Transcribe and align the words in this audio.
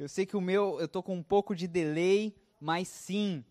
Eu 0.00 0.08
sei 0.08 0.24
que 0.24 0.34
o 0.34 0.40
meu, 0.40 0.80
eu 0.80 0.88
tô 0.88 1.02
com 1.02 1.14
um 1.14 1.22
pouco 1.22 1.54
de 1.54 1.68
delay, 1.68 2.34
mas 2.58 2.88
sim, 2.88 3.44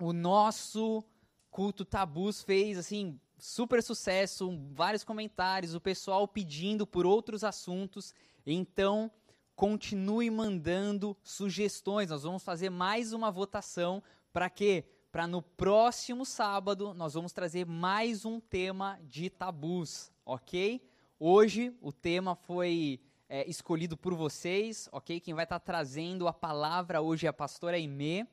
o 0.00 0.12
nosso 0.12 1.02
culto 1.50 1.84
tabus 1.84 2.44
fez 2.44 2.78
assim 2.78 3.18
super 3.36 3.82
sucesso, 3.82 4.56
vários 4.72 5.02
comentários, 5.02 5.74
o 5.74 5.80
pessoal 5.80 6.28
pedindo 6.28 6.86
por 6.86 7.04
outros 7.04 7.42
assuntos. 7.42 8.14
Então, 8.46 9.10
continue 9.56 10.30
mandando 10.30 11.16
sugestões. 11.24 12.08
Nós 12.08 12.22
vamos 12.22 12.44
fazer 12.44 12.70
mais 12.70 13.12
uma 13.12 13.28
votação 13.32 14.00
para 14.32 14.48
quê? 14.48 14.84
Para 15.10 15.26
no 15.26 15.42
próximo 15.42 16.24
sábado 16.24 16.94
nós 16.94 17.14
vamos 17.14 17.32
trazer 17.32 17.66
mais 17.66 18.24
um 18.24 18.38
tema 18.38 18.96
de 19.02 19.28
tabus, 19.28 20.12
ok? 20.24 20.80
Hoje 21.18 21.76
o 21.80 21.90
tema 21.90 22.36
foi 22.36 23.00
é, 23.34 23.50
escolhido 23.50 23.96
por 23.96 24.14
vocês, 24.14 24.88
ok? 24.92 25.18
Quem 25.18 25.34
vai 25.34 25.42
estar 25.42 25.58
tá 25.58 25.64
trazendo 25.64 26.28
a 26.28 26.32
palavra 26.32 27.00
hoje 27.00 27.26
é 27.26 27.28
a 27.28 27.32
pastora 27.32 27.76
Aimee, 27.76 28.24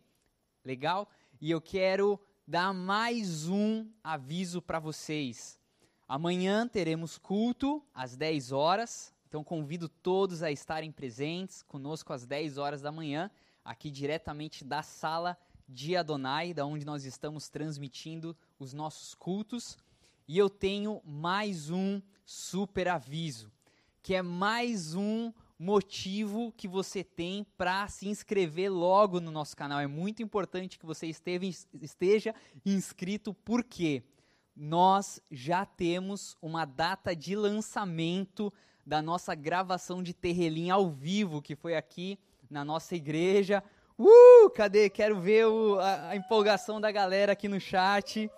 legal? 0.64 1.10
E 1.42 1.50
eu 1.50 1.60
quero 1.60 2.20
dar 2.46 2.72
mais 2.72 3.50
um 3.50 3.90
aviso 4.04 4.62
para 4.62 4.78
vocês. 4.78 5.58
Amanhã 6.08 6.68
teremos 6.68 7.18
culto 7.18 7.84
às 7.96 8.16
10 8.16 8.52
horas, 8.52 9.12
então 9.28 9.44
convido 9.44 9.90
todos 9.90 10.44
a 10.44 10.52
estarem 10.52 10.92
presentes 10.92 11.64
conosco 11.64 12.14
às 12.14 12.28
10 12.28 12.60
horas 12.60 12.80
da 12.80 12.92
manhã, 12.92 13.32
aqui 13.66 13.90
diretamente 13.90 14.64
da 14.64 14.84
sala 14.84 15.36
de 15.68 15.98
Adonai, 15.98 16.54
da 16.54 16.64
onde 16.64 16.86
nós 16.86 17.06
estamos 17.06 17.50
transmitindo 17.50 18.38
os 18.60 18.72
nossos 18.72 19.16
cultos. 19.16 19.80
E 20.28 20.38
eu 20.38 20.48
tenho 20.48 21.02
mais 21.04 21.72
um 21.72 22.00
super 22.24 22.88
aviso 22.88 23.52
que 24.02 24.16
é 24.16 24.22
mais 24.22 24.96
um 24.96 25.32
motivo 25.58 26.52
que 26.58 26.68
você 26.68 27.04
tem 27.04 27.46
para 27.56 27.88
se 27.88 28.08
inscrever 28.08 28.72
logo 28.72 29.20
no 29.20 29.30
nosso 29.30 29.56
canal. 29.56 29.80
É 29.80 29.86
muito 29.86 30.24
importante 30.24 30.80
que 30.80 30.86
você 30.86 31.06
esteve, 31.06 31.56
esteja 31.80 32.34
inscrito, 32.66 33.32
porque 33.32 34.04
nós 34.56 35.22
já 35.30 35.64
temos 35.66 36.36
uma 36.42 36.66
data 36.66 37.16
de 37.16 37.36
lançamento 37.36 38.52
da 38.84 39.04
nossa 39.04 39.36
gravação 39.36 40.02
de 40.02 40.14
Terrelim 40.16 40.72
ao 40.72 40.90
vivo, 40.90 41.42
que 41.42 41.56
foi 41.56 41.76
aqui 41.76 42.18
na 42.50 42.66
nossa 42.66 42.96
igreja. 42.96 43.64
Uh, 44.00 44.50
cadê? 44.50 44.90
Quero 44.90 45.22
ver 45.22 45.46
o, 45.46 45.80
a, 45.80 46.10
a 46.10 46.16
empolgação 46.16 46.82
da 46.82 46.92
galera 46.92 47.34
aqui 47.34 47.48
no 47.48 47.60
chat. 47.60 48.32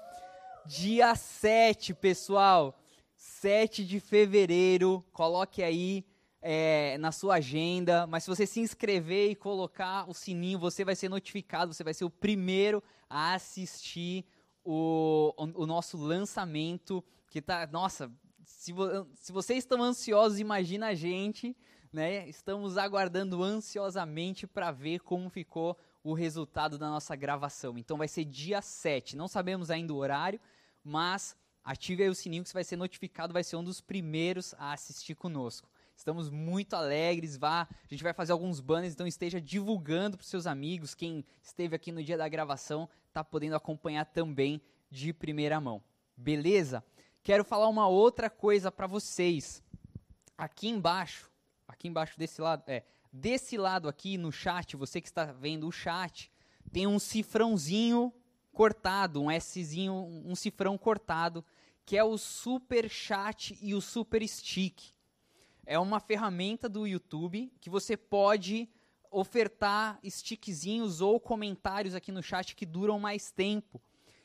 Dia 0.65 1.15
7, 1.15 1.93
pessoal. 1.93 2.77
7 3.23 3.85
de 3.85 4.01
fevereiro, 4.01 5.01
coloque 5.13 5.63
aí 5.63 6.05
é, 6.41 6.97
na 6.97 7.09
sua 7.09 7.35
agenda. 7.35 8.05
Mas 8.05 8.23
se 8.23 8.29
você 8.29 8.45
se 8.45 8.59
inscrever 8.59 9.31
e 9.31 9.35
colocar 9.35 10.09
o 10.09 10.13
sininho, 10.13 10.59
você 10.59 10.83
vai 10.83 10.93
ser 10.93 11.07
notificado, 11.07 11.73
você 11.73 11.85
vai 11.85 11.93
ser 11.93 12.03
o 12.03 12.09
primeiro 12.09 12.83
a 13.09 13.33
assistir 13.33 14.25
o, 14.61 15.33
o, 15.37 15.63
o 15.63 15.65
nosso 15.65 15.97
lançamento. 15.97 17.01
Que 17.29 17.41
tá, 17.41 17.65
nossa, 17.71 18.11
se, 18.43 18.73
vo, 18.73 19.07
se 19.13 19.31
vocês 19.31 19.59
estão 19.59 19.81
ansiosos, 19.81 20.37
imagina 20.37 20.87
a 20.87 20.93
gente, 20.93 21.55
né? 21.93 22.27
Estamos 22.27 22.77
aguardando 22.77 23.41
ansiosamente 23.41 24.45
para 24.45 24.69
ver 24.69 24.99
como 24.99 25.29
ficou 25.29 25.77
o 26.03 26.13
resultado 26.13 26.77
da 26.77 26.89
nossa 26.89 27.15
gravação. 27.15 27.77
Então 27.77 27.97
vai 27.97 28.09
ser 28.09 28.25
dia 28.25 28.61
7. 28.61 29.15
Não 29.15 29.29
sabemos 29.29 29.71
ainda 29.71 29.93
o 29.93 29.97
horário, 29.97 30.41
mas 30.83 31.37
ative 31.63 32.03
aí 32.03 32.09
o 32.09 32.15
sininho 32.15 32.43
que 32.43 32.49
você 32.49 32.53
vai 32.53 32.63
ser 32.63 32.75
notificado, 32.75 33.33
vai 33.33 33.43
ser 33.43 33.55
um 33.55 33.63
dos 33.63 33.79
primeiros 33.79 34.53
a 34.57 34.73
assistir 34.73 35.15
conosco. 35.15 35.69
Estamos 35.95 36.29
muito 36.29 36.75
alegres, 36.75 37.37
vá, 37.37 37.61
a 37.61 37.87
gente 37.89 38.03
vai 38.03 38.13
fazer 38.13 38.31
alguns 38.31 38.59
banners, 38.59 38.93
então 38.93 39.07
esteja 39.07 39.39
divulgando 39.39 40.17
para 40.17 40.25
seus 40.25 40.47
amigos, 40.47 40.95
quem 40.95 41.23
esteve 41.41 41.75
aqui 41.75 41.91
no 41.91 42.03
dia 42.03 42.17
da 42.17 42.27
gravação 42.27 42.89
está 43.07 43.23
podendo 43.23 43.55
acompanhar 43.55 44.05
também 44.05 44.61
de 44.89 45.13
primeira 45.13 45.61
mão. 45.61 45.81
Beleza? 46.17 46.83
Quero 47.23 47.43
falar 47.43 47.67
uma 47.69 47.87
outra 47.87 48.29
coisa 48.29 48.71
para 48.71 48.87
vocês. 48.87 49.63
Aqui 50.37 50.67
embaixo, 50.67 51.31
aqui 51.67 51.87
embaixo 51.87 52.17
desse 52.17 52.41
lado, 52.41 52.63
é, 52.67 52.83
desse 53.11 53.55
lado 53.55 53.87
aqui 53.87 54.17
no 54.17 54.31
chat, 54.31 54.75
você 54.75 54.99
que 54.99 55.07
está 55.07 55.25
vendo 55.25 55.67
o 55.67 55.71
chat, 55.71 56.31
tem 56.71 56.87
um 56.87 56.99
cifrãozinho 56.99 58.11
cortado, 58.53 59.21
um 59.21 59.39
Szinho, 59.39 59.93
um 60.25 60.35
cifrão 60.35 60.77
cortado, 60.77 61.43
que 61.85 61.97
é 61.97 62.03
o 62.03 62.17
Super 62.17 62.89
Chat 62.89 63.57
e 63.61 63.75
o 63.75 63.81
Super 63.81 64.25
Stick. 64.25 64.93
É 65.65 65.77
uma 65.79 65.99
ferramenta 65.99 66.69
do 66.69 66.87
YouTube 66.87 67.51
que 67.59 67.69
você 67.69 67.97
pode 67.97 68.69
ofertar 69.09 69.99
stickzinhos 70.03 71.01
ou 71.01 71.19
comentários 71.19 71.93
aqui 71.93 72.11
no 72.11 72.23
chat 72.23 72.55
que 72.55 72.65
duram 72.65 72.99
mais 72.99 73.31
tempo. 73.31 73.81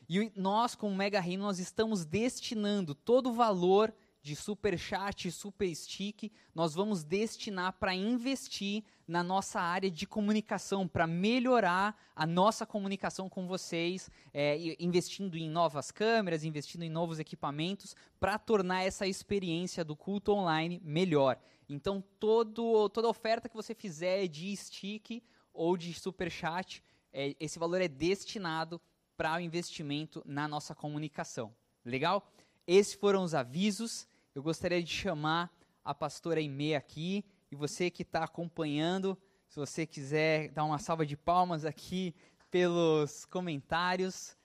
E 0.08 0.32
nós, 0.34 0.74
como 0.74 0.96
Mega 0.96 1.20
Reino, 1.20 1.42
nós 1.42 1.58
estamos 1.58 2.04
destinando 2.04 2.94
todo 2.94 3.28
o 3.28 3.34
valor 3.34 3.94
de 4.22 4.34
super 4.34 4.78
chat, 4.78 5.30
super 5.30 5.72
stick, 5.74 6.32
nós 6.54 6.74
vamos 6.74 7.04
destinar 7.04 7.74
para 7.74 7.94
investir 7.94 8.82
na 9.08 9.22
nossa 9.22 9.58
área 9.58 9.90
de 9.90 10.06
comunicação, 10.06 10.86
para 10.86 11.06
melhorar 11.06 11.96
a 12.14 12.26
nossa 12.26 12.66
comunicação 12.66 13.26
com 13.26 13.46
vocês, 13.46 14.10
é, 14.34 14.76
investindo 14.78 15.34
em 15.38 15.48
novas 15.48 15.90
câmeras, 15.90 16.44
investindo 16.44 16.82
em 16.82 16.90
novos 16.90 17.18
equipamentos, 17.18 17.96
para 18.20 18.38
tornar 18.38 18.82
essa 18.82 19.06
experiência 19.06 19.82
do 19.82 19.96
culto 19.96 20.32
online 20.32 20.78
melhor. 20.84 21.40
Então, 21.66 22.04
todo, 22.20 22.90
toda 22.90 23.08
oferta 23.08 23.48
que 23.48 23.56
você 23.56 23.74
fizer 23.74 24.28
de 24.28 24.54
stick 24.54 25.22
ou 25.54 25.74
de 25.78 25.94
super 25.94 26.30
chat, 26.30 26.84
é, 27.10 27.34
esse 27.40 27.58
valor 27.58 27.80
é 27.80 27.88
destinado 27.88 28.78
para 29.16 29.36
o 29.36 29.40
investimento 29.40 30.22
na 30.26 30.46
nossa 30.46 30.74
comunicação. 30.74 31.54
Legal? 31.82 32.30
Esses 32.66 32.92
foram 32.92 33.24
os 33.24 33.34
avisos. 33.34 34.06
Eu 34.34 34.42
gostaria 34.42 34.82
de 34.82 34.92
chamar 34.92 35.50
a 35.82 35.94
pastora 35.94 36.40
Aimee 36.40 36.74
aqui 36.74 37.24
e 37.50 37.56
você 37.56 37.90
que 37.90 38.02
está 38.02 38.24
acompanhando, 38.24 39.16
se 39.48 39.58
você 39.58 39.86
quiser 39.86 40.50
dar 40.50 40.64
uma 40.64 40.78
salva 40.78 41.06
de 41.06 41.16
palmas 41.16 41.64
aqui 41.64 42.14
pelos 42.50 43.24
comentários, 43.24 44.36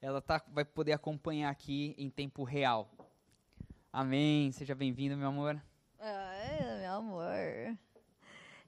ela 0.00 0.20
tá, 0.20 0.42
vai 0.48 0.64
poder 0.64 0.92
acompanhar 0.92 1.50
aqui 1.50 1.94
em 1.98 2.10
tempo 2.10 2.44
real. 2.44 2.90
Amém. 3.92 4.52
Seja 4.52 4.74
bem-vindo, 4.74 5.16
meu 5.16 5.28
amor. 5.28 5.60
Ai, 5.98 6.80
meu 6.80 6.92
amor. 6.92 7.78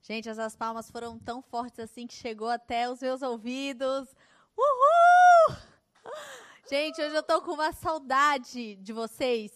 Gente, 0.03 0.29
essas 0.29 0.57
palmas 0.57 0.91
foram 0.91 1.19
tão 1.19 1.41
fortes 1.41 1.79
assim 1.79 2.07
que 2.07 2.15
chegou 2.15 2.49
até 2.49 2.91
os 2.91 3.01
meus 3.01 3.23
ouvidos. 3.23 4.15
Uhul! 4.57 5.57
Gente, 6.69 7.01
hoje 7.01 7.15
eu 7.15 7.23
tô 7.23 7.41
com 7.41 7.53
uma 7.53 7.73
saudade 7.73 8.77
de 8.77 8.93
vocês. 8.93 9.53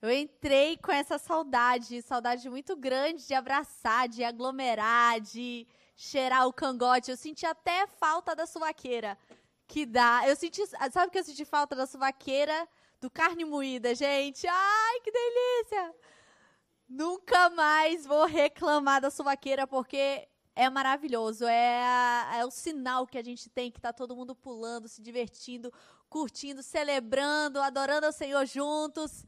Eu 0.00 0.12
entrei 0.12 0.76
com 0.76 0.92
essa 0.92 1.18
saudade, 1.18 2.02
saudade 2.02 2.48
muito 2.48 2.76
grande 2.76 3.26
de 3.26 3.34
abraçar, 3.34 4.08
de 4.08 4.22
aglomerar, 4.22 5.20
de 5.20 5.66
cheirar 5.96 6.46
o 6.46 6.52
cangote. 6.52 7.10
Eu 7.10 7.16
senti 7.16 7.44
até 7.44 7.84
falta 7.88 8.34
da 8.36 8.46
suvaqueira 8.46 9.18
que 9.66 9.84
dá. 9.84 10.22
Eu 10.28 10.36
senti, 10.36 10.64
sabe 10.92 11.10
que 11.10 11.18
eu 11.18 11.24
senti 11.24 11.44
falta 11.44 11.74
da 11.74 11.84
suvaqueira 11.84 12.68
do 13.00 13.10
carne 13.10 13.44
moída, 13.44 13.92
gente? 13.92 14.46
Ai, 14.46 15.00
que 15.00 15.10
delícia! 15.10 15.94
Nunca 16.88 17.50
mais 17.50 18.06
vou 18.06 18.24
reclamar 18.24 19.00
da 19.00 19.10
suvaqueira 19.10 19.66
porque 19.66 20.28
é 20.54 20.70
maravilhoso. 20.70 21.44
É, 21.44 22.38
é 22.38 22.46
o 22.46 22.52
sinal 22.52 23.04
que 23.04 23.18
a 23.18 23.24
gente 23.24 23.50
tem 23.50 23.68
que 23.68 23.80
tá 23.80 23.92
todo 23.92 24.14
mundo 24.14 24.32
pulando, 24.32 24.86
se 24.86 25.02
divertindo, 25.02 25.72
curtindo, 26.08 26.62
celebrando, 26.62 27.60
adorando 27.60 28.06
ao 28.06 28.12
Senhor 28.12 28.46
juntos. 28.46 29.24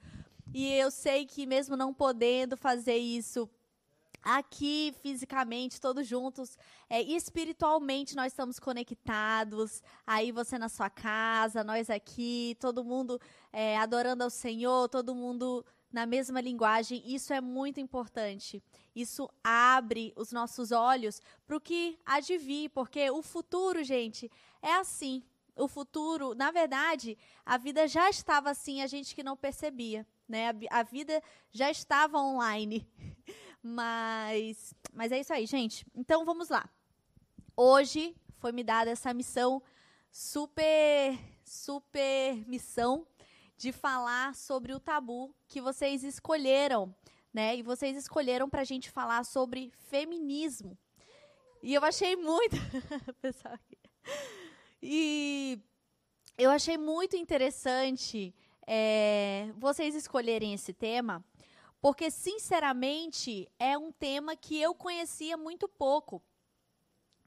E 0.53 0.73
eu 0.73 0.91
sei 0.91 1.27
que 1.27 1.47
mesmo 1.47 1.77
não 1.77 1.95
podendo 1.95 2.57
fazer 2.57 2.97
isso 2.97 3.49
aqui 4.23 4.93
fisicamente, 5.01 5.81
todos 5.81 6.07
juntos, 6.07 6.59
é, 6.89 7.01
espiritualmente 7.01 8.17
nós 8.17 8.33
estamos 8.33 8.59
conectados. 8.59 9.81
Aí 10.05 10.33
você 10.33 10.59
na 10.59 10.69
sua 10.69 10.91
casa, 10.91 11.63
nós 11.63 11.89
aqui, 11.89 12.57
todo 12.61 12.85
mundo 12.85 13.21
é, 13.53 13.79
adorando 13.79 14.25
ao 14.25 14.31
Senhor, 14.31 14.89
todo 14.89 15.15
mundo 15.15 15.65
na 15.93 16.05
mesma 16.05 16.41
linguagem. 16.41 17.01
Isso 17.07 17.33
é 17.33 17.41
muito 17.41 17.79
importante. 17.79 18.61
Isso 18.95 19.31
abre 19.45 20.13
os 20.17 20.33
nossos 20.33 20.73
olhos 20.73 21.23
para 21.47 21.57
o 21.57 21.61
que 21.61 21.97
há 22.05 22.19
de 22.19 22.37
vir, 22.37 22.71
porque 22.71 23.09
o 23.11 23.23
futuro, 23.23 23.85
gente, 23.85 24.31
é 24.61 24.75
assim. 24.75 25.23
O 25.57 25.69
futuro, 25.69 26.35
na 26.35 26.51
verdade, 26.51 27.19
a 27.45 27.57
vida 27.57 27.87
já 27.87 28.09
estava 28.11 28.51
assim, 28.51 28.83
a 28.83 28.87
gente 28.87 29.15
que 29.15 29.23
não 29.23 29.37
percebia 29.37 30.07
né? 30.31 30.51
A, 30.71 30.83
vida 30.83 31.23
já 31.51 31.71
estava 31.71 32.19
online. 32.19 32.89
Mas, 33.63 34.73
mas 34.91 35.13
é 35.13 35.21
isso 35.21 35.35
aí, 35.35 35.45
gente. 35.45 35.85
Então 35.95 36.25
vamos 36.25 36.49
lá. 36.49 36.67
Hoje 37.55 38.17
foi 38.39 38.53
me 38.53 38.65
dada 38.65 38.91
essa 38.91 39.13
missão 39.13 39.63
super, 40.11 41.19
super 41.45 42.37
missão 42.49 43.07
de 43.59 43.71
falar 43.71 44.35
sobre 44.35 44.73
o 44.73 44.81
tabu 44.81 45.37
que 45.47 45.61
vocês 45.61 46.03
escolheram, 46.05 46.95
né? 47.35 47.55
E 47.55 47.63
vocês 47.63 47.99
escolheram 47.99 48.49
para 48.49 48.63
a 48.63 48.65
gente 48.65 48.91
falar 48.91 49.27
sobre 49.27 49.71
feminismo. 49.77 50.79
E 51.63 51.75
eu 51.75 51.85
achei 51.85 52.17
muito. 52.17 52.57
Pessoal. 53.21 53.59
E 54.83 55.61
eu 56.39 56.51
achei 56.51 56.79
muito 56.79 57.15
interessante 57.15 58.35
é, 58.67 59.53
vocês 59.57 59.95
escolherem 59.95 60.55
esse 60.55 60.73
tema, 60.73 61.25
porque, 61.81 62.11
sinceramente, 62.11 63.51
é 63.59 63.77
um 63.77 63.91
tema 63.91 64.37
que 64.37 64.61
eu 64.61 64.75
conhecia 64.75 65.37
muito 65.37 65.69
pouco. 65.69 66.23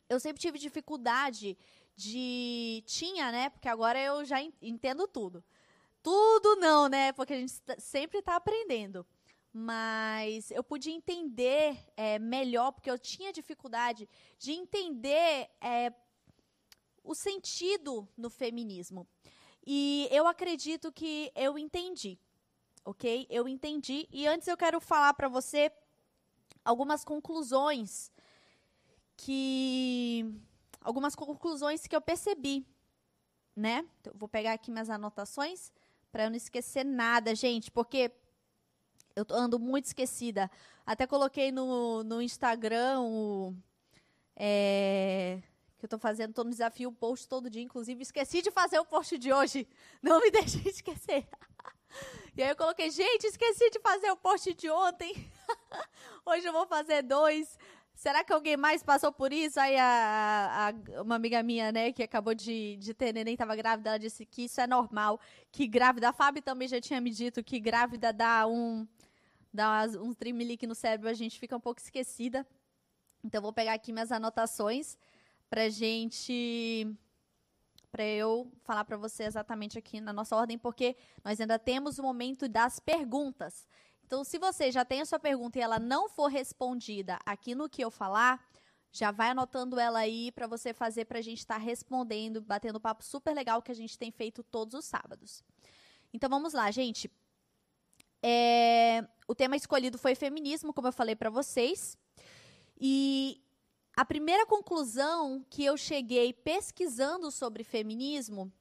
Eu 0.07 0.19
sempre 0.19 0.41
tive 0.41 0.59
dificuldade 0.59 1.57
de. 1.95 2.83
Tinha, 2.85 3.31
né? 3.31 3.49
Porque 3.49 3.67
agora 3.67 3.99
eu 3.99 4.23
já 4.23 4.37
entendo 4.61 5.07
tudo. 5.07 5.43
Tudo 6.03 6.55
não, 6.57 6.87
né? 6.87 7.11
Porque 7.13 7.33
a 7.33 7.39
gente 7.39 7.53
sempre 7.79 8.19
está 8.19 8.35
aprendendo. 8.35 9.05
Mas 9.51 10.49
eu 10.51 10.63
pude 10.63 10.91
entender 10.91 11.77
é, 11.95 12.17
melhor, 12.19 12.71
porque 12.71 12.89
eu 12.89 12.97
tinha 12.97 13.31
dificuldade 13.31 14.09
de 14.37 14.51
entender 14.51 15.49
é, 15.61 15.93
o 17.03 17.13
sentido 17.13 18.07
no 18.17 18.29
feminismo. 18.29 19.07
E 19.65 20.07
eu 20.11 20.27
acredito 20.27 20.91
que 20.91 21.31
eu 21.35 21.57
entendi, 21.57 22.19
ok? 22.83 23.25
Eu 23.29 23.47
entendi. 23.47 24.07
E 24.11 24.27
antes 24.27 24.47
eu 24.47 24.57
quero 24.57 24.79
falar 24.81 25.13
para 25.13 25.27
você 25.27 25.71
algumas 26.63 27.03
conclusões 27.03 28.11
que 29.15 30.25
algumas 30.81 31.15
conclusões 31.15 31.87
que 31.87 31.95
eu 31.95 32.01
percebi, 32.01 32.65
né? 33.55 33.85
Então, 34.01 34.13
vou 34.15 34.27
pegar 34.27 34.53
aqui 34.53 34.69
minhas 34.69 34.89
anotações 34.89 35.71
para 36.11 36.25
eu 36.25 36.29
não 36.29 36.37
esquecer 36.37 36.83
nada, 36.83 37.33
gente, 37.33 37.71
porque 37.71 38.11
eu 39.15 39.25
ando 39.31 39.59
muito 39.59 39.85
esquecida. 39.85 40.49
Até 40.85 41.07
coloquei 41.07 41.51
no, 41.51 42.03
no 42.03 42.21
Instagram 42.21 43.01
o, 43.01 43.55
é, 44.35 45.41
que 45.83 45.85
eu 45.85 45.97
estou 45.97 45.99
fazendo, 45.99 46.29
estou 46.29 46.45
no 46.45 46.51
desafio 46.51 46.91
post 46.93 47.27
todo 47.27 47.49
dia, 47.49 47.61
inclusive 47.61 48.01
esqueci 48.01 48.41
de 48.41 48.49
fazer 48.49 48.79
o 48.79 48.85
post 48.85 49.17
de 49.17 49.33
hoje. 49.33 49.67
Não 50.01 50.21
me 50.21 50.31
deixe 50.31 50.57
esquecer. 50.67 51.27
E 52.35 52.41
aí 52.41 52.49
eu 52.49 52.55
coloquei, 52.55 52.89
gente, 52.89 53.25
esqueci 53.25 53.69
de 53.69 53.79
fazer 53.81 54.09
o 54.09 54.15
post 54.15 54.53
de 54.53 54.69
ontem. 54.69 55.13
hoje 56.25 56.45
eu 56.47 56.53
vou 56.53 56.65
fazer 56.65 57.01
dois. 57.03 57.59
Será 57.93 58.23
que 58.23 58.31
alguém 58.31 58.55
mais 58.55 58.81
passou 58.81 59.11
por 59.11 59.33
isso? 59.33 59.59
Aí 59.59 59.77
a, 59.77 60.69
a, 60.69 61.01
uma 61.01 61.15
amiga 61.15 61.43
minha, 61.43 61.71
né, 61.71 61.91
que 61.91 62.01
acabou 62.01 62.33
de, 62.33 62.77
de 62.77 62.93
ter 62.93 63.13
neném, 63.13 63.33
estava 63.33 63.55
grávida, 63.55 63.89
ela 63.89 63.99
disse 63.99 64.25
que 64.25 64.45
isso 64.45 64.61
é 64.61 64.65
normal, 64.65 65.19
que 65.51 65.67
grávida, 65.67 66.09
a 66.09 66.13
Fábio 66.13 66.41
também 66.41 66.67
já 66.67 66.79
tinha 66.79 66.99
me 67.01 67.11
dito 67.11 67.43
que 67.43 67.59
grávida 67.59 68.11
dá 68.11 68.47
um 68.47 68.87
dá 69.53 69.85
um 70.01 70.13
trimelique 70.13 70.65
no 70.65 70.73
cérebro, 70.73 71.09
a 71.09 71.13
gente 71.13 71.37
fica 71.37 71.55
um 71.55 71.59
pouco 71.59 71.79
esquecida. 71.79 72.47
Então 73.23 73.41
vou 73.41 73.53
pegar 73.53 73.73
aqui 73.73 73.91
minhas 73.91 74.11
anotações 74.11 74.97
pra 75.53 75.69
gente 75.69 76.87
para 77.91 78.03
eu 78.03 78.51
falar 78.63 78.83
para 78.85 78.97
você 78.97 79.21
exatamente 79.21 79.77
aqui 79.77 80.01
na 80.01 80.11
nossa 80.11 80.35
ordem, 80.35 80.57
porque 80.57 80.97
nós 81.23 81.39
ainda 81.39 81.59
temos 81.59 81.99
o 81.99 82.01
momento 82.01 82.49
das 82.49 82.79
perguntas. 82.79 83.67
Então, 84.03 84.23
se 84.23 84.39
você 84.39 84.71
já 84.71 84.83
tem 84.83 85.01
a 85.01 85.05
sua 85.05 85.19
pergunta 85.19 85.59
e 85.59 85.61
ela 85.61 85.77
não 85.77 86.09
for 86.09 86.25
respondida 86.25 87.19
aqui 87.23 87.53
no 87.53 87.69
que 87.69 87.83
eu 87.83 87.91
falar, 87.91 88.43
já 88.91 89.11
vai 89.11 89.29
anotando 89.29 89.79
ela 89.79 89.99
aí 89.99 90.31
para 90.31 90.47
você 90.47 90.73
fazer 90.73 91.05
para 91.05 91.19
a 91.19 91.21
gente 91.21 91.37
estar 91.37 91.59
tá 91.59 91.61
respondendo, 91.61 92.41
batendo 92.41 92.79
papo 92.79 93.03
super 93.03 93.35
legal 93.35 93.61
que 93.61 93.71
a 93.71 93.75
gente 93.75 93.95
tem 93.95 94.09
feito 94.09 94.41
todos 94.41 94.73
os 94.73 94.85
sábados. 94.85 95.43
Então 96.11 96.31
vamos 96.31 96.53
lá, 96.53 96.71
gente. 96.71 97.11
É, 98.23 99.07
o 99.27 99.35
tema 99.35 99.55
escolhido 99.55 99.99
foi 99.99 100.15
feminismo, 100.15 100.73
como 100.73 100.87
eu 100.87 100.91
falei 100.91 101.15
para 101.15 101.29
vocês. 101.29 101.95
E 102.81 103.42
a 103.95 104.03
primeira 104.03 104.45
conclusão 104.45 105.45
que 105.49 105.63
eu 105.63 105.77
cheguei 105.77 106.33
pesquisando 106.33 107.29
sobre 107.29 107.63
feminismo 107.63 108.51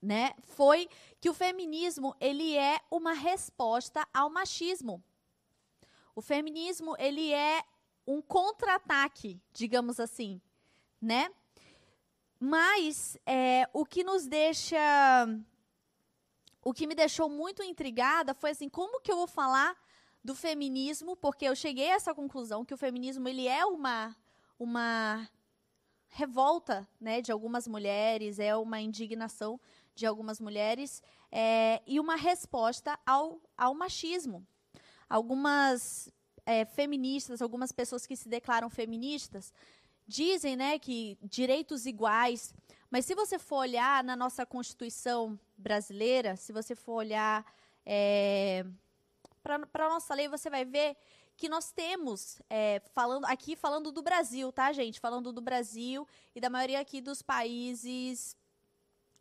né, 0.00 0.34
foi 0.42 0.88
que 1.20 1.30
o 1.30 1.34
feminismo 1.34 2.14
ele 2.20 2.56
é 2.56 2.80
uma 2.90 3.12
resposta 3.12 4.06
ao 4.12 4.28
machismo. 4.28 5.02
O 6.14 6.20
feminismo 6.20 6.94
ele 6.98 7.32
é 7.32 7.64
um 8.06 8.20
contra-ataque, 8.20 9.40
digamos 9.52 9.98
assim, 9.98 10.40
né? 11.00 11.30
Mas 12.38 13.16
é, 13.24 13.68
o 13.72 13.86
que 13.86 14.04
nos 14.04 14.26
deixa, 14.26 14.76
o 16.62 16.74
que 16.74 16.86
me 16.86 16.94
deixou 16.94 17.28
muito 17.28 17.62
intrigada 17.62 18.34
foi 18.34 18.50
assim, 18.50 18.68
como 18.68 19.00
que 19.00 19.10
eu 19.10 19.16
vou 19.16 19.26
falar 19.26 19.74
do 20.24 20.34
feminismo? 20.34 21.14
Porque 21.14 21.44
eu 21.44 21.54
cheguei 21.54 21.90
a 21.90 21.94
essa 21.94 22.14
conclusão 22.14 22.64
que 22.64 22.74
o 22.74 22.78
feminismo 22.78 23.28
ele 23.28 23.46
é 23.46 23.64
uma 23.64 24.16
uma 24.58 25.28
revolta, 26.08 26.88
né, 27.00 27.20
de 27.20 27.32
algumas 27.32 27.66
mulheres, 27.66 28.38
é 28.38 28.56
uma 28.56 28.80
indignação 28.80 29.60
de 29.96 30.06
algumas 30.06 30.40
mulheres 30.40 31.02
é, 31.30 31.82
e 31.86 31.98
uma 31.98 32.14
resposta 32.14 32.96
ao, 33.04 33.40
ao 33.58 33.74
machismo. 33.74 34.46
Algumas 35.10 36.08
é, 36.46 36.64
feministas, 36.64 37.42
algumas 37.42 37.72
pessoas 37.72 38.06
que 38.06 38.16
se 38.16 38.28
declaram 38.28 38.70
feministas, 38.70 39.52
dizem 40.06 40.54
né, 40.54 40.78
que 40.78 41.18
direitos 41.20 41.84
iguais, 41.84 42.54
mas 42.90 43.04
se 43.04 43.14
você 43.14 43.36
for 43.36 43.56
olhar 43.56 44.04
na 44.04 44.14
nossa 44.14 44.46
Constituição 44.46 45.38
brasileira, 45.56 46.36
se 46.36 46.52
você 46.52 46.76
for 46.76 46.94
olhar 46.94 47.44
é, 47.84 48.64
para 49.44 49.86
a 49.86 49.88
nossa 49.90 50.14
lei, 50.14 50.26
você 50.26 50.48
vai 50.48 50.64
ver 50.64 50.96
que 51.36 51.48
nós 51.48 51.70
temos, 51.70 52.40
é, 52.48 52.80
falando 52.94 53.26
aqui 53.26 53.54
falando 53.54 53.92
do 53.92 54.02
Brasil, 54.02 54.50
tá, 54.50 54.72
gente? 54.72 54.98
Falando 54.98 55.32
do 55.32 55.42
Brasil 55.42 56.08
e 56.34 56.40
da 56.40 56.48
maioria 56.48 56.80
aqui 56.80 57.00
dos 57.00 57.20
países 57.20 58.36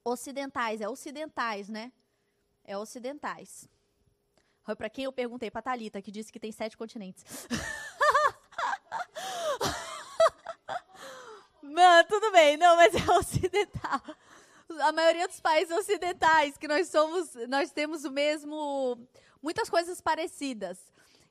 ocidentais, 0.03 0.79
é 0.79 0.87
ocidentais, 0.87 1.67
né? 1.67 1.91
É 2.63 2.77
ocidentais. 2.77 3.67
Foi 4.63 4.75
para 4.75 4.89
quem 4.89 5.03
eu 5.05 5.11
perguntei, 5.11 5.51
para 5.51 5.61
Talita, 5.61 6.01
que 6.01 6.09
disse 6.11 6.31
que 6.31 6.39
tem 6.39 6.51
sete 6.51 6.77
continentes. 6.77 7.25
Mano, 11.61 12.07
tudo 12.07 12.31
bem, 12.31 12.55
não, 12.55 12.77
mas 12.77 12.95
é 12.95 13.11
ocidental. 13.11 14.01
A 14.79 14.91
maioria 14.93 15.27
dos 15.27 15.41
países 15.41 15.75
ocidentais 15.75 16.57
que 16.57 16.67
nós 16.67 16.87
somos, 16.87 17.33
nós 17.49 17.71
temos 17.71 18.05
o 18.05 18.11
mesmo, 18.11 18.97
muitas 19.43 19.69
coisas 19.69 19.99
parecidas. 20.01 20.79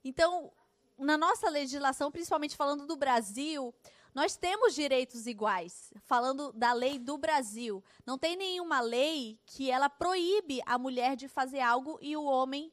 Então, 0.04 0.52
na 0.98 1.16
nossa 1.16 1.48
legislação, 1.48 2.12
principalmente 2.12 2.54
falando 2.54 2.86
do 2.86 2.94
Brasil, 2.94 3.74
nós 4.14 4.36
temos 4.36 4.74
direitos 4.74 5.26
iguais, 5.26 5.92
falando 6.02 6.52
da 6.52 6.74
lei 6.74 6.98
do 6.98 7.16
Brasil. 7.16 7.82
Não 8.04 8.18
tem 8.18 8.36
nenhuma 8.36 8.80
lei 8.80 9.40
que 9.46 9.70
ela 9.70 9.88
proíbe 9.88 10.60
a 10.66 10.76
mulher 10.76 11.16
de 11.16 11.28
fazer 11.28 11.60
algo 11.60 11.98
e 12.02 12.14
o 12.14 12.24
homem 12.24 12.70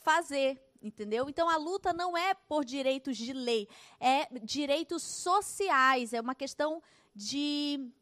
fazer, 0.00 0.60
entendeu? 0.82 1.28
Então 1.28 1.48
a 1.48 1.56
luta 1.56 1.92
não 1.92 2.16
é 2.16 2.34
por 2.34 2.64
direitos 2.64 3.16
de 3.16 3.32
lei, 3.32 3.68
é 4.00 4.26
direitos 4.40 5.02
sociais, 5.02 6.12
é 6.12 6.20
uma 6.20 6.34
questão 6.34 6.82
de 7.14 7.92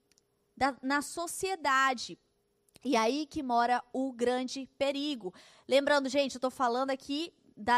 da, 0.56 0.74
na 0.82 1.02
sociedade. 1.02 2.18
E 2.84 2.96
aí 2.96 3.26
que 3.26 3.42
mora 3.42 3.82
o 3.92 4.12
grande 4.12 4.68
perigo. 4.78 5.34
Lembrando, 5.66 6.08
gente, 6.08 6.34
eu 6.34 6.38
estou 6.38 6.50
falando 6.50 6.90
aqui 6.90 7.32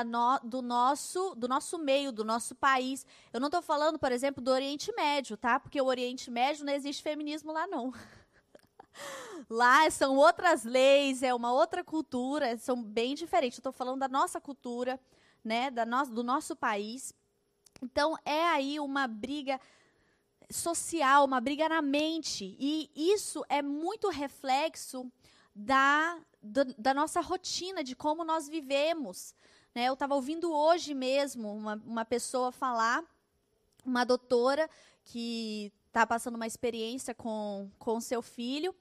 no, 0.06 0.38
do, 0.44 0.62
nosso, 0.62 1.34
do 1.34 1.48
nosso 1.48 1.78
meio, 1.78 2.12
do 2.12 2.24
nosso 2.24 2.54
país. 2.54 3.06
Eu 3.32 3.40
não 3.40 3.48
estou 3.48 3.62
falando, 3.62 3.98
por 3.98 4.12
exemplo, 4.12 4.42
do 4.42 4.50
Oriente 4.50 4.92
Médio, 4.94 5.36
tá? 5.36 5.58
Porque 5.58 5.80
o 5.80 5.86
Oriente 5.86 6.30
Médio 6.30 6.64
não 6.64 6.72
existe 6.72 7.02
feminismo 7.02 7.52
lá, 7.52 7.66
não. 7.66 7.92
lá 9.48 9.90
são 9.90 10.16
outras 10.16 10.64
leis, 10.64 11.22
é 11.22 11.34
uma 11.34 11.52
outra 11.52 11.82
cultura, 11.82 12.56
são 12.58 12.82
bem 12.82 13.14
diferentes. 13.14 13.58
Eu 13.58 13.60
estou 13.60 13.72
falando 13.72 14.00
da 14.00 14.08
nossa 14.08 14.40
cultura, 14.40 15.00
né? 15.42 15.70
Da 15.70 15.86
no, 15.86 16.04
do 16.06 16.22
nosso 16.22 16.54
país. 16.54 17.14
Então, 17.82 18.16
é 18.24 18.46
aí 18.48 18.78
uma 18.78 19.06
briga 19.06 19.58
social, 20.50 21.24
uma 21.24 21.40
briga 21.40 21.68
na 21.68 21.80
mente. 21.80 22.56
E 22.58 22.90
isso 22.94 23.44
é 23.48 23.62
muito 23.62 24.08
reflexo 24.08 25.10
da, 25.54 26.18
da, 26.42 26.64
da 26.76 26.94
nossa 26.94 27.20
rotina, 27.20 27.82
de 27.84 27.94
como 27.94 28.24
nós 28.24 28.48
vivemos. 28.48 29.34
Né? 29.74 29.84
Eu 29.86 29.94
estava 29.94 30.14
ouvindo 30.14 30.52
hoje 30.52 30.94
mesmo 30.94 31.52
uma, 31.52 31.80
uma 31.86 32.04
pessoa 32.04 32.50
falar, 32.50 33.04
uma 33.84 34.04
doutora 34.04 34.68
que 35.04 35.72
está 35.86 36.06
passando 36.06 36.36
uma 36.36 36.46
experiência 36.46 37.14
com 37.14 37.70
o 37.84 38.00
seu 38.00 38.22
filho, 38.22 38.74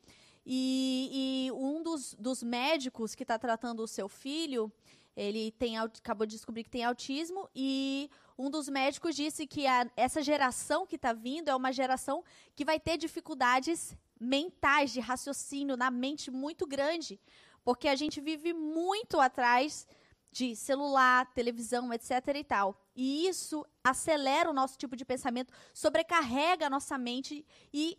e, 0.45 1.47
e, 1.47 1.51
um 1.51 1.83
dos, 1.83 2.15
dos 2.15 2.41
médicos 2.41 3.13
que 3.13 3.23
está 3.23 3.37
tratando 3.37 3.83
o 3.83 3.87
seu 3.87 4.09
filho, 4.09 4.71
ele 5.15 5.51
tem, 5.51 5.77
acabou 5.77 6.25
de 6.25 6.35
descobrir 6.35 6.63
que 6.63 6.69
tem 6.69 6.83
autismo, 6.83 7.47
e 7.53 8.09
um 8.39 8.49
dos 8.49 8.69
médicos 8.69 9.17
disse 9.17 9.45
que 9.45 9.67
a, 9.67 9.85
essa 9.97 10.21
geração 10.21 10.87
que 10.87 10.95
está 10.95 11.11
vindo 11.11 11.49
é 11.49 11.55
uma 11.55 11.73
geração 11.73 12.23
que 12.55 12.63
vai 12.63 12.79
ter 12.79 12.97
dificuldades 12.97 13.97
mentais, 14.17 14.93
de 14.93 15.01
raciocínio 15.01 15.75
na 15.75 15.91
mente 15.91 16.31
muito 16.31 16.65
grande, 16.65 17.19
porque 17.65 17.89
a 17.89 17.97
gente 17.97 18.21
vive 18.21 18.53
muito 18.53 19.19
atrás 19.19 19.85
de 20.31 20.55
celular, 20.55 21.25
televisão, 21.33 21.91
etc. 21.91 22.11
e 22.35 22.43
tal. 22.45 22.81
E 22.95 23.27
isso 23.27 23.65
acelera 23.83 24.49
o 24.49 24.53
nosso 24.53 24.77
tipo 24.77 24.95
de 24.95 25.03
pensamento, 25.03 25.51
sobrecarrega 25.73 26.67
a 26.67 26.69
nossa 26.69 26.97
mente 26.97 27.45
e 27.73 27.97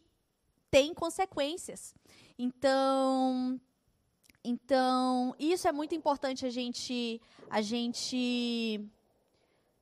tem 0.71 0.95
consequências. 0.95 1.95
Então, 2.39 3.61
então, 4.43 5.35
isso 5.39 5.69
é 5.69 5.73
muito 5.73 5.95
importante 5.95 6.47
a 6.47 6.51
gente 6.51 7.21
a 7.51 7.61
gente 7.61 8.89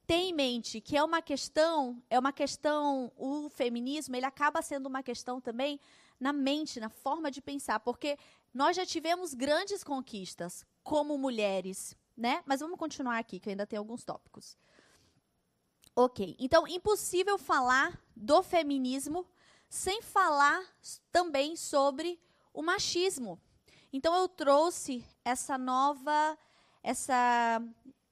ter 0.08 0.14
em 0.14 0.32
mente 0.32 0.80
que 0.80 0.96
é 0.96 1.04
uma 1.04 1.20
questão, 1.20 2.02
é 2.08 2.18
uma 2.18 2.32
questão, 2.32 3.12
o 3.14 3.50
feminismo, 3.50 4.16
ele 4.16 4.24
acaba 4.24 4.62
sendo 4.62 4.86
uma 4.86 5.02
questão 5.02 5.38
também 5.38 5.78
na 6.18 6.32
mente, 6.32 6.80
na 6.80 6.88
forma 6.88 7.30
de 7.30 7.42
pensar, 7.42 7.78
porque 7.80 8.18
nós 8.52 8.74
já 8.74 8.86
tivemos 8.86 9.34
grandes 9.34 9.84
conquistas 9.84 10.64
como 10.82 11.18
mulheres, 11.18 11.94
né? 12.16 12.42
Mas 12.46 12.60
vamos 12.60 12.78
continuar 12.78 13.18
aqui, 13.18 13.38
que 13.38 13.50
ainda 13.50 13.66
tem 13.66 13.78
alguns 13.78 14.02
tópicos. 14.02 14.56
Ok, 15.94 16.34
então 16.38 16.66
impossível 16.66 17.36
falar 17.36 18.02
do 18.16 18.42
feminismo 18.42 19.26
sem 19.68 20.00
falar 20.00 20.64
também 21.12 21.54
sobre 21.54 22.18
o 22.54 22.62
machismo. 22.62 23.38
Então 23.92 24.14
eu 24.14 24.26
trouxe 24.26 25.04
essa 25.22 25.58
nova, 25.58 26.38
essa, 26.82 27.62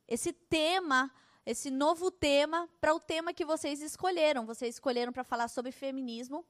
esse 0.07 0.33
tema, 0.33 1.11
esse 1.47 1.71
novo 1.71 2.11
tema 2.11 2.69
para 2.81 2.93
o 2.93 2.99
tema 2.99 3.33
que 3.33 3.45
vocês 3.45 3.81
escolheram. 3.81 4.45
Vocês 4.45 4.75
escolheram 4.75 5.13
para 5.13 5.23
falar 5.23 5.47
sobre 5.47 5.71
feminismo 5.71 6.45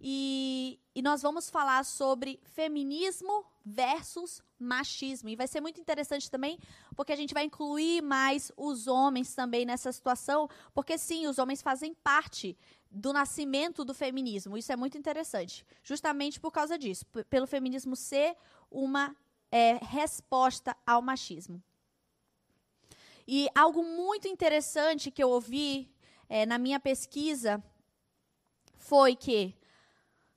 e, 0.00 0.78
e 0.94 1.02
nós 1.02 1.20
vamos 1.20 1.50
falar 1.50 1.84
sobre 1.84 2.38
feminismo 2.44 3.44
versus 3.64 4.40
machismo. 4.58 5.28
E 5.28 5.36
vai 5.36 5.48
ser 5.48 5.60
muito 5.60 5.80
interessante 5.80 6.30
também, 6.30 6.58
porque 6.94 7.12
a 7.12 7.16
gente 7.16 7.34
vai 7.34 7.44
incluir 7.44 8.02
mais 8.02 8.52
os 8.56 8.86
homens 8.86 9.34
também 9.34 9.66
nessa 9.66 9.90
situação, 9.90 10.48
porque 10.72 10.96
sim, 10.96 11.26
os 11.26 11.38
homens 11.38 11.60
fazem 11.60 11.92
parte 11.92 12.56
do 12.90 13.12
nascimento 13.12 13.84
do 13.84 13.92
feminismo. 13.92 14.56
Isso 14.56 14.70
é 14.70 14.76
muito 14.76 14.96
interessante, 14.96 15.66
justamente 15.82 16.38
por 16.38 16.52
causa 16.52 16.78
disso, 16.78 17.04
pelo 17.28 17.46
feminismo 17.46 17.96
ser 17.96 18.36
uma 18.70 19.14
é, 19.50 19.78
resposta 19.82 20.76
ao 20.86 21.02
machismo. 21.02 21.62
E 23.26 23.48
algo 23.54 23.82
muito 23.82 24.28
interessante 24.28 25.10
que 25.10 25.22
eu 25.22 25.30
ouvi 25.30 25.90
é, 26.28 26.46
na 26.46 26.58
minha 26.58 26.78
pesquisa 26.78 27.62
foi 28.76 29.16
que 29.16 29.54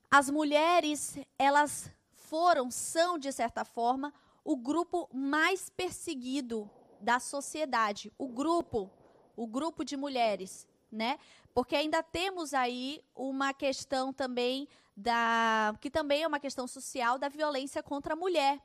as 0.10 0.30
mulheres, 0.30 1.18
elas 1.38 1.92
foram, 2.14 2.72
são, 2.72 3.18
de 3.18 3.32
certa 3.32 3.64
forma, 3.64 4.12
o 4.44 4.56
grupo 4.56 5.08
mais 5.14 5.70
perseguido 5.70 6.70
da 7.00 7.20
sociedade. 7.20 8.12
O 8.18 8.28
grupo, 8.28 8.90
o 9.36 9.46
grupo 9.46 9.86
de 9.86 9.96
mulheres, 9.96 10.68
né? 10.92 11.20
Porque 11.54 11.76
ainda 11.76 12.02
temos 12.02 12.54
aí 12.54 13.04
uma 13.16 13.54
questão 13.54 14.12
também 14.12 14.68
da. 14.96 15.76
que 15.80 15.90
também 15.90 16.24
é 16.24 16.28
uma 16.28 16.40
questão 16.40 16.68
social 16.68 17.20
da 17.20 17.30
violência 17.30 17.84
contra 17.84 18.14
a 18.14 18.18
mulher. 18.18 18.60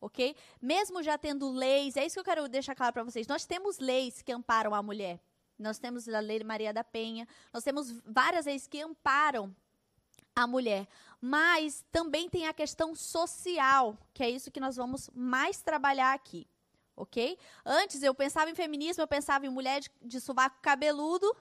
Ok? 0.00 0.36
Mesmo 0.60 1.02
já 1.02 1.16
tendo 1.16 1.50
leis, 1.50 1.96
é 1.96 2.04
isso 2.04 2.14
que 2.14 2.20
eu 2.20 2.24
quero 2.24 2.48
deixar 2.48 2.74
claro 2.74 2.92
para 2.92 3.02
vocês. 3.02 3.26
Nós 3.26 3.44
temos 3.46 3.78
leis 3.78 4.22
que 4.22 4.32
amparam 4.32 4.74
a 4.74 4.82
mulher. 4.82 5.20
Nós 5.58 5.78
temos 5.78 6.06
a 6.08 6.20
Lei 6.20 6.42
Maria 6.44 6.72
da 6.72 6.84
Penha, 6.84 7.26
nós 7.52 7.64
temos 7.64 7.90
várias 8.04 8.44
leis 8.44 8.66
que 8.66 8.80
amparam 8.80 9.54
a 10.34 10.46
mulher. 10.46 10.86
Mas 11.20 11.82
também 11.90 12.28
tem 12.28 12.46
a 12.46 12.52
questão 12.52 12.94
social, 12.94 13.96
que 14.12 14.22
é 14.22 14.28
isso 14.28 14.50
que 14.50 14.60
nós 14.60 14.76
vamos 14.76 15.08
mais 15.14 15.62
trabalhar 15.62 16.12
aqui. 16.12 16.46
Ok? 16.94 17.38
Antes 17.64 18.02
eu 18.02 18.14
pensava 18.14 18.50
em 18.50 18.54
feminismo, 18.54 19.02
eu 19.02 19.08
pensava 19.08 19.46
em 19.46 19.50
mulher 19.50 19.80
de, 19.80 19.90
de 20.02 20.20
sovaco 20.20 20.58
cabeludo, 20.60 21.34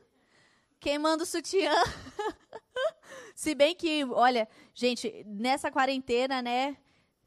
queimando 0.80 1.26
sutiã. 1.26 1.74
Se 3.36 3.54
bem 3.54 3.76
que, 3.76 4.04
olha, 4.06 4.48
gente, 4.74 5.24
nessa 5.26 5.70
quarentena, 5.70 6.42
né? 6.42 6.78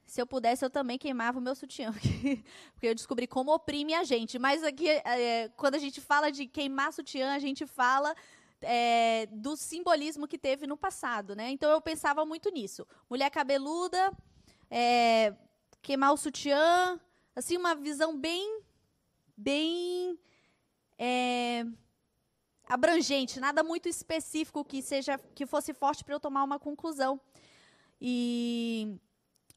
Se 0.08 0.22
eu 0.22 0.26
pudesse, 0.26 0.64
eu 0.64 0.70
também 0.70 0.96
queimava 0.96 1.38
o 1.38 1.42
meu 1.42 1.54
sutiã. 1.54 1.92
Porque 2.72 2.86
eu 2.86 2.94
descobri 2.94 3.26
como 3.26 3.52
oprime 3.52 3.92
a 3.92 4.02
gente. 4.04 4.38
Mas 4.38 4.64
aqui, 4.64 4.88
é, 4.88 5.50
quando 5.54 5.74
a 5.74 5.78
gente 5.78 6.00
fala 6.00 6.32
de 6.32 6.46
queimar 6.46 6.94
sutiã, 6.94 7.34
a 7.34 7.38
gente 7.38 7.66
fala 7.66 8.16
é, 8.62 9.26
do 9.30 9.54
simbolismo 9.54 10.26
que 10.26 10.38
teve 10.38 10.66
no 10.66 10.78
passado, 10.78 11.36
né? 11.36 11.50
Então 11.50 11.70
eu 11.70 11.78
pensava 11.82 12.24
muito 12.24 12.50
nisso. 12.50 12.86
Mulher 13.10 13.30
cabeluda, 13.30 14.10
é, 14.70 15.34
queimar 15.82 16.14
o 16.14 16.16
sutiã, 16.16 16.98
assim 17.36 17.58
uma 17.58 17.74
visão 17.74 18.18
bem, 18.18 18.62
bem 19.36 20.18
é, 20.98 21.66
abrangente, 22.66 23.38
nada 23.38 23.62
muito 23.62 23.90
específico 23.90 24.64
que 24.64 24.80
seja 24.80 25.18
que 25.34 25.44
fosse 25.44 25.74
forte 25.74 26.02
para 26.02 26.14
eu 26.14 26.20
tomar 26.20 26.44
uma 26.44 26.58
conclusão. 26.58 27.20
E 28.00 28.98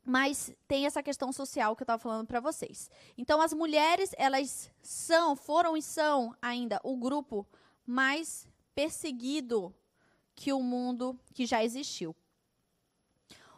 mas 0.03 0.51
tem 0.67 0.85
essa 0.85 1.03
questão 1.03 1.31
social 1.31 1.75
que 1.75 1.83
eu 1.83 1.85
estava 1.85 2.01
falando 2.01 2.27
para 2.27 2.39
vocês. 2.39 2.89
Então 3.17 3.41
as 3.41 3.53
mulheres 3.53 4.11
elas 4.17 4.71
são, 4.81 5.35
foram 5.35 5.77
e 5.77 5.81
são 5.81 6.35
ainda 6.41 6.79
o 6.83 6.97
grupo 6.97 7.47
mais 7.85 8.47
perseguido 8.73 9.73
que 10.35 10.51
o 10.51 10.61
mundo 10.61 11.19
que 11.33 11.45
já 11.45 11.63
existiu. 11.63 12.15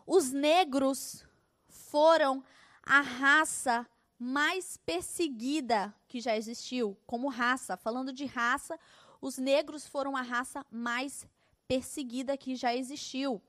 Os 0.05 0.31
negros 0.31 1.25
foram 1.69 2.43
a 2.81 3.00
raça 3.00 3.88
mais 4.19 4.77
perseguida 4.77 5.93
que 6.07 6.19
já 6.19 6.35
existiu, 6.35 6.97
como 7.05 7.29
raça. 7.29 7.77
Falando 7.77 8.12
de 8.12 8.25
raça, 8.25 8.77
os 9.21 9.38
negros 9.38 9.88
foram 9.88 10.15
a 10.15 10.21
raça 10.21 10.65
mais 10.69 11.25
perseguida 11.67 12.38
que 12.38 12.55
já 12.55 12.75
existiu. 12.75 13.41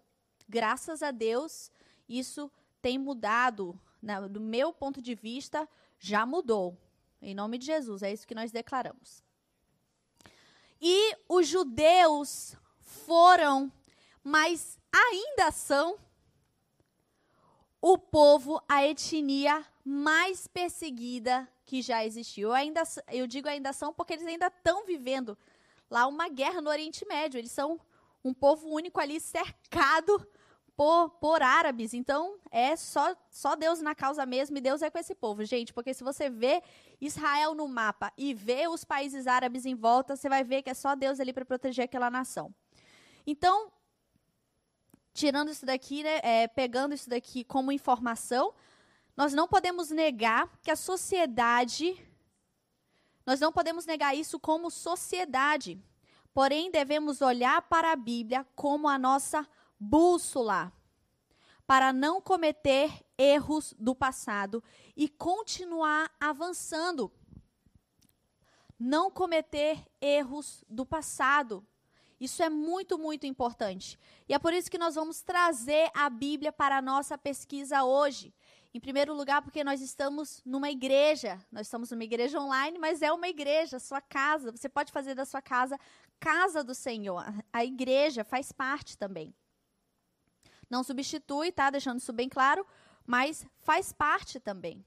Graças 0.49 1.03
a 1.03 1.11
Deus, 1.11 1.71
isso 2.09 2.51
tem 2.85 2.99
mudado. 2.99 3.81
Né? 4.03 4.21
Do 4.29 4.43
meu 4.43 4.71
ponto 4.71 5.01
de 5.01 5.15
vista, 5.15 5.67
já 5.99 6.27
mudou. 6.27 6.77
Em 7.23 7.35
nome 7.35 7.57
de 7.57 7.65
Jesus, 7.65 8.03
é 8.03 8.13
isso 8.13 8.27
que 8.27 8.35
nós 8.35 8.53
declaramos. 8.53 9.25
E 10.79 11.17
os 11.27 11.49
judeus 11.49 12.55
foram, 12.79 13.73
mas 14.23 14.79
ainda 14.93 15.51
são, 15.51 15.99
o 17.81 17.97
povo, 17.97 18.63
a 18.69 18.85
etnia 18.85 19.65
mais 19.83 20.47
perseguida 20.47 21.49
que 21.65 21.81
já 21.81 22.05
existiu. 22.05 22.51
Eu, 22.51 22.55
ainda, 22.55 22.83
eu 23.11 23.27
digo 23.27 23.49
ainda 23.49 23.73
são 23.73 23.95
porque 23.95 24.13
eles 24.13 24.27
ainda 24.27 24.49
estão 24.49 24.85
vivendo 24.85 25.39
lá 25.91 26.07
uma 26.07 26.29
guerra 26.29 26.61
no 26.61 26.69
Oriente 26.69 27.07
Médio. 27.07 27.39
Eles 27.39 27.53
são 27.53 27.81
um 28.23 28.35
povo 28.35 28.69
único 28.69 29.01
ali 29.01 29.19
cercado 29.21 30.27
por, 30.77 31.11
por 31.21 31.43
árabes. 31.43 31.95
Então, 31.95 32.39
é 32.51 32.77
só, 32.77 33.17
só 33.31 33.55
Deus 33.55 33.81
na 33.81 33.95
causa 33.95 34.27
mesmo 34.27 34.57
e 34.57 34.61
Deus 34.61 34.83
é 34.83 34.91
com 34.91 34.99
esse 34.99 35.15
povo, 35.15 35.45
gente. 35.45 35.73
Porque 35.73 35.95
se 35.95 36.03
você 36.03 36.29
vê 36.29 36.63
Israel 37.01 37.55
no 37.55 37.69
mapa 37.69 38.13
e 38.17 38.35
vê 38.35 38.67
os 38.69 38.85
países 38.85 39.27
árabes 39.27 39.65
em 39.65 39.75
volta, 39.75 40.17
você 40.17 40.29
vai 40.29 40.43
ver 40.43 40.63
que 40.63 40.71
é 40.71 40.75
só 40.75 40.95
Deus 40.95 41.21
ali 41.21 41.33
para 41.33 41.45
proteger 41.45 41.85
aquela 41.85 42.11
nação. 42.11 42.55
Então, 43.27 43.73
tirando 45.13 45.51
isso 45.51 45.65
daqui, 45.65 46.03
né, 46.03 46.21
é, 46.23 46.49
pegando 46.49 46.95
isso 46.95 47.09
daqui 47.09 47.45
como 47.45 47.73
informação, 47.73 48.53
nós 49.17 49.33
não 49.33 49.47
podemos 49.47 49.91
negar 49.91 50.51
que 50.61 50.71
a 50.71 50.77
sociedade, 50.77 51.97
nós 53.25 53.39
não 53.39 53.53
podemos 53.53 53.87
negar 53.87 54.15
isso 54.17 54.41
como 54.41 54.71
sociedade. 54.71 55.81
Porém, 56.35 56.69
devemos 56.69 57.23
olhar 57.23 57.63
para 57.63 57.93
a 57.93 57.97
Bíblia 57.97 58.45
como 58.57 58.89
a 58.89 58.99
nossa 58.99 59.49
bússola 59.79 60.73
para 61.67 61.93
não 61.93 62.21
cometer 62.21 63.05
erros 63.17 63.75
do 63.79 63.95
passado 63.95 64.63
e 64.97 65.09
continuar 65.09 66.11
avançando. 66.21 67.11
Não 68.79 69.11
cometer 69.11 69.87
erros 70.01 70.65
do 70.69 70.85
passado. 70.85 71.67
Isso 72.21 72.43
é 72.43 72.49
muito, 72.49 72.99
muito 72.99 73.27
importante. 73.27 73.99
E 74.29 74.35
é 74.35 74.39
por 74.39 74.53
isso 74.53 74.71
que 74.71 74.79
nós 74.79 74.95
vamos 74.95 75.23
trazer 75.23 75.91
a 75.95 76.09
Bíblia 76.11 76.53
para 76.53 76.79
a 76.79 76.83
nossa 76.83 77.17
pesquisa 77.17 77.85
hoje. 77.85 78.35
Em 78.73 78.81
primeiro 78.81 79.15
lugar, 79.15 79.41
porque 79.41 79.63
nós 79.63 79.81
estamos 79.81 80.43
numa 80.45 80.71
igreja. 80.71 81.39
Nós 81.51 81.67
estamos 81.67 81.91
numa 81.91 82.05
igreja 82.05 82.41
online, 82.41 82.79
mas 82.79 83.03
é 83.03 83.13
uma 83.13 83.29
igreja, 83.29 83.79
sua 83.79 84.01
casa. 84.01 84.51
Você 84.51 84.69
pode 84.69 84.93
fazer 84.93 85.15
da 85.15 85.25
sua 85.25 85.41
casa 85.41 85.79
casa 86.19 86.65
do 86.65 86.75
Senhor. 86.75 87.25
A 87.53 87.65
igreja 87.65 88.25
faz 88.25 88.51
parte 88.51 88.97
também. 88.97 89.35
Não 90.69 90.83
substitui, 90.83 91.53
tá? 91.53 91.71
Deixando 91.71 91.99
isso 91.99 92.13
bem 92.13 92.29
claro, 92.29 92.67
mas 93.07 93.47
faz 93.61 93.93
parte 93.93 94.41
também. 94.41 94.85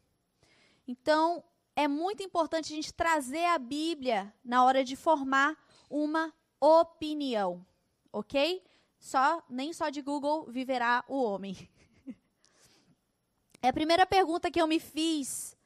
Então, 0.87 1.43
é 1.75 1.87
muito 1.87 2.23
importante 2.23 2.73
a 2.73 2.75
gente 2.75 2.93
trazer 2.93 3.45
a 3.45 3.57
Bíblia 3.57 4.33
na 4.43 4.63
hora 4.63 4.83
de 4.83 4.95
formar 4.95 5.57
uma 5.89 6.33
opinião, 6.59 7.65
ok? 8.11 8.63
Só 8.99 9.43
nem 9.49 9.71
só 9.73 9.89
de 9.89 10.01
Google 10.01 10.45
viverá 10.49 11.03
o 11.07 11.21
homem. 11.21 11.55
É 13.59 13.69
a 13.69 13.73
primeira 13.73 14.05
pergunta 14.05 14.51
que 14.51 14.61
eu 14.61 14.67
me 14.67 14.79
fiz 14.79 15.57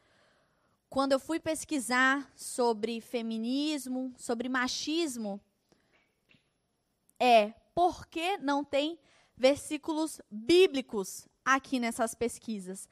quando 0.92 1.14
eu 1.14 1.20
fui 1.20 1.40
pesquisar 1.40 2.30
sobre 2.36 3.00
feminismo, 3.00 4.14
sobre 4.18 4.50
machismo, 4.50 5.40
é 7.18 7.54
por 7.74 8.06
que 8.08 8.38
não 8.40 8.62
tem 8.62 9.00
versículos 9.42 10.22
bíblicos 10.30 11.28
aqui 11.44 11.80
nessas 11.80 12.14
pesquisas? 12.14 12.88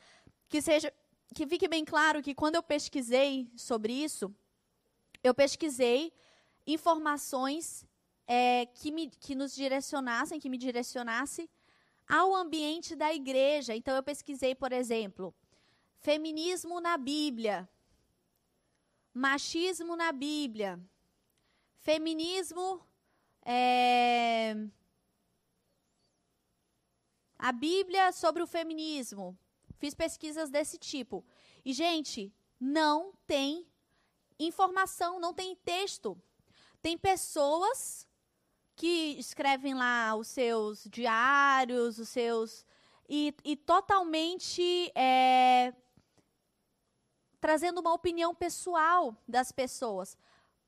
Que 0.49 0.59
seja 0.63 0.91
que 1.35 1.45
fique 1.45 1.67
bem 1.67 1.85
claro 1.85 2.23
que 2.23 2.33
quando 2.33 2.55
eu 2.55 2.63
pesquisei 2.63 3.51
sobre 3.55 3.93
isso, 3.93 4.33
eu 5.23 5.31
pesquisei 5.31 6.11
informações 6.65 7.85
é, 8.25 8.65
que, 8.65 8.91
me, 8.91 9.11
que 9.11 9.35
nos 9.35 9.53
direcionassem, 9.53 10.39
que 10.39 10.49
me 10.49 10.57
direcionasse 10.57 11.47
ao 12.07 12.33
ambiente 12.33 12.95
da 12.95 13.13
igreja. 13.13 13.75
Então 13.75 13.95
eu 13.95 14.01
pesquisei, 14.01 14.55
por 14.55 14.71
exemplo, 14.71 15.31
feminismo 15.99 16.81
na 16.81 16.97
Bíblia, 16.97 17.69
machismo 19.13 19.95
na 19.95 20.11
Bíblia, 20.11 20.79
feminismo 21.77 22.81
é, 23.45 24.55
a 27.39 27.53
Bíblia 27.53 28.11
sobre 28.11 28.43
o 28.43 28.47
feminismo. 28.47 29.37
Fiz 29.77 29.93
pesquisas 29.93 30.49
desse 30.49 30.77
tipo. 30.77 31.25
E, 31.63 31.71
gente, 31.71 32.33
não 32.59 33.13
tem 33.25 33.65
informação, 34.37 35.21
não 35.21 35.33
tem 35.33 35.55
texto. 35.55 36.21
Tem 36.81 36.97
pessoas 36.97 38.05
que 38.75 39.15
escrevem 39.17 39.73
lá 39.73 40.15
os 40.15 40.27
seus 40.27 40.83
diários, 40.83 41.97
os 41.97 42.09
seus. 42.09 42.65
E, 43.07 43.33
e 43.45 43.55
totalmente 43.55 44.91
é, 44.93 45.73
trazendo 47.39 47.79
uma 47.79 47.93
opinião 47.93 48.35
pessoal 48.35 49.15
das 49.25 49.51
pessoas. 49.51 50.17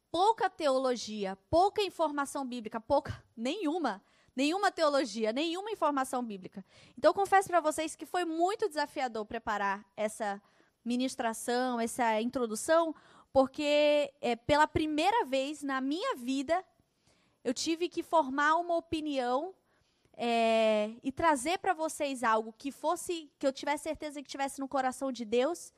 Pouca 0.09 0.49
teologia, 0.49 1.37
pouca 1.49 1.81
informação 1.81 2.45
bíblica, 2.45 2.79
pouca, 2.79 3.23
nenhuma 3.35 4.01
nenhuma 4.35 4.71
teologia, 4.71 5.31
nenhuma 5.33 5.71
informação 5.71 6.23
bíblica. 6.23 6.63
Então, 6.97 7.09
eu 7.09 7.13
confesso 7.13 7.47
para 7.47 7.59
vocês 7.59 7.95
que 7.95 8.05
foi 8.05 8.25
muito 8.25 8.67
desafiador 8.67 9.25
preparar 9.25 9.85
essa 9.95 10.41
ministração, 10.83 11.79
essa 11.79 12.21
introdução, 12.21 12.95
porque 13.31 14.11
é, 14.19 14.35
pela 14.35 14.67
primeira 14.67 15.25
vez 15.25 15.63
na 15.63 15.79
minha 15.79 16.15
vida 16.15 16.63
eu 17.43 17.53
tive 17.53 17.89
que 17.89 18.03
formar 18.03 18.55
uma 18.55 18.75
opinião 18.75 19.53
é, 20.13 20.91
e 21.03 21.11
trazer 21.11 21.57
para 21.59 21.73
vocês 21.73 22.23
algo 22.23 22.53
que 22.57 22.71
fosse, 22.71 23.31
que 23.39 23.47
eu 23.47 23.53
tivesse 23.53 23.83
certeza 23.83 24.21
que 24.21 24.29
tivesse 24.29 24.59
no 24.59 24.67
coração 24.67 25.11
de 25.11 25.25
Deus 25.25 25.73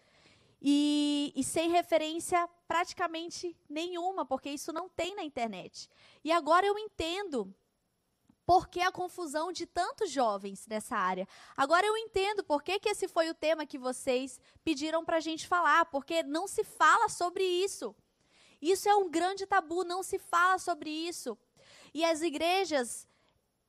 e, 0.62 1.32
e, 1.36 1.44
sem 1.44 1.70
referência 1.70 2.48
praticamente 2.68 3.56
nenhuma, 3.70 4.26
porque 4.26 4.50
isso 4.50 4.72
não 4.72 4.88
tem 4.90 5.16
na 5.16 5.24
internet. 5.24 5.90
E 6.24 6.32
agora 6.32 6.66
eu 6.66 6.78
entendo 6.80 7.54
por 8.46 8.68
que 8.68 8.82
a 8.82 8.92
confusão 8.92 9.52
de 9.52 9.66
tantos 9.66 10.12
jovens 10.12 10.68
nessa 10.68 10.96
área. 10.96 11.28
Agora 11.56 11.86
eu 11.86 11.96
entendo 11.98 12.44
por 12.44 12.62
que, 12.62 12.80
que 12.80 12.90
esse 12.90 13.08
foi 13.08 13.30
o 13.30 13.34
tema 13.34 13.66
que 13.66 13.78
vocês 13.78 14.40
pediram 14.64 15.06
para 15.06 15.18
a 15.18 15.22
gente 15.22 15.48
falar, 15.48 15.86
porque 15.86 16.24
não 16.24 16.48
se 16.48 16.64
fala 16.64 17.08
sobre 17.08 17.44
isso. 17.44 17.96
Isso 18.62 18.88
é 18.88 18.96
um 18.96 19.10
grande 19.10 19.46
tabu, 19.46 19.84
não 19.84 20.04
se 20.04 20.18
fala 20.18 20.58
sobre 20.58 20.90
isso. 20.90 21.38
E 21.94 22.04
as 22.04 22.22
igrejas, 22.22 23.08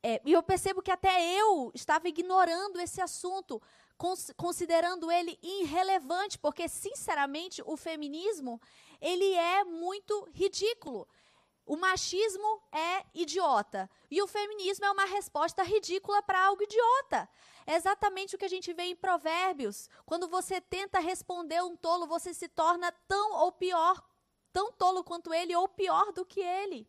é, 0.02 0.20
e 0.24 0.32
eu 0.32 0.42
percebo 0.42 0.82
que 0.82 0.90
até 0.90 1.34
eu 1.38 1.70
estava 1.74 2.08
ignorando 2.08 2.80
esse 2.80 3.00
assunto, 3.00 3.60
cons 3.96 4.32
considerando 4.36 5.10
ele 5.10 5.38
irrelevante, 5.42 6.38
porque, 6.38 6.68
sinceramente, 6.68 7.62
o 7.66 7.76
feminismo, 7.76 8.60
ele 9.00 9.32
é 9.34 9.64
muito 9.64 10.28
ridículo. 10.32 11.08
O 11.66 11.76
machismo 11.76 12.62
é 12.70 13.04
idiota. 13.14 13.88
E 14.10 14.20
o 14.22 14.26
feminismo 14.26 14.84
é 14.84 14.90
uma 14.90 15.06
resposta 15.06 15.62
ridícula 15.62 16.22
para 16.22 16.44
algo 16.44 16.62
idiota. 16.62 17.28
É 17.66 17.74
exatamente 17.74 18.34
o 18.34 18.38
que 18.38 18.44
a 18.44 18.48
gente 18.48 18.72
vê 18.72 18.84
em 18.84 18.96
Provérbios. 18.96 19.88
Quando 20.04 20.28
você 20.28 20.60
tenta 20.60 20.98
responder 20.98 21.62
um 21.62 21.74
tolo, 21.74 22.06
você 22.06 22.34
se 22.34 22.48
torna 22.48 22.92
tão 23.08 23.32
ou 23.40 23.50
pior, 23.50 24.02
tão 24.52 24.70
tolo 24.72 25.02
quanto 25.02 25.32
ele 25.32 25.56
ou 25.56 25.66
pior 25.66 26.12
do 26.12 26.24
que 26.24 26.40
ele. 26.40 26.86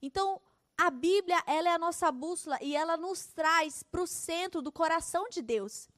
Então, 0.00 0.42
a 0.76 0.90
Bíblia, 0.90 1.40
ela 1.46 1.68
é 1.68 1.72
a 1.72 1.78
nossa 1.78 2.10
bússola 2.10 2.58
e 2.60 2.74
ela 2.74 2.96
nos 2.96 3.26
traz 3.26 3.84
para 3.84 4.02
o 4.02 4.06
centro 4.06 4.60
do 4.60 4.72
coração 4.72 5.28
de 5.28 5.40
Deus. 5.40 5.88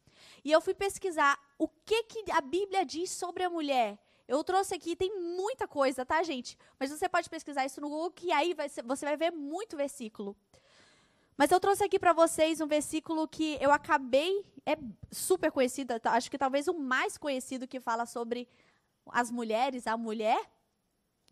E 0.44 0.52
eu 0.52 0.60
fui 0.60 0.74
pesquisar 0.74 1.40
o 1.58 1.66
que, 1.66 2.02
que 2.04 2.30
a 2.30 2.42
Bíblia 2.42 2.84
diz 2.84 3.10
sobre 3.10 3.42
a 3.42 3.50
mulher. 3.50 3.98
Eu 4.26 4.42
trouxe 4.42 4.74
aqui, 4.74 4.96
tem 4.96 5.18
muita 5.20 5.68
coisa, 5.68 6.04
tá, 6.04 6.22
gente? 6.22 6.56
Mas 6.78 6.90
você 6.90 7.08
pode 7.08 7.28
pesquisar 7.28 7.66
isso 7.66 7.80
no 7.80 7.88
Google, 7.88 8.10
que 8.10 8.32
aí 8.32 8.54
vai 8.54 8.68
ser, 8.68 8.82
você 8.82 9.04
vai 9.04 9.16
ver 9.16 9.30
muito 9.30 9.76
versículo. 9.76 10.36
Mas 11.36 11.50
eu 11.50 11.60
trouxe 11.60 11.84
aqui 11.84 11.98
para 11.98 12.12
vocês 12.12 12.60
um 12.60 12.66
versículo 12.66 13.26
que 13.26 13.58
eu 13.60 13.70
acabei, 13.70 14.44
é 14.64 14.76
super 15.10 15.50
conhecido, 15.50 15.98
tá, 16.00 16.12
acho 16.12 16.30
que 16.30 16.38
talvez 16.38 16.68
o 16.68 16.74
mais 16.74 17.18
conhecido 17.18 17.66
que 17.66 17.80
fala 17.80 18.06
sobre 18.06 18.48
as 19.10 19.30
mulheres, 19.30 19.86
a 19.86 19.96
mulher. 19.96 20.40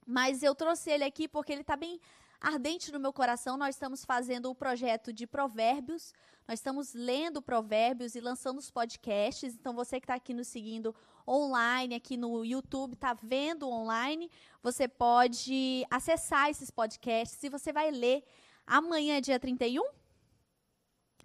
Mas 0.06 0.42
eu 0.42 0.54
trouxe 0.54 0.90
ele 0.90 1.04
aqui 1.04 1.28
porque 1.28 1.52
ele 1.52 1.60
está 1.62 1.76
bem 1.76 2.00
ardente 2.40 2.90
no 2.90 2.98
meu 2.98 3.12
coração. 3.12 3.56
Nós 3.56 3.76
estamos 3.76 4.04
fazendo 4.04 4.50
o 4.50 4.54
projeto 4.54 5.12
de 5.12 5.26
provérbios. 5.26 6.12
Nós 6.46 6.58
estamos 6.58 6.92
lendo 6.92 7.40
provérbios 7.40 8.16
e 8.16 8.20
lançando 8.20 8.58
os 8.58 8.70
podcasts. 8.70 9.54
Então, 9.54 9.72
você 9.72 10.00
que 10.00 10.04
está 10.04 10.14
aqui 10.14 10.34
nos 10.34 10.48
seguindo 10.48 10.94
online, 11.26 11.94
aqui 11.94 12.16
no 12.16 12.44
YouTube, 12.44 12.94
está 12.94 13.14
vendo 13.14 13.68
online, 13.68 14.30
você 14.62 14.86
pode 14.88 15.86
acessar 15.90 16.50
esses 16.50 16.70
podcasts 16.70 17.42
e 17.42 17.48
você 17.48 17.72
vai 17.72 17.90
ler. 17.90 18.24
Amanhã 18.66 19.16
é 19.16 19.20
dia 19.20 19.38
31? 19.38 19.82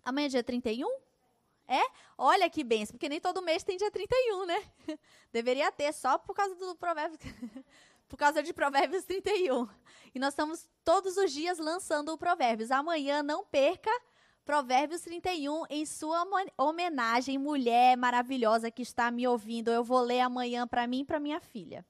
Amanhã 0.03 0.25
é 0.25 0.29
dia 0.29 0.43
31? 0.43 0.87
É? 1.67 1.81
Olha 2.17 2.49
que 2.49 2.63
benção, 2.63 2.93
porque 2.93 3.09
nem 3.09 3.19
todo 3.19 3.41
mês 3.41 3.63
tem 3.63 3.77
dia 3.77 3.91
31, 3.91 4.45
né? 4.45 4.63
Deveria 5.33 5.71
ter, 5.71 5.93
só 5.93 6.17
por 6.17 6.33
causa 6.33 6.55
do 6.55 6.75
provérbio. 6.75 7.19
por 8.07 8.17
causa 8.17 8.41
de 8.41 8.53
Provérbios 8.53 9.03
31. 9.03 9.67
E 10.15 10.19
nós 10.19 10.29
estamos 10.29 10.67
todos 10.83 11.17
os 11.17 11.31
dias 11.31 11.59
lançando 11.59 12.13
o 12.13 12.17
Provérbios. 12.17 12.71
Amanhã 12.71 13.21
não 13.21 13.45
perca 13.45 13.91
Provérbios 14.47 15.01
31 15.01 15.65
em 15.69 15.85
sua 15.85 16.25
homenagem, 16.57 17.37
mulher 17.37 17.97
maravilhosa 17.97 18.71
que 18.71 18.81
está 18.81 19.11
me 19.11 19.27
ouvindo. 19.27 19.69
Eu 19.69 19.83
vou 19.83 19.99
ler 19.99 20.21
amanhã 20.21 20.65
para 20.65 20.87
mim 20.87 21.01
e 21.01 21.03
para 21.03 21.19
minha 21.19 21.41
filha. 21.41 21.85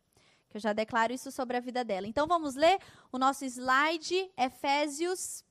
Que 0.50 0.58
eu 0.58 0.62
já 0.62 0.74
declaro 0.74 1.14
isso 1.14 1.32
sobre 1.32 1.56
a 1.56 1.60
vida 1.60 1.86
dela. 1.86 2.08
Então 2.08 2.26
vamos 2.26 2.56
ler 2.56 2.80
o 3.12 3.20
nosso 3.20 3.46
slide, 3.46 4.32
Efésios. 4.36 5.46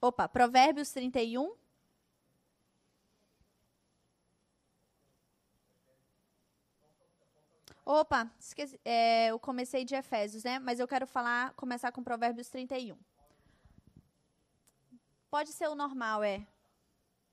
Opa, 0.00 0.28
Provérbios 0.28 0.92
31. 0.92 1.52
Opa, 7.84 8.30
esqueci, 8.38 8.80
é, 8.84 9.32
eu 9.32 9.38
comecei 9.40 9.84
de 9.84 9.96
Efésios, 9.96 10.44
né? 10.44 10.60
Mas 10.60 10.78
eu 10.78 10.86
quero 10.86 11.08
falar, 11.08 11.54
começar 11.54 11.90
com 11.90 12.04
Provérbios 12.04 12.48
31. 12.48 12.96
Pode 15.30 15.52
ser 15.52 15.68
o 15.68 15.74
normal, 15.74 16.22
é. 16.22 16.46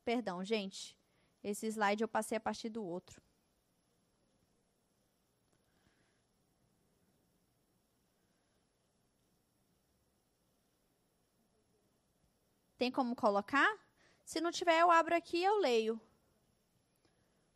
Perdão, 0.04 0.44
gente. 0.44 0.98
Esse 1.44 1.68
slide 1.68 2.04
eu 2.04 2.08
passei 2.08 2.38
a 2.38 2.42
partir 2.42 2.70
do 2.70 2.84
outro. 2.84 3.22
Tem 12.78 12.92
como 12.92 13.16
colocar? 13.16 13.72
Se 14.26 14.42
não 14.42 14.52
tiver, 14.52 14.80
eu 14.82 14.92
abro 14.92 15.16
aqui 15.16 15.38
e 15.38 15.44
eu 15.46 15.60
leio. 15.60 16.00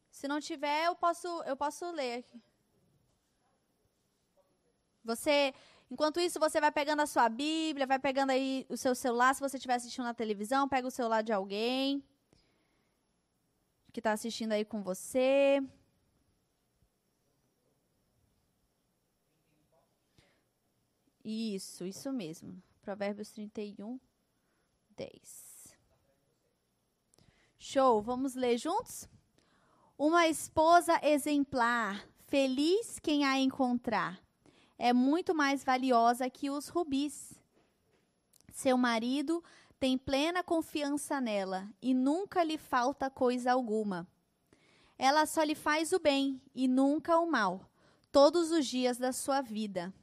Se 0.10 0.28
não 0.28 0.40
tiver, 0.40 0.86
eu 0.86 0.96
posso, 0.96 1.28
eu 1.44 1.58
posso 1.58 1.92
ler 1.92 2.20
aqui. 2.20 2.42
Você, 5.04 5.54
enquanto 5.90 6.20
isso, 6.20 6.40
você 6.40 6.62
vai 6.62 6.72
pegando 6.72 7.02
a 7.02 7.08
sua 7.08 7.28
Bíblia, 7.30 7.88
vai 7.88 8.00
pegando 8.00 8.32
aí 8.32 8.66
o 8.70 8.78
seu 8.78 8.94
celular, 8.96 9.34
se 9.34 9.42
você 9.42 9.58
estiver 9.58 9.76
assistindo 9.76 10.06
na 10.06 10.14
televisão, 10.14 10.68
pega 10.68 10.88
o 10.88 10.92
celular 10.92 11.22
de 11.22 11.34
alguém 11.34 12.04
que 13.92 14.00
está 14.00 14.12
assistindo 14.12 14.52
aí 14.52 14.64
com 14.64 14.82
você. 14.84 15.62
Isso, 21.24 21.86
isso 21.86 22.12
mesmo. 22.12 22.62
Provérbios 22.82 23.32
31, 23.32 24.00
10. 24.96 25.76
Show, 27.58 28.02
vamos 28.02 28.36
ler 28.36 28.58
juntos? 28.58 29.08
Uma 29.98 30.28
esposa 30.28 31.00
exemplar, 31.04 32.08
feliz 32.26 33.00
quem 33.00 33.26
a 33.26 33.38
encontrar 33.38 34.29
é 34.80 34.94
muito 34.94 35.36
mais 35.36 35.64
valiosa 35.64 36.30
que 36.30 36.50
os 36.50 36.70
rubis. 36.70 37.34
Seu 38.52 38.78
marido 38.78 39.44
tem 39.80 39.98
plena 39.98 40.42
confiança 40.42 41.22
nela 41.22 41.70
e 41.82 41.94
nunca 41.94 42.44
lhe 42.44 42.58
falta 42.58 43.10
coisa 43.10 43.52
alguma. 43.52 44.08
Ela 44.98 45.26
só 45.26 45.44
lhe 45.44 45.56
faz 45.56 45.92
o 45.92 46.00
bem 46.00 46.42
e 46.56 46.68
nunca 46.68 47.20
o 47.20 47.30
mal. 47.30 47.70
todos 48.12 48.52
os 48.52 48.66
dias 48.66 48.98
da 48.98 49.14
sua 49.14 49.40
vida. 49.40 49.94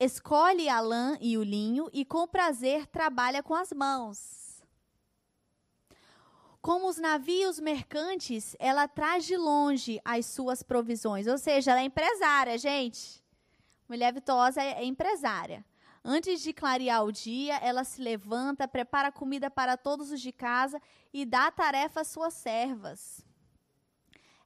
Escolhe 0.00 0.68
a 0.68 0.80
lã 0.80 1.16
e 1.20 1.36
o 1.36 1.42
linho 1.42 1.88
e 1.92 2.04
com 2.04 2.26
prazer 2.26 2.86
trabalha 2.86 3.42
com 3.42 3.54
as 3.54 3.72
mãos. 3.72 4.62
Como 6.60 6.88
os 6.88 6.96
navios 6.96 7.60
mercantes, 7.60 8.56
ela 8.58 8.88
traz 8.88 9.24
de 9.24 9.36
longe 9.36 10.00
as 10.04 10.26
suas 10.26 10.62
provisões. 10.62 11.26
Ou 11.26 11.36
seja, 11.36 11.72
ela 11.72 11.80
é 11.80 11.84
empresária, 11.84 12.56
gente. 12.56 13.21
Mulher 13.88 14.12
virtuosa 14.12 14.62
é 14.62 14.84
empresária. 14.84 15.64
Antes 16.04 16.40
de 16.40 16.52
clarear 16.52 17.04
o 17.04 17.12
dia, 17.12 17.56
ela 17.58 17.84
se 17.84 18.02
levanta, 18.02 18.66
prepara 18.66 19.12
comida 19.12 19.48
para 19.48 19.76
todos 19.76 20.10
os 20.10 20.20
de 20.20 20.32
casa 20.32 20.80
e 21.12 21.24
dá 21.24 21.50
tarefa 21.50 22.00
às 22.00 22.08
suas 22.08 22.34
servas. 22.34 23.24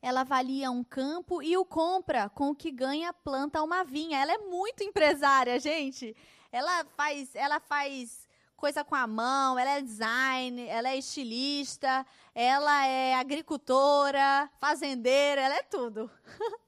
Ela 0.02 0.20
avalia 0.20 0.70
um 0.70 0.84
campo 0.84 1.42
e 1.42 1.56
o 1.56 1.64
compra, 1.64 2.28
com 2.28 2.50
o 2.50 2.54
que 2.54 2.70
ganha, 2.70 3.12
planta 3.12 3.62
uma 3.62 3.82
vinha. 3.82 4.18
Ela 4.18 4.34
é 4.34 4.38
muito 4.38 4.84
empresária, 4.84 5.58
gente. 5.58 6.14
Ela 6.52 6.84
faz, 6.96 7.34
ela 7.34 7.58
faz 7.58 8.28
coisa 8.54 8.84
com 8.84 8.94
a 8.94 9.06
mão, 9.06 9.58
ela 9.58 9.70
é 9.70 9.80
design, 9.80 10.66
ela 10.66 10.90
é 10.90 10.98
estilista, 10.98 12.06
ela 12.34 12.86
é 12.86 13.14
agricultora, 13.14 14.50
fazendeira, 14.58 15.40
ela 15.40 15.56
é 15.56 15.62
tudo. 15.62 16.10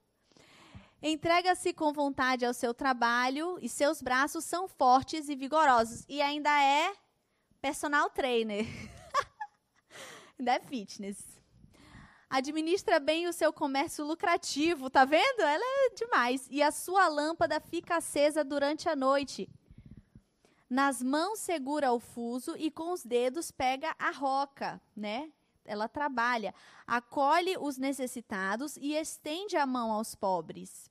Entrega-se 1.00 1.72
com 1.72 1.92
vontade 1.92 2.44
ao 2.44 2.52
seu 2.52 2.74
trabalho 2.74 3.56
e 3.62 3.68
seus 3.68 4.02
braços 4.02 4.44
são 4.44 4.66
fortes 4.66 5.28
e 5.28 5.36
vigorosos. 5.36 6.04
E 6.08 6.20
ainda 6.20 6.50
é 6.50 6.92
personal 7.60 8.10
trainer. 8.10 8.66
ainda 10.38 10.54
é 10.54 10.60
fitness. 10.60 11.38
Administra 12.28 12.98
bem 12.98 13.26
o 13.26 13.32
seu 13.32 13.52
comércio 13.52 14.04
lucrativo, 14.04 14.90
tá 14.90 15.04
vendo? 15.04 15.40
Ela 15.40 15.64
é 15.64 15.94
demais. 15.94 16.46
E 16.50 16.62
a 16.62 16.72
sua 16.72 17.08
lâmpada 17.08 17.60
fica 17.60 17.96
acesa 17.96 18.44
durante 18.44 18.88
a 18.88 18.96
noite. 18.96 19.48
Nas 20.68 21.02
mãos 21.02 21.38
segura 21.38 21.92
o 21.92 22.00
fuso 22.00 22.54
e 22.58 22.70
com 22.70 22.92
os 22.92 23.02
dedos 23.02 23.50
pega 23.50 23.94
a 23.98 24.10
roca, 24.10 24.78
né? 24.94 25.32
Ela 25.68 25.88
trabalha, 25.88 26.54
acolhe 26.86 27.56
os 27.58 27.76
necessitados 27.76 28.76
e 28.76 28.94
estende 28.94 29.56
a 29.56 29.66
mão 29.66 29.92
aos 29.92 30.14
pobres. 30.14 30.90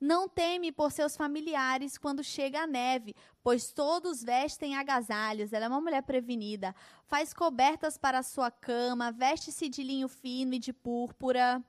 Não 0.00 0.28
teme 0.28 0.70
por 0.70 0.92
seus 0.92 1.16
familiares 1.16 1.96
quando 1.96 2.22
chega 2.22 2.62
a 2.62 2.66
neve, 2.66 3.14
pois 3.42 3.72
todos 3.72 4.22
vestem 4.22 4.76
agasalhos. 4.76 5.52
Ela 5.52 5.64
é 5.64 5.68
uma 5.68 5.80
mulher 5.80 6.02
prevenida. 6.02 6.74
Faz 7.06 7.32
cobertas 7.32 7.96
para 7.96 8.18
a 8.18 8.22
sua 8.22 8.50
cama, 8.50 9.10
veste-se 9.10 9.68
de 9.68 9.82
linho 9.82 10.08
fino 10.08 10.54
e 10.54 10.58
de 10.58 10.72
púrpura. 10.72 11.64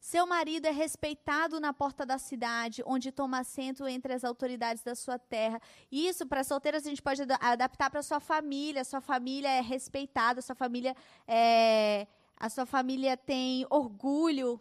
Seu 0.00 0.26
marido 0.26 0.66
é 0.66 0.70
respeitado 0.70 1.60
na 1.60 1.74
porta 1.74 2.06
da 2.06 2.16
cidade, 2.16 2.82
onde 2.86 3.12
toma 3.12 3.40
assento 3.40 3.86
entre 3.86 4.14
as 4.14 4.24
autoridades 4.24 4.82
da 4.82 4.94
sua 4.94 5.18
terra. 5.18 5.60
Isso, 5.92 6.26
para 6.26 6.42
solteiras, 6.42 6.86
a 6.86 6.88
gente 6.88 7.02
pode 7.02 7.20
adaptar 7.38 7.90
para 7.90 8.02
sua 8.02 8.18
família. 8.18 8.82
Sua 8.82 9.02
família 9.02 9.50
é 9.50 9.60
respeitada, 9.60 10.40
sua 10.40 10.54
família 10.54 10.96
é, 11.28 12.06
a 12.34 12.48
sua 12.48 12.64
família 12.64 13.14
tem 13.18 13.66
orgulho 13.68 14.58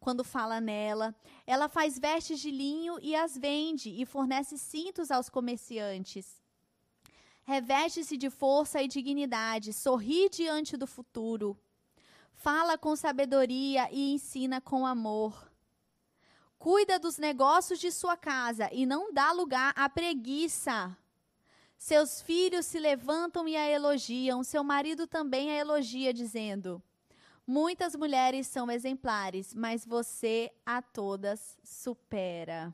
quando 0.00 0.24
fala 0.24 0.60
nela. 0.60 1.14
Ela 1.46 1.68
faz 1.68 1.96
vestes 1.96 2.40
de 2.40 2.50
linho 2.50 2.98
e 3.00 3.14
as 3.14 3.38
vende 3.38 3.90
e 3.90 4.04
fornece 4.04 4.58
cintos 4.58 5.12
aos 5.12 5.30
comerciantes. 5.30 6.42
Reveste-se 7.44 8.16
de 8.16 8.28
força 8.28 8.82
e 8.82 8.88
dignidade, 8.88 9.72
sorri 9.72 10.28
diante 10.28 10.76
do 10.76 10.86
futuro. 10.88 11.56
Fala 12.38 12.78
com 12.78 12.94
sabedoria 12.94 13.88
e 13.90 14.12
ensina 14.12 14.60
com 14.60 14.86
amor. 14.86 15.50
Cuida 16.56 16.96
dos 16.96 17.18
negócios 17.18 17.80
de 17.80 17.90
sua 17.90 18.16
casa 18.16 18.70
e 18.72 18.86
não 18.86 19.12
dá 19.12 19.32
lugar 19.32 19.74
à 19.76 19.88
preguiça. 19.88 20.96
Seus 21.76 22.22
filhos 22.22 22.64
se 22.64 22.78
levantam 22.78 23.48
e 23.48 23.56
a 23.56 23.68
elogiam, 23.68 24.44
seu 24.44 24.62
marido 24.62 25.04
também 25.04 25.50
a 25.50 25.56
elogia, 25.56 26.14
dizendo: 26.14 26.80
Muitas 27.44 27.96
mulheres 27.96 28.46
são 28.46 28.70
exemplares, 28.70 29.52
mas 29.52 29.84
você 29.84 30.48
a 30.64 30.80
todas 30.80 31.58
supera. 31.64 32.72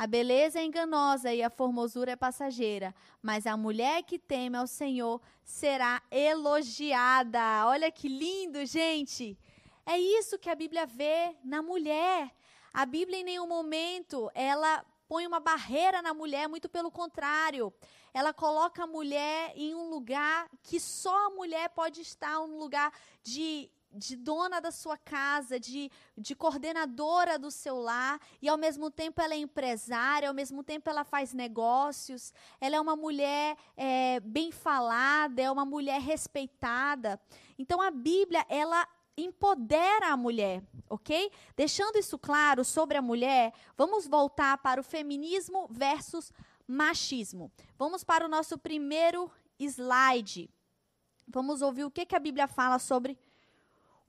A 0.00 0.06
beleza 0.06 0.58
é 0.58 0.64
enganosa 0.64 1.30
e 1.34 1.42
a 1.42 1.50
formosura 1.50 2.12
é 2.12 2.16
passageira, 2.16 2.94
mas 3.20 3.46
a 3.46 3.54
mulher 3.54 4.02
que 4.02 4.18
teme 4.18 4.56
ao 4.56 4.66
Senhor 4.66 5.20
será 5.44 6.00
elogiada. 6.10 7.66
Olha 7.66 7.92
que 7.92 8.08
lindo, 8.08 8.64
gente! 8.64 9.36
É 9.84 9.98
isso 9.98 10.38
que 10.38 10.48
a 10.48 10.54
Bíblia 10.54 10.86
vê 10.86 11.36
na 11.44 11.60
mulher. 11.60 12.34
A 12.72 12.86
Bíblia 12.86 13.18
em 13.18 13.24
nenhum 13.24 13.46
momento 13.46 14.30
ela 14.34 14.82
põe 15.06 15.26
uma 15.26 15.38
barreira 15.38 16.00
na 16.00 16.14
mulher, 16.14 16.48
muito 16.48 16.66
pelo 16.66 16.90
contrário 16.90 17.70
ela 18.12 18.32
coloca 18.32 18.82
a 18.84 18.86
mulher 18.86 19.52
em 19.54 19.74
um 19.74 19.88
lugar 19.88 20.48
que 20.62 20.80
só 20.80 21.26
a 21.26 21.30
mulher 21.30 21.68
pode 21.70 22.00
estar, 22.00 22.40
um 22.40 22.58
lugar 22.58 22.92
de, 23.22 23.70
de 23.92 24.16
dona 24.16 24.60
da 24.60 24.70
sua 24.70 24.96
casa, 24.96 25.58
de, 25.58 25.90
de 26.16 26.34
coordenadora 26.34 27.38
do 27.38 27.50
seu 27.50 27.78
lar, 27.78 28.20
e 28.40 28.48
ao 28.48 28.56
mesmo 28.56 28.90
tempo 28.90 29.20
ela 29.20 29.34
é 29.34 29.38
empresária, 29.38 30.28
ao 30.28 30.34
mesmo 30.34 30.62
tempo 30.62 30.88
ela 30.88 31.04
faz 31.04 31.32
negócios, 31.32 32.32
ela 32.60 32.76
é 32.76 32.80
uma 32.80 32.96
mulher 32.96 33.56
é, 33.76 34.20
bem 34.20 34.52
falada, 34.52 35.42
é 35.42 35.50
uma 35.50 35.64
mulher 35.64 36.00
respeitada. 36.00 37.20
Então 37.58 37.82
a 37.82 37.90
Bíblia, 37.90 38.44
ela 38.48 38.86
empodera 39.16 40.08
a 40.08 40.16
mulher, 40.16 40.62
ok? 40.88 41.30
Deixando 41.56 41.98
isso 41.98 42.18
claro 42.18 42.64
sobre 42.64 42.96
a 42.96 43.02
mulher, 43.02 43.52
vamos 43.76 44.06
voltar 44.06 44.58
para 44.58 44.80
o 44.80 44.84
feminismo 44.84 45.68
versus 45.70 46.32
machismo. 46.66 47.50
Vamos 47.76 48.04
para 48.04 48.24
o 48.24 48.28
nosso 48.28 48.56
primeiro 48.56 49.30
slide. 49.58 50.48
Vamos 51.26 51.62
ouvir 51.62 51.84
o 51.84 51.90
que, 51.90 52.06
que 52.06 52.16
a 52.16 52.20
Bíblia 52.20 52.48
fala 52.48 52.78
sobre 52.78 53.18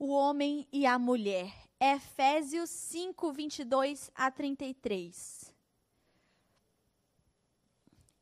o 0.02 0.08
homem 0.08 0.66
e 0.72 0.84
a 0.84 0.98
mulher. 0.98 1.54
Efésios 1.78 2.70
5, 2.70 3.32
22 3.32 4.10
a 4.16 4.32
33. 4.32 5.54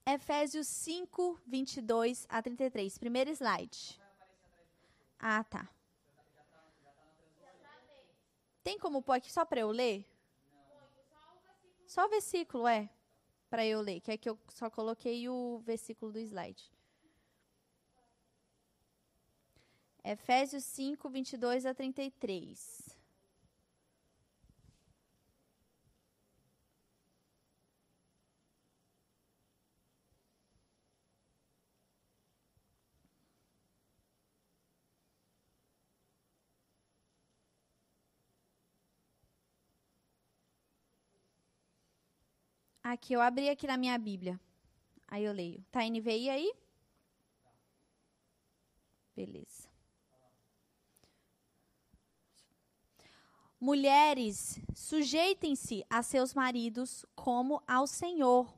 Efésios 0.05 0.69
5, 0.69 1.41
22 1.47 2.27
a 2.29 2.43
33. 2.43 2.99
Primeiro 2.99 3.31
slide. 3.31 3.99
Ah, 5.19 5.43
tá. 5.43 5.71
Tem 8.63 8.79
como 8.79 9.01
pôr 9.01 9.15
aqui 9.15 9.33
só 9.33 9.47
para 9.47 9.61
eu 9.61 9.71
ler? 9.71 10.05
Só 11.87 12.05
o 12.05 12.11
versículo, 12.11 12.69
é 12.69 12.91
para 13.49 13.65
eu 13.65 13.81
ler, 13.81 14.03
que 14.03 14.13
é 14.13 14.19
que 14.19 14.29
eu 14.29 14.39
só 14.51 14.69
coloquei 14.69 15.31
o 15.31 15.63
versículo 15.65 16.13
do 16.13 16.19
slide. 16.19 16.71
Efésios 20.05 20.65
5, 20.65 21.09
22 21.09 21.67
a 21.67 21.75
33. 21.75 22.99
Aqui, 42.83 43.13
eu 43.13 43.21
abri 43.21 43.49
aqui 43.49 43.67
na 43.67 43.77
minha 43.77 43.97
Bíblia. 43.99 44.41
Aí 45.07 45.25
eu 45.25 45.33
leio. 45.33 45.65
Tá 45.71 45.85
NVI 45.87 46.29
aí? 46.31 46.53
Beleza. 49.15 49.70
Mulheres, 53.63 54.59
sujeitem-se 54.75 55.85
a 55.91 56.03
seus 56.03 56.33
maridos 56.33 57.05
como 57.15 57.63
ao 57.69 57.87
Senhor, 57.87 58.51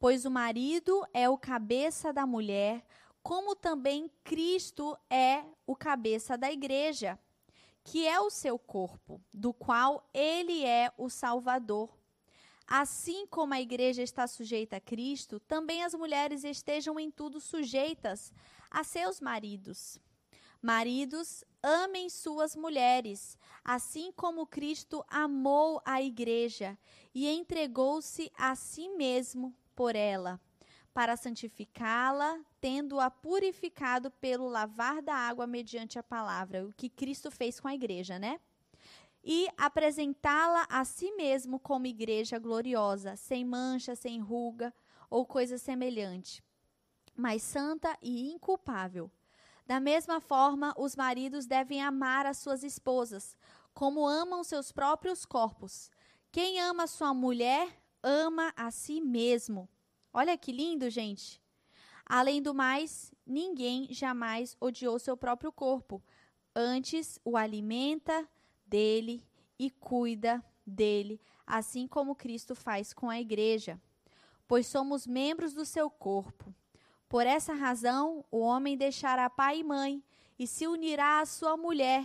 pois 0.00 0.24
o 0.24 0.30
marido 0.32 1.06
é 1.14 1.28
o 1.28 1.38
cabeça 1.38 2.12
da 2.12 2.26
mulher, 2.26 2.84
como 3.22 3.54
também 3.54 4.10
Cristo 4.24 4.98
é 5.08 5.44
o 5.64 5.76
cabeça 5.76 6.36
da 6.36 6.50
igreja, 6.50 7.16
que 7.84 8.04
é 8.04 8.18
o 8.18 8.28
seu 8.28 8.58
corpo, 8.58 9.22
do 9.32 9.54
qual 9.54 10.10
ele 10.12 10.64
é 10.64 10.92
o 10.98 11.08
Salvador. 11.08 11.96
Assim 12.66 13.28
como 13.28 13.54
a 13.54 13.60
igreja 13.60 14.02
está 14.02 14.26
sujeita 14.26 14.78
a 14.78 14.80
Cristo, 14.80 15.38
também 15.38 15.84
as 15.84 15.94
mulheres 15.94 16.42
estejam 16.42 16.98
em 16.98 17.12
tudo 17.12 17.40
sujeitas 17.40 18.32
a 18.68 18.82
seus 18.82 19.20
maridos. 19.20 20.00
Maridos, 20.66 21.44
amem 21.62 22.10
suas 22.10 22.56
mulheres, 22.56 23.38
assim 23.64 24.10
como 24.10 24.48
Cristo 24.48 25.04
amou 25.06 25.80
a 25.84 26.02
igreja 26.02 26.76
e 27.14 27.28
entregou-se 27.28 28.32
a 28.36 28.56
si 28.56 28.88
mesmo 28.88 29.54
por 29.76 29.94
ela, 29.94 30.40
para 30.92 31.16
santificá-la, 31.16 32.40
tendo-a 32.60 33.08
purificado 33.08 34.10
pelo 34.10 34.48
lavar 34.48 35.00
da 35.00 35.14
água 35.14 35.46
mediante 35.46 36.00
a 36.00 36.02
palavra, 36.02 36.66
o 36.66 36.72
que 36.72 36.88
Cristo 36.88 37.30
fez 37.30 37.60
com 37.60 37.68
a 37.68 37.74
igreja, 37.76 38.18
né? 38.18 38.40
e 39.22 39.46
apresentá-la 39.56 40.66
a 40.68 40.84
si 40.84 41.12
mesmo 41.12 41.60
como 41.60 41.86
igreja 41.86 42.40
gloriosa, 42.40 43.14
sem 43.14 43.44
mancha, 43.44 43.94
sem 43.94 44.18
ruga 44.18 44.74
ou 45.08 45.24
coisa 45.24 45.58
semelhante, 45.58 46.42
mas 47.14 47.40
santa 47.44 47.96
e 48.02 48.32
inculpável. 48.32 49.08
Da 49.66 49.80
mesma 49.80 50.20
forma, 50.20 50.72
os 50.78 50.94
maridos 50.94 51.46
devem 51.46 51.82
amar 51.82 52.24
as 52.24 52.38
suas 52.38 52.62
esposas, 52.62 53.36
como 53.74 54.06
amam 54.06 54.44
seus 54.44 54.70
próprios 54.70 55.26
corpos. 55.26 55.90
Quem 56.30 56.60
ama 56.60 56.86
sua 56.86 57.12
mulher, 57.12 57.82
ama 58.02 58.52
a 58.56 58.70
si 58.70 59.00
mesmo. 59.00 59.68
Olha 60.12 60.38
que 60.38 60.52
lindo, 60.52 60.88
gente. 60.88 61.42
Além 62.04 62.40
do 62.40 62.54
mais, 62.54 63.12
ninguém 63.26 63.88
jamais 63.90 64.56
odiou 64.60 64.98
seu 64.98 65.16
próprio 65.16 65.50
corpo. 65.50 66.00
Antes, 66.54 67.18
o 67.24 67.36
alimenta, 67.36 68.26
dele 68.64 69.22
e 69.58 69.70
cuida 69.70 70.44
dele, 70.66 71.20
assim 71.46 71.86
como 71.86 72.14
Cristo 72.14 72.54
faz 72.54 72.92
com 72.92 73.08
a 73.08 73.20
igreja, 73.20 73.80
pois 74.46 74.66
somos 74.66 75.06
membros 75.06 75.54
do 75.54 75.64
seu 75.64 75.88
corpo. 75.88 76.54
Por 77.08 77.26
essa 77.26 77.54
razão, 77.54 78.24
o 78.30 78.40
homem 78.40 78.76
deixará 78.76 79.30
pai 79.30 79.60
e 79.60 79.64
mãe 79.64 80.02
e 80.38 80.46
se 80.46 80.66
unirá 80.66 81.20
à 81.20 81.26
sua 81.26 81.56
mulher, 81.56 82.04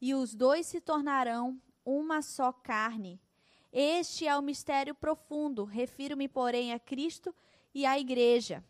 e 0.00 0.14
os 0.14 0.34
dois 0.34 0.66
se 0.66 0.80
tornarão 0.80 1.60
uma 1.84 2.20
só 2.20 2.52
carne. 2.52 3.20
Este 3.72 4.26
é 4.26 4.36
o 4.36 4.42
mistério 4.42 4.94
profundo, 4.94 5.64
refiro-me, 5.64 6.28
porém, 6.28 6.72
a 6.72 6.78
Cristo 6.78 7.34
e 7.74 7.84
à 7.84 7.98
igreja. 7.98 8.62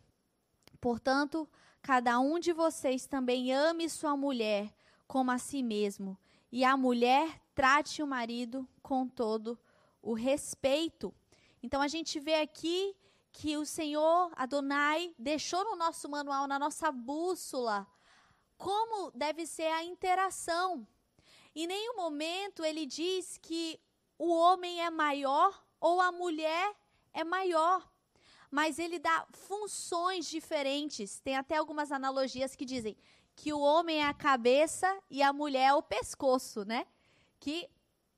Portanto, 0.79 1.47
cada 1.81 2.19
um 2.19 2.39
de 2.39 2.53
vocês 2.53 3.05
também 3.05 3.53
ame 3.53 3.89
sua 3.89 4.15
mulher 4.15 4.73
como 5.07 5.29
a 5.29 5.37
si 5.37 5.61
mesmo, 5.61 6.17
e 6.51 6.63
a 6.63 6.75
mulher 6.75 7.39
trate 7.53 8.01
o 8.01 8.07
marido 8.07 8.67
com 8.81 9.07
todo 9.07 9.59
o 10.01 10.13
respeito. 10.13 11.13
Então 11.61 11.81
a 11.81 11.87
gente 11.87 12.19
vê 12.19 12.35
aqui 12.35 12.95
que 13.37 13.57
o 13.57 13.65
Senhor 13.65 14.31
Adonai 14.33 15.13
deixou 15.19 15.61
no 15.65 15.75
nosso 15.75 16.07
manual, 16.07 16.47
na 16.47 16.57
nossa 16.57 16.89
bússola, 16.89 17.85
como 18.57 19.11
deve 19.11 19.45
ser 19.45 19.67
a 19.73 19.83
interação. 19.83 20.87
Em 21.53 21.67
nenhum 21.67 21.97
momento 21.97 22.63
ele 22.63 22.85
diz 22.85 23.37
que 23.41 23.77
o 24.17 24.33
homem 24.33 24.81
é 24.81 24.89
maior 24.89 25.61
ou 25.81 25.99
a 25.99 26.13
mulher 26.13 26.73
é 27.13 27.25
maior. 27.25 27.85
Mas 28.49 28.79
ele 28.79 28.99
dá 28.99 29.27
funções 29.33 30.27
diferentes. 30.27 31.19
Tem 31.19 31.35
até 31.35 31.57
algumas 31.57 31.91
analogias 31.91 32.55
que 32.55 32.63
dizem 32.63 32.95
que 33.35 33.51
o 33.51 33.59
homem 33.59 34.01
é 34.01 34.07
a 34.07 34.13
cabeça 34.13 34.97
e 35.09 35.21
a 35.21 35.33
mulher 35.33 35.67
é 35.71 35.73
o 35.73 35.83
pescoço, 35.83 36.63
né? 36.63 36.87
Que 37.37 37.69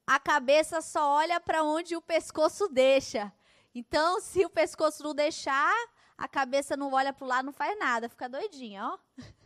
a 0.05 0.19
cabeça 0.19 0.79
só 0.79 1.09
olha 1.09 1.39
para 1.39 1.63
onde 1.63 1.95
o 1.95 2.01
pescoço 2.01 2.67
deixa. 2.67 3.33
Então, 3.77 4.19
se 4.19 4.43
o 4.43 4.49
pescoço 4.49 5.03
não 5.03 5.13
deixar, 5.13 5.71
a 6.17 6.27
cabeça 6.27 6.75
não 6.75 6.91
olha 6.91 7.13
para 7.13 7.23
o 7.23 7.27
lado, 7.27 7.45
não 7.45 7.53
faz 7.53 7.77
nada, 7.77 8.09
fica 8.09 8.27
doidinha, 8.27 8.83
ó. 8.83 8.97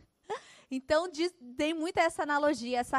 Então, 0.74 1.06
tem 1.54 1.74
muita 1.74 2.00
essa 2.00 2.22
analogia, 2.22 2.78
essa, 2.78 2.98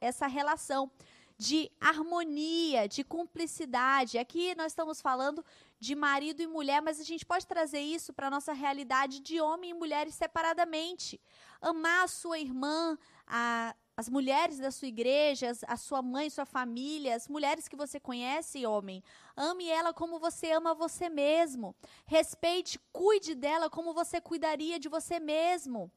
essa 0.00 0.26
relação 0.26 0.90
de 1.38 1.70
harmonia, 1.80 2.88
de 2.88 3.04
cumplicidade. 3.04 4.18
Aqui 4.18 4.52
nós 4.56 4.72
estamos 4.72 5.00
falando 5.00 5.44
de 5.78 5.94
marido 5.94 6.42
e 6.42 6.46
mulher, 6.48 6.82
mas 6.82 6.98
a 6.98 7.04
gente 7.04 7.24
pode 7.24 7.46
trazer 7.46 7.78
isso 7.78 8.12
para 8.12 8.26
a 8.26 8.30
nossa 8.30 8.52
realidade 8.52 9.20
de 9.20 9.40
homem 9.40 9.70
e 9.70 9.74
mulheres 9.74 10.16
separadamente. 10.16 11.20
Amar 11.60 12.02
a 12.02 12.08
sua 12.08 12.40
irmã, 12.40 12.98
a, 13.28 13.76
as 13.96 14.08
mulheres 14.08 14.58
da 14.58 14.70
sua 14.70 14.88
igreja, 14.88 15.52
a 15.66 15.76
sua 15.76 16.00
mãe, 16.00 16.30
sua 16.30 16.46
família, 16.46 17.14
as 17.14 17.28
mulheres 17.28 17.68
que 17.68 17.76
você 17.76 18.00
conhece, 18.00 18.64
homem. 18.64 19.02
Ame 19.36 19.66
ela 19.68 19.92
como 19.92 20.18
você 20.18 20.50
ama 20.50 20.74
você 20.74 21.08
mesmo. 21.08 21.74
Respeite, 22.06 22.80
cuide 22.92 23.34
dela 23.34 23.68
como 23.68 23.92
você 23.92 24.20
cuidaria 24.20 24.78
de 24.78 24.88
você 24.88 25.20
mesmo. 25.20 25.90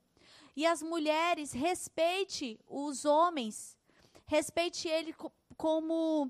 E 0.55 0.65
as 0.65 0.81
mulheres, 0.81 1.53
respeite 1.53 2.59
os 2.67 3.05
homens. 3.05 3.77
Respeite 4.25 4.87
ele 4.87 5.15
como 5.55 6.29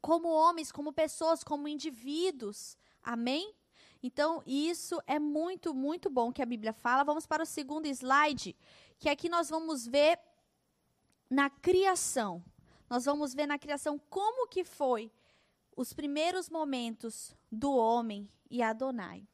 como 0.00 0.28
homens, 0.28 0.70
como 0.70 0.92
pessoas, 0.92 1.42
como 1.42 1.66
indivíduos. 1.66 2.78
Amém? 3.02 3.52
Então, 4.00 4.40
isso 4.46 5.02
é 5.04 5.18
muito, 5.18 5.74
muito 5.74 6.08
bom 6.08 6.32
que 6.32 6.40
a 6.40 6.46
Bíblia 6.46 6.72
fala. 6.72 7.02
Vamos 7.02 7.26
para 7.26 7.42
o 7.42 7.46
segundo 7.46 7.86
slide, 7.86 8.54
que 9.00 9.08
aqui 9.08 9.28
nós 9.28 9.50
vamos 9.50 9.84
ver 9.84 10.16
na 11.28 11.50
criação. 11.50 12.44
Nós 12.88 13.04
vamos 13.04 13.34
ver 13.34 13.46
na 13.46 13.58
criação 13.58 13.98
como 14.10 14.46
que 14.48 14.64
foi 14.64 15.10
os 15.76 15.92
primeiros 15.92 16.48
momentos 16.48 17.36
do 17.50 17.72
homem 17.74 18.30
e 18.50 18.62
Adonai. 18.62 19.26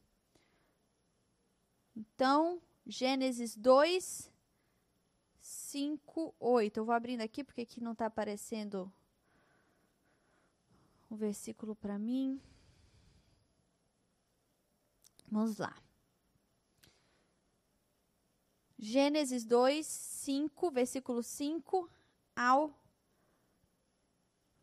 Então, 1.94 2.60
Gênesis 2.86 3.56
2, 3.56 4.30
5, 5.40 6.34
8. 6.40 6.76
Eu 6.78 6.84
vou 6.84 6.94
abrindo 6.94 7.20
aqui 7.20 7.44
porque 7.44 7.62
aqui 7.62 7.80
não 7.80 7.92
está 7.92 8.06
aparecendo 8.06 8.92
o 11.10 11.14
versículo 11.14 11.76
para 11.76 11.98
mim. 11.98 12.40
Vamos 15.30 15.58
lá. 15.58 15.74
Gênesis 18.84 19.44
2, 19.44 19.86
5, 19.86 20.70
versículo 20.72 21.22
5 21.22 21.88
ao 22.34 22.76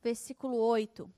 versículo 0.04 0.58
8. 0.58 1.10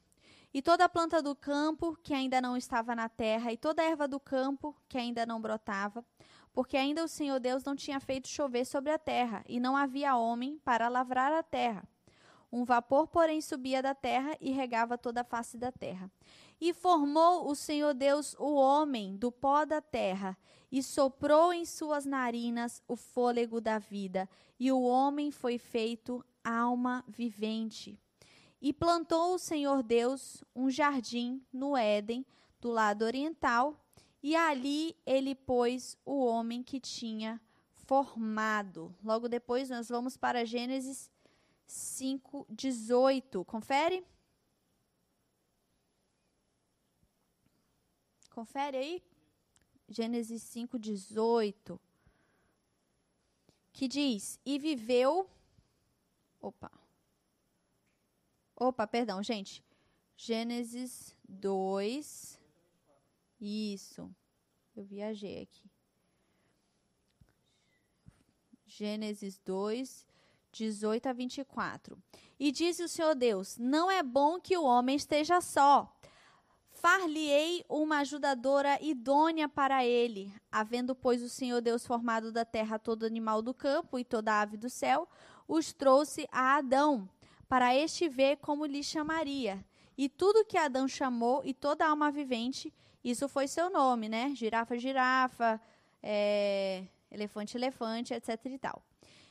E 0.53 0.61
toda 0.61 0.85
a 0.85 0.89
planta 0.89 1.19
do 1.19 1.35
campo 1.35 1.97
que 2.03 2.13
ainda 2.13 2.39
não 2.39 2.55
estava 2.55 2.93
na 2.93 3.09
terra, 3.09 3.51
e 3.51 3.57
toda 3.57 3.81
a 3.81 3.85
erva 3.85 4.07
do 4.07 4.19
campo 4.19 4.79
que 4.87 4.99
ainda 4.99 5.25
não 5.25 5.41
brotava, 5.41 6.05
porque 6.53 6.77
ainda 6.77 7.03
o 7.03 7.07
Senhor 7.07 7.39
Deus 7.39 7.63
não 7.63 7.75
tinha 7.75 7.99
feito 7.99 8.27
chover 8.27 8.65
sobre 8.65 8.91
a 8.91 8.99
terra, 8.99 9.43
e 9.47 9.59
não 9.59 9.75
havia 9.75 10.15
homem 10.15 10.59
para 10.63 10.87
lavrar 10.87 11.33
a 11.33 11.41
terra. 11.41 11.83
Um 12.51 12.63
vapor, 12.63 13.07
porém, 13.07 13.41
subia 13.41 13.81
da 13.81 13.95
terra 13.95 14.37
e 14.39 14.51
regava 14.51 14.95
toda 14.95 15.21
a 15.21 15.23
face 15.23 15.57
da 15.57 15.71
terra. 15.71 16.11
E 16.61 16.73
formou 16.73 17.49
o 17.49 17.55
Senhor 17.55 17.95
Deus 17.95 18.35
o 18.37 18.53
homem 18.53 19.17
do 19.17 19.31
pó 19.31 19.65
da 19.65 19.81
terra, 19.81 20.37
e 20.71 20.83
soprou 20.83 21.51
em 21.51 21.65
suas 21.65 22.05
narinas 22.05 22.83
o 22.87 22.95
fôlego 22.95 23.59
da 23.59 23.79
vida, 23.79 24.29
e 24.59 24.71
o 24.71 24.83
homem 24.83 25.31
foi 25.31 25.57
feito 25.57 26.23
alma 26.43 27.03
vivente. 27.07 27.99
E 28.61 28.71
plantou 28.71 29.33
o 29.33 29.39
Senhor 29.39 29.81
Deus 29.81 30.43
um 30.55 30.69
jardim 30.69 31.43
no 31.51 31.75
Éden, 31.75 32.23
do 32.59 32.69
lado 32.69 33.05
oriental, 33.05 33.75
e 34.21 34.35
ali 34.35 34.95
ele 35.03 35.33
pôs 35.33 35.97
o 36.05 36.23
homem 36.23 36.61
que 36.61 36.79
tinha 36.79 37.41
formado. 37.73 38.95
Logo 39.03 39.27
depois 39.27 39.67
nós 39.71 39.89
vamos 39.89 40.15
para 40.15 40.45
Gênesis 40.45 41.09
5, 41.65 42.45
18. 42.51 43.43
Confere? 43.45 44.05
Confere 48.31 48.77
aí. 48.77 49.03
Gênesis 49.87 50.41
5, 50.43 50.79
18. 50.79 51.79
Que 53.73 53.87
diz: 53.87 54.39
E 54.45 54.57
viveu. 54.57 55.29
Opa. 56.41 56.71
Opa, 58.55 58.87
perdão, 58.87 59.21
gente. 59.21 59.63
Gênesis 60.15 61.15
2. 61.27 62.39
Isso. 63.39 64.09
Eu 64.75 64.85
viajei 64.85 65.41
aqui. 65.41 65.69
Gênesis 68.65 69.37
2, 69.39 70.07
18 70.53 71.07
a 71.07 71.13
24. 71.13 72.01
E 72.39 72.51
disse 72.51 72.83
o 72.83 72.87
Senhor 72.87 73.13
Deus: 73.13 73.57
Não 73.57 73.91
é 73.91 74.01
bom 74.01 74.39
que 74.39 74.55
o 74.55 74.63
homem 74.63 74.95
esteja 74.95 75.41
só. 75.41 75.93
Far-lhe-ei 76.81 77.63
uma 77.69 77.99
ajudadora 77.99 78.79
idônea 78.81 79.47
para 79.47 79.85
ele. 79.85 80.33
Havendo, 80.51 80.95
pois, 80.95 81.21
o 81.21 81.29
Senhor 81.29 81.61
Deus 81.61 81.85
formado 81.85 82.31
da 82.31 82.43
terra 82.43 82.79
todo 82.79 83.05
animal 83.05 83.43
do 83.43 83.53
campo 83.53 83.99
e 83.99 84.03
toda 84.03 84.41
ave 84.41 84.57
do 84.57 84.67
céu, 84.67 85.07
os 85.47 85.71
trouxe 85.71 86.27
a 86.31 86.55
Adão, 86.55 87.07
para 87.47 87.75
este 87.75 88.09
ver 88.09 88.37
como 88.37 88.65
lhe 88.65 88.83
chamaria. 88.83 89.63
E 89.95 90.09
tudo 90.09 90.43
que 90.43 90.57
Adão 90.57 90.87
chamou, 90.87 91.43
e 91.45 91.53
toda 91.53 91.85
alma 91.85 92.09
vivente, 92.09 92.73
isso 93.03 93.29
foi 93.29 93.47
seu 93.47 93.69
nome, 93.69 94.09
né? 94.09 94.33
Girafa, 94.33 94.75
girafa, 94.75 95.61
é, 96.01 96.83
elefante, 97.11 97.55
elefante, 97.55 98.11
etc 98.11 98.43
e 98.45 98.57
tal. 98.57 98.81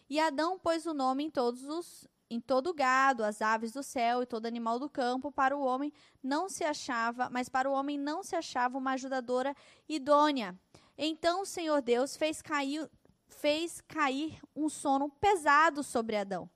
E 0.09 0.21
Adão 0.21 0.57
pôs 0.57 0.87
o 0.87 0.95
nome 0.95 1.25
em 1.25 1.31
todos 1.31 1.65
os 1.65 2.07
em 2.31 2.41
todo 2.41 2.71
o 2.71 2.75
gado, 2.75 3.25
as 3.25 3.43
aves 3.43 3.73
do 3.73 3.83
céu 3.83 4.23
e 4.23 4.27
todo 4.27 4.47
animal 4.47 4.79
do 4.79 4.89
campo, 4.89 5.33
para 5.33 5.57
o 5.57 5.65
homem 5.65 5.93
não 6.23 6.49
se 6.49 6.63
achava, 6.63 7.29
mas 7.29 7.49
para 7.49 7.69
o 7.69 7.73
homem 7.73 7.99
não 7.99 8.23
se 8.23 8.37
achava 8.37 8.79
uma 8.79 8.93
ajudadora 8.93 9.55
idônea. 9.89 10.57
Então 10.97 11.43
o 11.43 11.47
Senhor 11.47 11.83
Deus 11.83 12.17
fez 12.17 12.41
cair, 12.41 12.89
fez 13.27 13.81
cair 13.81 14.39
um 14.55 14.69
sono 14.69 15.09
pesado 15.09 15.83
sobre 15.83 16.17
Adão. 16.17 16.49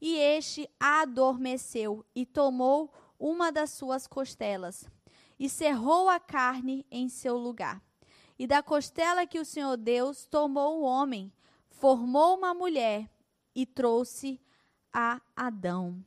E 0.00 0.16
este 0.16 0.68
adormeceu 0.80 2.06
e 2.14 2.24
tomou 2.24 2.90
uma 3.18 3.52
das 3.52 3.70
suas 3.70 4.06
costelas 4.06 4.88
e 5.38 5.48
cerrou 5.48 6.08
a 6.08 6.18
carne 6.18 6.86
em 6.90 7.08
seu 7.08 7.36
lugar. 7.36 7.82
E 8.38 8.46
da 8.46 8.62
costela 8.62 9.26
que 9.26 9.38
o 9.38 9.44
Senhor 9.44 9.76
Deus 9.76 10.26
tomou 10.26 10.80
o 10.80 10.84
homem, 10.84 11.32
formou 11.68 12.36
uma 12.36 12.54
mulher 12.54 13.10
e 13.54 13.66
trouxe 13.66 14.40
a 15.00 15.22
Adão. 15.36 16.04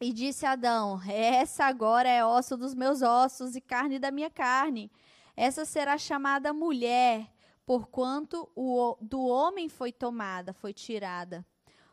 E 0.00 0.12
disse 0.12 0.46
Adão: 0.46 1.00
Essa 1.08 1.64
agora 1.64 2.08
é 2.08 2.24
osso 2.24 2.56
dos 2.56 2.74
meus 2.74 3.02
ossos 3.02 3.56
e 3.56 3.60
carne 3.60 3.98
da 3.98 4.12
minha 4.12 4.30
carne. 4.30 4.88
Essa 5.36 5.64
será 5.64 5.98
chamada 5.98 6.52
mulher, 6.52 7.28
porquanto 7.66 8.48
o, 8.54 8.96
do 9.00 9.20
homem 9.20 9.68
foi 9.68 9.90
tomada, 9.90 10.52
foi 10.52 10.72
tirada. 10.72 11.44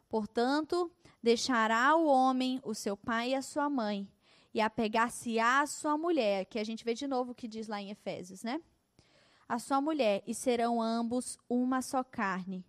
Portanto, 0.07 0.91
deixará 1.23 1.95
o 1.95 2.05
homem 2.05 2.61
o 2.63 2.75
seu 2.75 2.95
pai 2.95 3.31
e 3.31 3.35
a 3.35 3.41
sua 3.41 3.67
mãe, 3.67 4.07
e 4.53 4.61
apegar-se-á 4.61 5.61
a 5.61 5.65
sua 5.65 5.97
mulher, 5.97 6.45
que 6.45 6.59
a 6.59 6.63
gente 6.63 6.85
vê 6.85 6.93
de 6.93 7.07
novo 7.07 7.31
o 7.31 7.35
que 7.35 7.47
diz 7.47 7.67
lá 7.67 7.81
em 7.81 7.89
Efésios, 7.89 8.43
né? 8.43 8.61
A 9.49 9.57
sua 9.57 9.81
mulher, 9.81 10.21
e 10.27 10.35
serão 10.35 10.79
ambos 10.79 11.39
uma 11.49 11.81
só 11.81 12.03
carne. 12.03 12.63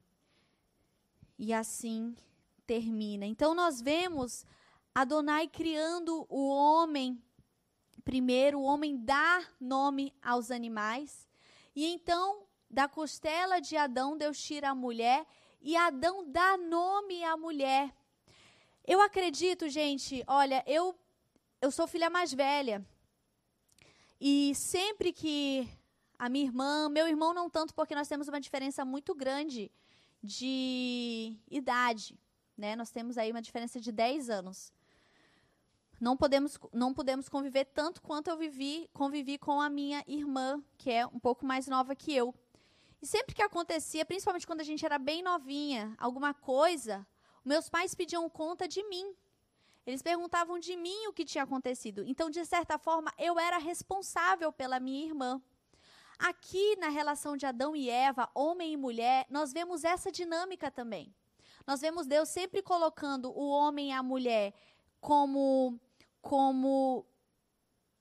E 1.38 1.52
assim 1.52 2.16
termina. 2.68 3.24
Então 3.24 3.54
nós 3.54 3.80
vemos 3.80 4.44
Adonai 4.94 5.48
criando 5.48 6.26
o 6.28 6.50
homem 6.50 7.18
primeiro, 8.04 8.60
o 8.60 8.62
homem 8.62 8.96
dá 8.96 9.42
nome 9.58 10.14
aos 10.22 10.50
animais, 10.50 11.26
e 11.74 11.86
então 11.86 12.46
da 12.70 12.86
costela 12.86 13.60
de 13.60 13.76
Adão 13.76 14.16
Deus 14.16 14.38
tira 14.38 14.70
a 14.70 14.74
mulher 14.74 15.26
e 15.60 15.76
Adão 15.76 16.30
dá 16.30 16.56
nome 16.58 17.24
à 17.24 17.36
mulher. 17.36 17.94
Eu 18.86 19.00
acredito, 19.00 19.68
gente, 19.68 20.22
olha, 20.26 20.62
eu 20.66 20.94
eu 21.60 21.70
sou 21.70 21.86
filha 21.88 22.10
mais 22.10 22.32
velha. 22.32 22.86
E 24.20 24.54
sempre 24.54 25.12
que 25.12 25.68
a 26.18 26.28
minha 26.28 26.44
irmã, 26.44 26.88
meu 26.88 27.06
irmão 27.08 27.32
não 27.32 27.48
tanto 27.48 27.74
porque 27.74 27.94
nós 27.94 28.08
temos 28.08 28.28
uma 28.28 28.40
diferença 28.40 28.84
muito 28.84 29.14
grande 29.14 29.70
de 30.22 31.36
idade, 31.50 32.18
né? 32.58 32.76
Nós 32.76 32.90
temos 32.90 33.16
aí 33.16 33.30
uma 33.30 33.40
diferença 33.40 33.80
de 33.80 33.92
10 33.92 34.28
anos. 34.28 34.72
Não 36.00 36.16
podemos, 36.16 36.58
não 36.72 36.92
podemos 36.92 37.28
conviver 37.28 37.64
tanto 37.66 38.02
quanto 38.02 38.28
eu 38.28 38.36
vivi, 38.36 38.88
convivi 38.92 39.38
com 39.38 39.60
a 39.60 39.68
minha 39.68 40.04
irmã, 40.06 40.62
que 40.76 40.90
é 40.90 41.06
um 41.06 41.18
pouco 41.18 41.46
mais 41.46 41.66
nova 41.66 41.94
que 41.94 42.14
eu. 42.14 42.34
E 43.00 43.06
sempre 43.06 43.34
que 43.34 43.42
acontecia, 43.42 44.04
principalmente 44.04 44.46
quando 44.46 44.60
a 44.60 44.64
gente 44.64 44.84
era 44.84 44.98
bem 44.98 45.22
novinha, 45.22 45.94
alguma 45.98 46.34
coisa, 46.34 47.06
meus 47.44 47.68
pais 47.68 47.94
pediam 47.94 48.28
conta 48.28 48.68
de 48.68 48.82
mim. 48.84 49.14
Eles 49.86 50.02
perguntavam 50.02 50.58
de 50.58 50.76
mim 50.76 51.06
o 51.06 51.12
que 51.12 51.24
tinha 51.24 51.44
acontecido. 51.44 52.04
Então, 52.06 52.28
de 52.28 52.44
certa 52.44 52.76
forma, 52.76 53.12
eu 53.16 53.38
era 53.38 53.56
responsável 53.58 54.52
pela 54.52 54.78
minha 54.78 55.06
irmã. 55.06 55.40
Aqui 56.18 56.76
na 56.76 56.88
relação 56.88 57.36
de 57.36 57.46
Adão 57.46 57.74
e 57.74 57.88
Eva, 57.88 58.28
homem 58.34 58.72
e 58.72 58.76
mulher, 58.76 59.26
nós 59.30 59.52
vemos 59.52 59.84
essa 59.84 60.12
dinâmica 60.12 60.70
também. 60.70 61.14
Nós 61.68 61.82
vemos 61.82 62.06
Deus 62.06 62.30
sempre 62.30 62.62
colocando 62.62 63.30
o 63.30 63.46
homem 63.46 63.90
e 63.90 63.92
a 63.92 64.02
mulher 64.02 64.54
como 65.02 65.78
como 66.22 67.04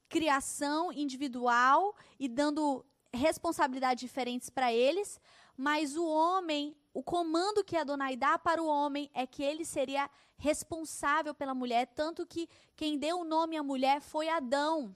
criação 0.08 0.89
individual 0.93 1.93
e 2.17 2.30
dando 2.30 2.86
responsabilidades 3.12 3.99
diferentes 3.99 4.49
para 4.49 4.71
eles, 4.71 5.19
mas 5.58 5.97
o 5.97 6.08
homem 6.08 6.77
o 6.93 7.03
comando 7.03 7.62
que 7.62 7.75
Adonai 7.75 8.15
dá 8.15 8.39
para 8.39 8.63
o 8.63 8.67
homem 8.67 9.12
é 9.13 9.27
que 9.27 9.43
ele 9.43 9.65
seria 9.65 10.10
responsável 10.38 11.36
pela 11.36 11.53
mulher, 11.53 11.88
tanto 11.88 12.25
que 12.25 12.47
quem 12.73 12.97
deu 12.97 13.19
o 13.19 13.25
nome 13.25 13.58
à 13.58 13.63
mulher 13.63 13.99
foi 13.99 14.30
Adão. 14.30 14.95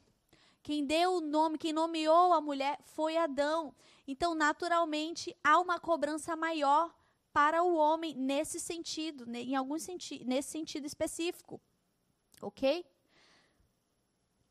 Quem 0.64 0.86
deu 0.86 1.16
o 1.16 1.20
nome, 1.20 1.58
quem 1.58 1.74
nomeou 1.74 2.32
a 2.32 2.40
mulher 2.40 2.80
foi 2.84 3.18
Adão. 3.18 3.76
Então, 4.08 4.34
naturalmente, 4.34 5.36
há 5.44 5.60
uma 5.60 5.78
cobrança 5.78 6.38
maior 6.38 6.90
para 7.34 7.64
o 7.64 7.76
homem 7.76 8.16
nesse 8.16 8.60
sentido, 8.60 9.26
em 9.36 9.56
algum 9.56 9.80
sentido, 9.80 10.26
nesse 10.26 10.50
sentido 10.50 10.86
específico. 10.86 11.62
OK? 12.42 12.86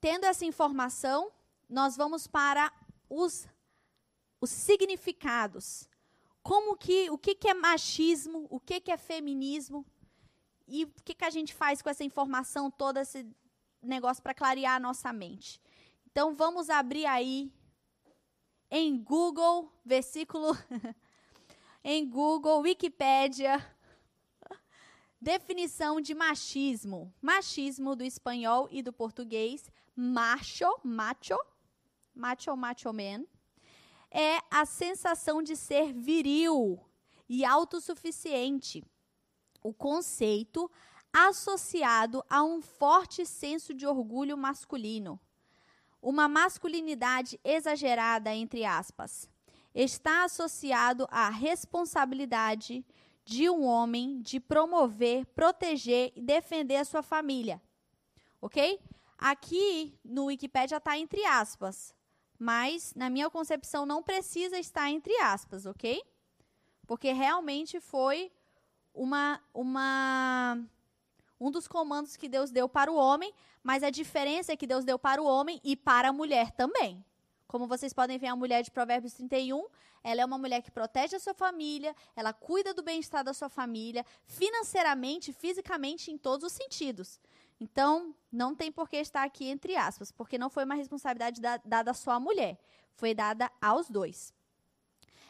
Tendo 0.00 0.24
essa 0.24 0.44
informação, 0.44 1.30
nós 1.68 1.96
vamos 1.96 2.26
para 2.26 2.72
os 3.08 3.46
os 4.40 4.50
significados 4.50 5.88
como 6.42 6.76
que, 6.76 7.10
o 7.10 7.18
que, 7.18 7.34
que 7.34 7.48
é 7.48 7.54
machismo, 7.54 8.46
o 8.48 8.58
que, 8.58 8.80
que 8.80 8.90
é 8.90 8.96
feminismo 8.96 9.84
e 10.66 10.84
o 10.84 10.92
que, 11.04 11.14
que 11.14 11.24
a 11.24 11.30
gente 11.30 11.52
faz 11.52 11.82
com 11.82 11.90
essa 11.90 12.02
informação 12.02 12.70
toda, 12.70 13.02
esse 13.02 13.26
negócio 13.82 14.22
para 14.22 14.34
clarear 14.34 14.76
a 14.76 14.80
nossa 14.80 15.12
mente. 15.12 15.60
Então 16.10 16.34
vamos 16.34 16.70
abrir 16.70 17.04
aí 17.04 17.52
em 18.70 18.96
Google, 18.96 19.70
versículo 19.84 20.56
em 21.82 22.08
Google, 22.08 22.60
Wikipédia, 22.60 23.64
definição 25.20 26.00
de 26.00 26.14
machismo. 26.14 27.12
Machismo 27.20 27.96
do 27.96 28.04
espanhol 28.04 28.68
e 28.70 28.82
do 28.82 28.92
português, 28.92 29.70
macho, 29.94 30.66
macho, 30.84 31.38
macho, 32.14 32.56
macho 32.56 32.92
man 32.92 33.24
é 34.10 34.38
a 34.50 34.66
sensação 34.66 35.42
de 35.42 35.54
ser 35.54 35.92
viril 35.92 36.80
e 37.28 37.44
autossuficiente. 37.44 38.82
O 39.62 39.72
conceito 39.72 40.70
associado 41.12 42.24
a 42.28 42.42
um 42.42 42.60
forte 42.60 43.24
senso 43.24 43.72
de 43.72 43.86
orgulho 43.86 44.36
masculino. 44.36 45.20
Uma 46.02 46.28
masculinidade 46.28 47.38
exagerada, 47.44 48.34
entre 48.34 48.64
aspas, 48.64 49.28
está 49.74 50.24
associado 50.24 51.06
à 51.10 51.28
responsabilidade 51.30 52.84
de 53.24 53.48
um 53.48 53.64
homem 53.64 54.20
de 54.20 54.40
promover, 54.40 55.26
proteger 55.26 56.12
e 56.16 56.22
defender 56.22 56.76
a 56.76 56.84
sua 56.84 57.02
família. 57.02 57.60
Ok? 58.40 58.80
Aqui 59.18 59.98
no 60.04 60.26
Wikipedia 60.26 60.78
está 60.78 60.98
entre 60.98 61.24
aspas 61.24 61.94
mas 62.40 62.94
na 62.94 63.10
minha 63.10 63.28
concepção 63.28 63.84
não 63.84 64.02
precisa 64.02 64.58
estar 64.58 64.90
entre 64.90 65.14
aspas, 65.18 65.66
ok? 65.66 66.02
Porque 66.86 67.12
realmente 67.12 67.78
foi 67.80 68.32
uma, 68.94 69.38
uma 69.52 70.58
um 71.38 71.50
dos 71.50 71.68
comandos 71.68 72.16
que 72.16 72.30
Deus 72.30 72.50
deu 72.50 72.66
para 72.66 72.90
o 72.90 72.96
homem, 72.96 73.30
mas 73.62 73.82
a 73.82 73.90
diferença 73.90 74.52
é 74.52 74.56
que 74.56 74.66
Deus 74.66 74.86
deu 74.86 74.98
para 74.98 75.22
o 75.22 75.26
homem 75.26 75.60
e 75.62 75.76
para 75.76 76.08
a 76.08 76.12
mulher 76.14 76.50
também. 76.52 77.04
Como 77.50 77.66
vocês 77.66 77.92
podem 77.92 78.16
ver, 78.16 78.28
a 78.28 78.36
mulher 78.36 78.62
de 78.62 78.70
Provérbios 78.70 79.12
31, 79.14 79.66
ela 80.04 80.20
é 80.20 80.24
uma 80.24 80.38
mulher 80.38 80.62
que 80.62 80.70
protege 80.70 81.16
a 81.16 81.18
sua 81.18 81.34
família, 81.34 81.96
ela 82.14 82.32
cuida 82.32 82.72
do 82.72 82.80
bem-estar 82.80 83.24
da 83.24 83.34
sua 83.34 83.48
família, 83.48 84.06
financeiramente, 84.24 85.32
fisicamente, 85.32 86.12
em 86.12 86.16
todos 86.16 86.46
os 86.46 86.52
sentidos. 86.52 87.18
Então, 87.60 88.14
não 88.30 88.54
tem 88.54 88.70
por 88.70 88.88
que 88.88 88.98
estar 88.98 89.24
aqui 89.24 89.48
entre 89.48 89.74
aspas, 89.74 90.12
porque 90.12 90.38
não 90.38 90.48
foi 90.48 90.64
uma 90.64 90.76
responsabilidade 90.76 91.40
da, 91.40 91.56
dada 91.64 91.92
só 91.92 92.12
à 92.12 92.20
mulher, 92.20 92.56
foi 92.92 93.14
dada 93.14 93.50
aos 93.60 93.90
dois. 93.90 94.32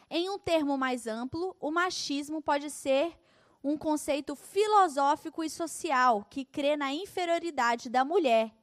Em 0.07 0.29
um 0.29 0.37
termo 0.37 0.77
mais 0.77 1.07
amplo, 1.07 1.55
o 1.59 1.71
machismo 1.71 2.39
pode 2.39 2.69
ser 2.69 3.17
um 3.63 3.75
conceito 3.75 4.35
filosófico 4.35 5.43
e 5.43 5.49
social 5.49 6.23
que 6.29 6.45
crê 6.45 6.77
na 6.77 6.93
inferioridade 6.93 7.89
da 7.89 8.05
mulher. 8.05 8.60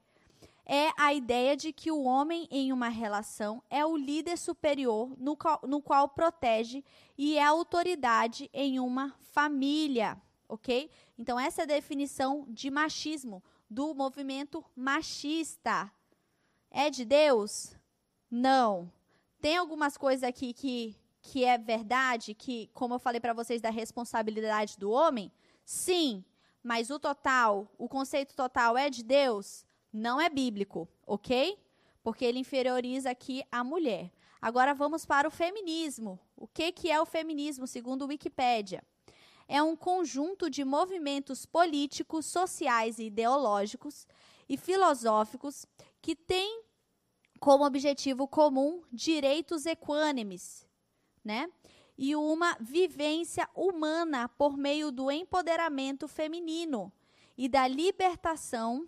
É 0.71 0.91
a 0.99 1.15
ideia 1.15 1.57
de 1.57 1.73
que 1.73 1.91
o 1.91 2.03
homem 2.03 2.47
em 2.51 2.75
uma 2.75 2.89
relação 2.89 3.63
é 3.71 3.87
o 3.87 3.97
líder 3.97 4.37
superior 4.37 5.17
no 5.17 5.35
qual, 5.35 5.61
no 5.63 5.81
qual 5.81 6.11
protege 6.11 6.85
e 7.17 7.39
é 7.39 7.43
autoridade 7.43 8.51
em 8.53 8.79
uma 8.79 9.17
família, 9.33 10.21
ok? 10.47 10.91
Então, 11.17 11.41
essa 11.41 11.63
é 11.63 11.65
a 11.65 11.69
definição 11.69 12.45
de 12.51 12.71
machismo 12.71 13.43
do 13.71 13.95
movimento 13.95 14.63
machista. 14.77 15.91
É 16.71 16.91
de 16.91 17.07
Deus? 17.07 17.75
Não. 18.31 18.93
Tem 19.41 19.57
algumas 19.57 19.97
coisas 19.97 20.23
aqui 20.23 20.53
que, 20.53 20.95
que 21.23 21.47
é 21.47 21.57
verdade, 21.57 22.35
que, 22.35 22.69
como 22.75 22.93
eu 22.93 22.99
falei 22.99 23.23
para 23.23 23.33
vocês, 23.33 23.63
da 23.63 23.71
responsabilidade 23.71 24.77
do 24.77 24.91
homem? 24.91 25.33
Sim. 25.65 26.23
Mas 26.63 26.91
o 26.91 26.99
total, 26.99 27.67
o 27.79 27.89
conceito 27.89 28.37
total 28.37 28.77
é 28.77 28.91
de 28.91 29.03
Deus? 29.03 29.65
Não 29.99 30.21
é 30.21 30.31
bíblico, 30.31 30.89
ok? 31.07 31.59
Porque 32.03 32.25
ele 32.25 32.39
inferioriza 32.39 33.11
aqui 33.11 33.43
a 33.51 33.63
mulher. 33.63 34.11
Agora 34.41 34.73
vamos 34.73 35.05
para 35.05 35.27
o 35.27 35.31
feminismo. 35.31 36.19
O 36.37 36.47
que, 36.47 36.73
que 36.73 36.91
é 36.91 37.01
o 37.01 37.07
feminismo, 37.07 37.67
segundo 37.67 38.03
o 38.03 38.09
Wikipédia? 38.09 38.83
é 39.49 39.63
um 39.63 39.75
conjunto 39.75 40.51
de 40.51 40.63
movimentos 40.63 41.47
políticos, 41.47 42.27
sociais 42.27 42.99
e 42.99 43.07
ideológicos 43.07 44.07
e 44.47 44.59
filosóficos 44.59 45.67
que 46.03 46.15
tem 46.15 46.63
como 47.41 47.65
objetivo 47.65 48.29
comum 48.29 48.83
direitos 48.93 49.65
equânimes, 49.65 50.67
né? 51.25 51.49
E 51.97 52.15
uma 52.15 52.57
vivência 52.61 53.49
humana 53.55 54.29
por 54.29 54.57
meio 54.57 54.93
do 54.93 55.11
empoderamento 55.11 56.07
feminino 56.07 56.93
e 57.37 57.49
da 57.49 57.67
libertação 57.67 58.87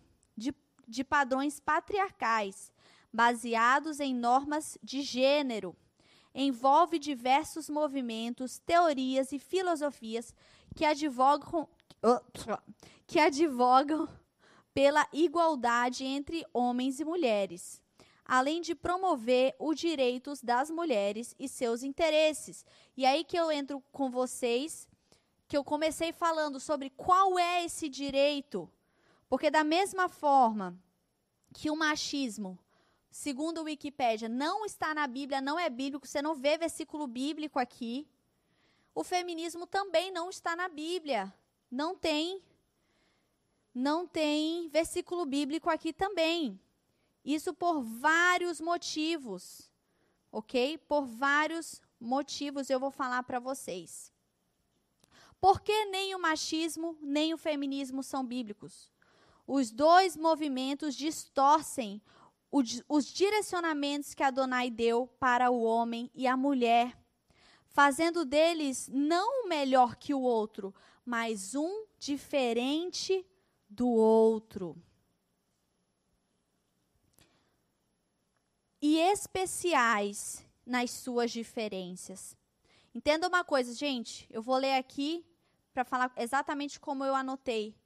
de, 0.91 1.05
padrões 1.05 1.61
patriarcais, 1.61 2.72
baseados 3.12 4.01
em 4.01 4.14
normas 4.14 4.76
de 4.82 5.03
gênero. 5.03 5.76
Envolve 6.34 6.99
diversos 6.99 7.70
movimentos, 7.70 8.59
teorias 8.59 9.32
e 9.32 9.38
filosofias 9.38 10.34
que 10.74 10.84
advogam, 10.84 11.68
que 13.07 13.18
advogam 13.18 14.09
pela 14.72 15.07
igualdade 15.12 16.05
entre 16.05 16.45
homens 16.53 17.01
e 17.01 17.05
mulheres, 17.05 17.82
além 18.24 18.61
de 18.61 18.74
promover 18.74 19.57
os 19.59 19.78
direitos 19.78 20.41
das 20.41 20.70
mulheres 20.70 21.34
e 21.38 21.49
seus 21.49 21.82
interesses. 21.82 22.64
E 22.97 23.05
aí 23.05 23.24
que 23.24 23.36
eu 23.36 23.51
entro 23.51 23.82
com 23.91 24.09
vocês, 24.09 24.88
que 25.49 25.57
eu 25.57 25.64
comecei 25.64 26.12
falando 26.12 26.61
sobre 26.61 26.91
qual 26.91 27.36
é 27.36 27.64
esse 27.64 27.88
direito, 27.88 28.70
porque 29.31 29.49
da 29.49 29.62
mesma 29.62 30.09
forma 30.09 30.76
que 31.55 31.70
o 31.70 31.76
machismo, 31.76 32.59
segundo 33.12 33.59
o 33.59 33.64
Wikipédia, 33.64 34.28
não 34.28 34.66
está 34.66 34.93
na 34.93 35.07
Bíblia, 35.07 35.41
não 35.41 35.57
é 35.57 35.70
bíblico, 35.70 36.05
você 36.05 36.20
não 36.20 36.35
vê 36.35 36.59
versículo 36.59 37.07
bíblico 37.07 37.57
aqui. 37.57 38.09
O 38.93 39.05
feminismo 39.05 39.68
também 39.68 40.11
não 40.11 40.28
está 40.31 40.57
na 40.57 40.68
Bíblia. 40.68 41.33
Não 41.70 41.95
tem 41.95 42.43
não 43.72 44.05
tem 44.05 44.68
versículo 44.68 45.24
bíblico 45.24 45.70
aqui 45.70 45.93
também. 45.93 46.61
Isso 47.24 47.55
por 47.55 47.81
vários 47.83 48.61
motivos. 48.61 49.70
OK? 50.33 50.76
Por 50.89 51.07
vários 51.07 51.81
motivos 52.01 52.68
eu 52.68 52.81
vou 52.81 52.91
falar 52.91 53.22
para 53.22 53.39
vocês. 53.39 54.12
Porque 55.41 55.85
nem 55.85 56.16
o 56.16 56.18
machismo 56.18 56.99
nem 57.01 57.33
o 57.33 57.39
feminismo 57.39 58.03
são 58.03 58.26
bíblicos? 58.26 58.91
Os 59.53 59.72
dois 59.72 60.16
movimentos 60.16 60.94
distorcem 60.94 62.01
os 62.88 63.07
direcionamentos 63.07 64.14
que 64.14 64.22
Adonai 64.22 64.70
deu 64.70 65.09
para 65.18 65.51
o 65.51 65.64
homem 65.64 66.09
e 66.14 66.28
a 66.28 66.36
mulher, 66.36 66.96
fazendo 67.66 68.24
deles 68.24 68.88
não 68.92 69.42
o 69.42 69.48
melhor 69.48 69.96
que 69.96 70.14
o 70.14 70.20
outro, 70.20 70.72
mas 71.05 71.57
um 71.57 71.84
diferente 71.98 73.26
do 73.68 73.88
outro. 73.88 74.80
E 78.80 78.98
especiais 78.98 80.46
nas 80.64 80.92
suas 80.92 81.32
diferenças. 81.32 82.36
Entenda 82.94 83.26
uma 83.26 83.42
coisa, 83.42 83.74
gente, 83.74 84.28
eu 84.30 84.42
vou 84.42 84.59
ler 84.59 84.74
aqui 84.74 85.26
para 85.74 85.84
falar 85.84 86.12
exatamente 86.16 86.78
como 86.78 87.05
eu 87.05 87.16
anotei, 87.16 87.80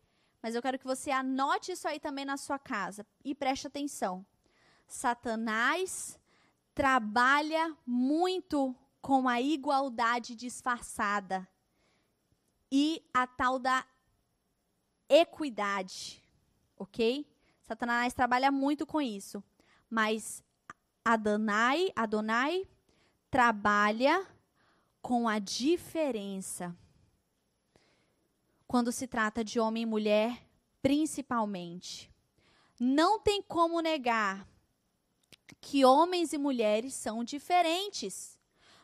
mas 0.45 0.55
eu 0.55 0.61
quero 0.61 0.79
que 0.79 0.85
você 0.85 1.11
anote 1.11 1.73
isso 1.73 1.89
aí 1.89 1.99
também 1.99 2.27
na 2.27 2.37
sua 2.37 2.59
casa 2.59 3.07
e 3.25 3.35
preste 3.35 3.67
atenção. 3.67 4.27
Satanás 4.87 6.21
trabalha 6.75 7.75
muito 7.87 8.77
com 9.01 9.27
a 9.27 9.41
igualdade 9.41 10.37
disfarçada 10.37 11.49
e 12.71 13.03
a 13.15 13.27
tal 13.27 13.59
da 13.59 13.87
equidade, 15.09 16.23
ok? 16.77 17.27
Satanás 17.63 18.13
trabalha 18.13 18.53
muito 18.53 18.85
com 18.85 19.01
isso, 19.01 19.43
mas 19.89 20.45
Adonai, 21.03 21.91
Adonai 21.97 22.69
trabalha 23.31 24.27
com 25.01 25.27
a 25.27 25.39
diferença. 25.39 26.77
Quando 28.75 28.91
se 28.91 29.07
trata 29.07 29.45
de 29.45 29.61
homem 29.61 29.85
e 29.85 29.87
mulher, 29.87 30.45
principalmente. 30.83 32.13
Não 32.77 33.21
tem 33.21 33.41
como 33.41 33.79
negar 33.79 34.49
que 35.61 35.85
homens 35.85 36.33
e 36.33 36.39
mulheres 36.39 36.93
são 36.93 37.23
diferentes. 37.23 38.37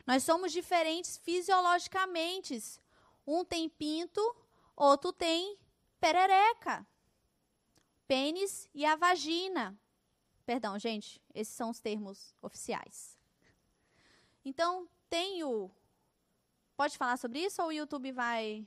Nós 0.06 0.22
somos 0.22 0.52
diferentes 0.52 1.16
fisiologicamente. 1.16 2.62
Um 3.26 3.44
tem 3.44 3.68
pinto, 3.68 4.20
outro 4.76 5.12
tem 5.12 5.58
perereca, 6.00 6.86
pênis 8.06 8.70
e 8.72 8.86
a 8.86 8.94
vagina. 8.94 9.76
Perdão, 10.46 10.78
gente, 10.78 11.20
esses 11.34 11.52
são 11.52 11.70
os 11.70 11.80
termos 11.80 12.32
oficiais. 12.40 13.18
Então, 14.44 14.88
tem 15.08 15.42
o. 15.42 15.68
Pode 16.76 16.96
falar 16.96 17.16
sobre 17.16 17.40
isso 17.40 17.60
ou 17.60 17.70
o 17.70 17.72
YouTube 17.72 18.12
vai. 18.12 18.64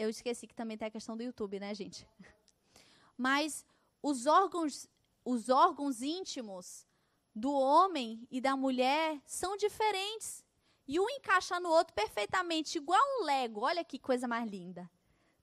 Eu 0.00 0.08
esqueci 0.08 0.46
que 0.46 0.54
também 0.54 0.78
tem 0.78 0.88
a 0.88 0.90
questão 0.90 1.14
do 1.14 1.22
YouTube, 1.22 1.60
né, 1.60 1.74
gente? 1.74 2.08
Mas 3.18 3.66
os 4.02 4.24
órgãos, 4.24 4.88
os 5.22 5.50
órgãos 5.50 6.00
íntimos 6.00 6.86
do 7.34 7.52
homem 7.52 8.26
e 8.30 8.40
da 8.40 8.56
mulher 8.56 9.20
são 9.26 9.58
diferentes. 9.58 10.42
E 10.88 10.98
um 10.98 11.06
encaixa 11.10 11.60
no 11.60 11.68
outro 11.68 11.92
perfeitamente, 11.92 12.78
igual 12.78 12.98
um 12.98 13.24
Lego. 13.24 13.60
Olha 13.60 13.84
que 13.84 13.98
coisa 13.98 14.26
mais 14.26 14.48
linda, 14.48 14.90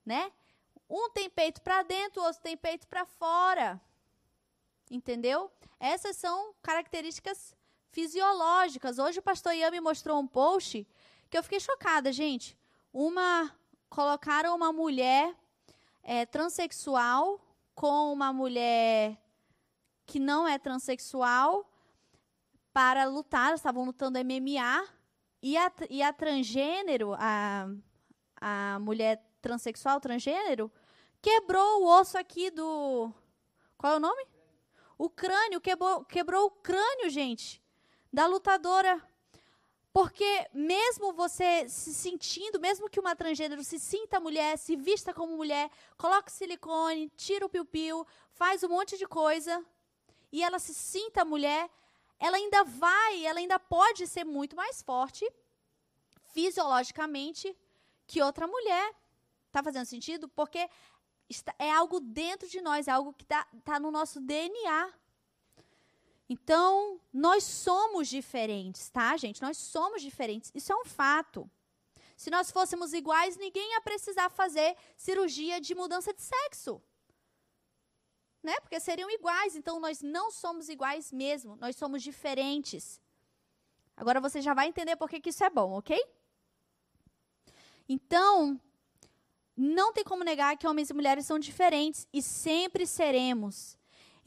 né? 0.03 0.31
Um 0.89 1.11
tem 1.11 1.29
peito 1.29 1.61
para 1.61 1.83
dentro, 1.83 2.23
o 2.23 2.25
outro 2.25 2.41
tem 2.41 2.57
peito 2.57 2.87
para 2.87 3.05
fora. 3.05 3.79
Entendeu? 4.89 5.51
Essas 5.79 6.17
são 6.17 6.55
características 6.63 7.55
fisiológicas. 7.91 8.97
Hoje 8.97 9.19
o 9.19 9.21
pastor 9.21 9.53
Ian 9.53 9.69
me 9.69 9.81
mostrou 9.81 10.19
um 10.19 10.25
post 10.25 10.87
que 11.29 11.37
eu 11.37 11.43
fiquei 11.43 11.59
chocada, 11.59 12.11
gente. 12.11 12.57
Uma 12.91 13.55
colocaram 13.89 14.55
uma 14.55 14.71
mulher 14.71 15.35
é, 16.03 16.25
transexual 16.25 17.39
com 17.75 18.11
uma 18.11 18.31
mulher 18.33 19.17
que 20.05 20.19
não 20.19 20.47
é 20.47 20.57
transexual 20.57 21.69
para 22.73 23.05
lutar, 23.05 23.53
estavam 23.53 23.85
lutando 23.85 24.19
MMA 24.19 24.87
e 25.41 25.57
a, 25.57 25.71
e 25.89 26.01
a 26.01 26.13
transgênero, 26.13 27.13
a, 27.17 27.67
a 28.39 28.79
mulher 28.79 29.23
transexual, 29.41 29.99
transgênero, 29.99 30.71
quebrou 31.21 31.83
o 31.83 31.99
osso 31.99 32.17
aqui 32.17 32.49
do. 32.49 33.11
Qual 33.77 33.93
é 33.93 33.97
o 33.97 33.99
nome? 33.99 34.25
O 34.97 35.09
crânio, 35.09 35.61
quebrou, 35.61 36.03
quebrou 36.05 36.45
o 36.47 36.51
crânio, 36.51 37.09
gente, 37.09 37.61
da 38.11 38.25
lutadora. 38.25 39.01
Porque 39.97 40.47
mesmo 40.53 41.11
você 41.11 41.67
se 41.67 41.91
sentindo, 41.91 42.59
mesmo 42.59 42.87
que 42.87 42.99
uma 42.99 43.15
transgênero 43.15 43.63
se 43.63 43.79
sinta 43.79 44.19
mulher, 44.19 44.55
se 44.55 44.75
vista 44.75 45.11
como 45.11 45.35
mulher, 45.35 45.71
coloca 45.97 46.29
silicone, 46.29 47.11
tira 47.17 47.43
o 47.43 47.49
piu-piu, 47.49 48.05
faz 48.29 48.61
um 48.61 48.69
monte 48.69 48.95
de 48.95 49.07
coisa, 49.07 49.65
e 50.31 50.43
ela 50.43 50.59
se 50.59 50.71
sinta 50.71 51.25
mulher, 51.25 51.67
ela 52.19 52.37
ainda 52.37 52.63
vai, 52.63 53.25
ela 53.25 53.39
ainda 53.39 53.57
pode 53.57 54.05
ser 54.05 54.23
muito 54.23 54.55
mais 54.55 54.83
forte 54.83 55.27
fisiologicamente 56.31 57.57
que 58.05 58.21
outra 58.21 58.45
mulher. 58.45 58.93
Está 59.47 59.63
fazendo 59.63 59.87
sentido? 59.87 60.29
Porque 60.29 60.69
é 61.57 61.71
algo 61.71 61.99
dentro 61.99 62.47
de 62.47 62.61
nós, 62.61 62.87
é 62.87 62.91
algo 62.91 63.13
que 63.13 63.23
está 63.23 63.47
tá 63.63 63.79
no 63.79 63.89
nosso 63.89 64.21
DNA. 64.21 64.93
Então, 66.29 66.99
nós 67.13 67.43
somos 67.43 68.07
diferentes, 68.07 68.89
tá, 68.89 69.15
gente? 69.15 69.41
Nós 69.41 69.57
somos 69.57 70.01
diferentes. 70.01 70.51
Isso 70.53 70.73
é 70.73 70.75
um 70.75 70.83
fato. 70.83 71.49
Se 72.17 72.29
nós 72.29 72.51
fôssemos 72.51 72.93
iguais, 72.93 73.37
ninguém 73.37 73.71
ia 73.71 73.81
precisar 73.81 74.29
fazer 74.29 74.75
cirurgia 74.97 75.61
de 75.61 75.73
mudança 75.73 76.13
de 76.13 76.21
sexo. 76.21 76.81
Né? 78.43 78.59
Porque 78.59 78.79
seriam 78.79 79.09
iguais. 79.09 79.55
Então, 79.55 79.79
nós 79.79 80.01
não 80.01 80.29
somos 80.31 80.67
iguais 80.67 81.11
mesmo. 81.11 81.55
Nós 81.57 81.75
somos 81.75 82.03
diferentes. 82.03 82.99
Agora 83.95 84.19
você 84.19 84.41
já 84.41 84.53
vai 84.53 84.67
entender 84.67 84.95
por 84.95 85.09
que, 85.09 85.21
que 85.21 85.29
isso 85.29 85.43
é 85.43 85.49
bom, 85.49 85.71
ok? 85.73 85.97
Então, 87.87 88.59
não 89.55 89.93
tem 89.93 90.03
como 90.03 90.23
negar 90.23 90.57
que 90.57 90.67
homens 90.67 90.89
e 90.89 90.93
mulheres 90.93 91.25
são 91.25 91.39
diferentes 91.39 92.07
e 92.11 92.21
sempre 92.21 92.85
seremos. 92.85 93.76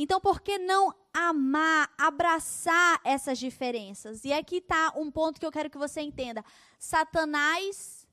Então, 0.02 0.18
por 0.18 0.40
que 0.40 0.56
não 0.56 0.94
amar, 1.12 1.92
abraçar 1.98 2.98
essas 3.04 3.38
diferenças? 3.38 4.24
E 4.24 4.32
aqui 4.32 4.56
está 4.56 4.94
um 4.96 5.10
ponto 5.10 5.38
que 5.38 5.44
eu 5.44 5.52
quero 5.52 5.68
que 5.68 5.76
você 5.76 6.00
entenda. 6.00 6.42
Satanás 6.78 8.08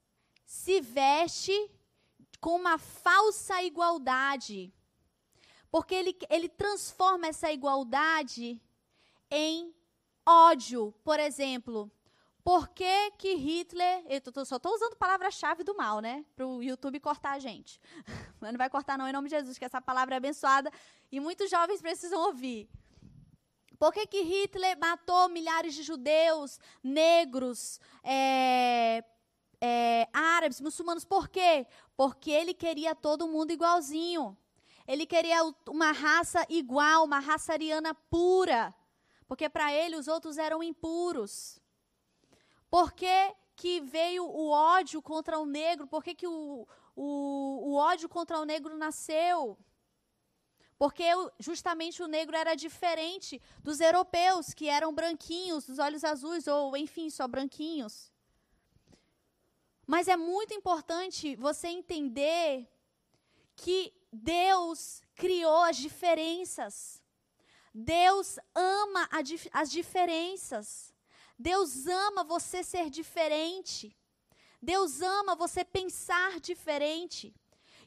se 0.46 0.82
veste 0.82 1.72
com 2.42 2.58
uma 2.58 2.78
falsa 2.78 3.64
igualdade. 3.64 4.74
Porque 5.72 5.96
ele, 5.96 6.18
ele 6.30 6.50
transforma 6.50 7.28
essa 7.28 7.54
igualdade 7.54 8.62
em 9.32 9.74
ódio. 10.26 10.94
Por 11.06 11.22
exemplo, 11.22 11.90
por 12.48 12.70
que, 12.70 13.12
que 13.18 13.34
Hitler. 13.34 14.06
Eu 14.08 14.46
só 14.46 14.56
estou 14.56 14.74
usando 14.74 14.96
palavra-chave 14.96 15.66
do 15.66 15.76
mal, 15.76 16.00
né? 16.00 16.24
Para 16.34 16.48
o 16.48 16.64
YouTube 16.64 16.98
cortar 17.02 17.34
a 17.34 17.40
gente. 17.40 17.78
Mas 18.40 18.54
não 18.54 18.58
vai 18.58 18.70
cortar, 18.70 18.98
não, 18.98 19.06
em 19.06 19.12
nome 19.12 19.28
de 19.28 19.36
Jesus, 19.36 19.58
que 19.58 19.66
essa 19.66 19.82
palavra 19.82 20.16
é 20.16 20.18
abençoada 20.18 20.72
e 21.12 21.20
muitos 21.20 21.50
jovens 21.50 21.82
precisam 21.82 22.22
ouvir. 22.22 22.70
Por 23.78 23.92
que, 23.92 24.08
que 24.08 24.22
Hitler 24.22 24.80
matou 24.80 25.28
milhares 25.28 25.76
de 25.76 25.84
judeus, 25.84 26.58
negros, 26.82 27.82
é, 28.02 29.04
é, 29.60 30.08
árabes, 30.14 30.62
muçulmanos. 30.62 31.04
Por 31.04 31.28
quê? 31.28 31.68
Porque 31.98 32.32
ele 32.32 32.54
queria 32.54 32.96
todo 32.96 33.28
mundo 33.28 33.52
igualzinho. 33.52 34.38
Ele 34.88 35.06
queria 35.06 35.44
uma 35.68 35.92
raça 35.92 36.46
igual, 36.48 37.04
uma 37.04 37.20
raça 37.20 37.52
ariana 37.52 37.94
pura. 37.94 38.74
Porque 39.28 39.50
para 39.50 39.74
ele 39.74 39.98
os 39.98 40.08
outros 40.08 40.38
eram 40.38 40.64
impuros. 40.64 41.60
Por 42.70 42.92
que, 42.92 43.36
que 43.56 43.82
veio 43.82 44.26
o 44.26 44.50
ódio 44.50 45.02
contra 45.02 45.40
o 45.40 45.46
negro? 45.46 45.88
Por 45.88 46.04
que, 46.04 46.14
que 46.14 46.28
o, 46.28 46.68
o, 46.96 47.72
o 47.72 47.76
ódio 47.76 48.10
contra 48.10 48.40
o 48.40 48.46
negro 48.46 48.78
nasceu? 48.78 49.58
Porque 50.78 51.06
justamente 51.40 52.04
o 52.04 52.08
negro 52.08 52.36
era 52.36 52.54
diferente 52.54 53.42
dos 53.64 53.80
europeus, 53.80 54.54
que 54.54 54.70
eram 54.70 54.94
branquinhos, 54.94 55.66
dos 55.66 55.80
olhos 55.80 56.04
azuis, 56.04 56.46
ou 56.46 56.78
enfim, 56.78 57.10
só 57.10 57.28
branquinhos. 57.28 58.12
Mas 59.88 60.08
é 60.08 60.16
muito 60.16 60.54
importante 60.54 61.36
você 61.38 61.70
entender 61.70 62.70
que 63.56 63.92
Deus 64.12 65.02
criou 65.16 65.64
as 65.64 65.78
diferenças. 65.78 67.02
Deus 67.74 68.38
ama 68.54 69.10
as 69.52 69.72
diferenças. 69.72 70.94
Deus 71.38 71.86
ama 71.86 72.24
você 72.24 72.64
ser 72.64 72.90
diferente. 72.90 73.96
Deus 74.62 75.02
ama 75.02 75.36
você 75.36 75.64
pensar 75.64 76.40
diferente. 76.40 77.34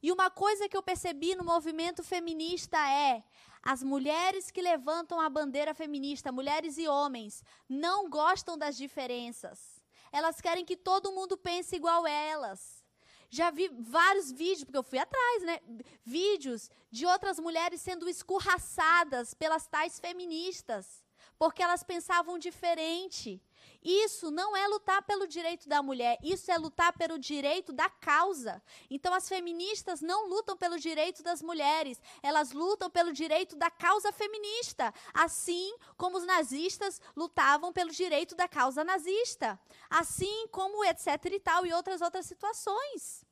E 0.03 0.11
uma 0.13 0.31
coisa 0.31 0.69
que 0.69 0.77
eu 0.77 0.83
percebi 0.83 1.35
no 1.35 1.45
movimento 1.45 2.03
feminista 2.03 2.79
é: 2.89 3.23
as 3.63 3.83
mulheres 3.83 4.51
que 4.51 4.63
levantam 4.63 5.21
a 5.21 5.29
bandeira 5.29 5.75
feminista, 5.75 6.33
mulheres 6.33 6.79
e 6.79 6.89
homens, 6.89 7.43
não 7.69 8.09
gostam 8.09 8.57
das 8.57 8.77
diferenças. 8.77 9.83
Elas 10.13 10.41
querem 10.41 10.65
que 10.65 10.77
todo 10.77 11.13
mundo 11.13 11.37
pense 11.37 11.77
igual 11.77 12.07
elas. 12.07 12.81
Já 13.29 13.51
vi 13.51 13.69
vários 13.69 14.33
vídeos, 14.33 14.65
porque 14.65 14.79
eu 14.79 14.83
fui 14.83 14.99
atrás, 14.99 15.43
né? 15.43 15.61
Vídeos 16.05 16.69
de 16.91 17.07
outras 17.07 17.39
mulheres 17.39 17.81
sendo 17.81 18.09
escorraçadas 18.09 19.35
pelas 19.35 19.69
tais 19.69 20.01
feministas, 20.01 21.05
porque 21.41 21.63
elas 21.63 21.83
pensavam 21.83 22.39
diferente. 22.39 23.43
Isso 23.83 24.31
não 24.31 24.55
é 24.55 24.69
lutar 24.69 25.01
pelo 25.05 25.27
direito 25.27 25.67
da 25.67 25.83
mulher, 25.83 26.19
isso 26.23 26.53
é 26.53 26.59
lutar 26.59 26.93
pelo 26.93 27.19
direito 27.19 27.73
da 27.73 27.89
causa. 27.89 28.63
Então, 28.91 29.15
as 29.15 29.27
feministas 29.27 30.03
não 30.03 30.29
lutam 30.29 30.55
pelo 30.55 30.79
direito 30.79 31.23
das 31.23 31.41
mulheres, 31.41 31.99
elas 32.23 32.53
lutam 32.53 32.91
pelo 32.91 33.11
direito 33.11 33.57
da 33.57 33.71
causa 33.71 34.13
feminista, 34.13 34.93
assim 35.15 35.75
como 35.97 36.19
os 36.19 36.27
nazistas 36.27 37.01
lutavam 37.17 37.73
pelo 37.73 37.91
direito 37.91 38.35
da 38.35 38.47
causa 38.47 38.85
nazista, 38.85 39.59
assim 39.89 40.47
como 40.49 40.85
etc 40.85 41.25
e 41.33 41.41
tal 41.41 41.65
e 41.65 41.73
outras 41.73 42.03
outras 42.03 42.27
situações. 42.27 43.25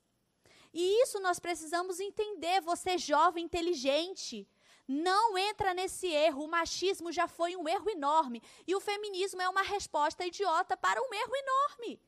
E 0.73 1.03
isso 1.03 1.21
nós 1.21 1.39
precisamos 1.39 2.01
entender, 2.01 2.63
você 2.63 2.97
jovem 2.97 3.45
inteligente, 3.45 4.49
não 4.89 5.37
entra 5.37 5.75
nesse 5.75 6.07
erro. 6.07 6.45
O 6.45 6.49
machismo 6.49 7.13
já 7.13 7.29
foi 7.29 7.55
um 7.55 7.69
erro 7.69 7.91
enorme. 7.91 8.43
E 8.67 8.75
o 8.75 8.81
feminismo 8.81 9.43
é 9.43 9.49
uma 9.49 9.63
resposta 9.63 10.25
idiota 10.25 10.77
para 10.77 11.03
um 11.03 11.13
erro 11.13 11.37
enorme. 11.37 12.01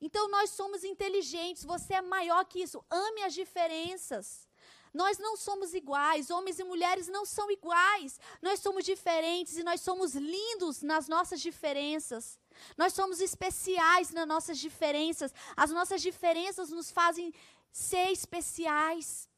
Então 0.00 0.28
nós 0.28 0.50
somos 0.50 0.84
inteligentes, 0.84 1.64
você 1.64 1.94
é 1.94 2.02
maior 2.02 2.44
que 2.44 2.60
isso. 2.62 2.84
Ame 2.90 3.22
as 3.24 3.34
diferenças. 3.34 4.46
Nós 4.92 5.18
não 5.18 5.36
somos 5.36 5.74
iguais, 5.74 6.30
homens 6.30 6.60
e 6.60 6.64
mulheres 6.64 7.08
não 7.08 7.24
são 7.24 7.50
iguais. 7.50 8.20
Nós 8.40 8.60
somos 8.60 8.84
diferentes 8.84 9.56
e 9.56 9.64
nós 9.64 9.80
somos 9.80 10.14
lindos 10.14 10.82
nas 10.82 11.08
nossas 11.08 11.40
diferenças. 11.40 12.38
Nós 12.76 12.92
somos 12.92 13.20
especiais 13.20 14.12
nas 14.12 14.28
nossas 14.28 14.58
diferenças. 14.58 15.34
As 15.56 15.70
nossas 15.70 16.00
diferenças 16.00 16.70
nos 16.70 16.92
fazem 16.92 17.34
ser 17.72 18.12
especiais. 18.12 19.28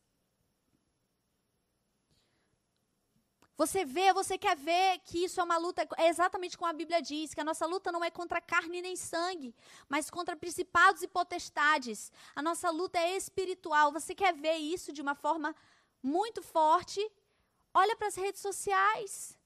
Você 3.57 3.87
vê, 3.87 4.13
você 4.13 4.37
quer 4.37 4.55
ver 4.55 4.99
que 5.01 5.25
isso 5.25 5.41
é 5.41 5.45
uma 5.45 5.57
luta, 5.57 5.89
é 5.97 6.09
exatamente 6.09 6.59
como 6.59 6.71
a 6.71 6.75
Bíblia 6.75 7.01
diz, 7.01 7.33
que 7.33 7.41
a 7.41 7.45
nossa 7.45 7.65
luta 7.65 7.91
não 7.91 8.05
é 8.05 8.11
contra 8.11 8.39
carne 8.39 8.83
nem 8.83 8.97
sangue, 8.97 9.55
mas 9.89 10.11
contra 10.11 10.37
principados 10.37 11.03
e 11.03 11.09
potestades. 11.09 12.13
A 12.35 12.43
nossa 12.43 12.71
luta 12.71 12.99
é 12.99 13.17
espiritual. 13.17 13.91
Você 13.93 14.15
quer 14.15 14.35
ver 14.35 14.57
isso 14.57 14.93
de 14.93 15.01
uma 15.01 15.15
forma 15.15 15.57
muito 16.03 16.43
forte? 16.43 17.01
Olha 17.73 17.97
para 17.97 18.09
as 18.09 18.15
redes 18.15 18.43
sociais. 18.43 19.39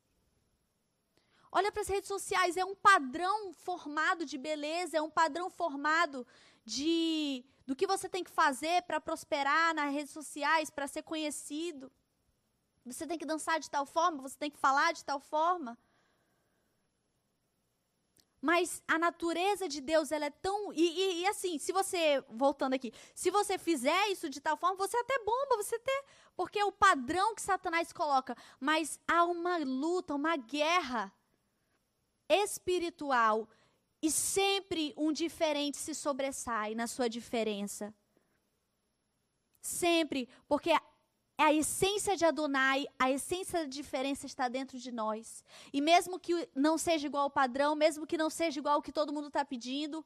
Olha 1.52 1.70
para 1.70 1.82
as 1.82 1.88
redes 1.88 2.08
sociais, 2.08 2.56
é 2.56 2.64
um 2.64 2.76
padrão 2.76 3.52
formado 3.52 4.24
de 4.24 4.38
beleza, 4.38 4.96
é 4.96 5.02
um 5.02 5.10
padrão 5.10 5.50
formado 5.50 6.26
de 6.64 7.44
do 7.66 7.76
que 7.76 7.86
você 7.86 8.08
tem 8.08 8.24
que 8.24 8.30
fazer 8.30 8.82
para 8.82 9.00
prosperar 9.00 9.72
nas 9.74 9.92
redes 9.92 10.12
sociais, 10.12 10.70
para 10.70 10.88
ser 10.88 11.02
conhecido. 11.02 11.90
Você 12.92 13.06
tem 13.06 13.18
que 13.18 13.26
dançar 13.26 13.60
de 13.60 13.70
tal 13.70 13.86
forma, 13.86 14.22
você 14.22 14.36
tem 14.36 14.50
que 14.50 14.58
falar 14.58 14.92
de 14.92 15.04
tal 15.04 15.20
forma. 15.20 15.78
Mas 18.40 18.82
a 18.88 18.98
natureza 18.98 19.68
de 19.68 19.80
Deus, 19.80 20.10
ela 20.10 20.26
é 20.26 20.30
tão. 20.30 20.72
E, 20.72 20.80
e, 20.80 21.20
e, 21.22 21.26
assim, 21.26 21.58
se 21.58 21.72
você. 21.72 22.24
Voltando 22.30 22.72
aqui. 22.72 22.92
Se 23.14 23.30
você 23.30 23.58
fizer 23.58 24.08
isso 24.08 24.30
de 24.30 24.40
tal 24.40 24.56
forma, 24.56 24.76
você 24.76 24.96
até 24.96 25.18
bomba, 25.18 25.56
você 25.56 25.76
até. 25.76 26.04
Porque 26.34 26.58
é 26.58 26.64
o 26.64 26.72
padrão 26.72 27.34
que 27.34 27.42
Satanás 27.42 27.92
coloca. 27.92 28.34
Mas 28.58 28.98
há 29.06 29.24
uma 29.24 29.58
luta, 29.58 30.14
uma 30.14 30.36
guerra 30.36 31.12
espiritual. 32.28 33.46
E 34.02 34.10
sempre 34.10 34.94
um 34.96 35.12
diferente 35.12 35.76
se 35.76 35.94
sobressai 35.94 36.74
na 36.74 36.86
sua 36.86 37.10
diferença. 37.10 37.94
Sempre. 39.60 40.30
Porque 40.48 40.72
é 41.40 41.44
a 41.44 41.54
essência 41.54 42.18
de 42.18 42.24
Adonai, 42.26 42.86
a 42.98 43.10
essência 43.10 43.60
da 43.60 43.64
diferença 43.64 44.26
está 44.26 44.46
dentro 44.46 44.78
de 44.78 44.92
nós. 44.92 45.42
E 45.72 45.80
mesmo 45.80 46.20
que 46.20 46.46
não 46.54 46.76
seja 46.76 47.06
igual 47.06 47.22
ao 47.22 47.30
padrão, 47.30 47.74
mesmo 47.74 48.06
que 48.06 48.18
não 48.18 48.28
seja 48.28 48.58
igual 48.60 48.74
ao 48.74 48.82
que 48.82 48.92
todo 48.92 49.10
mundo 49.10 49.28
está 49.28 49.42
pedindo, 49.42 50.04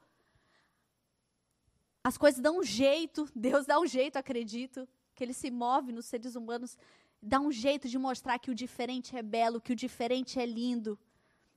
as 2.04 2.16
coisas 2.16 2.40
dão 2.40 2.60
um 2.60 2.62
jeito, 2.62 3.28
Deus 3.34 3.66
dá 3.66 3.80
um 3.80 3.86
jeito, 3.86 4.16
acredito, 4.16 4.88
que 5.12 5.24
Ele 5.24 5.34
se 5.34 5.50
move 5.50 5.90
nos 5.90 6.06
seres 6.06 6.36
humanos, 6.36 6.78
dá 7.20 7.40
um 7.40 7.50
jeito 7.50 7.88
de 7.88 7.98
mostrar 7.98 8.38
que 8.38 8.52
o 8.52 8.54
diferente 8.54 9.16
é 9.16 9.22
belo, 9.22 9.60
que 9.60 9.72
o 9.72 9.76
diferente 9.76 10.38
é 10.38 10.46
lindo 10.46 10.96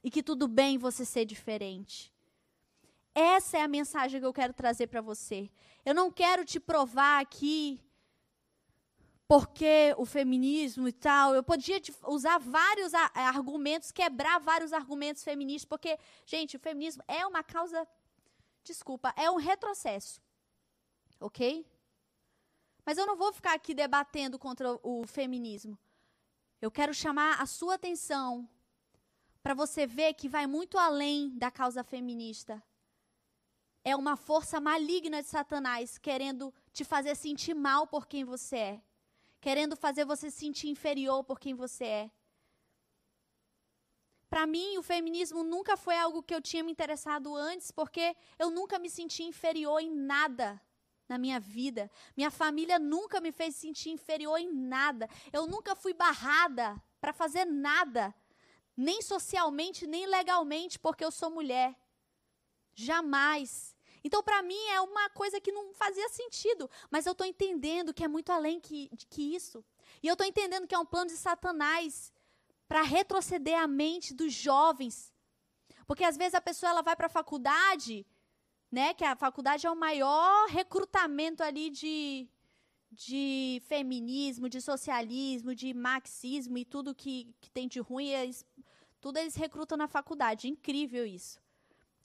e 0.04 0.10
que 0.10 0.24
tudo 0.24 0.48
bem 0.48 0.80
você 0.80 1.06
ser 1.06 1.24
diferente. 1.24 2.12
Essa 3.14 3.60
é 3.60 3.62
a 3.62 3.68
mensagem 3.68 4.20
que 4.20 4.26
eu 4.26 4.34
quero 4.34 4.54
trazer 4.54 4.88
para 4.88 5.02
você. 5.02 5.52
Eu 5.86 5.94
não 5.94 6.10
quero 6.10 6.44
te 6.44 6.60
provar 6.60 7.22
aqui 7.22 7.80
porque 9.28 9.94
o 9.98 10.06
feminismo 10.06 10.88
e 10.88 10.94
tal. 10.94 11.36
Eu 11.36 11.44
podia 11.44 11.82
usar 12.08 12.40
vários 12.40 12.94
argumentos, 12.94 13.92
quebrar 13.92 14.40
vários 14.40 14.72
argumentos 14.72 15.24
feministas, 15.24 15.66
porque, 15.66 16.00
gente, 16.26 16.56
o 16.56 16.60
feminismo 16.60 17.04
é 17.08 17.26
uma 17.26 17.44
causa. 17.44 17.88
Desculpa, 18.64 19.14
é 19.18 19.30
um 19.30 19.36
retrocesso. 19.36 20.22
Ok? 21.20 21.66
Mas 22.86 22.98
eu 22.98 23.06
não 23.06 23.18
vou 23.18 23.34
ficar 23.34 23.54
aqui 23.54 23.74
debatendo 23.74 24.40
contra 24.40 24.80
o 24.82 25.06
feminismo. 25.06 25.78
Eu 26.62 26.72
quero 26.72 26.94
chamar 26.94 27.42
a 27.42 27.46
sua 27.46 27.76
atenção 27.76 28.48
para 29.44 29.54
você 29.54 29.86
ver 29.86 30.14
que 30.14 30.30
vai 30.30 30.48
muito 30.48 30.78
além 30.78 31.38
da 31.38 31.52
causa 31.52 31.84
feminista. 31.84 32.64
É 33.84 33.96
uma 33.96 34.16
força 34.16 34.60
maligna 34.60 35.22
de 35.22 35.28
Satanás 35.28 35.98
querendo 35.98 36.54
te 36.72 36.84
fazer 36.84 37.16
sentir 37.16 37.54
mal 37.54 37.88
por 37.88 38.08
quem 38.08 38.24
você 38.24 38.58
é 38.58 38.87
querendo 39.40 39.76
fazer 39.76 40.06
você 40.06 40.30
se 40.32 40.40
sentir 40.40 40.70
inferior 40.70 41.24
por 41.24 41.40
quem 41.40 41.54
você 41.54 41.86
é. 41.86 42.12
Para 44.30 44.46
mim, 44.46 44.78
o 44.78 44.84
feminismo 44.84 45.44
nunca 45.44 45.78
foi 45.78 45.96
algo 45.98 46.22
que 46.22 46.36
eu 46.36 46.42
tinha 46.42 46.64
me 46.64 46.72
interessado 46.72 47.34
antes, 47.36 47.72
porque 47.72 48.16
eu 48.38 48.50
nunca 48.50 48.78
me 48.78 48.90
senti 48.90 49.24
inferior 49.24 49.80
em 49.80 49.90
nada 49.90 50.62
na 51.08 51.18
minha 51.18 51.40
vida. 51.40 51.90
Minha 52.16 52.30
família 52.30 52.78
nunca 52.78 53.22
me 53.22 53.32
fez 53.32 53.56
sentir 53.56 53.90
inferior 53.90 54.38
em 54.38 54.52
nada. 54.52 55.08
Eu 55.32 55.48
nunca 55.48 55.76
fui 55.76 55.94
barrada 55.94 56.82
para 57.00 57.14
fazer 57.14 57.46
nada, 57.46 58.14
nem 58.76 59.02
socialmente, 59.02 59.88
nem 59.88 60.06
legalmente, 60.06 60.78
porque 60.78 61.06
eu 61.06 61.12
sou 61.12 61.30
mulher. 61.30 61.74
Jamais. 62.76 63.77
Então, 64.08 64.24
para 64.24 64.42
mim, 64.42 64.64
é 64.70 64.80
uma 64.80 65.10
coisa 65.10 65.38
que 65.42 65.52
não 65.52 65.74
fazia 65.74 66.08
sentido. 66.08 66.70
Mas 66.90 67.06
eu 67.06 67.12
estou 67.12 67.28
entendendo 67.28 67.94
que 67.94 68.06
é 68.06 68.08
muito 68.08 68.32
além 68.32 68.58
que, 68.58 68.90
que 69.10 69.36
isso. 69.36 69.62
E 70.02 70.08
eu 70.08 70.14
estou 70.14 70.26
entendendo 70.26 70.66
que 70.66 70.74
é 70.74 70.80
um 70.80 70.86
plano 70.86 71.10
de 71.10 71.18
Satanás 71.18 72.14
para 72.70 72.84
retroceder 72.84 73.60
a 73.60 73.68
mente 73.68 74.14
dos 74.14 74.32
jovens. 74.32 75.14
Porque 75.86 76.06
às 76.06 76.16
vezes 76.16 76.36
a 76.36 76.40
pessoa 76.40 76.70
ela 76.70 76.82
vai 76.82 76.96
para 76.96 77.08
a 77.08 77.18
faculdade, 77.20 78.06
né? 78.72 78.94
Que 78.94 79.04
a 79.04 79.14
faculdade 79.14 79.68
é 79.68 79.70
o 79.70 79.76
maior 79.76 80.48
recrutamento 80.48 81.44
ali 81.44 81.70
de, 81.70 82.30
de 82.90 83.62
feminismo, 83.68 84.48
de 84.48 84.62
socialismo, 84.62 85.54
de 85.54 85.74
marxismo 85.74 86.58
e 86.58 86.64
tudo 86.64 86.96
que, 86.96 87.36
que 87.42 87.50
tem 87.50 87.68
de 87.68 87.82
ruim, 87.82 88.08
eles, 88.08 88.46
tudo 89.02 89.18
eles 89.18 89.36
recrutam 89.36 89.78
na 89.78 89.90
faculdade. 89.90 90.48
Incrível 90.48 91.06
isso. 91.06 91.46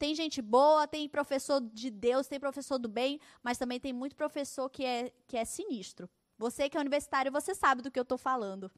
Tem 0.03 0.16
gente 0.16 0.42
boa, 0.42 0.84
tem 0.84 1.09
professor 1.09 1.61
de 1.61 1.88
Deus, 1.88 2.26
tem 2.26 2.40
professor 2.40 2.76
do 2.76 2.88
bem, 2.88 3.20
mas 3.40 3.57
também 3.57 3.78
tem 3.78 3.92
muito 3.92 4.16
professor 4.16 4.68
que 4.68 4.84
é, 4.84 5.12
que 5.28 5.36
é 5.36 5.44
sinistro. 5.44 6.11
Você 6.36 6.68
que 6.68 6.76
é 6.76 6.80
universitário, 6.80 7.30
você 7.30 7.55
sabe 7.55 7.82
do 7.82 7.88
que 7.88 8.00
eu 8.00 8.03
estou 8.03 8.18
falando. 8.18 8.68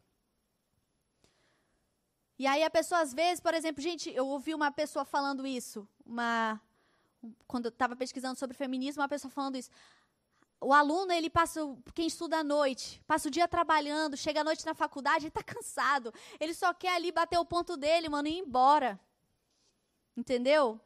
E 2.38 2.46
aí 2.46 2.62
a 2.62 2.68
pessoa, 2.68 3.00
às 3.00 3.14
vezes, 3.14 3.40
por 3.40 3.54
exemplo, 3.54 3.82
gente, 3.82 4.10
eu 4.10 4.26
ouvi 4.26 4.54
uma 4.54 4.70
pessoa 4.70 5.02
falando 5.02 5.46
isso, 5.46 5.88
uma, 6.04 6.60
quando 7.46 7.64
eu 7.64 7.70
estava 7.70 7.96
pesquisando 7.96 8.38
sobre 8.38 8.54
feminismo, 8.54 9.00
uma 9.00 9.08
pessoa 9.08 9.30
falando 9.30 9.56
isso. 9.56 9.70
O 10.60 10.74
aluno, 10.74 11.10
ele 11.10 11.30
passa, 11.30 11.58
quem 11.94 12.06
estuda 12.06 12.40
à 12.40 12.44
noite, 12.44 13.02
passa 13.06 13.28
o 13.28 13.30
dia 13.30 13.48
trabalhando, 13.48 14.14
chega 14.14 14.42
à 14.42 14.44
noite 14.44 14.66
na 14.66 14.74
faculdade, 14.74 15.24
ele 15.24 15.28
está 15.28 15.40
cansado. 15.54 16.12
Ele 16.38 16.52
só 16.52 16.74
quer 16.74 16.96
ali 16.96 17.10
bater 17.10 17.38
o 17.38 17.46
ponto 17.46 17.78
dele, 17.78 18.10
mano, 18.10 18.28
e 18.28 18.32
ir 18.32 18.40
embora. 18.40 19.00
Entendeu? 20.14 20.83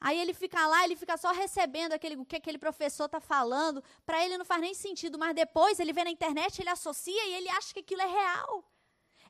Aí 0.00 0.18
ele 0.18 0.32
fica 0.32 0.66
lá, 0.66 0.82
ele 0.84 0.96
fica 0.96 1.16
só 1.18 1.30
recebendo 1.30 1.92
aquele, 1.92 2.16
o 2.16 2.24
que 2.24 2.36
aquele 2.36 2.58
professor 2.58 3.04
está 3.04 3.20
falando. 3.20 3.84
Para 4.06 4.24
ele 4.24 4.38
não 4.38 4.46
faz 4.46 4.60
nem 4.60 4.72
sentido, 4.72 5.18
mas 5.18 5.34
depois 5.34 5.78
ele 5.78 5.92
vê 5.92 6.04
na 6.04 6.10
internet, 6.10 6.58
ele 6.58 6.70
associa 6.70 7.26
e 7.26 7.34
ele 7.34 7.50
acha 7.50 7.74
que 7.74 7.80
aquilo 7.80 8.00
é 8.00 8.06
real. 8.06 8.64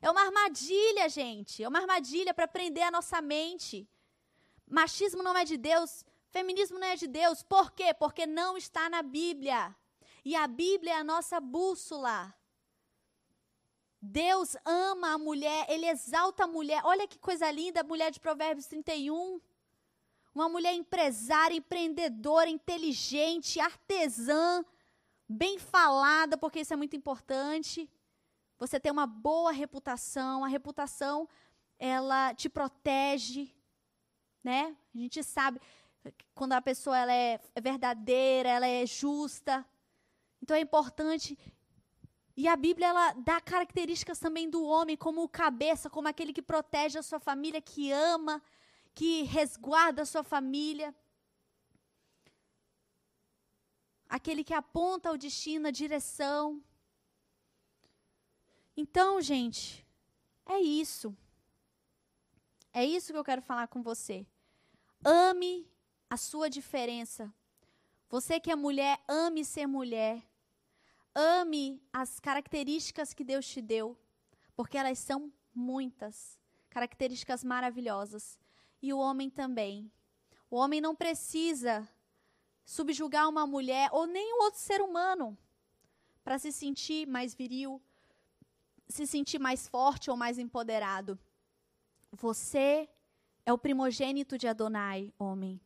É 0.01 0.09
uma 0.09 0.21
armadilha, 0.21 1.09
gente. 1.09 1.61
É 1.61 1.67
uma 1.67 1.79
armadilha 1.79 2.33
para 2.33 2.47
prender 2.47 2.83
a 2.83 2.91
nossa 2.91 3.21
mente. 3.21 3.87
Machismo 4.65 5.21
não 5.21 5.35
é 5.35 5.43
de 5.43 5.57
Deus, 5.57 6.05
feminismo 6.29 6.79
não 6.79 6.87
é 6.87 6.95
de 6.95 7.07
Deus. 7.07 7.43
Por 7.43 7.71
quê? 7.71 7.93
Porque 7.93 8.25
não 8.25 8.55
está 8.55 8.89
na 8.89 9.01
Bíblia. 9.01 9.75
E 10.23 10.35
a 10.35 10.47
Bíblia 10.47 10.93
é 10.93 10.97
a 10.97 11.03
nossa 11.03 11.41
bússola. 11.41 12.33
Deus 14.01 14.55
ama 14.65 15.13
a 15.13 15.17
mulher, 15.17 15.65
ele 15.69 15.85
exalta 15.85 16.45
a 16.45 16.47
mulher. 16.47 16.81
Olha 16.85 17.07
que 17.07 17.19
coisa 17.19 17.51
linda, 17.51 17.81
a 17.81 17.83
mulher 17.83 18.09
de 18.09 18.21
Provérbios 18.21 18.65
31. 18.67 19.39
Uma 20.33 20.47
mulher 20.47 20.73
empresária, 20.73 21.55
empreendedora, 21.55 22.49
inteligente, 22.49 23.59
artesã, 23.59 24.63
bem 25.27 25.59
falada, 25.59 26.37
porque 26.37 26.61
isso 26.61 26.73
é 26.73 26.77
muito 26.77 26.95
importante. 26.95 27.89
Você 28.57 28.79
tem 28.79 28.91
uma 28.91 29.07
boa 29.07 29.51
reputação, 29.51 30.45
a 30.45 30.47
reputação 30.47 31.27
ela 31.77 32.33
te 32.33 32.47
protege, 32.47 33.53
né? 34.43 34.75
A 34.93 34.97
gente 34.97 35.23
sabe 35.23 35.59
quando 36.33 36.53
a 36.53 36.61
pessoa 36.61 36.97
ela 36.97 37.13
é 37.13 37.39
verdadeira, 37.61 38.49
ela 38.49 38.67
é 38.67 38.85
justa. 38.85 39.65
Então 40.41 40.55
é 40.55 40.59
importante 40.59 41.37
e 42.35 42.47
a 42.47 42.55
Bíblia 42.55 42.87
ela 42.87 43.13
dá 43.13 43.41
características 43.41 44.19
também 44.19 44.49
do 44.49 44.63
homem 44.63 44.95
como 44.95 45.21
o 45.21 45.29
cabeça, 45.29 45.89
como 45.89 46.07
aquele 46.07 46.33
que 46.33 46.41
protege 46.41 46.97
a 46.97 47.03
sua 47.03 47.19
família, 47.19 47.61
que 47.61 47.91
ama, 47.91 48.41
que 48.93 49.23
resguarda 49.23 50.01
a 50.01 50.05
sua 50.05 50.23
família. 50.23 50.95
Aquele 54.07 54.43
que 54.43 54.53
aponta 54.53 55.11
o 55.11 55.17
destino, 55.17 55.67
a 55.67 55.71
direção. 55.71 56.61
Então, 58.75 59.21
gente, 59.21 59.85
é 60.45 60.59
isso. 60.59 61.15
É 62.73 62.85
isso 62.85 63.11
que 63.11 63.19
eu 63.19 63.23
quero 63.23 63.41
falar 63.41 63.67
com 63.67 63.81
você. 63.81 64.25
Ame 65.03 65.69
a 66.09 66.17
sua 66.17 66.49
diferença. 66.49 67.33
Você 68.09 68.39
que 68.39 68.51
é 68.51 68.55
mulher, 68.55 68.99
ame 69.07 69.43
ser 69.45 69.67
mulher. 69.67 70.21
Ame 71.13 71.81
as 71.91 72.19
características 72.19 73.13
que 73.13 73.23
Deus 73.23 73.45
te 73.45 73.61
deu, 73.61 73.97
porque 74.55 74.77
elas 74.77 74.99
são 74.99 75.31
muitas, 75.53 76.39
características 76.69 77.43
maravilhosas. 77.43 78.39
E 78.81 78.93
o 78.93 78.97
homem 78.97 79.29
também. 79.29 79.91
O 80.49 80.55
homem 80.55 80.81
não 80.81 80.95
precisa 80.95 81.87
subjugar 82.65 83.27
uma 83.29 83.45
mulher 83.45 83.89
ou 83.91 84.05
nenhum 84.07 84.43
outro 84.43 84.59
ser 84.59 84.81
humano 84.81 85.37
para 86.23 86.39
se 86.39 86.51
sentir 86.51 87.07
mais 87.07 87.33
viril, 87.33 87.81
se 88.87 89.07
sentir 89.07 89.39
mais 89.39 89.67
forte 89.67 90.09
ou 90.09 90.17
mais 90.17 90.37
empoderado. 90.37 91.17
Você 92.11 92.89
é 93.45 93.53
o 93.53 93.57
primogênito 93.57 94.37
de 94.37 94.47
Adonai, 94.47 95.13
homem. 95.17 95.59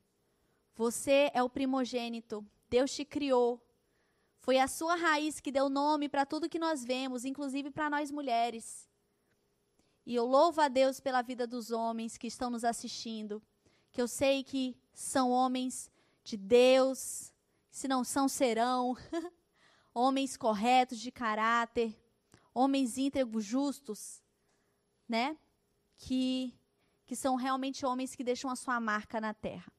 Você 0.76 1.32
é 1.34 1.42
o 1.42 1.50
primogênito. 1.50 2.46
Deus 2.70 2.94
te 2.94 3.06
criou. 3.06 3.62
Foi 4.40 4.60
a 4.60 4.68
sua 4.68 4.96
raiz 4.96 5.40
que 5.40 5.52
deu 5.52 5.70
nome 5.70 6.08
para 6.08 6.26
tudo 6.26 6.50
que 6.50 6.60
nós 6.60 6.84
vemos, 6.84 7.26
inclusive 7.26 7.72
para 7.72 7.90
nós 7.90 8.12
mulheres. 8.12 8.88
E 10.06 10.14
eu 10.14 10.26
louvo 10.26 10.62
a 10.62 10.68
Deus 10.68 11.00
pela 11.00 11.22
vida 11.22 11.48
dos 11.48 11.72
homens 11.72 12.18
que 12.18 12.28
estão 12.28 12.50
nos 12.50 12.64
assistindo, 12.64 13.42
que 13.92 14.02
eu 14.02 14.08
sei 14.08 14.44
que 14.44 14.78
são 14.94 15.32
homens 15.32 15.90
de 16.24 16.38
Deus, 16.38 17.34
se 17.72 17.88
não 17.88 18.04
são, 18.04 18.28
serão. 18.28 18.96
homens 19.94 20.36
corretos 20.36 21.00
de 21.00 21.12
caráter, 21.12 21.98
homens 22.54 22.98
íntegros, 22.98 23.46
justos, 23.46 24.22
né? 25.08 25.38
Que, 25.98 26.54
que 27.06 27.16
são 27.16 27.36
realmente 27.36 27.86
homens 27.86 28.14
que 28.14 28.24
deixam 28.24 28.52
a 28.52 28.56
sua 28.56 28.80
marca 28.80 29.22
na 29.22 29.34
terra. 29.34 29.72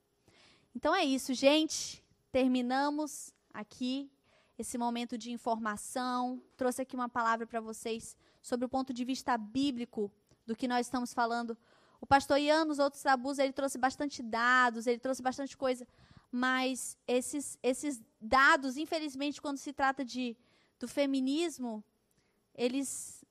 Então 0.74 0.94
é 0.94 1.04
isso, 1.04 1.34
gente. 1.34 2.02
Terminamos 2.32 3.32
aqui 3.52 4.10
esse 4.58 4.76
momento 4.76 5.16
de 5.16 5.30
informação. 5.30 6.42
Trouxe 6.56 6.82
aqui 6.82 6.96
uma 6.96 7.08
palavra 7.08 7.46
para 7.46 7.60
vocês 7.60 8.16
sobre 8.46 8.64
o 8.64 8.68
ponto 8.68 8.92
de 8.92 9.04
vista 9.04 9.36
bíblico 9.36 10.10
do 10.46 10.54
que 10.54 10.68
nós 10.68 10.86
estamos 10.86 11.12
falando. 11.12 11.56
O 12.00 12.06
pastor 12.06 12.38
Ian, 12.38 12.64
nos 12.64 12.78
outros 12.78 13.02
tabus, 13.02 13.38
ele 13.38 13.52
trouxe 13.52 13.78
bastante 13.78 14.22
dados, 14.22 14.86
ele 14.86 14.98
trouxe 14.98 15.22
bastante 15.22 15.56
coisa, 15.56 15.86
mas 16.30 16.96
esses, 17.08 17.58
esses 17.62 18.00
dados, 18.20 18.76
infelizmente, 18.76 19.42
quando 19.42 19.58
se 19.58 19.72
trata 19.72 20.04
de, 20.04 20.36
do 20.78 20.86
feminismo, 20.86 21.82
eles 22.54 23.24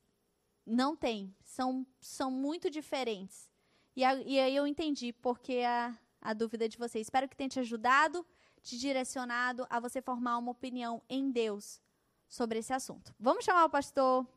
não 0.65 0.95
têm, 0.95 1.33
são, 1.43 1.85
são 2.01 2.29
muito 2.29 2.69
diferentes. 2.69 3.49
E, 3.95 4.03
a, 4.03 4.15
e 4.15 4.39
aí 4.39 4.55
eu 4.55 4.67
entendi 4.67 5.13
porque 5.13 5.59
a, 5.59 5.97
a 6.19 6.33
dúvida 6.33 6.67
de 6.67 6.77
vocês. 6.77 7.05
Espero 7.05 7.29
que 7.29 7.37
tenha 7.37 7.49
te 7.49 7.59
ajudado 7.59 8.25
te 8.65 8.79
direcionado 8.79 9.67
a 9.69 9.79
você 9.79 10.01
formar 10.01 10.39
uma 10.39 10.51
opinião 10.51 10.99
em 11.07 11.29
Deus 11.31 11.79
sobre 12.27 12.57
esse 12.57 12.73
assunto. 12.73 13.13
Vamos 13.19 13.45
chamar 13.45 13.65
o 13.65 13.69
pastor. 13.69 14.27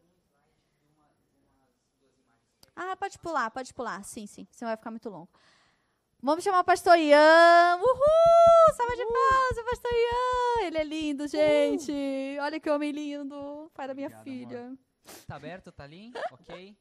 Ah, 2.80 2.96
pode 2.96 3.18
pular, 3.18 3.50
pode 3.50 3.74
pular. 3.74 4.04
Sim, 4.04 4.24
sim, 4.24 4.46
senão 4.52 4.70
vai 4.70 4.76
ficar 4.76 4.92
muito 4.92 5.10
longo. 5.10 5.28
Vamos 6.22 6.44
chamar 6.44 6.60
o 6.60 6.64
pastor 6.64 6.96
Ian. 6.96 7.76
Uhul! 7.76 8.76
Salva 8.76 8.94
de 8.94 9.04
palmas, 9.04 9.64
pastor 9.68 9.90
Ian. 9.92 10.66
Ele 10.66 10.78
é 10.78 10.84
lindo, 10.84 11.26
gente. 11.26 11.90
Uhul. 11.90 12.44
Olha 12.44 12.60
que 12.60 12.70
homem 12.70 12.92
lindo. 12.92 13.68
Pai 13.74 13.88
da 13.88 13.94
minha 13.94 14.06
Obrigado, 14.06 14.22
filha. 14.22 14.66
Amor. 14.66 14.78
Tá 15.26 15.34
aberto, 15.34 15.72
tá 15.72 15.82
ali? 15.82 16.12
ok. 16.30 16.76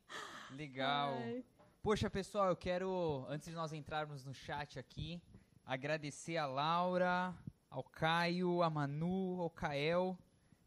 Legal. 0.51 1.15
Ai. 1.15 1.43
Poxa, 1.81 2.11
pessoal, 2.11 2.49
eu 2.49 2.55
quero, 2.55 3.25
antes 3.27 3.49
de 3.49 3.55
nós 3.55 3.73
entrarmos 3.73 4.23
no 4.23 4.35
chat 4.35 4.77
aqui, 4.77 5.19
agradecer 5.65 6.37
a 6.37 6.45
Laura, 6.45 7.33
ao 7.71 7.83
Caio, 7.83 8.61
a 8.61 8.69
Manu, 8.69 9.41
ao 9.41 9.49
Kael, 9.49 10.15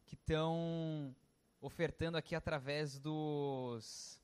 que 0.06 0.16
estão 0.16 1.14
ofertando 1.60 2.18
aqui 2.18 2.34
através 2.34 2.98
dos 2.98 4.19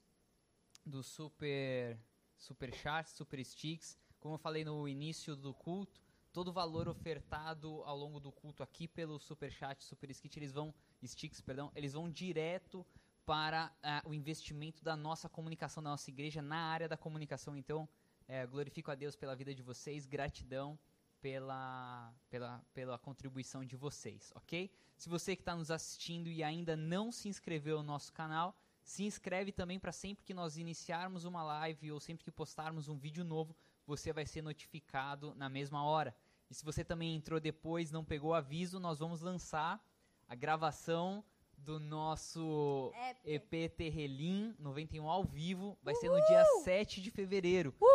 do 0.87 1.03
super 1.03 1.99
super 2.37 2.73
chats, 2.75 3.13
super 3.13 3.45
sticks. 3.45 3.99
Como 4.21 4.35
eu 4.35 4.39
falei 4.39 4.65
no 4.65 4.89
início 4.89 5.35
do 5.37 5.53
culto, 5.53 6.01
todo 6.33 6.49
o 6.49 6.53
valor 6.53 6.89
ofertado 6.89 7.83
ao 7.85 7.97
longo 7.97 8.21
do 8.21 8.31
culto 8.31 8.63
aqui 8.63 8.87
pelo 8.87 9.19
super 9.19 9.51
chat, 9.51 9.83
super 9.85 10.13
stick, 10.15 10.37
eles 10.37 10.53
vão 10.53 10.75
sticks, 11.05 11.41
perdão, 11.41 11.73
eles 11.75 11.93
vão 11.93 12.11
direto 12.11 12.87
para 13.25 13.73
uh, 13.83 14.09
o 14.09 14.15
investimento 14.15 14.85
da 14.85 14.97
nossa 14.97 15.29
comunicação 15.29 15.83
da 15.83 15.91
nossa 15.91 16.11
igreja 16.11 16.41
na 16.41 16.59
área 16.59 16.89
da 16.89 16.97
comunicação. 16.97 17.57
Então, 17.57 17.89
é, 18.29 18.47
glorifico 18.47 18.91
a 18.91 18.95
Deus 18.95 19.17
pela 19.17 19.35
vida 19.35 19.55
de 19.55 19.63
vocês, 19.63 20.07
gratidão 20.07 20.79
pela, 21.21 22.15
pela, 22.31 22.65
pela 22.73 22.99
contribuição 22.99 23.65
de 23.65 23.77
vocês, 23.77 24.33
ok? 24.35 24.71
Se 24.97 25.09
você 25.09 25.35
que 25.35 25.43
está 25.43 25.57
nos 25.57 25.71
assistindo 25.71 26.29
e 26.29 26.43
ainda 26.43 26.77
não 26.77 27.11
se 27.11 27.29
inscreveu 27.29 27.79
no 27.79 27.83
nosso 27.83 28.13
canal, 28.13 28.57
se 28.87 29.03
inscreve 29.03 29.51
também 29.51 29.81
para 29.81 29.91
sempre 29.91 30.25
que 30.25 30.33
nós 30.33 30.57
iniciarmos 30.57 31.25
uma 31.25 31.43
live 31.43 31.91
ou 31.91 31.99
sempre 31.99 32.25
que 32.25 32.31
postarmos 32.31 32.89
um 32.89 32.97
vídeo 32.97 33.25
novo, 33.25 33.55
você 33.85 34.13
vai 34.13 34.25
ser 34.25 34.43
notificado 34.43 35.35
na 35.35 35.49
mesma 35.49 35.85
hora. 35.85 36.17
E 36.49 36.55
se 36.55 36.65
você 36.65 36.85
também 36.85 37.17
entrou 37.17 37.41
depois, 37.41 37.91
não 37.91 38.05
pegou 38.05 38.33
aviso, 38.33 38.79
nós 38.79 39.01
vamos 39.01 39.21
lançar 39.21 39.85
a 40.29 40.37
gravação 40.37 41.25
do 41.59 41.81
nosso 41.81 42.93
EP 43.25 43.73
Terrelim 43.77 44.55
91 44.57 45.11
ao 45.11 45.25
vivo. 45.25 45.77
Vai 45.83 45.95
Uhul! 45.95 46.01
ser 46.01 46.09
no 46.09 46.25
dia 46.25 46.45
7 46.63 47.03
de 47.03 47.11
fevereiro. 47.11 47.75
Uhul! 47.81 47.91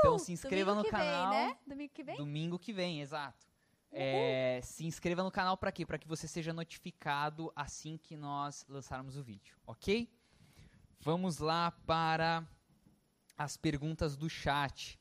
Então 0.00 0.18
se 0.18 0.32
inscreva 0.32 0.72
Domingo 0.72 0.86
no 0.86 0.90
canal. 0.90 1.30
Vem, 1.30 1.46
né? 1.48 1.58
Domingo 1.66 1.92
que 1.94 2.04
vem? 2.04 2.16
Domingo 2.18 2.58
que 2.58 2.72
vem, 2.74 3.00
exato. 3.00 3.46
É, 3.90 4.60
se 4.62 4.84
inscreva 4.84 5.22
no 5.22 5.30
canal 5.30 5.56
para 5.56 5.72
quê? 5.72 5.86
Para 5.86 5.98
que 5.98 6.06
você 6.06 6.28
seja 6.28 6.52
notificado 6.52 7.50
assim 7.56 7.96
que 7.96 8.14
nós 8.14 8.66
lançarmos 8.68 9.16
o 9.16 9.22
vídeo, 9.22 9.56
ok? 9.66 10.10
Vamos 11.06 11.38
lá 11.38 11.70
para 11.70 12.44
as 13.38 13.56
perguntas 13.56 14.16
do 14.16 14.28
chat. 14.28 14.98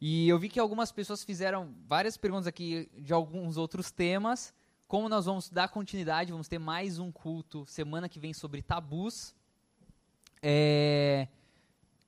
E 0.00 0.26
eu 0.26 0.38
vi 0.38 0.48
que 0.48 0.58
algumas 0.58 0.90
pessoas 0.90 1.22
fizeram 1.22 1.74
várias 1.86 2.16
perguntas 2.16 2.46
aqui 2.46 2.90
de 2.96 3.12
alguns 3.12 3.58
outros 3.58 3.90
temas. 3.90 4.54
Como 4.88 5.06
nós 5.06 5.26
vamos 5.26 5.50
dar 5.50 5.68
continuidade, 5.68 6.32
vamos 6.32 6.48
ter 6.48 6.58
mais 6.58 6.98
um 6.98 7.12
culto 7.12 7.66
semana 7.66 8.08
que 8.08 8.18
vem 8.18 8.32
sobre 8.32 8.62
tabus. 8.62 9.34
É, 10.42 11.28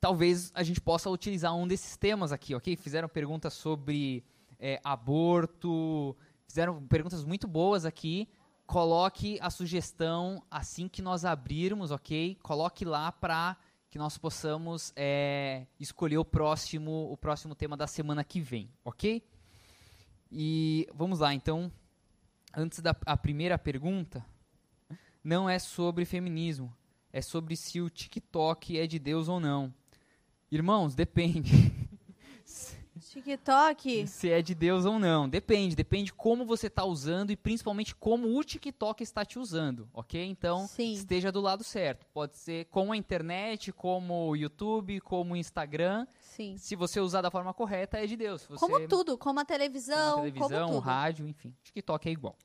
talvez 0.01 0.51
a 0.55 0.62
gente 0.62 0.80
possa 0.80 1.11
utilizar 1.11 1.55
um 1.55 1.68
desses 1.68 1.95
temas 1.95 2.32
aqui, 2.32 2.55
ok? 2.55 2.74
Fizeram 2.74 3.07
perguntas 3.07 3.53
sobre 3.53 4.24
é, 4.59 4.80
aborto, 4.82 6.16
fizeram 6.49 6.87
perguntas 6.87 7.22
muito 7.22 7.47
boas 7.47 7.84
aqui. 7.84 8.30
Coloque 8.67 9.39
a 9.41 9.49
sugestão 9.49 10.43
assim 10.51 10.89
que 10.89 11.01
nós 11.01 11.25
abrirmos, 11.25 11.91
ok? 11.91 12.37
Coloque 12.43 12.85
lá 12.85 13.12
para 13.12 13.57
que 13.89 13.99
nós 13.99 14.19
possamos 14.19 14.93
é, 14.97 15.67
escolher 15.79 16.19
o 16.19 16.25
próximo, 16.25 17.11
o 17.11 17.17
próximo 17.17 17.55
tema 17.55 17.77
da 17.77 17.87
semana 17.87 18.25
que 18.25 18.41
vem, 18.41 18.69
ok? 18.85 19.23
E 20.31 20.89
vamos 20.93 21.21
lá, 21.21 21.33
então, 21.33 21.71
antes 22.55 22.81
da 22.81 22.93
primeira 22.93 23.57
pergunta, 23.57 24.27
não 25.23 25.49
é 25.49 25.59
sobre 25.59 26.05
feminismo, 26.05 26.75
é 27.12 27.23
sobre 27.23 27.57
se 27.57 27.81
o 27.81 27.89
TikTok 27.89 28.79
é 28.79 28.87
de 28.87 28.99
Deus 28.99 29.29
ou 29.29 29.41
não. 29.41 29.73
Irmãos, 30.51 30.95
depende. 30.95 31.73
TikTok? 33.11 34.07
Se 34.07 34.30
é 34.30 34.42
de 34.42 34.54
Deus 34.54 34.84
ou 34.84 34.98
não. 34.98 35.28
Depende, 35.28 35.74
depende 35.76 36.12
como 36.12 36.44
você 36.44 36.66
está 36.66 36.84
usando 36.84 37.30
e 37.30 37.36
principalmente 37.36 37.94
como 37.94 38.36
o 38.38 38.44
TikTok 38.44 39.02
está 39.02 39.24
te 39.24 39.38
usando, 39.38 39.88
ok? 39.92 40.24
Então, 40.24 40.66
Sim. 40.66 40.92
esteja 40.92 41.30
do 41.32 41.40
lado 41.40 41.64
certo. 41.64 42.07
Pode 42.12 42.36
ser 42.36 42.66
como 42.66 42.92
a 42.92 42.96
internet, 42.96 43.72
como 43.72 44.28
o 44.28 44.36
YouTube, 44.36 45.00
como 45.00 45.34
o 45.34 45.36
Instagram. 45.36 46.07
Sim. 46.20 46.57
Se 46.57 46.76
você 46.76 47.00
usar 47.00 47.22
da 47.22 47.30
forma 47.30 47.52
correta, 47.54 47.98
é 47.98 48.07
de 48.07 48.16
Deus. 48.16 48.44
Você, 48.46 48.59
Como 48.59 48.86
tudo, 48.88 49.16
como 49.16 49.40
a 49.40 49.44
televisão, 49.44 50.16
como 50.16 50.18
a 50.26 50.30
televisão, 50.32 50.66
como 50.66 50.78
tudo. 50.80 50.84
rádio, 50.84 51.28
enfim. 51.28 51.54
TikTok 51.62 52.09
é 52.09 52.12
igual. 52.12 52.36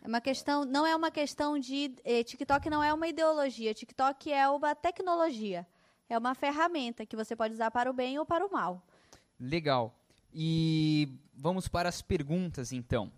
É 0.00 0.06
uma 0.06 0.20
questão, 0.20 0.64
não 0.64 0.86
é 0.86 0.94
uma 0.94 1.10
questão 1.10 1.58
de 1.58 1.92
eh, 2.04 2.22
TikTok 2.22 2.70
não 2.70 2.82
é 2.82 2.94
uma 2.94 3.08
ideologia, 3.08 3.74
TikTok 3.74 4.32
é 4.32 4.48
uma 4.48 4.74
tecnologia. 4.74 5.66
É 6.08 6.16
uma 6.16 6.34
ferramenta 6.34 7.04
que 7.04 7.16
você 7.16 7.36
pode 7.36 7.54
usar 7.54 7.70
para 7.70 7.90
o 7.90 7.92
bem 7.92 8.18
ou 8.18 8.24
para 8.24 8.46
o 8.46 8.50
mal. 8.50 8.82
Legal. 9.38 9.94
E 10.32 11.08
vamos 11.34 11.68
para 11.68 11.88
as 11.88 12.02
perguntas, 12.02 12.72
então. 12.72 13.12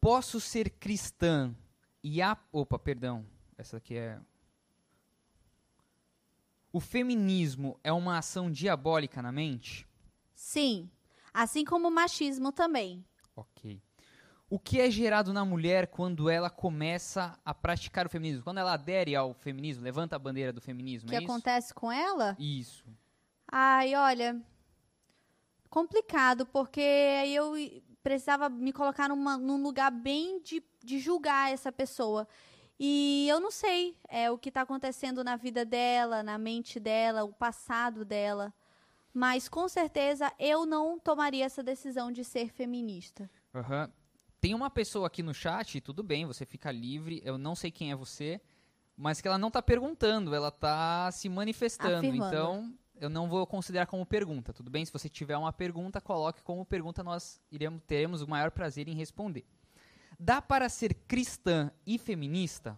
Posso 0.00 0.40
ser 0.40 0.68
cristã 0.70 1.54
e 2.02 2.20
a. 2.20 2.36
Opa, 2.50 2.78
perdão. 2.78 3.24
Essa 3.56 3.76
aqui 3.76 3.96
é. 3.96 4.20
O 6.72 6.80
feminismo 6.80 7.78
é 7.84 7.92
uma 7.92 8.18
ação 8.18 8.50
diabólica 8.50 9.22
na 9.22 9.30
mente? 9.30 9.86
Sim, 10.34 10.90
assim 11.32 11.64
como 11.64 11.88
o 11.88 11.90
machismo 11.90 12.50
também. 12.50 13.04
Ok. 13.36 13.80
O 14.52 14.58
que 14.58 14.82
é 14.82 14.90
gerado 14.90 15.32
na 15.32 15.46
mulher 15.46 15.86
quando 15.86 16.28
ela 16.28 16.50
começa 16.50 17.38
a 17.42 17.54
praticar 17.54 18.04
o 18.04 18.10
feminismo? 18.10 18.44
Quando 18.44 18.58
ela 18.58 18.74
adere 18.74 19.16
ao 19.16 19.32
feminismo, 19.32 19.82
levanta 19.82 20.14
a 20.14 20.18
bandeira 20.18 20.52
do 20.52 20.60
feminismo, 20.60 21.08
O 21.08 21.10
que 21.10 21.16
é 21.16 21.22
isso? 21.22 21.32
acontece 21.32 21.72
com 21.72 21.90
ela? 21.90 22.36
Isso. 22.38 22.84
Ai, 23.50 23.94
olha, 23.94 24.38
complicado, 25.70 26.44
porque 26.44 26.82
aí 26.82 27.34
eu 27.34 27.54
precisava 28.02 28.50
me 28.50 28.74
colocar 28.74 29.08
numa, 29.08 29.38
num 29.38 29.62
lugar 29.62 29.90
bem 29.90 30.38
de, 30.42 30.62
de 30.84 30.98
julgar 30.98 31.50
essa 31.50 31.72
pessoa. 31.72 32.28
E 32.78 33.26
eu 33.30 33.40
não 33.40 33.50
sei 33.50 33.96
é, 34.06 34.30
o 34.30 34.36
que 34.36 34.50
está 34.50 34.60
acontecendo 34.60 35.24
na 35.24 35.34
vida 35.34 35.64
dela, 35.64 36.22
na 36.22 36.36
mente 36.36 36.78
dela, 36.78 37.24
o 37.24 37.32
passado 37.32 38.04
dela. 38.04 38.52
Mas 39.14 39.48
com 39.48 39.66
certeza 39.66 40.30
eu 40.38 40.66
não 40.66 40.98
tomaria 40.98 41.46
essa 41.46 41.62
decisão 41.62 42.12
de 42.12 42.22
ser 42.22 42.50
feminista. 42.50 43.30
Aham. 43.54 43.90
Tem 44.42 44.54
uma 44.54 44.68
pessoa 44.68 45.06
aqui 45.06 45.22
no 45.22 45.32
chat, 45.32 45.80
tudo 45.80 46.02
bem, 46.02 46.26
você 46.26 46.44
fica 46.44 46.72
livre, 46.72 47.22
eu 47.24 47.38
não 47.38 47.54
sei 47.54 47.70
quem 47.70 47.92
é 47.92 47.94
você, 47.94 48.40
mas 48.96 49.20
que 49.20 49.28
ela 49.28 49.38
não 49.38 49.52
tá 49.52 49.62
perguntando, 49.62 50.34
ela 50.34 50.50
tá 50.50 51.12
se 51.12 51.28
manifestando. 51.28 51.98
Afirmando. 51.98 52.26
Então, 52.26 52.74
eu 53.00 53.08
não 53.08 53.28
vou 53.28 53.46
considerar 53.46 53.86
como 53.86 54.04
pergunta, 54.04 54.52
tudo 54.52 54.68
bem? 54.68 54.84
Se 54.84 54.92
você 54.92 55.08
tiver 55.08 55.36
uma 55.36 55.52
pergunta, 55.52 56.00
coloque 56.00 56.42
como 56.42 56.66
pergunta, 56.66 57.04
nós 57.04 57.40
iremos, 57.52 57.80
teremos 57.86 58.20
o 58.20 58.26
maior 58.26 58.50
prazer 58.50 58.88
em 58.88 58.96
responder. 58.96 59.44
Dá 60.18 60.42
para 60.42 60.68
ser 60.68 60.92
cristã 61.06 61.70
e 61.86 61.96
feminista? 61.96 62.76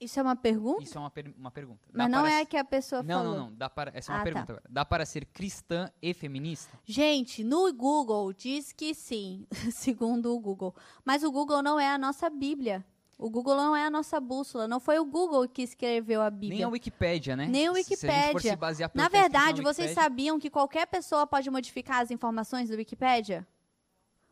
Isso 0.00 0.18
é 0.18 0.22
uma 0.22 0.34
pergunta? 0.34 0.82
Isso 0.82 0.96
é 0.96 1.00
uma, 1.00 1.10
per- 1.10 1.34
uma 1.36 1.50
pergunta. 1.50 1.80
Dá 1.92 1.98
Mas 2.04 2.10
não 2.10 2.26
é 2.26 2.40
a 2.40 2.46
que 2.46 2.56
a 2.56 2.64
pessoa 2.64 3.02
Não, 3.02 3.18
falou. 3.18 3.36
não, 3.36 3.46
não. 3.50 3.54
Dá 3.54 3.68
para... 3.68 3.92
Essa 3.94 4.10
é 4.10 4.14
uma 4.14 4.16
Ah, 4.16 4.20
tá. 4.20 4.24
pergunta 4.24 4.52
agora. 4.52 4.64
Dá 4.70 4.84
para 4.84 5.04
ser 5.04 5.26
cristã 5.26 5.90
e 6.00 6.14
feminista? 6.14 6.78
Gente, 6.86 7.44
no 7.44 7.70
Google 7.72 8.32
diz 8.32 8.72
que 8.72 8.94
sim, 8.94 9.46
segundo 9.70 10.34
o 10.34 10.40
Google. 10.40 10.74
Mas 11.04 11.22
o 11.22 11.30
Google 11.30 11.62
não 11.62 11.78
é 11.78 11.88
a 11.90 11.98
nossa 11.98 12.30
Bíblia. 12.30 12.84
O 13.18 13.28
Google 13.28 13.54
não 13.54 13.76
é 13.76 13.84
a 13.84 13.90
nossa 13.90 14.18
bússola. 14.18 14.66
Não 14.66 14.80
foi 14.80 14.98
o 14.98 15.04
Google 15.04 15.46
que 15.46 15.60
escreveu 15.60 16.22
a 16.22 16.30
Bíblia. 16.30 16.54
Nem 16.60 16.64
a 16.64 16.68
Wikipédia, 16.70 17.36
né? 17.36 17.46
Nem 17.46 17.66
a 17.66 17.70
a 17.70 17.74
Wikipédia. 17.74 18.40
se 18.40 18.56
basear 18.56 18.88
pelo 18.88 19.04
Na 19.04 19.10
tá 19.10 19.18
verdade, 19.20 19.60
vocês 19.60 19.90
Wikipédia- 19.90 19.94
sabiam 20.02 20.38
que 20.40 20.48
qualquer 20.48 20.86
pessoa 20.86 21.26
pode 21.26 21.50
modificar 21.50 22.00
as 22.00 22.10
informações 22.10 22.70
do 22.70 22.76
Wikipédia? 22.76 23.46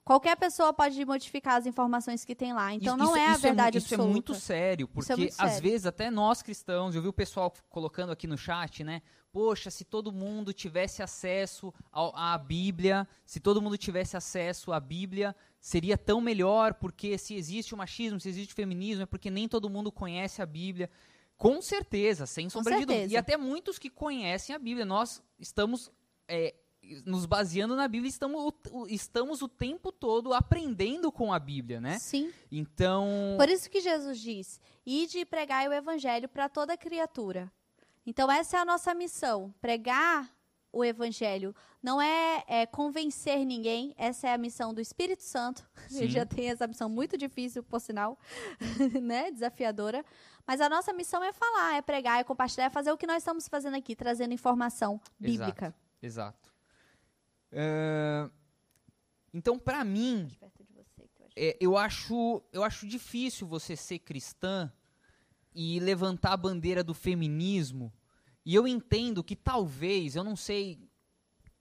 Qualquer 0.08 0.36
pessoa 0.38 0.72
pode 0.72 1.04
modificar 1.04 1.56
as 1.56 1.66
informações 1.66 2.24
que 2.24 2.34
tem 2.34 2.54
lá. 2.54 2.72
Então 2.72 2.96
Isso- 2.96 3.04
não 3.04 3.14
é 3.14 3.26
a 3.26 3.32
isso 3.32 3.40
verdade 3.42 3.76
mu- 3.76 3.78
Isso 3.84 3.94
absoluta. 3.94 4.08
é 4.10 4.12
muito 4.12 4.34
sério, 4.34 4.88
porque 4.88 5.00
Isso 5.04 5.12
é 5.12 5.16
muito 5.16 5.32
às 5.38 5.50
sério. 5.52 5.70
vezes 5.70 5.84
até 5.86 6.10
nós 6.10 6.40
cristãos, 6.40 6.94
eu 6.94 7.02
vi 7.02 7.08
o 7.08 7.12
pessoal 7.12 7.52
colocando 7.68 8.10
aqui 8.10 8.26
no 8.26 8.38
chat, 8.38 8.82
né? 8.82 9.02
Poxa, 9.30 9.70
se 9.70 9.84
todo 9.84 10.10
mundo 10.10 10.50
tivesse 10.54 11.02
acesso 11.02 11.74
ao- 11.92 12.16
à 12.16 12.38
Bíblia, 12.38 13.06
se 13.26 13.38
todo 13.38 13.60
mundo 13.60 13.76
tivesse 13.76 14.16
acesso 14.16 14.72
à 14.72 14.80
Bíblia, 14.80 15.36
seria 15.60 15.98
tão 15.98 16.22
melhor, 16.22 16.72
porque 16.72 17.18
se 17.18 17.34
existe 17.34 17.74
o 17.74 17.76
machismo, 17.76 18.18
se 18.18 18.30
existe 18.30 18.52
o 18.54 18.56
feminismo, 18.56 19.02
é 19.02 19.06
porque 19.06 19.30
nem 19.30 19.46
todo 19.46 19.68
mundo 19.68 19.92
conhece 19.92 20.40
a 20.40 20.46
Bíblia. 20.46 20.88
Com 21.36 21.60
certeza, 21.60 22.24
sem 22.24 22.48
sombra 22.48 22.78
de 22.78 22.86
dúvida. 22.86 23.12
E 23.12 23.16
até 23.16 23.36
muitos 23.36 23.78
que 23.78 23.90
conhecem 23.90 24.56
a 24.56 24.58
Bíblia. 24.58 24.86
Nós 24.86 25.22
estamos 25.38 25.92
é, 26.26 26.54
nos 27.04 27.26
baseando 27.26 27.76
na 27.76 27.86
Bíblia, 27.88 28.08
estamos 28.08 28.52
o, 28.72 28.86
estamos 28.88 29.42
o 29.42 29.48
tempo 29.48 29.92
todo 29.92 30.32
aprendendo 30.32 31.10
com 31.12 31.32
a 31.32 31.38
Bíblia, 31.38 31.80
né? 31.80 31.98
Sim. 31.98 32.32
Então, 32.50 33.06
Por 33.36 33.48
isso 33.48 33.70
que 33.70 33.80
Jesus 33.80 34.18
diz: 34.18 34.60
ide 34.86 35.20
e 35.20 35.24
pregai 35.24 35.68
o 35.68 35.72
evangelho 35.72 36.28
para 36.28 36.48
toda 36.48 36.76
criatura. 36.76 37.50
Então, 38.06 38.30
essa 38.30 38.56
é 38.56 38.60
a 38.60 38.64
nossa 38.64 38.94
missão: 38.94 39.54
pregar 39.60 40.30
o 40.72 40.84
evangelho. 40.84 41.54
Não 41.82 42.00
é, 42.00 42.44
é, 42.46 42.66
convencer 42.66 43.44
ninguém, 43.44 43.94
essa 43.96 44.28
é 44.28 44.34
a 44.34 44.38
missão 44.38 44.74
do 44.74 44.80
Espírito 44.80 45.22
Santo. 45.22 45.68
Sim. 45.88 46.02
Ele 46.02 46.08
já 46.10 46.26
tem 46.26 46.50
essa 46.50 46.66
missão 46.66 46.88
muito 46.88 47.16
difícil, 47.16 47.62
por 47.62 47.80
sinal, 47.80 48.18
né? 49.02 49.30
Desafiadora. 49.30 50.04
Mas 50.46 50.60
a 50.60 50.68
nossa 50.68 50.92
missão 50.92 51.22
é 51.22 51.32
falar, 51.32 51.76
é 51.76 51.82
pregar, 51.82 52.20
é 52.20 52.24
compartilhar, 52.24 52.66
é 52.66 52.70
fazer 52.70 52.90
o 52.90 52.96
que 52.96 53.06
nós 53.06 53.18
estamos 53.18 53.46
fazendo 53.48 53.76
aqui, 53.76 53.94
trazendo 53.94 54.32
informação 54.32 55.00
bíblica. 55.20 55.74
exato. 56.02 56.47
É, 57.50 58.28
então, 59.32 59.58
para 59.58 59.84
mim, 59.84 60.30
é, 61.36 61.56
eu 61.60 61.76
acho 61.76 62.42
eu 62.52 62.62
acho 62.62 62.86
difícil 62.86 63.46
você 63.46 63.76
ser 63.76 64.00
cristã 64.00 64.72
e 65.54 65.80
levantar 65.80 66.32
a 66.32 66.36
bandeira 66.36 66.82
do 66.84 66.94
feminismo. 66.94 67.92
E 68.44 68.54
eu 68.54 68.66
entendo 68.66 69.22
que 69.22 69.36
talvez, 69.36 70.16
eu 70.16 70.24
não 70.24 70.36
sei 70.36 70.78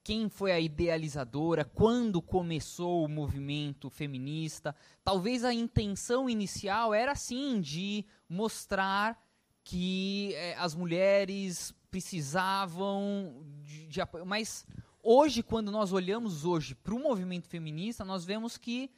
quem 0.02 0.28
foi 0.28 0.52
a 0.52 0.58
idealizadora, 0.58 1.64
quando 1.64 2.22
começou 2.22 3.04
o 3.04 3.08
movimento 3.08 3.90
feminista. 3.90 4.74
Talvez 5.04 5.44
a 5.44 5.52
intenção 5.52 6.30
inicial 6.30 6.94
era 6.94 7.14
sim 7.14 7.60
de 7.60 8.06
mostrar 8.26 9.22
que 9.62 10.32
eh, 10.34 10.54
as 10.56 10.74
mulheres 10.74 11.74
precisavam 11.90 13.44
de, 13.60 13.86
de 13.86 14.00
apoio. 14.00 14.24
Mas 14.24 14.66
hoje, 15.10 15.42
quando 15.42 15.72
nós 15.72 15.90
olhamos 15.90 16.44
hoje 16.44 16.74
para 16.74 16.94
o 16.94 16.98
movimento 16.98 17.48
feminista, 17.48 18.04
nós 18.04 18.26
vemos 18.26 18.58
que 18.58 18.90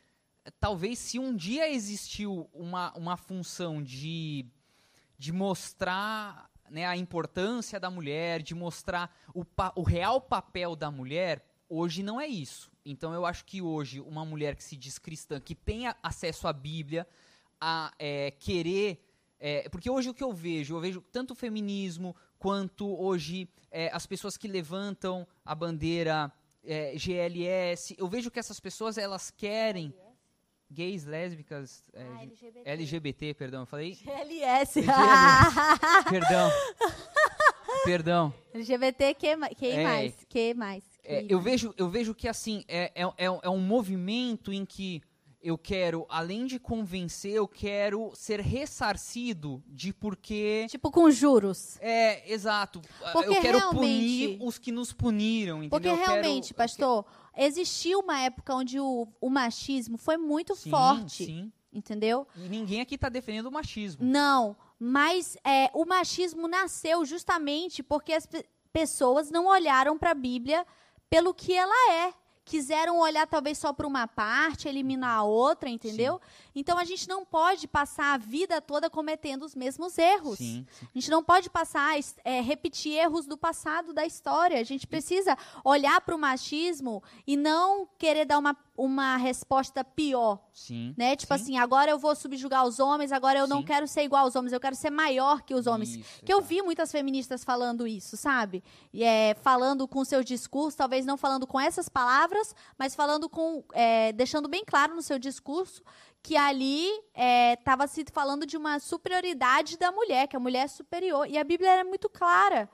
eh, 0.45 0.51
talvez 0.59 0.99
se 0.99 1.21
um 1.21 1.37
dia 1.37 1.71
existiu 1.71 2.51
uma, 2.53 2.93
uma 2.95 3.17
função 3.17 3.81
de, 3.81 4.45
de 5.17 5.31
mostrar 5.31 6.51
né, 6.69 6.85
a 6.85 6.97
importância 6.97 7.79
da 7.79 7.89
mulher, 7.89 8.43
de 8.43 8.57
mostrar 8.57 9.17
o, 9.33 9.45
o 9.77 9.83
real 9.85 10.21
papel 10.21 10.75
da 10.75 10.91
mulher, 10.91 11.47
hoje 11.69 12.03
não 12.03 12.21
é 12.21 12.27
isso. 12.27 12.73
Então 12.85 13.15
eu 13.15 13.25
acho 13.25 13.45
que 13.45 13.63
hoje 13.63 14.01
uma 14.01 14.25
mulher 14.25 14.57
que 14.57 14.65
se 14.65 14.77
diz 14.77 14.99
cristã, 14.99 15.39
que 15.39 15.55
tenha 15.55 15.95
acesso 16.03 16.49
à 16.49 16.53
Bíblia, 16.53 17.07
a 17.61 17.95
é, 18.01 18.33
querer. 18.33 19.01
é, 19.39 19.69
porque 19.69 19.89
hoje 19.89 20.11
o 20.11 20.15
que 20.15 20.25
eu 20.25 20.33
vejo, 20.33 20.75
eu 20.75 20.81
vejo 20.81 21.01
tanto 21.13 21.35
o 21.35 21.37
feminismo 21.37 22.17
quanto 22.41 22.89
hoje 23.01 23.49
é, 23.71 23.89
as 23.93 24.05
pessoas 24.07 24.37
que 24.37 24.49
levantam 24.49 25.25
a 25.45 25.55
bandeira 25.55 26.33
é, 26.65 26.95
GLS, 26.97 27.95
eu 27.99 28.09
vejo 28.09 28.31
que 28.31 28.39
essas 28.41 28.59
pessoas 28.59 28.99
elas 28.99 29.31
querem 29.31 29.95
gays, 30.71 31.05
lésbicas, 31.05 31.85
é, 31.93 32.03
Ah, 32.03 32.23
LGBT. 32.23 32.63
LGBT, 32.65 33.35
perdão, 33.35 33.61
eu 33.61 33.67
falei? 33.67 33.93
GLS. 33.95 34.81
perdão. 36.11 36.51
Perdão. 37.85 38.35
LGBT, 38.55 39.15
que, 39.15 39.37
que 39.55 39.67
É. 39.67 39.83
mais? 39.85 40.15
Que 40.29 40.55
mais? 40.55 40.85
É, 41.05 41.23
Que 41.23 41.33
eu, 41.35 41.39
mais? 41.39 41.45
vejo, 41.45 41.75
eu 41.77 41.89
vejo 41.89 42.15
que, 42.15 42.29
assim, 42.29 42.65
é, 42.69 42.91
é, 42.95 43.13
é, 43.17 43.31
um- 43.31 43.41
é 43.43 43.51
um 43.51 43.59
movimento 43.59 44.53
em 44.53 44.65
que 44.65 45.03
eu 45.43 45.57
quero, 45.57 46.05
além 46.09 46.45
de 46.47 46.59
convencer, 46.59 47.33
eu 47.33 47.49
quero 47.49 48.13
ser 48.15 48.41
ressarcido 48.41 49.63
de 49.67 49.93
porque... 49.93 50.67
Tipo 50.69 50.91
com 50.91 51.11
juros. 51.11 51.79
É, 51.81 52.31
exato. 52.31 52.81
Porque 53.13 53.29
eu 53.31 53.41
quero 53.41 53.59
realmente- 53.59 53.81
punir 53.81 54.39
os 54.43 54.59
que 54.59 54.71
nos 54.73 54.93
puniram, 54.93 55.63
entendeu? 55.63 55.71
Porque 55.71 55.89
quero- 55.89 56.11
realmente, 56.21 56.51
eu 56.53 56.57
pastor, 56.57 57.05
existiu 57.37 58.01
uma 58.01 58.21
época 58.21 58.55
onde 58.55 58.79
o, 58.79 59.09
o 59.21 59.31
machismo 59.31 59.97
foi 59.97 60.17
muito 60.17 60.55
Sim, 60.55 60.71
forte, 60.71 61.25
Sim. 61.25 61.53
entendeu? 61.73 62.27
E 62.37 62.49
ninguém 62.49 62.81
aqui 62.81 62.99
tá 62.99 63.09
defendendo 63.09 63.47
o 63.47 63.53
machismo. 63.53 64.05
Não, 64.05 64.57
mas 64.79 65.37
é, 65.45 65.71
o 65.73 65.85
machismo 65.87 66.49
nasceu 66.49 67.05
justamente 67.05 67.83
porque 67.83 68.13
as 68.13 68.27
pe- 68.27 68.45
pessoas 68.73 69.31
não 69.31 69.47
olharam 69.47 69.99
para 69.99 70.11
a 70.11 70.15
Bíblia 70.15 70.67
pelo 71.09 71.33
que 71.35 71.53
ela 71.55 71.93
é. 71.93 72.13
Quiseram 72.45 72.99
olhar 72.99 73.27
talvez 73.27 73.59
só 73.59 73.73
para 73.73 73.87
uma 73.87 74.09
parte, 74.09 74.69
eliminar 74.69 75.19
a 75.19 75.23
outra, 75.23 75.69
entendeu? 75.69 76.21
Então 76.55 76.79
a 76.79 76.85
gente 76.85 77.09
não 77.09 77.25
pode 77.25 77.69
passar 77.69 78.15
a 78.15 78.19
vida 78.19 78.61
toda 78.61 78.91
cometendo 78.91 79.45
os 79.45 79.55
mesmos 79.55 79.97
erros. 79.99 80.39
Sim, 80.39 80.67
sim. 80.71 80.87
A 80.95 80.99
gente 80.99 81.11
não 81.11 81.23
pode 81.23 81.49
passar, 81.49 81.95
é, 82.25 82.41
repetir 82.41 82.95
erros 82.95 83.27
do 83.27 83.37
passado 83.37 83.93
da 83.93 84.05
história. 84.05 84.59
A 84.59 84.65
gente 84.65 84.87
precisa 84.87 85.37
olhar 85.65 86.01
para 86.01 86.15
o 86.15 86.19
machismo 86.19 87.03
e 87.27 87.37
não 87.37 87.87
querer 87.99 88.25
dar 88.25 88.39
uma, 88.39 88.57
uma 88.85 89.17
resposta 89.17 89.85
pior. 89.85 90.39
Sim. 90.53 90.95
Né? 90.97 91.15
Tipo 91.17 91.37
sim. 91.37 91.43
assim, 91.43 91.59
agora 91.59 91.91
eu 91.91 91.99
vou 91.99 92.15
subjugar 92.17 92.65
os 92.67 92.79
homens, 92.81 93.13
agora 93.13 93.39
eu 93.39 93.47
não 93.47 93.59
Sim. 93.61 93.65
quero 93.67 93.87
ser 93.87 94.03
igual 94.03 94.25
aos 94.25 94.35
homens, 94.37 94.53
eu 94.53 94.61
quero 94.61 94.75
ser 94.77 94.91
maior 94.91 95.43
que 95.43 95.55
os 95.55 95.67
homens. 95.67 95.95
Isso, 95.97 96.25
Que 96.25 96.33
eu 96.33 96.41
vi 96.41 96.63
muitas 96.63 96.91
feministas 96.91 97.45
falando 97.45 97.87
isso, 97.87 98.17
sabe? 98.17 98.63
E, 98.93 99.05
é, 99.05 99.35
falando 99.43 99.87
com 99.87 100.05
seu 100.05 100.23
discurso, 100.25 100.77
talvez 100.79 101.05
não 101.05 101.17
falando 101.17 101.47
com 101.47 101.61
essas 101.61 101.89
palavras, 101.89 102.55
mas 102.79 102.95
falando 102.95 103.29
com. 103.29 103.63
é, 103.73 104.13
deixando 104.13 104.49
bem 104.49 104.65
claro 104.65 104.95
no 104.95 105.03
seu 105.03 105.19
discurso 105.19 105.83
que 106.23 106.37
ali 106.37 106.87
estava 107.59 107.87
se 107.87 108.05
falando 108.13 108.45
de 108.45 108.57
uma 108.57 108.79
superioridade 108.79 109.79
da 109.79 109.91
mulher, 109.91 110.27
que 110.29 110.37
a 110.37 110.41
mulher 110.41 110.65
é 110.65 110.69
superior. 110.69 111.27
E 111.27 111.39
a 111.39 111.45
Bíblia 111.45 111.71
era 111.71 111.85
muito 111.85 112.09
clara. 112.11 112.69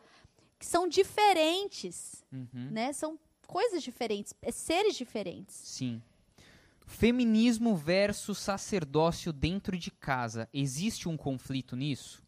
Que 0.58 0.64
são 0.66 0.88
diferentes, 0.88 2.24
Uhum. 2.32 2.70
né? 2.72 2.92
São 2.92 3.18
coisas 3.46 3.82
diferentes, 3.82 4.34
é 4.42 4.50
seres 4.50 4.96
diferentes. 4.96 5.54
Sim. 5.54 6.02
Feminismo 6.86 7.74
versus 7.74 8.38
sacerdócio 8.38 9.32
dentro 9.32 9.76
de 9.76 9.90
casa. 9.90 10.48
Existe 10.52 11.08
um 11.08 11.16
conflito 11.16 11.74
nisso? 11.74 12.22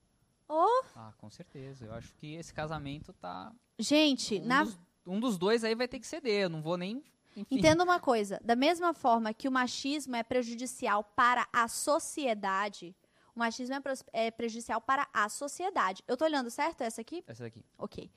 Oh. 0.48 0.82
Ah, 0.96 1.12
com 1.18 1.30
certeza. 1.30 1.84
Eu 1.86 1.94
acho 1.94 2.12
que 2.14 2.34
esse 2.34 2.52
casamento 2.52 3.12
tá. 3.12 3.52
Gente, 3.78 4.38
Um, 4.40 4.46
na 4.46 4.64
dos, 4.64 4.78
um 5.06 5.20
dos 5.20 5.38
dois 5.38 5.62
aí 5.62 5.74
vai 5.74 5.86
ter 5.86 6.00
que 6.00 6.06
ceder. 6.06 6.42
Eu 6.42 6.48
não 6.48 6.62
vou 6.62 6.76
nem. 6.76 7.04
Enfim. 7.36 7.58
Entenda 7.58 7.84
uma 7.84 8.00
coisa, 8.00 8.40
da 8.42 8.56
mesma 8.56 8.92
forma 8.92 9.32
que 9.32 9.46
o 9.46 9.52
machismo 9.52 10.16
é 10.16 10.24
prejudicial 10.24 11.04
para 11.04 11.46
a 11.52 11.68
sociedade, 11.68 12.96
o 13.32 13.38
machismo 13.38 13.76
é, 13.76 14.26
é 14.26 14.30
prejudicial 14.32 14.80
para 14.80 15.06
a 15.12 15.28
sociedade. 15.28 16.02
Eu 16.08 16.16
tô 16.16 16.24
olhando 16.24 16.50
certo 16.50 16.80
essa 16.80 17.00
aqui? 17.00 17.22
Essa 17.28 17.44
daqui. 17.44 17.64
Ok. 17.78 18.10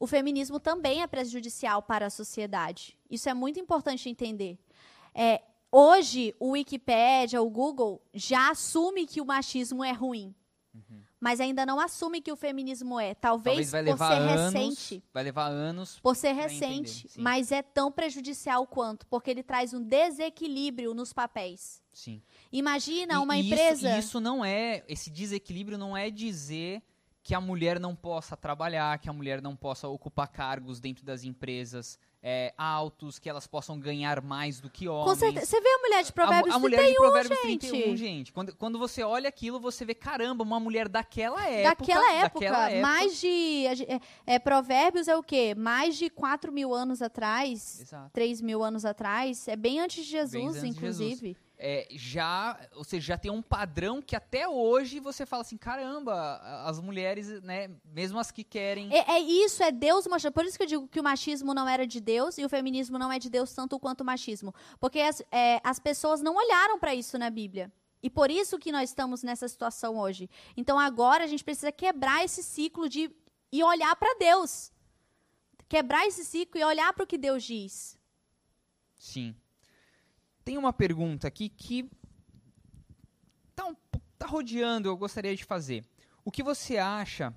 O 0.00 0.06
feminismo 0.06 0.58
também 0.58 1.02
é 1.02 1.06
prejudicial 1.06 1.82
para 1.82 2.06
a 2.06 2.10
sociedade. 2.10 2.96
Isso 3.10 3.28
é 3.28 3.34
muito 3.34 3.60
importante 3.60 4.08
entender. 4.08 4.58
É, 5.14 5.42
hoje, 5.70 6.34
o 6.40 6.52
Wikipédia, 6.52 7.42
o 7.42 7.50
Google, 7.50 8.00
já 8.14 8.50
assume 8.50 9.06
que 9.06 9.20
o 9.20 9.26
machismo 9.26 9.84
é 9.84 9.92
ruim. 9.92 10.34
Mas 11.22 11.38
ainda 11.38 11.66
não 11.66 11.78
assume 11.78 12.22
que 12.22 12.32
o 12.32 12.36
feminismo 12.36 12.98
é. 12.98 13.12
Talvez, 13.14 13.70
Talvez 13.70 13.70
vai 13.70 13.82
por 13.82 13.90
levar 13.90 14.08
ser 14.08 14.38
anos. 14.38 14.54
recente. 14.54 15.04
Vai 15.12 15.22
levar 15.22 15.48
anos. 15.48 16.00
Por 16.00 16.16
ser 16.16 16.32
recente, 16.32 17.06
entender, 17.08 17.20
mas 17.22 17.52
é 17.52 17.60
tão 17.60 17.92
prejudicial 17.92 18.66
quanto, 18.66 19.06
porque 19.06 19.30
ele 19.30 19.42
traz 19.42 19.74
um 19.74 19.82
desequilíbrio 19.82 20.94
nos 20.94 21.12
papéis. 21.12 21.82
Sim. 21.92 22.22
Imagina 22.50 23.14
E- 23.14 23.18
uma 23.18 23.36
e 23.36 23.40
isso- 23.40 23.52
empresa. 23.52 23.90
e 23.90 23.98
Isso, 23.98 24.18
não 24.18 24.42
é. 24.42 24.82
Esse 24.88 25.10
desequilíbrio 25.10 25.76
não 25.76 25.94
é 25.94 26.08
dizer 26.08 26.82
que 27.22 27.34
a 27.34 27.40
mulher 27.40 27.78
não 27.78 27.94
possa 27.94 28.36
trabalhar, 28.36 28.98
que 28.98 29.08
a 29.08 29.12
mulher 29.12 29.42
não 29.42 29.54
possa 29.54 29.88
ocupar 29.88 30.28
cargos 30.28 30.80
dentro 30.80 31.04
das 31.04 31.22
empresas 31.24 31.98
é, 32.22 32.52
altos, 32.56 33.18
que 33.18 33.28
elas 33.30 33.46
possam 33.46 33.78
ganhar 33.78 34.20
mais 34.22 34.60
do 34.60 34.68
que 34.68 34.86
homens. 34.88 35.18
Você 35.18 35.60
vê 35.60 35.68
a 35.68 35.78
mulher 35.78 36.02
de 36.02 36.10
A- 36.10 36.12
Provérbios 36.12 36.54
a, 36.54 36.58
mulher 36.58 36.76
31, 36.78 36.92
de 36.92 36.98
Provérbios 36.98 37.40
gente. 37.42 37.68
31, 37.70 37.96
gente. 37.96 38.32
Quando, 38.32 38.56
quando 38.56 38.78
você 38.78 39.02
olha 39.02 39.28
aquilo, 39.28 39.58
você 39.58 39.84
vê, 39.84 39.94
caramba, 39.94 40.42
uma 40.44 40.60
mulher 40.60 40.88
daquela 40.88 41.46
época. 41.48 41.84
Daquela 41.86 42.12
época, 42.12 42.40
daquela 42.40 42.70
época. 42.70 42.82
mais 42.82 43.20
de. 43.20 43.66
a 43.66 43.94
É, 43.94 44.00
é, 44.34 44.38
provérbios 44.38 45.08
é 45.08 45.16
o 45.16 45.22
quê? 45.22 45.54
Mais 45.54 45.96
de 45.96 46.10
4 46.10 46.52
mil 46.52 46.74
anos 46.74 47.00
atrás, 47.00 47.80
Exato. 47.80 48.10
3 48.12 48.40
mil 48.42 48.62
anos 48.62 48.84
atrás. 48.84 49.48
É 49.48 49.56
bem 49.56 49.80
antes 49.80 50.04
de 50.04 50.12
Bem 50.12 50.20
Jesus, 50.20 50.56
antes 50.56 50.62
de 50.62 50.68
inclusive. 50.68 51.36
É, 51.62 51.86
já, 51.90 52.58
ou 52.74 52.82
seja, 52.82 53.08
já 53.08 53.18
tem 53.18 53.30
um 53.30 53.42
padrão 53.42 54.00
que 54.00 54.16
até 54.16 54.48
hoje 54.48 54.98
você 54.98 55.26
fala 55.26 55.42
assim, 55.42 55.58
caramba, 55.58 56.38
as 56.64 56.80
mulheres, 56.80 57.42
né, 57.42 57.70
mesmo 57.84 58.18
as 58.18 58.30
que 58.30 58.42
querem. 58.42 58.90
É, 58.90 59.12
é 59.12 59.20
isso, 59.20 59.62
é 59.62 59.70
Deus 59.70 60.06
mostrando. 60.06 60.32
Por 60.32 60.46
isso 60.46 60.56
que 60.56 60.62
eu 60.62 60.66
digo 60.66 60.88
que 60.88 60.98
o 60.98 61.04
machismo 61.04 61.52
não 61.52 61.68
era 61.68 61.86
de 61.86 62.00
Deus 62.00 62.38
e 62.38 62.44
o 62.46 62.48
feminismo 62.48 62.98
não 62.98 63.12
é 63.12 63.18
de 63.18 63.28
Deus 63.28 63.52
tanto 63.52 63.78
quanto 63.78 64.00
o 64.00 64.04
machismo. 64.06 64.54
Porque 64.80 65.00
as, 65.00 65.20
é, 65.30 65.60
as 65.62 65.78
pessoas 65.78 66.22
não 66.22 66.34
olharam 66.34 66.78
para 66.78 66.94
isso 66.94 67.18
na 67.18 67.28
Bíblia. 67.28 67.70
E 68.02 68.08
por 68.08 68.30
isso 68.30 68.58
que 68.58 68.72
nós 68.72 68.88
estamos 68.88 69.22
nessa 69.22 69.46
situação 69.46 69.98
hoje. 69.98 70.30
Então 70.56 70.78
agora 70.78 71.24
a 71.24 71.26
gente 71.26 71.44
precisa 71.44 71.70
quebrar 71.70 72.24
esse 72.24 72.42
ciclo 72.42 72.88
de 72.88 73.14
e 73.52 73.62
olhar 73.62 73.94
para 73.96 74.16
Deus. 74.18 74.72
Quebrar 75.68 76.06
esse 76.06 76.24
ciclo 76.24 76.58
e 76.58 76.64
olhar 76.64 76.90
para 76.94 77.04
o 77.04 77.06
que 77.06 77.18
Deus 77.18 77.44
diz. 77.44 77.98
Sim. 78.96 79.34
Tem 80.50 80.58
uma 80.58 80.72
pergunta 80.72 81.28
aqui 81.28 81.48
que 81.48 81.88
tá, 83.54 83.66
um 83.66 83.76
tá 84.18 84.26
rodeando, 84.26 84.88
eu 84.88 84.96
gostaria 84.96 85.36
de 85.36 85.44
fazer. 85.44 85.84
O 86.24 86.30
que 86.32 86.42
você 86.42 86.76
acha, 86.76 87.32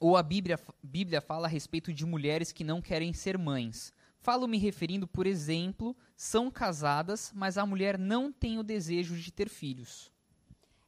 ou 0.00 0.16
a 0.16 0.22
Bíblia, 0.22 0.58
Bíblia 0.82 1.20
fala 1.20 1.46
a 1.46 1.50
respeito 1.50 1.92
de 1.92 2.06
mulheres 2.06 2.50
que 2.50 2.64
não 2.64 2.80
querem 2.80 3.12
ser 3.12 3.36
mães? 3.36 3.92
Falo 4.20 4.48
me 4.48 4.56
referindo, 4.56 5.06
por 5.06 5.26
exemplo, 5.26 5.94
são 6.16 6.50
casadas, 6.50 7.30
mas 7.34 7.58
a 7.58 7.66
mulher 7.66 7.98
não 7.98 8.32
tem 8.32 8.58
o 8.58 8.62
desejo 8.62 9.16
de 9.18 9.30
ter 9.30 9.50
filhos. 9.50 10.10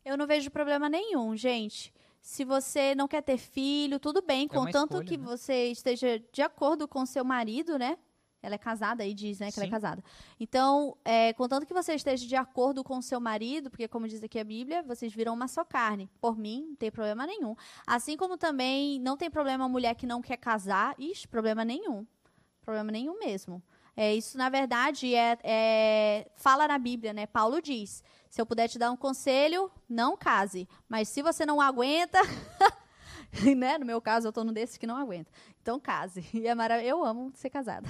Eu 0.06 0.16
não 0.16 0.26
vejo 0.26 0.50
problema 0.50 0.88
nenhum, 0.88 1.36
gente. 1.36 1.92
Se 2.22 2.46
você 2.46 2.94
não 2.94 3.06
quer 3.06 3.20
ter 3.22 3.36
filho, 3.36 4.00
tudo 4.00 4.22
bem, 4.22 4.46
É 4.46 4.48
contanto 4.48 4.92
escolha, 4.92 5.04
que 5.04 5.18
né? 5.18 5.24
você 5.26 5.66
esteja 5.70 6.18
de 6.32 6.40
acordo 6.40 6.88
com 6.88 7.04
seu 7.04 7.26
marido, 7.26 7.78
né? 7.78 7.98
Ela 8.46 8.54
é 8.54 8.58
casada, 8.58 9.02
aí 9.02 9.12
diz, 9.12 9.40
né, 9.40 9.50
que 9.50 9.58
ela 9.58 9.64
é 9.64 9.66
Sim. 9.66 9.70
casada. 9.72 10.04
Então, 10.38 10.96
é, 11.04 11.32
contanto 11.32 11.66
que 11.66 11.74
você 11.74 11.94
esteja 11.94 12.26
de 12.26 12.36
acordo 12.36 12.84
com 12.84 13.02
seu 13.02 13.18
marido, 13.18 13.68
porque 13.70 13.88
como 13.88 14.06
diz 14.06 14.22
aqui 14.22 14.38
a 14.38 14.44
Bíblia, 14.44 14.84
vocês 14.84 15.12
viram 15.12 15.34
uma 15.34 15.48
só 15.48 15.64
carne. 15.64 16.08
Por 16.20 16.38
mim, 16.38 16.66
não 16.68 16.76
tem 16.76 16.90
problema 16.90 17.26
nenhum. 17.26 17.56
Assim 17.84 18.16
como 18.16 18.38
também 18.38 19.00
não 19.00 19.16
tem 19.16 19.28
problema 19.28 19.64
a 19.64 19.68
mulher 19.68 19.94
que 19.96 20.06
não 20.06 20.22
quer 20.22 20.36
casar. 20.36 20.94
Ixi, 20.96 21.26
problema 21.26 21.64
nenhum. 21.64 22.06
Problema 22.62 22.92
nenhum 22.92 23.18
mesmo. 23.18 23.60
É, 23.96 24.14
isso, 24.14 24.36
na 24.38 24.48
verdade, 24.48 25.14
é, 25.14 25.38
é- 25.42 26.30
fala 26.36 26.68
na 26.68 26.78
Bíblia, 26.78 27.12
né? 27.12 27.26
Paulo 27.26 27.60
diz: 27.62 28.04
se 28.28 28.40
eu 28.40 28.44
puder 28.46 28.68
te 28.68 28.78
dar 28.78 28.90
um 28.92 28.96
conselho, 28.96 29.70
não 29.88 30.16
case. 30.16 30.68
Mas 30.88 31.08
se 31.08 31.22
você 31.22 31.46
não 31.46 31.60
aguenta, 31.60 32.20
né? 33.56 33.78
No 33.78 33.86
meu 33.86 34.00
caso, 34.00 34.28
eu 34.28 34.32
tô 34.32 34.44
num 34.44 34.52
desses 34.52 34.76
que 34.76 34.86
não 34.86 34.96
aguenta. 34.96 35.30
Então 35.62 35.80
case. 35.80 36.24
E 36.34 36.46
é 36.46 36.54
marav- 36.54 36.84
Eu 36.84 37.04
amo 37.04 37.32
ser 37.34 37.50
casada. 37.50 37.88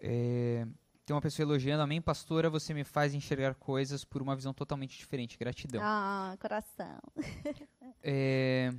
É, 0.00 0.66
tem 1.04 1.14
uma 1.14 1.20
pessoa 1.20 1.44
elogiando, 1.44 1.82
amém, 1.82 2.00
pastora, 2.00 2.48
você 2.48 2.72
me 2.72 2.84
faz 2.84 3.14
enxergar 3.14 3.54
coisas 3.54 4.04
por 4.04 4.22
uma 4.22 4.34
visão 4.34 4.54
totalmente 4.54 4.96
diferente. 4.96 5.36
Gratidão. 5.38 5.80
Ah, 5.82 6.36
coração. 6.40 6.98
É, 8.02 8.72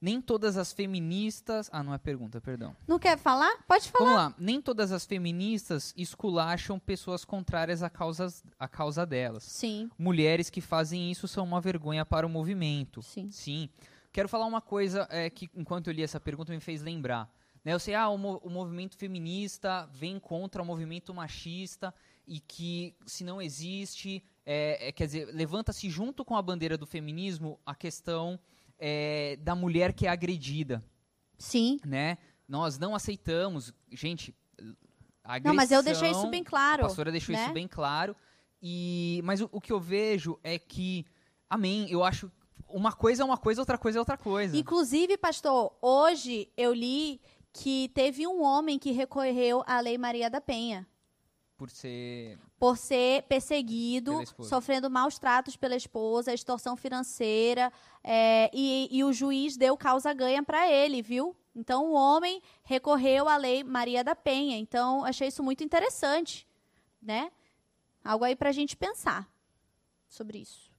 nem 0.00 0.20
todas 0.20 0.56
as 0.56 0.72
feministas. 0.72 1.68
Ah, 1.72 1.82
não 1.82 1.94
é 1.94 1.98
pergunta, 1.98 2.40
perdão. 2.40 2.76
Não 2.86 2.98
quer 2.98 3.16
falar? 3.16 3.62
Pode 3.66 3.90
falar. 3.90 4.04
Vamos 4.04 4.22
lá. 4.22 4.34
Nem 4.38 4.60
todas 4.60 4.92
as 4.92 5.06
feministas 5.06 5.94
esculacham 5.96 6.78
pessoas 6.78 7.24
contrárias 7.24 7.82
à 7.82 7.90
causa, 7.90 8.32
à 8.58 8.68
causa 8.68 9.06
delas. 9.06 9.44
Sim, 9.44 9.90
Mulheres 9.98 10.50
que 10.50 10.60
fazem 10.60 11.10
isso 11.10 11.26
são 11.26 11.44
uma 11.44 11.60
vergonha 11.60 12.04
para 12.04 12.26
o 12.26 12.30
movimento. 12.30 13.02
sim. 13.02 13.30
Sim. 13.30 13.68
Quero 14.12 14.28
falar 14.30 14.46
uma 14.46 14.62
coisa 14.62 15.06
é, 15.10 15.28
que, 15.28 15.50
enquanto 15.54 15.88
eu 15.88 15.92
li 15.92 16.02
essa 16.02 16.18
pergunta, 16.18 16.50
me 16.50 16.58
fez 16.60 16.80
lembrar. 16.80 17.30
Né, 17.66 17.72
eu 17.72 17.80
sei, 17.80 17.96
ah, 17.96 18.08
o, 18.08 18.16
mo- 18.16 18.40
o 18.44 18.48
movimento 18.48 18.96
feminista 18.96 19.88
vem 19.92 20.20
contra 20.20 20.62
o 20.62 20.64
movimento 20.64 21.12
machista 21.12 21.92
e 22.24 22.38
que, 22.38 22.94
se 23.04 23.24
não 23.24 23.42
existe, 23.42 24.22
é, 24.44 24.86
é, 24.86 24.92
quer 24.92 25.06
dizer, 25.06 25.34
levanta-se 25.34 25.90
junto 25.90 26.24
com 26.24 26.36
a 26.36 26.42
bandeira 26.42 26.78
do 26.78 26.86
feminismo 26.86 27.58
a 27.66 27.74
questão 27.74 28.38
é, 28.78 29.36
da 29.40 29.56
mulher 29.56 29.92
que 29.92 30.06
é 30.06 30.10
agredida 30.10 30.80
Sim, 31.36 31.80
né? 31.84 32.18
Nós 32.48 32.78
não 32.78 32.94
aceitamos, 32.94 33.74
gente, 33.90 34.32
agressão. 35.24 35.52
Não, 35.52 35.56
mas 35.56 35.72
eu 35.72 35.82
deixei 35.82 36.12
isso 36.12 36.28
bem 36.28 36.44
claro. 36.44 36.84
A 36.84 36.86
pastora 36.86 37.10
deixou 37.10 37.34
né? 37.34 37.42
isso 37.42 37.52
bem 37.52 37.66
claro. 37.66 38.14
E, 38.62 39.20
mas 39.24 39.40
o, 39.40 39.48
o 39.50 39.60
que 39.60 39.72
eu 39.72 39.80
vejo 39.80 40.38
é 40.44 40.56
que, 40.56 41.04
amém, 41.50 41.90
eu 41.90 42.04
acho 42.04 42.30
uma 42.68 42.92
coisa 42.92 43.22
é 43.22 43.24
uma 43.24 43.36
coisa, 43.36 43.60
outra 43.60 43.78
coisa 43.78 43.98
é 43.98 44.00
outra 44.00 44.16
coisa. 44.16 44.56
Inclusive, 44.56 45.16
pastor, 45.16 45.76
hoje 45.80 46.48
eu 46.56 46.72
li 46.72 47.20
que 47.56 47.88
teve 47.94 48.26
um 48.26 48.42
homem 48.42 48.78
que 48.78 48.92
recorreu 48.92 49.62
à 49.66 49.80
Lei 49.80 49.96
Maria 49.96 50.28
da 50.28 50.40
Penha. 50.40 50.86
Por 51.56 51.70
ser. 51.70 52.38
Por 52.58 52.76
ser 52.76 53.22
perseguido, 53.22 54.12
sofrendo 54.42 54.90
maus 54.90 55.18
tratos 55.18 55.56
pela 55.56 55.74
esposa, 55.74 56.34
extorsão 56.34 56.76
financeira, 56.76 57.72
é, 58.04 58.50
e, 58.52 58.88
e 58.90 59.02
o 59.02 59.12
juiz 59.12 59.56
deu 59.56 59.76
causa 59.76 60.12
ganha 60.12 60.42
para 60.42 60.70
ele, 60.70 61.00
viu? 61.00 61.34
Então 61.54 61.86
o 61.86 61.92
homem 61.94 62.42
recorreu 62.62 63.26
à 63.26 63.38
Lei 63.38 63.64
Maria 63.64 64.04
da 64.04 64.14
Penha. 64.14 64.58
Então 64.58 65.02
achei 65.04 65.28
isso 65.28 65.42
muito 65.42 65.64
interessante, 65.64 66.46
né? 67.00 67.32
Algo 68.04 68.24
aí 68.24 68.36
para 68.36 68.50
a 68.50 68.52
gente 68.52 68.76
pensar 68.76 69.26
sobre 70.08 70.38
isso. 70.38 70.70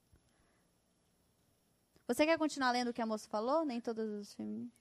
Você 2.07 2.25
quer 2.25 2.37
continuar 2.37 2.71
lendo 2.71 2.89
o 2.89 2.93
que 2.93 3.01
a 3.01 3.05
moça 3.05 3.27
falou? 3.27 3.65
Nem 3.65 3.81
os 4.19 4.33
femininos? 4.35 4.71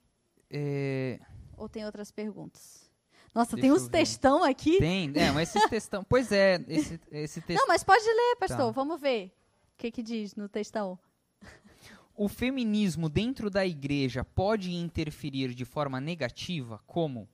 É, 0.49 1.19
Ou 1.57 1.67
tem 1.67 1.85
outras 1.85 2.11
perguntas? 2.11 2.87
Nossa, 3.33 3.55
Deixa 3.55 3.61
tem 3.61 3.71
uns 3.71 3.83
ver. 3.83 3.91
textão 3.91 4.43
aqui. 4.43 4.77
tem, 4.77 5.11
é, 5.15 5.31
mas 5.31 5.53
esses 5.55 5.67
textão. 5.69 6.03
Pois 6.03 6.31
é, 6.31 6.63
esse, 6.67 6.99
esse 7.11 7.41
texto. 7.41 7.59
Não, 7.59 7.67
mas 7.67 7.83
pode 7.83 8.05
ler, 8.05 8.35
pastor. 8.37 8.67
Tá. 8.67 8.71
Vamos 8.71 8.99
ver. 8.99 9.27
O 9.73 9.77
que, 9.77 9.91
que 9.91 10.01
diz 10.01 10.35
no 10.35 10.47
textão? 10.47 10.97
O 12.15 12.27
feminismo 12.27 13.09
dentro 13.09 13.47
da 13.47 13.63
igreja 13.65 14.23
pode 14.23 14.73
interferir 14.73 15.53
de 15.53 15.63
forma 15.65 16.01
negativa? 16.01 16.81
Como? 16.87 17.29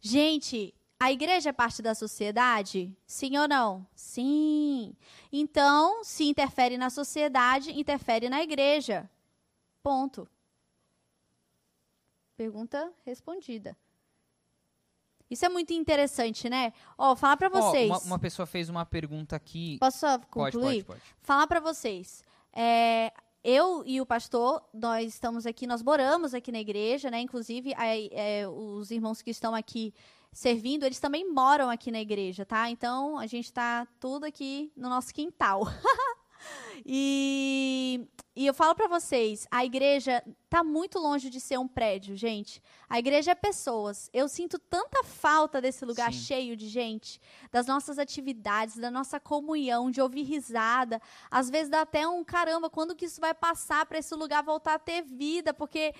Gente, 0.00 0.74
a 0.98 1.12
igreja 1.12 1.50
é 1.50 1.52
parte 1.52 1.82
da 1.82 1.94
sociedade? 1.94 2.96
Sim 3.06 3.36
ou 3.36 3.46
não? 3.46 3.86
Sim. 3.94 4.96
Então, 5.30 6.02
se 6.02 6.24
interfere 6.24 6.78
na 6.78 6.88
sociedade, 6.88 7.78
interfere 7.78 8.30
na 8.30 8.42
igreja. 8.42 9.10
Ponto. 9.82 10.26
Pergunta 12.36 12.92
respondida. 13.04 13.76
Isso 15.30 15.44
é 15.44 15.48
muito 15.48 15.72
interessante, 15.72 16.48
né? 16.50 16.72
Ó, 16.98 17.16
falar 17.16 17.36
pra 17.36 17.48
Ó, 17.48 17.50
vocês. 17.50 17.88
uma, 17.88 17.98
uma 17.98 18.18
pessoa 18.18 18.46
fez 18.46 18.68
uma 18.68 18.84
pergunta 18.84 19.34
aqui. 19.34 19.78
Posso 19.78 19.98
só 19.98 20.18
Pode, 20.18 20.52
concluir? 20.56 20.84
pode, 20.84 21.00
pode. 21.00 21.14
falar 21.20 21.46
para 21.46 21.60
vocês. 21.60 22.22
É, 22.52 23.12
eu 23.42 23.82
e 23.86 24.00
o 24.00 24.06
pastor, 24.06 24.62
nós 24.72 25.08
estamos 25.14 25.46
aqui, 25.46 25.66
nós 25.66 25.82
moramos 25.82 26.34
aqui 26.34 26.52
na 26.52 26.60
igreja, 26.60 27.10
né? 27.10 27.20
Inclusive, 27.20 27.74
aí, 27.76 28.08
é, 28.12 28.46
os 28.48 28.90
irmãos 28.90 29.22
que 29.22 29.30
estão 29.30 29.54
aqui 29.54 29.92
servindo, 30.32 30.84
eles 30.84 30.98
também 30.98 31.30
moram 31.32 31.70
aqui 31.70 31.90
na 31.90 32.00
igreja, 32.00 32.44
tá? 32.44 32.68
Então, 32.68 33.18
a 33.18 33.26
gente 33.26 33.46
está 33.46 33.86
tudo 34.00 34.24
aqui 34.24 34.72
no 34.76 34.88
nosso 34.88 35.12
quintal. 35.14 35.62
e, 36.84 38.06
e 38.36 38.46
eu 38.46 38.52
falo 38.52 38.74
para 38.74 38.88
vocês, 38.88 39.46
a 39.50 39.64
igreja 39.64 40.22
tá 40.50 40.64
muito 40.64 40.98
longe 40.98 41.30
de 41.30 41.40
ser 41.40 41.58
um 41.58 41.68
prédio, 41.68 42.16
gente. 42.16 42.62
A 42.88 42.98
igreja 42.98 43.30
é 43.30 43.34
pessoas. 43.34 44.10
Eu 44.12 44.28
sinto 44.28 44.58
tanta 44.58 45.02
falta 45.04 45.60
desse 45.60 45.84
lugar 45.84 46.12
Sim. 46.12 46.18
cheio 46.18 46.56
de 46.56 46.68
gente, 46.68 47.20
das 47.50 47.66
nossas 47.66 47.98
atividades, 47.98 48.76
da 48.76 48.90
nossa 48.90 49.18
comunhão, 49.20 49.90
de 49.90 50.00
ouvir 50.00 50.22
risada. 50.22 51.00
Às 51.30 51.48
vezes 51.48 51.70
dá 51.70 51.82
até 51.82 52.06
um 52.06 52.24
caramba, 52.24 52.68
quando 52.68 52.94
que 52.94 53.06
isso 53.06 53.20
vai 53.20 53.34
passar 53.34 53.86
para 53.86 53.98
esse 53.98 54.14
lugar 54.14 54.42
voltar 54.42 54.74
a 54.74 54.78
ter 54.78 55.02
vida? 55.02 55.54
Porque 55.54 55.94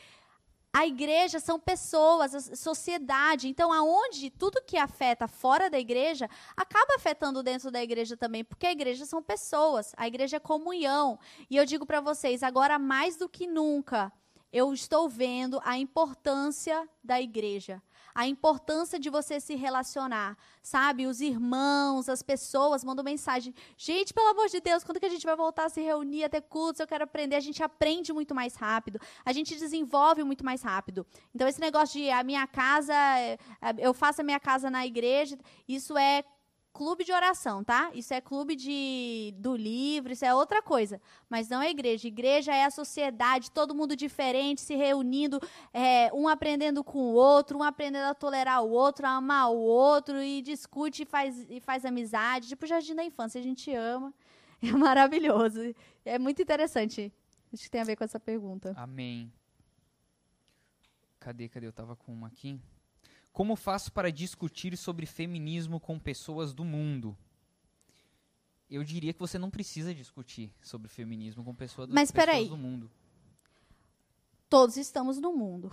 a 0.74 0.84
igreja 0.84 1.38
são 1.38 1.60
pessoas, 1.60 2.34
a 2.34 2.56
sociedade. 2.56 3.46
Então, 3.46 3.72
aonde 3.72 4.28
tudo 4.28 4.60
que 4.60 4.76
afeta 4.76 5.28
fora 5.28 5.70
da 5.70 5.78
igreja 5.78 6.28
acaba 6.56 6.96
afetando 6.96 7.44
dentro 7.44 7.70
da 7.70 7.80
igreja 7.80 8.16
também, 8.16 8.42
porque 8.42 8.66
a 8.66 8.72
igreja 8.72 9.06
são 9.06 9.22
pessoas, 9.22 9.92
a 9.96 10.08
igreja 10.08 10.38
é 10.38 10.40
comunhão. 10.40 11.16
E 11.48 11.56
eu 11.56 11.64
digo 11.64 11.86
para 11.86 12.00
vocês, 12.00 12.42
agora 12.42 12.76
mais 12.76 13.16
do 13.16 13.28
que 13.28 13.46
nunca, 13.46 14.12
eu 14.52 14.74
estou 14.74 15.08
vendo 15.08 15.60
a 15.64 15.78
importância 15.78 16.88
da 17.04 17.20
igreja. 17.20 17.80
A 18.14 18.26
importância 18.26 18.98
de 18.98 19.10
você 19.10 19.40
se 19.40 19.54
relacionar, 19.56 20.36
sabe? 20.62 21.06
Os 21.06 21.20
irmãos, 21.20 22.08
as 22.08 22.22
pessoas 22.22 22.84
mandam 22.84 23.04
mensagem. 23.04 23.52
Gente, 23.76 24.14
pelo 24.14 24.28
amor 24.28 24.48
de 24.48 24.60
Deus, 24.60 24.84
quando 24.84 25.00
que 25.00 25.06
a 25.06 25.10
gente 25.10 25.26
vai 25.26 25.34
voltar 25.34 25.64
a 25.64 25.68
se 25.68 25.80
reunir, 25.80 26.24
a 26.24 26.28
ter 26.28 26.42
cultos? 26.42 26.80
Eu 26.80 26.86
quero 26.86 27.04
aprender. 27.04 27.36
A 27.36 27.40
gente 27.40 27.62
aprende 27.62 28.12
muito 28.12 28.34
mais 28.34 28.54
rápido. 28.54 29.00
A 29.24 29.32
gente 29.32 29.56
desenvolve 29.56 30.22
muito 30.22 30.44
mais 30.44 30.62
rápido. 30.62 31.04
Então, 31.34 31.48
esse 31.48 31.60
negócio 31.60 32.00
de 32.00 32.10
a 32.10 32.22
minha 32.22 32.46
casa, 32.46 32.94
é, 32.94 33.36
eu 33.78 33.92
faço 33.92 34.20
a 34.20 34.24
minha 34.24 34.38
casa 34.38 34.70
na 34.70 34.86
igreja, 34.86 35.36
isso 35.66 35.98
é 35.98 36.24
clube 36.74 37.04
de 37.04 37.12
oração, 37.12 37.62
tá? 37.62 37.90
Isso 37.94 38.12
é 38.12 38.20
clube 38.20 38.56
de 38.56 39.32
do 39.38 39.54
livro, 39.54 40.12
isso 40.12 40.24
é 40.24 40.34
outra 40.34 40.60
coisa. 40.60 41.00
Mas 41.30 41.48
não 41.48 41.62
é 41.62 41.70
igreja. 41.70 42.08
Igreja 42.08 42.52
é 42.52 42.64
a 42.64 42.70
sociedade, 42.70 43.52
todo 43.52 43.74
mundo 43.74 43.94
diferente, 43.94 44.60
se 44.60 44.74
reunindo, 44.74 45.40
é, 45.72 46.12
um 46.12 46.26
aprendendo 46.26 46.82
com 46.82 46.98
o 46.98 47.14
outro, 47.14 47.58
um 47.58 47.62
aprendendo 47.62 48.10
a 48.10 48.14
tolerar 48.14 48.62
o 48.64 48.70
outro, 48.70 49.06
a 49.06 49.10
amar 49.10 49.50
o 49.52 49.56
outro, 49.56 50.20
e 50.20 50.42
discute 50.42 51.04
e 51.04 51.06
faz, 51.06 51.46
e 51.48 51.60
faz 51.60 51.84
amizade. 51.84 52.48
Tipo 52.48 52.64
o 52.64 52.68
jardim 52.68 52.94
da 52.96 53.04
infância, 53.04 53.40
a 53.40 53.42
gente 53.42 53.72
ama. 53.72 54.12
É 54.62 54.72
maravilhoso. 54.72 55.60
É 56.06 56.18
muito 56.18 56.40
interessante. 56.40 57.12
Acho 57.52 57.64
que 57.64 57.70
tem 57.70 57.82
a 57.82 57.84
ver 57.84 57.96
com 57.96 58.04
essa 58.04 58.18
pergunta. 58.18 58.72
Amém. 58.78 59.30
Cadê, 61.20 61.50
cadê? 61.50 61.66
Eu 61.66 61.72
tava 61.72 61.94
com 61.94 62.10
uma 62.14 62.28
aqui. 62.28 62.58
Como 63.34 63.56
faço 63.56 63.92
para 63.92 64.12
discutir 64.12 64.76
sobre 64.76 65.06
feminismo 65.06 65.80
com 65.80 65.98
pessoas 65.98 66.54
do 66.54 66.64
mundo? 66.64 67.18
Eu 68.70 68.84
diria 68.84 69.12
que 69.12 69.18
você 69.18 69.36
não 69.40 69.50
precisa 69.50 69.92
discutir 69.92 70.54
sobre 70.62 70.88
feminismo 70.88 71.42
com 71.42 71.52
pessoa 71.52 71.84
do, 71.84 71.92
Mas 71.92 72.12
pessoas 72.12 72.26
peraí. 72.26 72.48
do 72.48 72.56
mundo. 72.56 72.88
Todos 74.48 74.76
estamos 74.76 75.18
no 75.18 75.32
mundo. 75.32 75.68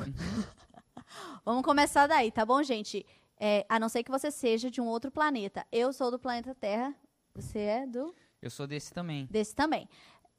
Vamos 1.45 1.63
começar 1.63 2.07
daí, 2.07 2.31
tá 2.31 2.43
bom, 2.43 2.63
gente? 2.63 3.05
É, 3.39 3.63
a 3.69 3.79
não 3.79 3.89
ser 3.89 4.03
que 4.03 4.09
você 4.09 4.31
seja 4.31 4.71
de 4.71 4.81
um 4.81 4.87
outro 4.87 5.11
planeta. 5.11 5.63
Eu 5.71 5.93
sou 5.93 6.09
do 6.09 6.17
planeta 6.17 6.55
Terra. 6.55 6.95
Você 7.35 7.59
é 7.59 7.85
do 7.85 8.11
Eu 8.41 8.49
sou 8.49 8.65
desse 8.65 8.91
também. 8.91 9.27
desse 9.29 9.53
também. 9.53 9.87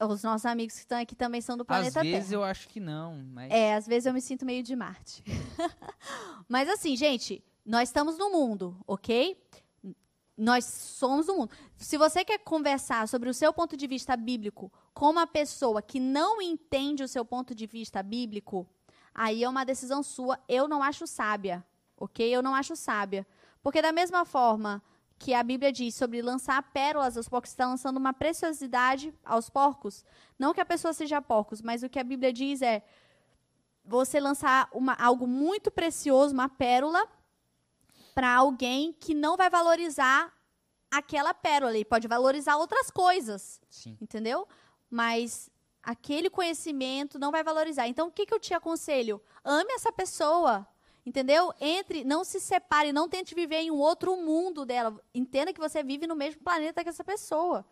Os 0.09 0.23
nossos 0.23 0.47
amigos 0.47 0.75
que 0.75 0.81
estão 0.81 0.99
aqui 1.01 1.15
também 1.15 1.41
são 1.41 1.57
do 1.57 1.63
Às 1.63 1.67
planeta 1.67 2.03
vezes 2.03 2.29
Terra. 2.31 2.35
eu 2.41 2.45
acho 2.45 2.69
que 2.69 2.81
não, 2.81 3.23
mas 3.33 3.51
É, 3.53 3.75
às 3.75 3.87
vezes 3.87 4.07
eu 4.07 4.13
me 4.13 4.21
sinto 4.21 4.45
meio 4.45 4.63
de 4.63 4.75
Marte. 4.75 5.23
Mas 6.49 6.69
assim, 6.69 6.97
gente, 6.97 7.43
nós 7.65 7.89
estamos 7.89 8.19
no 8.19 8.31
mundo, 8.31 8.77
ok? 8.87 9.41
Nós 10.37 10.65
somos 10.65 11.29
o 11.29 11.37
mundo. 11.37 11.51
Se 11.77 11.97
você 11.97 12.25
quer 12.25 12.39
conversar 12.39 13.07
sobre 13.07 13.29
o 13.29 13.35
seu 13.35 13.53
ponto 13.53 13.77
de 13.77 13.87
vista 13.87 14.17
bíblico 14.17 14.73
com 14.93 15.11
uma 15.11 15.27
pessoa 15.27 15.81
que 15.81 16.01
não 16.01 16.41
entende 16.43 17.03
o 17.05 17.09
seu 17.09 17.25
ponto 17.25 17.55
de 17.55 17.67
vista 17.67 18.03
bíblico, 18.03 18.67
aí 19.15 19.45
é 19.45 19.49
uma 19.49 19.65
decisão 19.65 20.03
sua. 20.03 20.39
Eu 20.49 20.67
não 20.67 20.83
acho 20.83 21.07
sábia, 21.07 21.65
ok? 21.97 22.29
Eu 22.35 22.43
não 22.43 22.55
acho 22.55 22.75
sábia. 22.75 23.27
Porque 23.63 23.81
da 23.81 23.93
mesma 23.93 24.25
forma 24.25 24.83
que 25.23 25.33
a 25.35 25.43
Bíblia 25.45 25.71
diz 25.71 25.95
sobre 25.95 26.21
lançar 26.21 26.61
pérolas 26.73 27.17
aos 27.17 27.29
porcos, 27.29 27.51
está 27.51 27.65
lançando 27.65 27.97
uma 27.97 28.13
preciosidade 28.13 29.15
aos 29.25 29.49
porcos. 29.49 30.05
Não 30.37 30.53
que 30.53 30.61
a 30.61 30.65
pessoa 30.65 30.93
seja 30.93 31.23
porcos, 31.23 31.63
mas 31.63 31.85
o 31.85 31.89
que 31.89 32.01
a 32.01 32.03
Bíblia 32.03 32.33
diz 32.33 32.61
é 32.61 32.83
você 33.85 34.19
lançar 34.19 34.69
uma- 34.73 34.95
algo 34.95 35.25
muito 35.29 35.71
precioso, 35.71 36.35
uma 36.35 36.49
pérola, 36.49 37.07
para 38.17 38.35
alguém 38.35 38.93
que 38.93 39.15
não 39.15 39.37
vai 39.37 39.49
valorizar 39.49 40.33
aquela 40.91 41.33
pérola. 41.33 41.75
Ele 41.77 41.85
pode 41.85 42.09
valorizar 42.09 42.57
outras 42.57 42.91
coisas, 42.91 43.61
sim. 43.71 43.97
entendeu? 44.01 44.47
Mas 44.91 45.49
aquele 45.85 46.29
conhecimento 46.31 47.17
não 47.17 47.31
vai 47.31 47.45
valorizar. 47.45 47.87
Então, 47.87 48.09
o 48.09 48.11
que, 48.11 48.27
que 48.27 48.35
eu 48.35 48.41
te 48.41 48.55
aconselho? 48.55 49.23
Ame 49.45 49.73
essa 49.73 49.93
pessoa. 49.93 50.67
Entendeu? 51.05 51.53
Entre, 51.61 52.05
não 52.05 52.23
se 52.23 52.39
separe, 52.39 52.93
não 52.93 53.09
tente 53.09 53.35
viver 53.35 53.57
em 53.57 53.71
um 53.71 53.79
outro 53.79 54.17
mundo 54.17 54.65
dela. 54.65 55.01
Entenda 55.13 55.53
que 55.53 55.61
você 55.61 55.83
vive 55.83 56.07
no 56.07 56.15
mesmo 56.15 56.43
planeta 56.43 56.83
que 56.83 56.89
essa 56.89 57.03
pessoa. 57.03 57.67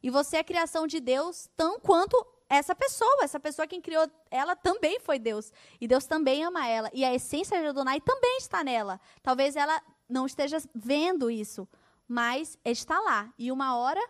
E 0.00 0.10
você 0.10 0.36
é 0.36 0.44
criação 0.44 0.86
de 0.86 1.00
Deus 1.00 1.48
tão 1.56 1.80
quanto 1.80 2.16
essa 2.48 2.74
pessoa. 2.74 3.24
Essa 3.24 3.40
pessoa 3.40 3.66
quem 3.66 3.80
criou 3.80 4.08
ela 4.30 4.54
também 4.54 5.00
foi 5.00 5.18
Deus. 5.18 5.52
E 5.80 5.88
Deus 5.88 6.06
também 6.06 6.44
ama 6.44 6.68
ela. 6.68 6.88
E 6.94 7.04
a 7.04 7.12
essência 7.12 7.60
de 7.60 7.66
Adonai 7.66 8.00
também 8.00 8.38
está 8.38 8.62
nela. 8.62 9.00
Talvez 9.22 9.56
ela 9.56 9.82
não 10.08 10.24
esteja 10.24 10.58
vendo 10.72 11.30
isso, 11.30 11.68
mas 12.06 12.56
está 12.64 13.00
lá. 13.00 13.32
E 13.36 13.50
uma 13.50 13.76
hora, 13.76 14.00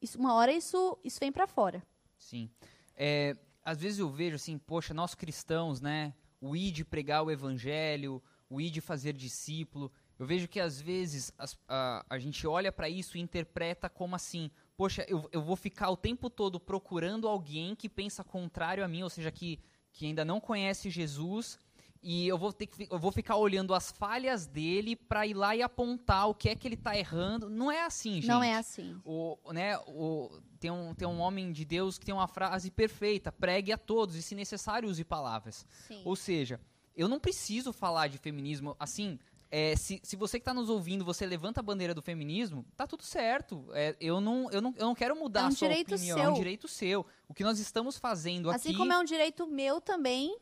isso, 0.00 0.18
uma 0.18 0.34
hora 0.34 0.52
isso, 0.52 0.98
isso 1.02 1.18
vem 1.18 1.32
para 1.32 1.46
fora. 1.46 1.82
Sim. 2.18 2.50
É, 2.94 3.34
às 3.64 3.78
vezes 3.78 3.98
eu 3.98 4.10
vejo 4.10 4.36
assim, 4.36 4.58
poxa, 4.58 4.92
nós 4.92 5.14
cristãos, 5.14 5.80
né? 5.80 6.14
O 6.42 6.54
id 6.56 6.84
pregar 6.84 7.22
o 7.22 7.30
evangelho, 7.30 8.20
o 8.50 8.60
id 8.60 8.80
fazer 8.80 9.12
discípulo. 9.14 9.90
Eu 10.18 10.26
vejo 10.26 10.48
que 10.48 10.60
às 10.60 10.80
vezes 10.80 11.32
as- 11.38 11.56
a, 11.68 12.04
a 12.10 12.18
gente 12.18 12.46
olha 12.46 12.70
para 12.72 12.88
isso 12.88 13.16
e 13.16 13.20
interpreta 13.20 13.88
como 13.88 14.14
assim, 14.16 14.50
poxa, 14.76 15.06
eu, 15.08 15.28
eu 15.32 15.40
vou 15.40 15.54
ficar 15.56 15.88
o 15.90 15.96
tempo 15.96 16.28
todo 16.28 16.58
procurando 16.60 17.28
alguém 17.28 17.74
que 17.76 17.88
pensa 17.88 18.24
contrário 18.24 18.84
a 18.84 18.88
mim, 18.88 19.02
ou 19.04 19.08
seja, 19.10 19.30
que, 19.30 19.58
que 19.92 20.04
ainda 20.04 20.24
não 20.24 20.40
conhece 20.40 20.90
Jesus, 20.90 21.58
e 22.02 22.26
eu 22.26 22.36
vou 22.36 22.52
ter 22.52 22.66
que 22.66 22.88
eu 22.90 22.98
vou 22.98 23.12
ficar 23.12 23.36
olhando 23.36 23.72
as 23.72 23.92
falhas 23.92 24.46
dele 24.46 24.96
para 24.96 25.24
ir 25.26 25.34
lá 25.34 25.54
e 25.54 25.62
apontar 25.62 26.28
o 26.28 26.34
que 26.34 26.48
é 26.48 26.56
que 26.56 26.66
ele 26.66 26.76
tá 26.76 26.96
errando. 26.96 27.48
Não 27.48 27.70
é 27.70 27.84
assim, 27.84 28.14
gente. 28.14 28.26
Não 28.26 28.42
é 28.42 28.56
assim. 28.56 29.00
O, 29.04 29.38
né, 29.52 29.78
o, 29.86 30.28
tem, 30.58 30.70
um, 30.70 30.94
tem 30.94 31.06
um 31.06 31.20
homem 31.20 31.52
de 31.52 31.64
Deus 31.64 31.98
que 31.98 32.04
tem 32.04 32.14
uma 32.14 32.26
frase 32.26 32.70
perfeita: 32.70 33.30
pregue 33.30 33.72
a 33.72 33.78
todos 33.78 34.16
e, 34.16 34.22
se 34.22 34.34
necessário, 34.34 34.88
use 34.88 35.04
palavras. 35.04 35.64
Sim. 35.86 36.02
Ou 36.04 36.16
seja, 36.16 36.60
eu 36.96 37.08
não 37.08 37.20
preciso 37.20 37.72
falar 37.72 38.08
de 38.08 38.18
feminismo 38.18 38.74
assim. 38.80 39.18
É, 39.54 39.76
se, 39.76 40.00
se 40.02 40.16
você 40.16 40.38
que 40.38 40.42
está 40.42 40.54
nos 40.54 40.70
ouvindo, 40.70 41.04
você 41.04 41.26
levanta 41.26 41.60
a 41.60 41.62
bandeira 41.62 41.94
do 41.94 42.00
feminismo, 42.00 42.64
tá 42.74 42.86
tudo 42.86 43.02
certo. 43.02 43.66
É, 43.74 43.94
eu, 44.00 44.18
não, 44.18 44.50
eu, 44.50 44.62
não, 44.62 44.74
eu 44.78 44.86
não 44.86 44.94
quero 44.94 45.14
mudar 45.14 45.40
É 45.40 45.44
um 45.44 45.48
a 45.48 45.50
sua 45.50 45.68
direito 45.68 45.94
opinião. 45.94 46.16
seu. 46.16 46.24
É 46.26 46.28
um 46.30 46.34
direito 46.34 46.66
seu. 46.66 47.06
O 47.28 47.34
que 47.34 47.44
nós 47.44 47.58
estamos 47.58 47.98
fazendo 47.98 48.48
Assim 48.50 48.70
aqui. 48.70 48.78
como 48.78 48.90
é 48.90 48.98
um 48.98 49.04
direito 49.04 49.46
meu 49.46 49.78
também 49.78 50.34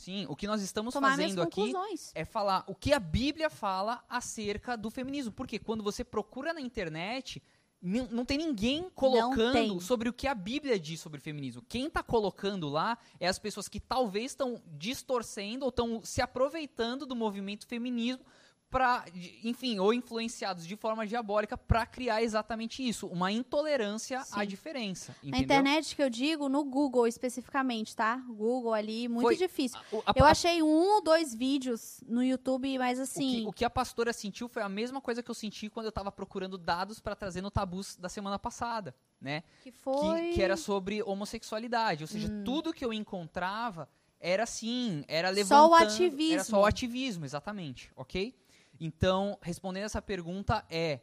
Sim, 0.00 0.24
o 0.30 0.34
que 0.34 0.46
nós 0.46 0.62
estamos 0.62 0.94
tomar 0.94 1.10
fazendo 1.10 1.42
aqui 1.42 1.74
é 2.14 2.24
falar 2.24 2.64
o 2.66 2.74
que 2.74 2.94
a 2.94 2.98
Bíblia 2.98 3.50
fala 3.50 4.02
acerca 4.08 4.74
do 4.74 4.90
feminismo. 4.90 5.30
Porque 5.30 5.58
quando 5.58 5.84
você 5.84 6.02
procura 6.02 6.54
na 6.54 6.60
internet, 6.62 7.42
não 7.82 8.24
tem 8.24 8.38
ninguém 8.38 8.88
colocando 8.94 9.52
tem. 9.52 9.80
sobre 9.80 10.08
o 10.08 10.12
que 10.12 10.26
a 10.26 10.34
Bíblia 10.34 10.80
diz 10.80 11.00
sobre 11.00 11.20
feminismo. 11.20 11.62
Quem 11.68 11.86
está 11.86 12.02
colocando 12.02 12.70
lá 12.70 12.96
é 13.18 13.28
as 13.28 13.38
pessoas 13.38 13.68
que 13.68 13.78
talvez 13.78 14.32
estão 14.32 14.62
distorcendo 14.68 15.66
ou 15.66 15.68
estão 15.68 16.00
se 16.02 16.22
aproveitando 16.22 17.04
do 17.04 17.14
movimento 17.14 17.66
feminismo 17.66 18.24
para, 18.70 19.04
enfim, 19.42 19.80
ou 19.80 19.92
influenciados 19.92 20.64
de 20.64 20.76
forma 20.76 21.04
diabólica 21.04 21.58
para 21.58 21.84
criar 21.84 22.22
exatamente 22.22 22.86
isso, 22.86 23.08
uma 23.08 23.32
intolerância 23.32 24.20
à 24.20 24.24
Sim. 24.40 24.46
diferença. 24.46 25.12
Na 25.22 25.30
Entendeu? 25.30 25.44
internet 25.44 25.96
que 25.96 26.02
eu 26.02 26.08
digo, 26.08 26.48
no 26.48 26.64
Google 26.64 27.06
especificamente, 27.08 27.96
tá? 27.96 28.16
Google 28.28 28.72
ali, 28.72 29.08
muito 29.08 29.26
Foi- 29.26 29.36
difícil. 29.36 29.78
O- 29.90 30.02
a- 30.06 30.12
Eu 30.14 30.24
a- 30.24 30.30
achei 30.30 30.62
um 30.62 30.94
ou 30.94 31.02
dois 31.02 31.34
vídeos 31.34 32.00
no 32.06 32.22
YouTube, 32.22 32.78
mas 32.78 32.98
O 33.00 33.02
assim. 33.02 33.40
que, 33.42 33.46
o 33.48 33.52
que 33.52 33.64
a 33.64 33.70
pastora 33.70 34.12
sentiu 34.12 34.48
foi 34.48 34.62
a 34.62 34.68
mesma 34.68 35.00
coisa 35.00 35.20
que 35.22 35.30
eu 35.30 35.34
senti 35.34 35.68
quando 35.68 35.86
eu 35.86 35.92
tava 35.92 36.12
procurando 36.12 36.56
dados 36.56 37.00
para 37.00 37.16
trazer 37.16 37.40
no 37.42 37.50
tabus 37.50 37.96
da 37.96 38.08
semana 38.08 38.38
passada, 38.38 38.94
né? 39.20 39.42
que 39.64 39.72
Que, 39.72 39.78
foi. 39.78 40.30
que 40.32 40.40
era 40.42 40.56
sobre 40.56 41.02
homossexualidade. 41.02 42.04
Ou 42.04 42.08
seja, 42.08 42.28
Hum. 42.28 42.44
tudo 42.44 42.72
que 42.72 42.84
eu 42.84 42.92
encontrava 42.92 43.88
era 44.20 44.42
assim, 44.44 45.02
era 45.08 45.28
Só 45.28 45.32
o 45.32 45.34
levantando... 45.34 45.74
Era 45.76 45.84
ativismo. 45.86 46.44
só 46.44 46.60
o 46.60 46.66
ativismo, 46.66 47.24
exatamente, 47.24 47.90
ok? 47.96 48.34
Então, 48.80 49.38
respondendo 49.42 49.84
essa 49.84 50.00
pergunta 50.00 50.64
é, 50.70 51.00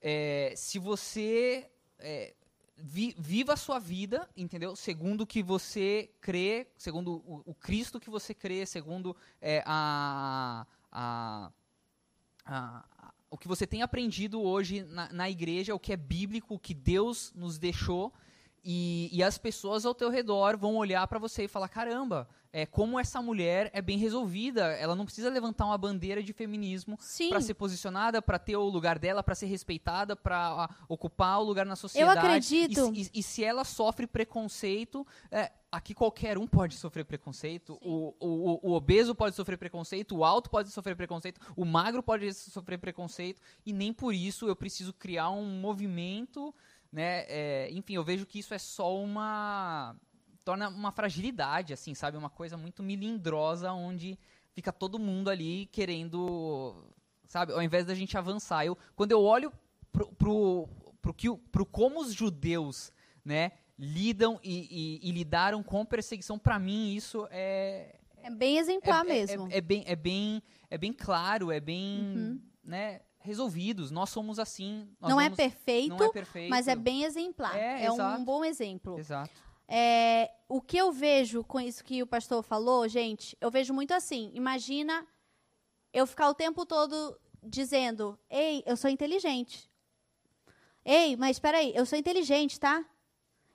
é, 0.00 0.52
se 0.56 0.80
você 0.80 1.70
é, 1.98 2.34
vi- 2.76 3.14
viva 3.16 3.52
a 3.52 3.56
sua 3.56 3.78
vida, 3.78 4.28
entendeu? 4.36 4.74
Segundo 4.74 5.20
o 5.20 5.26
que 5.26 5.42
você 5.42 6.10
crê, 6.20 6.66
segundo 6.76 7.22
o, 7.24 7.42
o 7.46 7.54
Cristo 7.54 8.00
que 8.00 8.10
você 8.10 8.34
crê, 8.34 8.66
segundo 8.66 9.16
é, 9.40 9.62
a, 9.64 10.66
a, 10.90 11.52
a- 12.44 13.14
o 13.30 13.38
que 13.38 13.48
você 13.48 13.66
tem 13.66 13.82
aprendido 13.82 14.42
hoje 14.42 14.82
na, 14.82 15.12
na 15.12 15.30
igreja, 15.30 15.74
o 15.74 15.78
que 15.80 15.92
é 15.92 15.96
bíblico, 15.96 16.54
o 16.54 16.58
que 16.58 16.74
Deus 16.74 17.32
nos 17.34 17.58
deixou, 17.58 18.12
e, 18.64 19.10
e 19.12 19.22
as 19.22 19.36
pessoas 19.36 19.84
ao 19.84 19.94
teu 19.94 20.08
redor 20.10 20.56
vão 20.56 20.76
olhar 20.76 21.06
para 21.06 21.18
você 21.18 21.44
e 21.44 21.48
falar: 21.48 21.68
caramba, 21.68 22.26
é, 22.52 22.64
como 22.64 22.98
essa 22.98 23.20
mulher 23.20 23.68
é 23.74 23.82
bem 23.82 23.98
resolvida, 23.98 24.62
ela 24.76 24.94
não 24.94 25.04
precisa 25.04 25.28
levantar 25.28 25.66
uma 25.66 25.76
bandeira 25.76 26.22
de 26.22 26.32
feminismo 26.32 26.96
para 27.28 27.40
ser 27.40 27.54
posicionada, 27.54 28.22
para 28.22 28.38
ter 28.38 28.56
o 28.56 28.62
lugar 28.68 28.98
dela, 28.98 29.22
para 29.22 29.34
ser 29.34 29.46
respeitada, 29.46 30.14
para 30.16 30.70
ocupar 30.88 31.40
o 31.40 31.44
lugar 31.44 31.66
na 31.66 31.74
sociedade. 31.76 32.18
acredito. 32.28 32.92
E, 32.94 33.04
se- 33.04 33.10
e- 33.14 33.18
e 33.20 33.22
se 33.22 33.44
ela 33.44 33.64
sofre 33.64 34.06
preconceito, 34.06 35.04
é, 35.32 35.50
aqui 35.72 35.92
qualquer 35.92 36.38
um 36.38 36.46
pode 36.46 36.76
sofrer 36.76 37.04
preconceito. 37.04 37.76
O, 37.82 38.14
o- 38.20 38.60
o 38.70 38.72
obeso 38.72 39.14
pode 39.16 39.34
sofrer 39.34 39.56
preconceito, 39.58 40.16
o 40.16 40.24
alto 40.24 40.48
pode 40.48 40.70
sofrer 40.70 40.94
preconceito, 40.96 41.40
o 41.56 41.64
magro 41.64 42.02
pode 42.04 42.32
sofrer 42.34 42.78
preconceito, 42.78 43.40
e 43.66 43.72
nem 43.72 43.92
por 43.92 44.14
isso 44.14 44.46
eu 44.46 44.54
preciso 44.54 44.92
criar 44.92 45.30
um 45.30 45.60
movimento, 45.60 46.54
né? 46.94 47.24
é, 47.28 47.68
enfim, 47.72 47.94
eu 47.94 48.04
vejo 48.04 48.24
que 48.24 48.38
isso 48.38 48.54
é 48.54 48.58
só 48.58 48.96
uma 49.02 49.96
torna 50.44 50.68
uma 50.68 50.92
fragilidade, 50.92 51.72
assim, 51.72 51.94
sabe? 51.94 52.16
Uma 52.16 52.30
coisa 52.30 52.56
muito 52.56 52.82
milindrosa, 52.82 53.72
onde 53.72 54.18
fica 54.52 54.72
todo 54.72 54.98
mundo 54.98 55.28
ali 55.30 55.66
querendo, 55.72 56.84
sabe? 57.26 57.52
Ao 57.52 57.62
invés 57.62 57.86
da 57.86 57.94
gente 57.94 58.16
avançar. 58.16 58.64
Eu, 58.64 58.76
quando 58.94 59.10
eu 59.12 59.20
olho 59.22 59.52
pro, 59.90 60.12
pro, 60.12 60.68
pro, 61.00 61.14
que, 61.14 61.34
pro 61.50 61.64
como 61.66 62.00
os 62.00 62.12
judeus, 62.12 62.92
né, 63.24 63.52
lidam 63.78 64.38
e, 64.44 65.00
e- 65.02 65.08
e 65.08 65.12
lidaram 65.12 65.62
com 65.62 65.84
perseguição, 65.84 66.38
pra 66.38 66.58
mim 66.58 66.94
isso 66.94 67.26
é... 67.30 67.96
É 68.22 68.30
bem 68.30 68.56
é, 68.58 68.60
exemplar 68.60 69.04
é- 69.04 69.08
mesmo. 69.08 69.48
É, 69.50 69.56
é 69.56 69.60
bem, 69.60 69.82
é, 69.86 69.96
bem, 69.96 70.42
é 70.70 70.78
bem 70.78 70.92
claro, 70.92 71.50
é 71.50 71.58
bem, 71.58 72.00
Uhum. 72.00 72.40
né, 72.62 73.00
resolvidos. 73.24 73.90
Nós 73.90 74.10
somos 74.10 74.38
assim. 74.38 74.86
nós 75.00 75.10
não 75.10 75.20
é 75.20 75.24
vamos- 75.24 75.36
perfeito, 75.38 75.88
não 75.96 76.04
é 76.06 76.12
perfeito. 76.12 76.50
mas 76.50 76.68
é 76.68 76.76
bem 76.76 77.02
exemplar. 77.04 77.56
É, 77.56 77.84
É, 77.86 77.90
um 77.90 78.24
bom 78.24 78.44
exemplo. 78.44 78.98
Exato. 78.98 79.32
É, 79.66 80.30
o 80.46 80.60
que 80.60 80.76
eu 80.76 80.92
vejo 80.92 81.42
com 81.42 81.58
isso 81.58 81.82
que 81.82 82.02
o 82.02 82.06
pastor 82.06 82.42
falou, 82.42 82.86
gente, 82.86 83.34
eu 83.40 83.50
vejo 83.50 83.72
muito 83.72 83.92
assim. 83.94 84.30
Imagina 84.34 85.06
eu 85.92 86.06
ficar 86.06 86.28
o 86.28 86.34
tempo 86.34 86.66
todo 86.66 87.18
dizendo: 87.42 88.18
Ei, 88.28 88.62
eu 88.66 88.76
sou 88.76 88.90
inteligente. 88.90 89.70
Ei, 90.84 91.16
mas 91.16 91.36
espera 91.36 91.58
aí, 91.58 91.72
eu 91.74 91.86
sou 91.86 91.98
inteligente, 91.98 92.60
tá? 92.60 92.84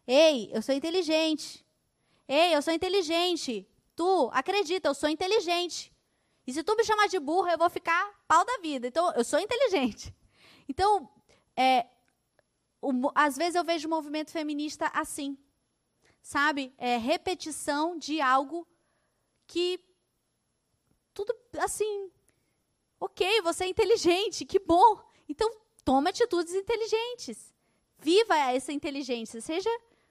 Ei, 0.07 0.49
eu 0.51 0.63
sou 0.63 0.73
inteligente. 0.73 1.63
Ei, 2.27 2.55
eu 2.55 2.61
sou 2.63 2.73
inteligente. 2.73 3.67
Tu, 3.95 4.29
acredita, 4.33 4.87
eu 4.89 4.95
sou 4.95 5.09
inteligente. 5.09 5.93
E 6.49 6.51
se 6.51 6.63
tu 6.63 6.75
me 6.75 6.83
chamar 6.83 7.07
de 7.07 7.19
burra, 7.19 7.51
eu 7.51 7.59
vou 7.59 7.69
ficar 7.69 8.11
pau 8.27 8.43
da 8.43 8.57
vida. 8.57 8.87
Então, 8.87 9.13
eu 9.13 9.23
sou 9.23 9.37
inteligente. 9.37 10.11
Então, 10.67 11.07
é, 11.55 11.85
o 12.81 12.91
às 13.13 13.37
vezes 13.37 13.53
eu 13.53 13.63
vejo 13.63 13.87
o 13.87 13.91
movimento 13.91 14.31
feminista 14.31 14.87
assim. 14.87 15.37
Sabe? 16.23 16.73
É 16.79 16.97
repetição 16.97 17.95
de 17.99 18.19
algo 18.19 18.67
que. 19.45 19.79
Tudo 21.13 21.35
assim. 21.59 22.09
Ok, 22.99 23.41
você 23.43 23.65
é 23.65 23.67
inteligente, 23.67 24.43
que 24.43 24.57
bom. 24.57 24.99
Então, 25.27 25.55
tome 25.85 26.09
atitudes 26.09 26.55
inteligentes. 26.55 27.53
Viva 27.99 28.35
essa 28.35 28.73
inteligência. 28.73 29.39
Seja. 29.39 29.69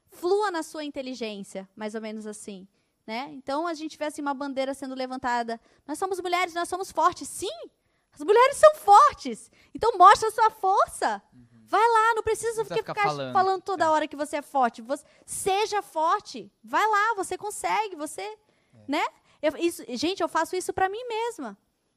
Flua 0.08 0.52
na 0.52 0.62
sua 0.62 0.84
inteligência, 0.84 1.68
mais 1.74 1.96
ou 1.96 2.00
menos 2.00 2.28
assim. 2.28 2.68
Né? 3.08 3.30
Então, 3.32 3.66
a 3.66 3.72
gente 3.72 3.96
vê 3.96 4.04
assim, 4.04 4.20
uma 4.20 4.34
bandeira 4.34 4.74
sendo 4.74 4.94
levantada. 4.94 5.58
Nós 5.86 5.98
somos 5.98 6.20
mulheres, 6.20 6.52
nós 6.52 6.68
somos 6.68 6.92
fortes. 6.92 7.26
Sim, 7.26 7.48
as 8.12 8.20
mulheres 8.20 8.58
são 8.58 8.74
fortes. 8.74 9.50
Então, 9.74 9.96
mostra 9.96 10.28
a 10.28 10.30
sua 10.30 10.50
força. 10.50 11.22
Vai 11.64 11.80
lá, 11.80 12.14
não 12.14 12.22
precisa 12.22 12.58
Não 12.58 12.66
precisa 12.66 12.74
ficar, 12.76 12.94
ficar 12.94 13.08
falando. 13.08 13.32
falando. 13.32 13.62
toda 13.62 13.86
É. 13.86 13.88
hora 13.88 14.06
que 14.06 14.14
você 14.14 14.36
é 14.36 14.42
forte. 14.42 14.82
Você, 14.82 15.06
seja 15.24 15.80
forte. 15.80 16.52
Vai 16.62 16.86
lá, 16.86 17.14
você 17.16 17.38
consegue, 17.38 17.96
você, 17.96 18.20
É. 18.20 18.36
né? 18.86 19.06
Eu- 19.40 19.56
isso, 19.56 19.82
gente, 19.88 20.22
eu 20.22 20.28
faço 20.28 20.54
isso 20.54 20.70
para 20.74 20.90
mim 20.90 21.02
mesma, 21.08 21.56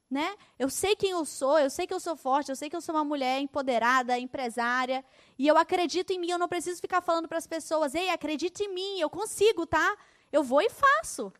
né? 0.09 0.33
Eu 0.57 0.69
sei 0.69 0.95
quem 0.95 1.11
eu 1.11 1.25
sou, 1.25 1.59
eu 1.59 1.69
sei 1.69 1.85
que 1.85 1.93
eu 1.93 1.99
sou 1.99 2.15
forte, 2.15 2.49
eu 2.51 2.55
sei 2.55 2.69
que 2.69 2.75
eu 2.77 2.81
sou 2.81 2.95
uma 2.95 3.03
mulher 3.03 3.41
empoderada, 3.41 4.17
empresária, 4.17 5.03
e 5.37 5.45
eu 5.45 5.57
acredito 5.57 6.11
em 6.13 6.19
mim, 6.19 6.29
eu 6.31 6.39
não 6.39 6.47
preciso 6.47 6.79
ficar 6.79 7.01
falando 7.01 7.27
para 7.27 7.37
as 7.37 7.47
pessoas, 7.47 7.95
ei, 7.95 8.09
acredite 8.09 8.63
em 8.63 8.73
mim, 8.73 8.99
eu 9.01 9.09
consigo, 9.09 9.65
tá? 9.65 9.97
Eu 10.31 10.43
vou 10.43 10.61
e 10.61 10.69
faço. 10.69 11.33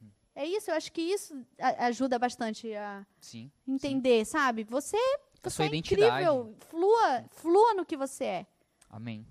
Uhum. 0.00 0.10
É 0.34 0.46
isso, 0.46 0.70
eu 0.70 0.74
acho 0.74 0.92
que 0.92 1.00
isso 1.00 1.44
ajuda 1.58 2.18
bastante 2.18 2.72
a 2.74 3.06
Sim. 3.20 3.50
entender, 3.66 4.24
sabe? 4.24 4.64
Você, 4.64 4.96
A 4.96 5.50
você 5.50 5.62
é 5.64 5.66
identidade. 5.66 6.22
incrível, 6.24 6.54
flua, 6.68 7.24
flua 7.30 7.74
no 7.74 7.84
que 7.86 7.96
você 7.96 8.24
é. 8.24 8.46
Amém. 8.90 9.26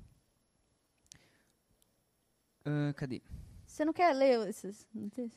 Ah, 2.66 2.94
cadê? 2.96 3.22
Você 3.66 3.86
não 3.86 3.94
quer 3.94 4.14
ler 4.14 4.48
esses? 4.48 4.88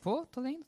Pô, 0.00 0.24
tô 0.26 0.40
lendo. 0.40 0.66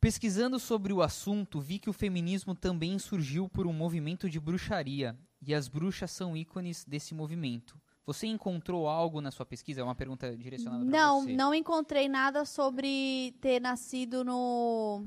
Pesquisando 0.00 0.58
sobre 0.60 0.92
o 0.92 1.02
assunto, 1.02 1.60
vi 1.60 1.78
que 1.78 1.90
o 1.90 1.92
feminismo 1.92 2.54
também 2.54 2.98
surgiu 2.98 3.48
por 3.48 3.66
um 3.66 3.72
movimento 3.72 4.30
de 4.30 4.38
bruxaria, 4.38 5.18
e 5.42 5.52
as 5.54 5.66
bruxas 5.68 6.10
são 6.10 6.36
ícones 6.36 6.84
desse 6.84 7.14
movimento. 7.14 7.80
Você 8.06 8.26
encontrou 8.26 8.88
algo 8.88 9.20
na 9.20 9.30
sua 9.30 9.44
pesquisa? 9.44 9.80
É 9.80 9.84
uma 9.84 9.94
pergunta 9.94 10.34
direcionada 10.36 10.84
para 10.84 10.90
Não, 10.98 11.22
você. 11.22 11.32
não 11.34 11.54
encontrei 11.54 12.08
nada 12.08 12.44
sobre 12.44 13.34
ter 13.40 13.60
nascido 13.60 14.24
no 14.24 15.04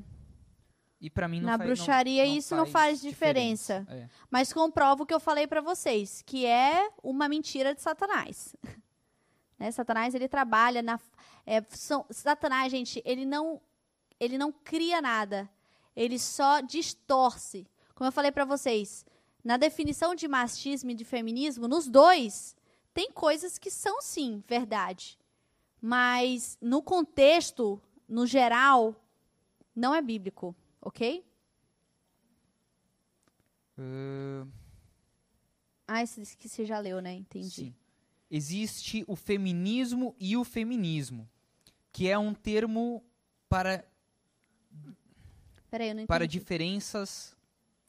E 1.00 1.10
para 1.10 1.26
mim 1.26 1.40
não 1.40 1.46
na 1.46 1.58
faz- 1.58 1.68
não- 1.70 1.76
bruxaria, 1.76 2.24
isso 2.26 2.54
não 2.54 2.64
faz 2.66 3.00
diferença. 3.00 3.84
É. 3.88 4.08
Mas 4.30 4.52
comprovo 4.52 5.02
o 5.02 5.06
que 5.06 5.12
eu 5.12 5.18
falei 5.18 5.46
pra 5.48 5.60
vocês, 5.60 6.22
que 6.24 6.46
é 6.46 6.88
uma 7.02 7.28
mentira 7.28 7.74
de 7.74 7.80
Satanás. 7.82 8.54
Né? 9.58 9.70
Satanás 9.70 10.12
ele 10.12 10.26
trabalha 10.26 10.82
na 10.82 10.98
é, 11.46 11.62
são- 11.70 12.04
Satanás, 12.10 12.68
gente, 12.72 13.00
ele 13.04 13.24
não 13.24 13.60
ele 14.22 14.38
não 14.38 14.52
cria 14.52 15.02
nada. 15.02 15.50
Ele 15.96 16.16
só 16.16 16.60
distorce. 16.60 17.66
Como 17.92 18.06
eu 18.06 18.12
falei 18.12 18.30
pra 18.30 18.44
vocês, 18.44 19.04
na 19.42 19.56
definição 19.56 20.14
de 20.14 20.28
machismo 20.28 20.92
e 20.92 20.94
de 20.94 21.04
feminismo, 21.04 21.66
nos 21.66 21.88
dois 21.88 22.54
tem 22.94 23.10
coisas 23.10 23.58
que 23.58 23.68
são 23.70 24.00
sim 24.00 24.44
verdade, 24.46 25.18
mas 25.80 26.56
no 26.60 26.80
contexto, 26.82 27.82
no 28.08 28.24
geral, 28.26 28.94
não 29.74 29.92
é 29.94 30.00
bíblico, 30.00 30.54
ok? 30.80 31.24
Uh, 33.76 34.46
Ah, 35.88 36.02
esse 36.02 36.36
que 36.36 36.48
você 36.48 36.64
já 36.64 36.78
leu, 36.78 37.00
né? 37.02 37.12
Entendi. 37.12 37.50
sim. 37.50 37.74
Existe 38.30 39.04
o 39.08 39.16
feminismo 39.16 40.14
e 40.18 40.36
o 40.36 40.44
feminismo, 40.44 41.28
que 41.90 42.08
é 42.08 42.16
um 42.16 42.32
termo 42.32 43.04
para, 43.48 43.84
Peraí, 45.72 45.88
eu 45.88 45.94
não 45.94 46.00
entendi. 46.02 46.06
para 46.08 46.26
diferenças. 46.28 47.34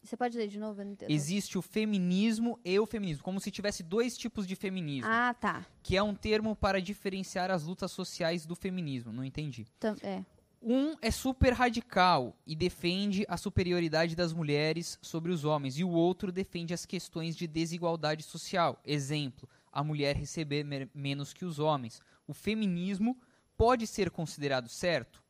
Você 0.01 0.18
pode 0.18 0.38
ler 0.38 0.47
de 0.47 0.57
novo? 0.60 0.81
Eu 0.81 0.85
não 0.85 0.93
entendi. 0.93 1.14
Existe 1.14 1.57
o 1.57 1.61
feminismo 1.61 2.60
e 2.64 2.77
o 2.80 2.85
feminismo, 2.85 3.23
como 3.23 3.39
se 3.39 3.51
tivesse 3.51 3.84
dois 3.84 4.18
tipos 4.18 4.45
de 4.47 4.55
feminismo, 4.55 5.10
Ah, 5.10 5.34
tá. 5.34 5.65
que 5.81 5.95
é 5.95 6.01
um 6.03 6.15
termo 6.15 6.55
para 6.55 6.81
diferenciar 6.81 7.51
as 7.51 7.64
lutas 7.64 7.91
sociais 7.91 8.45
do 8.45 8.55
feminismo. 8.55 9.14
Não 9.14 9.23
entendi. 9.23 9.65
Tam- 9.80 9.95
é. 10.01 10.23
Um 10.61 10.95
é 11.01 11.11
super 11.11 11.51
radical 11.53 12.35
e 12.47 12.55
defende 12.55 13.26
a 13.27 13.35
superioridade 13.35 14.15
das 14.15 14.31
mulheres 14.34 14.97
sobre 15.01 15.31
os 15.31 15.43
homens, 15.43 15.77
e 15.77 15.84
o 15.84 15.89
outro 15.89 16.31
defende 16.31 16.73
as 16.73 16.85
questões 16.85 17.35
de 17.35 17.45
desigualdade 17.47 18.23
social. 18.23 18.80
Exemplo, 18.85 19.47
a 19.72 19.84
mulher 19.84 20.15
receber 20.15 20.65
menos 20.93 21.34
que 21.34 21.43
os 21.45 21.60
homens. 21.60 22.01
O 22.27 22.34
feminismo 22.34 23.18
pode 23.57 23.88
ser 23.88 24.10
considerado 24.10 24.68
certo? 24.69 25.23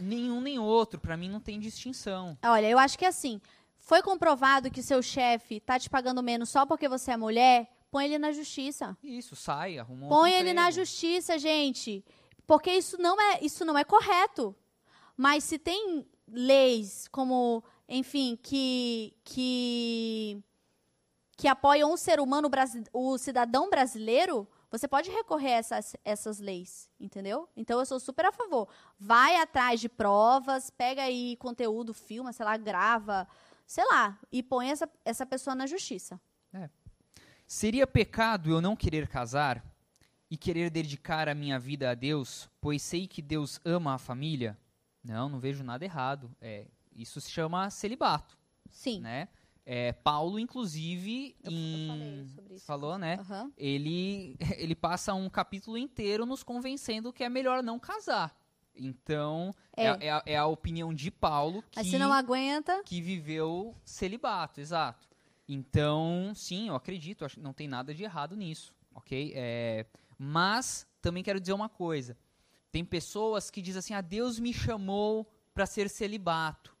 Nenhum 0.00 0.40
nem 0.40 0.58
outro, 0.58 1.00
pra 1.00 1.16
mim 1.16 1.28
não 1.28 1.40
tem 1.40 1.58
distinção. 1.58 2.36
Olha, 2.44 2.68
eu 2.68 2.78
acho 2.78 2.98
que 2.98 3.04
assim, 3.04 3.40
foi 3.78 4.02
comprovado 4.02 4.70
que 4.70 4.82
seu 4.82 5.02
chefe 5.02 5.60
tá 5.60 5.78
te 5.78 5.88
pagando 5.88 6.22
menos 6.22 6.50
só 6.50 6.66
porque 6.66 6.88
você 6.88 7.12
é 7.12 7.16
mulher, 7.16 7.70
põe 7.90 8.04
ele 8.04 8.18
na 8.18 8.32
justiça. 8.32 8.96
Isso, 9.02 9.34
sai, 9.34 9.78
arruma 9.78 10.06
um 10.06 10.08
Põe 10.08 10.32
ele 10.32 10.52
na 10.52 10.70
justiça, 10.70 11.38
gente. 11.38 12.04
Porque 12.46 12.70
isso 12.70 13.00
não 13.00 13.20
é, 13.20 13.38
isso 13.42 13.64
não 13.64 13.78
é 13.78 13.84
correto. 13.84 14.54
Mas 15.16 15.44
se 15.44 15.58
tem 15.58 16.06
leis 16.28 17.08
como, 17.08 17.62
enfim, 17.88 18.38
que 18.42 19.14
que 19.24 20.42
que 21.36 21.48
apoiam 21.48 21.92
o 21.92 21.96
ser 21.98 22.18
humano, 22.18 22.50
o 22.92 23.18
cidadão 23.18 23.68
brasileiro, 23.68 24.48
você 24.70 24.88
pode 24.88 25.10
recorrer 25.10 25.54
a 25.54 25.58
essas, 25.58 25.96
essas 26.04 26.38
leis, 26.38 26.90
entendeu? 26.98 27.48
Então 27.56 27.78
eu 27.78 27.86
sou 27.86 28.00
super 28.00 28.26
a 28.26 28.32
favor. 28.32 28.68
Vai 28.98 29.36
atrás 29.36 29.80
de 29.80 29.88
provas, 29.88 30.70
pega 30.70 31.02
aí 31.02 31.36
conteúdo, 31.36 31.94
filma, 31.94 32.32
sei 32.32 32.44
lá, 32.44 32.56
grava, 32.56 33.26
sei 33.66 33.84
lá, 33.84 34.18
e 34.30 34.42
põe 34.42 34.70
essa, 34.70 34.88
essa 35.04 35.24
pessoa 35.24 35.54
na 35.54 35.66
justiça. 35.66 36.20
Seria 37.46 37.86
pecado 37.86 38.50
eu 38.50 38.60
não 38.60 38.74
querer 38.74 39.06
casar 39.06 39.64
e 40.28 40.36
querer 40.36 40.68
dedicar 40.68 41.28
a 41.28 41.34
minha 41.34 41.58
vida 41.60 41.90
a 41.90 41.94
Deus, 41.94 42.50
pois 42.60 42.82
sei 42.82 43.06
que 43.06 43.22
Deus 43.22 43.60
ama 43.64 43.94
a 43.94 43.98
família? 43.98 44.58
Não, 45.02 45.28
não 45.28 45.38
vejo 45.38 45.62
nada 45.62 45.84
errado. 45.84 46.34
É, 46.40 46.66
isso 46.92 47.20
se 47.20 47.30
chama 47.30 47.70
celibato, 47.70 48.36
Sim. 48.68 49.00
né? 49.00 49.28
É, 49.68 49.92
Paulo, 49.92 50.38
inclusive, 50.38 51.34
Eu- 51.42 51.50
eu 51.50 51.56
em- 51.58 51.88
falei 51.88 52.26
sobre 52.28 52.54
isso. 52.54 52.64
falou, 52.66 52.96
né? 52.96 53.16
Aham. 53.18 53.52
Ele, 53.58 54.36
ele 54.60 54.76
passa 54.76 55.12
um 55.12 55.28
capítulo 55.28 55.76
inteiro 55.76 56.24
nos 56.24 56.44
convencendo 56.44 57.12
que 57.12 57.24
é 57.24 57.28
melhor 57.28 57.64
não 57.64 57.76
casar. 57.78 58.32
Então, 58.78 59.52
é, 59.76 59.86
É. 59.86 59.96
é 60.06 60.10
a, 60.12 60.22
é 60.24 60.36
a 60.36 60.46
opinião 60.46 60.94
de 60.94 61.10
Paulo 61.10 61.62
que 61.70 61.80
Mas 61.80 61.88
se 61.88 61.98
não 61.98 62.12
aguenta, 62.12 62.80
que 62.84 63.00
viveu 63.00 63.74
celibato, 63.84 64.60
exato. 64.60 65.08
Então, 65.48 66.32
sim, 66.34 66.68
eu 66.68 66.74
acredito, 66.76 67.24
acho 67.24 67.40
não 67.40 67.52
tem 67.52 67.66
nada 67.66 67.94
de 67.94 68.04
errado 68.04 68.36
nisso, 68.36 68.74
ok? 68.94 69.32
É, 69.34 69.86
mas 70.18 70.86
também 71.00 71.22
quero 71.24 71.40
dizer 71.40 71.54
uma 71.54 71.68
coisa: 71.68 72.16
tem 72.70 72.84
pessoas 72.84 73.50
que 73.50 73.62
dizem 73.62 73.78
assim, 73.78 73.94
ah, 73.94 74.00
Deus 74.00 74.38
me 74.38 74.52
chamou 74.52 75.26
para 75.54 75.64
ser 75.66 75.88
celibato 75.88 76.75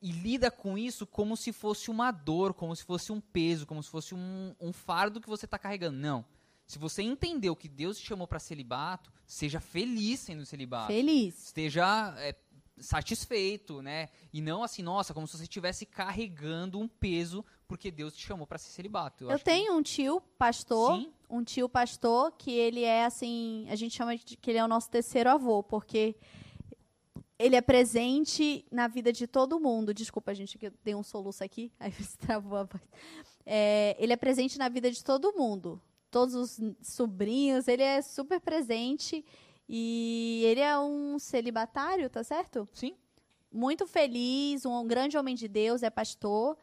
e 0.00 0.12
lida 0.12 0.50
com 0.50 0.78
isso 0.78 1.06
como 1.06 1.36
se 1.36 1.52
fosse 1.52 1.90
uma 1.90 2.10
dor, 2.10 2.54
como 2.54 2.74
se 2.74 2.84
fosse 2.84 3.10
um 3.12 3.20
peso, 3.20 3.66
como 3.66 3.82
se 3.82 3.90
fosse 3.90 4.14
um, 4.14 4.54
um 4.60 4.72
fardo 4.72 5.20
que 5.20 5.28
você 5.28 5.44
está 5.44 5.58
carregando. 5.58 5.98
Não. 5.98 6.24
Se 6.66 6.78
você 6.78 7.02
entendeu 7.02 7.56
que 7.56 7.68
Deus 7.68 7.98
te 7.98 8.06
chamou 8.06 8.26
para 8.28 8.38
celibato, 8.38 9.10
seja 9.26 9.58
feliz 9.58 10.20
sendo 10.20 10.44
celibato 10.44 10.88
feliz. 10.92 11.46
esteja 11.46 12.14
é, 12.18 12.34
satisfeito, 12.76 13.80
né? 13.82 14.08
E 14.32 14.40
não 14.40 14.62
assim, 14.62 14.82
nossa, 14.82 15.14
como 15.14 15.26
se 15.26 15.36
você 15.36 15.44
estivesse 15.44 15.86
carregando 15.86 16.78
um 16.78 16.88
peso 16.88 17.44
porque 17.66 17.90
Deus 17.90 18.14
te 18.14 18.26
chamou 18.26 18.46
para 18.46 18.58
ser 18.58 18.70
celibato. 18.70 19.30
Eu 19.30 19.38
que- 19.38 19.44
tenho 19.44 19.74
um 19.76 19.82
tio 19.82 20.20
pastor, 20.38 20.98
Sim, 20.98 21.12
um 21.28 21.44
tio 21.44 21.68
pastor 21.68 22.32
que 22.32 22.50
ele 22.50 22.82
é 22.82 23.04
assim, 23.04 23.66
a 23.70 23.76
gente 23.76 23.94
chama 23.96 24.16
de 24.16 24.36
que 24.36 24.50
ele 24.50 24.58
é 24.58 24.64
o 24.64 24.68
nosso 24.68 24.90
terceiro 24.90 25.30
avô, 25.30 25.62
porque 25.62 26.16
ele 27.38 27.54
é 27.54 27.60
presente 27.60 28.64
na 28.70 28.88
vida 28.88 29.12
de 29.12 29.26
todo 29.26 29.60
mundo. 29.60 29.94
Desculpa, 29.94 30.34
gente, 30.34 30.58
que 30.58 30.66
eu 30.66 30.72
dei 30.82 30.94
um 30.94 31.02
soluço 31.02 31.44
aqui, 31.44 31.70
aí 31.78 31.90
você 31.92 32.16
travou 32.18 32.58
a 32.58 32.64
voz. 32.64 32.82
É, 33.46 33.96
ele 33.98 34.12
é 34.12 34.16
presente 34.16 34.58
na 34.58 34.68
vida 34.68 34.90
de 34.90 35.02
todo 35.04 35.32
mundo. 35.32 35.80
Todos 36.10 36.34
os 36.34 36.60
sobrinhos, 36.82 37.68
ele 37.68 37.82
é 37.82 38.02
super 38.02 38.40
presente 38.40 39.24
e 39.68 40.42
ele 40.46 40.60
é 40.60 40.78
um 40.78 41.18
celibatário, 41.18 42.08
tá 42.08 42.24
certo? 42.24 42.66
sim. 42.72 42.96
muito 43.52 43.86
feliz, 43.86 44.64
um 44.64 44.86
grande 44.86 45.18
homem 45.18 45.34
de 45.34 45.46
Deus, 45.46 45.82
é 45.82 45.90
pastor. 45.90 46.56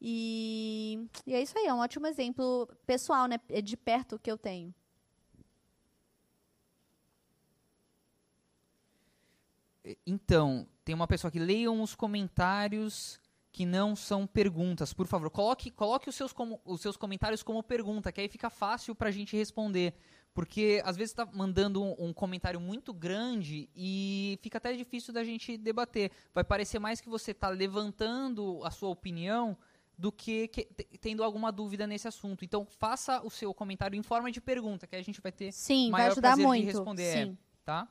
E, 0.00 1.06
e 1.26 1.34
é 1.34 1.42
isso 1.42 1.58
aí, 1.58 1.66
é 1.66 1.74
um 1.74 1.80
ótimo 1.80 2.06
exemplo 2.06 2.68
pessoal, 2.86 3.26
né? 3.26 3.38
é 3.48 3.60
De 3.60 3.76
perto 3.76 4.18
que 4.18 4.30
eu 4.30 4.38
tenho. 4.38 4.74
Então, 10.06 10.66
tem 10.84 10.94
uma 10.94 11.06
pessoa 11.06 11.30
que 11.30 11.38
leiam 11.38 11.80
os 11.82 11.94
comentários 11.94 13.18
que 13.52 13.66
não 13.66 13.96
são 13.96 14.26
perguntas, 14.26 14.92
por 14.92 15.06
favor. 15.06 15.28
Coloque, 15.30 15.70
coloque 15.70 16.08
os, 16.08 16.14
seus 16.14 16.32
como- 16.32 16.60
os 16.64 16.80
seus 16.80 16.96
comentários 16.96 17.42
como 17.42 17.62
pergunta, 17.62 18.12
que 18.12 18.20
aí 18.20 18.28
fica 18.28 18.48
fácil 18.48 18.94
para 18.94 19.08
a 19.08 19.12
gente 19.12 19.36
responder. 19.36 19.94
Porque 20.32 20.80
às 20.84 20.96
vezes 20.96 21.10
está 21.10 21.26
mandando 21.26 21.82
um, 21.82 21.96
um 21.98 22.12
comentário 22.12 22.60
muito 22.60 22.92
grande 22.94 23.68
e 23.74 24.38
fica 24.40 24.58
até 24.58 24.72
difícil 24.72 25.12
da 25.12 25.24
gente 25.24 25.56
debater. 25.58 26.12
Vai 26.32 26.44
parecer 26.44 26.78
mais 26.78 27.00
que 27.00 27.08
você 27.08 27.32
está 27.32 27.48
levantando 27.48 28.60
a 28.64 28.70
sua 28.70 28.88
opinião 28.90 29.58
do 29.98 30.12
que, 30.12 30.46
que- 30.48 30.64
te- 30.66 30.84
tendo 31.00 31.24
alguma 31.24 31.50
dúvida 31.50 31.86
nesse 31.88 32.06
assunto. 32.06 32.44
Então, 32.44 32.64
faça 32.64 33.20
o 33.26 33.28
seu 33.30 33.52
comentário 33.52 33.96
em 33.98 34.02
forma 34.02 34.30
de 34.30 34.40
pergunta, 34.40 34.86
que 34.86 34.94
aí 34.94 35.00
a 35.00 35.04
gente 35.04 35.20
vai 35.20 35.32
ter 35.32 35.50
Sim, 35.52 35.90
vai 35.90 36.02
maior 36.02 36.12
ajudar 36.12 36.28
prazer 36.28 36.44
de 36.44 36.46
muito. 36.48 36.64
responder, 36.66 37.02
é. 37.02 37.24
Sim. 37.26 37.38
tá? 37.64 37.88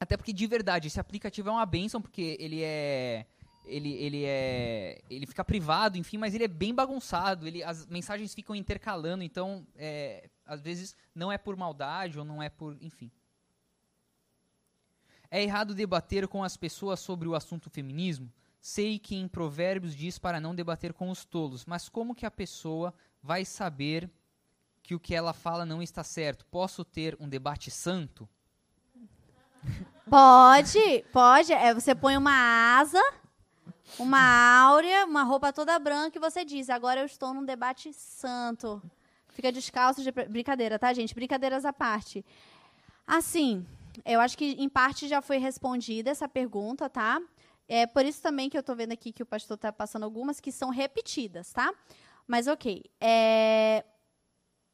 Até 0.00 0.16
porque 0.16 0.32
de 0.32 0.46
verdade 0.46 0.88
esse 0.88 1.00
aplicativo 1.00 1.48
é 1.48 1.52
uma 1.52 1.66
benção 1.66 2.00
porque 2.00 2.36
ele 2.38 2.62
é 2.62 3.26
ele, 3.64 3.92
ele 3.94 4.24
é 4.24 5.00
ele 5.10 5.26
fica 5.26 5.44
privado, 5.44 5.98
enfim, 5.98 6.16
mas 6.16 6.34
ele 6.34 6.44
é 6.44 6.48
bem 6.48 6.74
bagunçado. 6.74 7.46
Ele 7.46 7.62
as 7.62 7.86
mensagens 7.86 8.34
ficam 8.34 8.54
intercalando, 8.54 9.22
então 9.22 9.66
é, 9.76 10.28
às 10.46 10.60
vezes 10.60 10.96
não 11.14 11.30
é 11.30 11.36
por 11.36 11.56
maldade 11.56 12.18
ou 12.18 12.24
não 12.24 12.42
é 12.42 12.48
por, 12.48 12.76
enfim. 12.80 13.10
É 15.30 15.42
errado 15.42 15.74
debater 15.74 16.26
com 16.26 16.42
as 16.42 16.56
pessoas 16.56 17.00
sobre 17.00 17.28
o 17.28 17.34
assunto 17.34 17.68
feminismo? 17.68 18.32
Sei 18.60 18.98
que 18.98 19.14
em 19.14 19.28
Provérbios 19.28 19.94
diz 19.94 20.18
para 20.18 20.40
não 20.40 20.54
debater 20.54 20.92
com 20.92 21.10
os 21.10 21.24
tolos, 21.24 21.66
mas 21.66 21.88
como 21.88 22.14
que 22.14 22.24
a 22.24 22.30
pessoa 22.30 22.94
vai 23.22 23.44
saber 23.44 24.10
que 24.82 24.94
o 24.94 25.00
que 25.00 25.14
ela 25.14 25.34
fala 25.34 25.66
não 25.66 25.82
está 25.82 26.02
certo? 26.02 26.46
Posso 26.46 26.84
ter 26.84 27.16
um 27.20 27.28
debate 27.28 27.70
santo? 27.70 28.28
Pode, 30.08 31.04
pode. 31.12 31.52
É, 31.52 31.74
você 31.74 31.94
põe 31.94 32.16
uma 32.16 32.78
asa, 32.78 33.02
uma 33.98 34.60
áurea, 34.60 35.04
uma 35.04 35.22
roupa 35.22 35.52
toda 35.52 35.78
branca 35.78 36.16
e 36.16 36.20
você 36.20 36.44
diz: 36.44 36.70
agora 36.70 37.00
eu 37.00 37.06
estou 37.06 37.34
num 37.34 37.44
debate 37.44 37.92
santo. 37.92 38.82
Fica 39.28 39.52
descalço 39.52 40.02
de 40.02 40.10
brincadeira, 40.10 40.78
tá, 40.78 40.92
gente? 40.92 41.14
Brincadeiras 41.14 41.64
à 41.64 41.72
parte. 41.72 42.24
Assim, 43.06 43.64
eu 44.04 44.20
acho 44.20 44.36
que 44.36 44.52
em 44.58 44.68
parte 44.68 45.06
já 45.06 45.22
foi 45.22 45.38
respondida 45.38 46.10
essa 46.10 46.28
pergunta, 46.28 46.88
tá? 46.88 47.20
É 47.68 47.86
por 47.86 48.04
isso 48.04 48.22
também 48.22 48.48
que 48.48 48.56
eu 48.56 48.62
tô 48.62 48.74
vendo 48.74 48.92
aqui 48.92 49.12
que 49.12 49.22
o 49.22 49.26
pastor 49.26 49.58
tá 49.58 49.70
passando 49.70 50.04
algumas 50.04 50.40
que 50.40 50.50
são 50.50 50.70
repetidas, 50.70 51.52
tá? 51.52 51.72
Mas 52.26 52.46
ok. 52.46 52.82
É, 53.00 53.84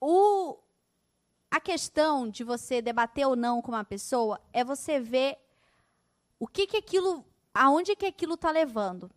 o, 0.01 0.57
a 1.55 1.61
questão 1.61 2.29
de 2.29 2.43
você 2.43 2.83
debater 2.83 3.25
ou 3.29 3.37
não 3.37 3.63
com 3.63 3.71
uma 3.71 3.85
pessoa 3.85 4.41
é 4.53 4.65
você 4.65 4.99
ver 4.99 5.39
o 6.37 6.49
que 6.49 6.67
que 6.67 6.79
aquilo, 6.79 7.25
aonde 7.55 7.95
que 7.95 8.07
aquilo 8.07 8.35
está 8.35 8.51
levando. 8.51 9.09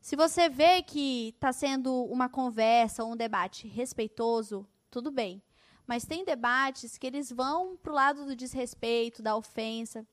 Se 0.00 0.14
você 0.14 0.48
vê 0.48 0.84
que 0.84 1.30
está 1.30 1.52
sendo 1.52 2.04
uma 2.04 2.28
conversa, 2.28 3.04
um 3.04 3.16
debate 3.16 3.66
respeitoso, 3.66 4.64
tudo 4.88 5.10
bem. 5.10 5.42
Mas 5.84 6.04
tem 6.04 6.24
debates 6.24 6.96
que 6.96 7.08
eles 7.08 7.32
vão 7.32 7.76
para 7.76 7.90
o 7.90 7.96
lado 7.96 8.24
do 8.24 8.36
desrespeito, 8.36 9.20
da 9.20 9.34
ofensa, 9.34 10.06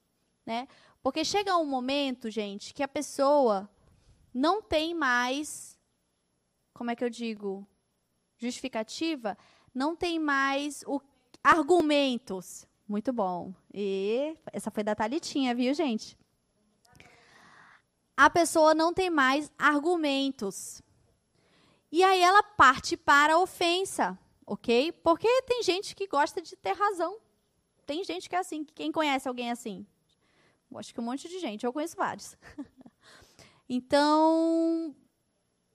né? 0.44 0.68
Porque 1.04 1.24
chega 1.24 1.56
um 1.58 1.66
momento, 1.66 2.32
gente, 2.32 2.74
que 2.74 2.82
a 2.82 2.88
pessoa 2.88 3.70
não 4.34 4.64
tem 4.64 4.96
mais, 4.96 5.78
como 6.74 6.90
é 6.90 6.96
que 6.96 7.04
eu 7.04 7.10
digo, 7.10 7.68
justificativa 8.40 9.38
não 9.74 9.96
tem 9.96 10.20
mais 10.20 10.84
o 10.86 11.00
argumentos. 11.44 12.68
Muito 12.88 13.14
bom. 13.14 13.54
E 13.74 14.36
essa 14.52 14.70
foi 14.70 14.84
da 14.84 14.96
Talitinha, 14.96 15.56
viu, 15.56 15.74
gente? 15.74 16.18
A 18.16 18.30
pessoa 18.30 18.76
não 18.76 18.94
tem 18.94 19.10
mais 19.10 19.52
argumentos. 19.58 20.82
E 21.92 22.04
aí 22.04 22.22
ela 22.22 22.44
parte 22.44 22.96
para 22.96 23.34
a 23.34 23.40
ofensa, 23.40 24.18
ok? 24.46 24.92
Porque 24.92 25.42
tem 25.44 25.64
gente 25.64 25.96
que 25.96 26.08
gosta 26.08 26.42
de 26.42 26.56
ter 26.56 26.74
razão. 26.74 27.18
Tem 27.86 28.04
gente 28.04 28.30
que 28.30 28.36
é 28.36 28.40
assim. 28.40 28.64
Quem 28.64 28.92
conhece 28.92 29.28
alguém 29.28 29.52
assim? 29.52 29.86
Eu 30.70 30.78
acho 30.80 30.94
que 30.94 31.02
um 31.02 31.04
monte 31.04 31.28
de 31.28 31.40
gente. 31.40 31.66
Eu 31.66 31.74
conheço 31.74 31.98
vários. 31.98 32.38
então, 33.68 34.96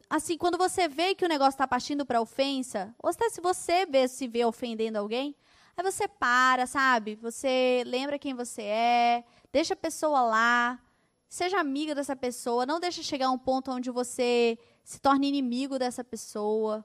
assim, 0.08 0.38
quando 0.38 0.56
você 0.56 0.88
vê 0.88 1.14
que 1.14 1.24
o 1.24 1.28
negócio 1.28 1.50
está 1.50 1.66
partindo 1.66 2.06
para 2.06 2.20
ofensa, 2.20 2.94
ou 3.02 3.10
até 3.10 3.28
se 3.28 3.40
você 3.40 3.84
vê, 3.84 4.08
se 4.08 4.26
vê 4.26 4.44
ofendendo 4.44 4.98
alguém, 4.98 5.36
aí 5.76 5.84
você 5.84 6.08
para, 6.08 6.66
sabe? 6.66 7.16
Você 7.16 7.82
lembra 7.86 8.18
quem 8.18 8.34
você 8.34 8.62
é, 8.62 9.24
deixa 9.52 9.74
a 9.74 9.76
pessoa 9.76 10.22
lá, 10.22 10.82
seja 11.28 11.60
amiga 11.60 11.94
dessa 11.94 12.16
pessoa, 12.16 12.66
não 12.66 12.80
deixa 12.80 13.02
chegar 13.02 13.26
a 13.26 13.30
um 13.30 13.38
ponto 13.38 13.70
onde 13.70 13.90
você 13.90 14.58
se 14.82 15.00
torne 15.00 15.28
inimigo 15.28 15.78
dessa 15.78 16.02
pessoa. 16.02 16.84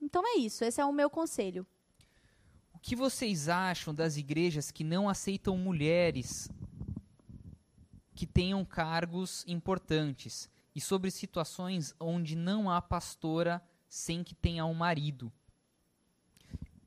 Então 0.00 0.22
é 0.26 0.38
isso, 0.38 0.64
esse 0.64 0.80
é 0.80 0.84
o 0.84 0.92
meu 0.92 1.08
conselho. 1.08 1.66
O 2.74 2.78
que 2.78 2.96
vocês 2.96 3.48
acham 3.48 3.94
das 3.94 4.16
igrejas 4.16 4.70
que 4.70 4.84
não 4.84 5.08
aceitam 5.08 5.56
mulheres 5.56 6.48
que 8.14 8.26
tenham 8.26 8.64
cargos 8.64 9.44
importantes? 9.46 10.50
e 10.74 10.80
sobre 10.80 11.10
situações 11.10 11.94
onde 11.98 12.36
não 12.36 12.70
há 12.70 12.80
pastora 12.80 13.62
sem 13.88 14.22
que 14.22 14.34
tenha 14.34 14.64
um 14.64 14.74
marido. 14.74 15.32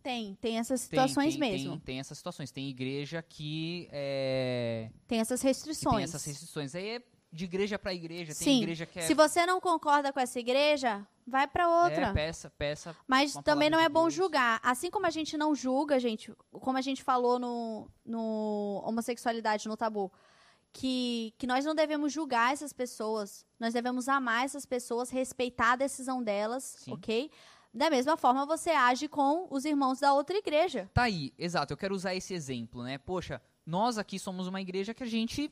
Tem, 0.04 0.36
tem 0.42 0.60
essas 0.60 0.82
situações 0.82 1.34
tem, 1.34 1.42
tem, 1.42 1.52
mesmo. 1.52 1.72
Tem, 1.72 1.80
tem, 1.80 2.00
essas 2.00 2.18
situações. 2.18 2.52
Tem 2.52 2.70
igreja 2.70 3.22
que. 3.22 3.88
É, 3.92 4.90
tem 5.08 5.22
essas 5.22 5.42
restrições. 5.42 5.96
Tem 5.96 6.04
essas 6.04 6.26
restrições. 6.26 6.76
Aí 6.76 6.90
é 6.90 7.02
de 7.32 7.46
igreja 7.46 7.80
para 7.80 7.94
igreja. 7.94 8.34
Sim. 8.34 8.46
Tem 8.46 8.62
igreja 8.62 8.86
que 8.86 9.00
é... 9.00 9.02
Se 9.04 9.14
você 9.14 9.46
não 9.46 9.60
concorda 9.60 10.14
com 10.14 10.20
essa 10.20 10.40
igreja, 10.40 11.08
vai 11.26 11.48
para 11.48 11.68
outra. 11.68 12.08
É, 12.08 12.14
peça, 12.14 12.52
peça. 12.58 12.96
Mas 13.08 13.34
também 13.44 13.70
não 13.70 13.80
é 13.80 13.88
bom 13.90 14.04
Deus. 14.04 14.14
julgar. 14.14 14.60
Assim 14.62 14.92
como 14.92 15.08
a 15.08 15.10
gente 15.10 15.38
não 15.38 15.56
julga, 15.56 16.00
gente, 16.00 16.32
como 16.52 16.78
a 16.78 16.82
gente 16.82 17.02
falou 17.02 17.40
no, 17.40 17.90
no 18.06 18.84
homossexualidade 18.86 19.68
no 19.68 19.78
tabu 19.78 20.12
que, 20.74 21.34
que 21.38 21.46
nós 21.46 21.64
não 21.64 21.76
devemos 21.76 22.12
julgar 22.12 22.52
essas 22.52 22.74
pessoas, 22.74 23.46
nós 23.60 23.74
devemos 23.74 24.10
amar 24.10 24.44
essas 24.44 24.66
pessoas, 24.66 25.12
respeitar 25.12 25.74
a 25.74 25.76
decisão 25.76 26.22
delas, 26.22 26.76
Sim. 26.80 26.94
ok? 26.94 27.32
Da 27.74 27.90
mesma 27.90 28.16
forma, 28.16 28.45
você 28.45 28.70
age 28.70 29.08
com 29.08 29.48
os 29.50 29.66
irmãos 29.66 30.00
da 30.00 30.14
outra 30.14 30.38
igreja. 30.38 30.90
Tá 30.94 31.04
aí, 31.04 31.34
exato. 31.40 31.74
Eu 31.74 31.78
quero 31.78 31.95
usar 31.95 32.14
esse 32.14 32.34
exemplo, 32.34 32.84
né? 32.84 33.00
Poxa, 33.00 33.41
nós 33.66 33.98
aqui 33.98 34.20
somos 34.20 34.48
uma 34.48 34.62
igreja 34.62 34.94
que 34.94 35.04
a 35.04 35.08
gente 35.08 35.52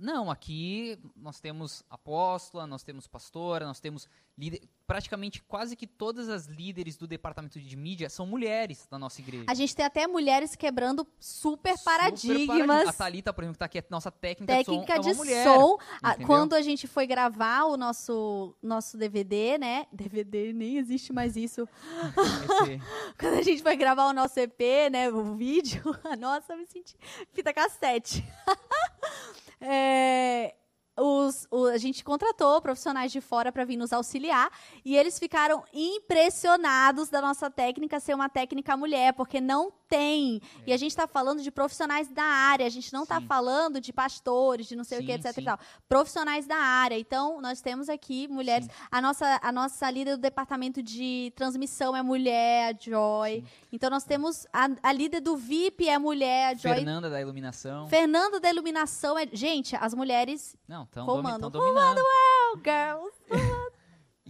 não, 0.00 0.30
aqui 0.30 0.98
nós 1.14 1.40
temos 1.40 1.84
apóstola, 1.90 2.66
nós 2.66 2.82
temos 2.82 3.06
pastora, 3.06 3.66
nós 3.66 3.80
temos 3.80 4.08
líder, 4.36 4.62
praticamente 4.86 5.42
quase 5.42 5.76
que 5.76 5.86
todas 5.86 6.28
as 6.28 6.46
líderes 6.46 6.96
do 6.96 7.06
departamento 7.06 7.60
de 7.60 7.76
mídia 7.76 8.08
são 8.08 8.26
mulheres 8.26 8.88
da 8.90 8.98
nossa 8.98 9.20
igreja. 9.20 9.44
A 9.46 9.54
gente 9.54 9.76
tem 9.76 9.84
até 9.84 10.06
mulheres 10.06 10.56
quebrando 10.56 11.06
super, 11.18 11.76
super 11.76 11.84
paradigmas. 11.84 12.88
A 12.88 12.92
Thalita, 12.92 13.32
por 13.32 13.44
exemplo, 13.44 13.54
que 13.54 13.58
tá 13.58 13.66
aqui, 13.66 13.78
é 13.78 13.84
nossa 13.90 14.10
técnica, 14.10 14.52
técnica 14.52 14.98
de 14.98 15.02
som, 15.02 15.10
de 15.10 15.10
é 15.10 15.14
mulher, 15.14 15.44
som. 15.44 15.78
quando 16.26 16.54
a 16.54 16.62
gente 16.62 16.86
foi 16.86 17.06
gravar 17.06 17.64
o 17.64 17.76
nosso, 17.76 18.56
nosso 18.62 18.96
DVD, 18.96 19.58
né? 19.58 19.86
DVD, 19.92 20.52
nem 20.52 20.78
existe 20.78 21.12
mais 21.12 21.36
isso. 21.36 21.68
quando 23.18 23.34
a 23.34 23.42
gente 23.42 23.62
foi 23.62 23.76
gravar 23.76 24.08
o 24.08 24.12
nosso 24.14 24.40
EP, 24.40 24.90
né? 24.90 25.10
O 25.10 25.36
vídeo, 25.36 25.82
nossa, 26.18 26.54
eu 26.54 26.58
me 26.58 26.66
senti 26.66 26.96
fita 27.32 27.52
cassete. 27.52 28.24
É, 29.60 30.54
os, 30.96 31.46
o, 31.50 31.66
a 31.66 31.78
gente 31.78 32.04
contratou 32.04 32.60
profissionais 32.60 33.12
de 33.12 33.20
fora 33.20 33.50
para 33.50 33.64
vir 33.64 33.76
nos 33.76 33.92
auxiliar 33.92 34.50
e 34.84 34.96
eles 34.96 35.18
ficaram 35.18 35.64
impressionados 35.72 37.08
da 37.08 37.20
nossa 37.20 37.50
técnica 37.50 38.00
ser 38.00 38.14
uma 38.14 38.28
técnica 38.28 38.76
mulher, 38.76 39.12
porque 39.14 39.40
não 39.40 39.72
tem. 39.90 40.40
É. 40.60 40.70
E 40.70 40.72
a 40.72 40.76
gente 40.76 40.92
está 40.92 41.06
falando 41.08 41.42
de 41.42 41.50
profissionais 41.50 42.08
da 42.08 42.22
área, 42.22 42.64
a 42.64 42.70
gente 42.70 42.92
não 42.92 43.02
está 43.02 43.20
falando 43.20 43.80
de 43.80 43.92
pastores, 43.92 44.66
de 44.66 44.76
não 44.76 44.84
sei 44.84 44.98
sim, 44.98 45.04
o 45.04 45.06
que, 45.06 45.12
etc. 45.12 45.58
Profissionais 45.88 46.46
da 46.46 46.56
área. 46.56 46.96
Então, 46.96 47.40
nós 47.40 47.60
temos 47.60 47.88
aqui 47.88 48.28
mulheres. 48.28 48.68
A 48.90 49.02
nossa, 49.02 49.40
a 49.42 49.50
nossa 49.50 49.90
líder 49.90 50.16
do 50.16 50.22
departamento 50.22 50.80
de 50.82 51.32
transmissão 51.34 51.96
é 51.96 52.02
mulher, 52.02 52.74
a 52.74 52.78
Joy. 52.78 53.40
Sim. 53.40 53.44
Então, 53.72 53.90
nós 53.90 54.04
temos 54.04 54.46
a, 54.52 54.68
a, 54.82 54.92
líder 54.92 55.20
do 55.20 55.36
VIP 55.36 55.88
é 55.88 55.98
mulher, 55.98 56.54
a 56.54 56.54
Joy. 56.54 56.76
Fernanda 56.76 57.10
da 57.10 57.20
iluminação. 57.20 57.88
Fernanda 57.88 58.38
da 58.38 58.48
iluminação 58.48 59.18
é. 59.18 59.26
Gente, 59.32 59.74
as 59.76 59.92
mulheres. 59.92 60.56
Não, 60.68 60.84
estão 60.84 61.04
dominando. 61.04 62.00
Well, 62.00 62.62
girls. 62.62 63.59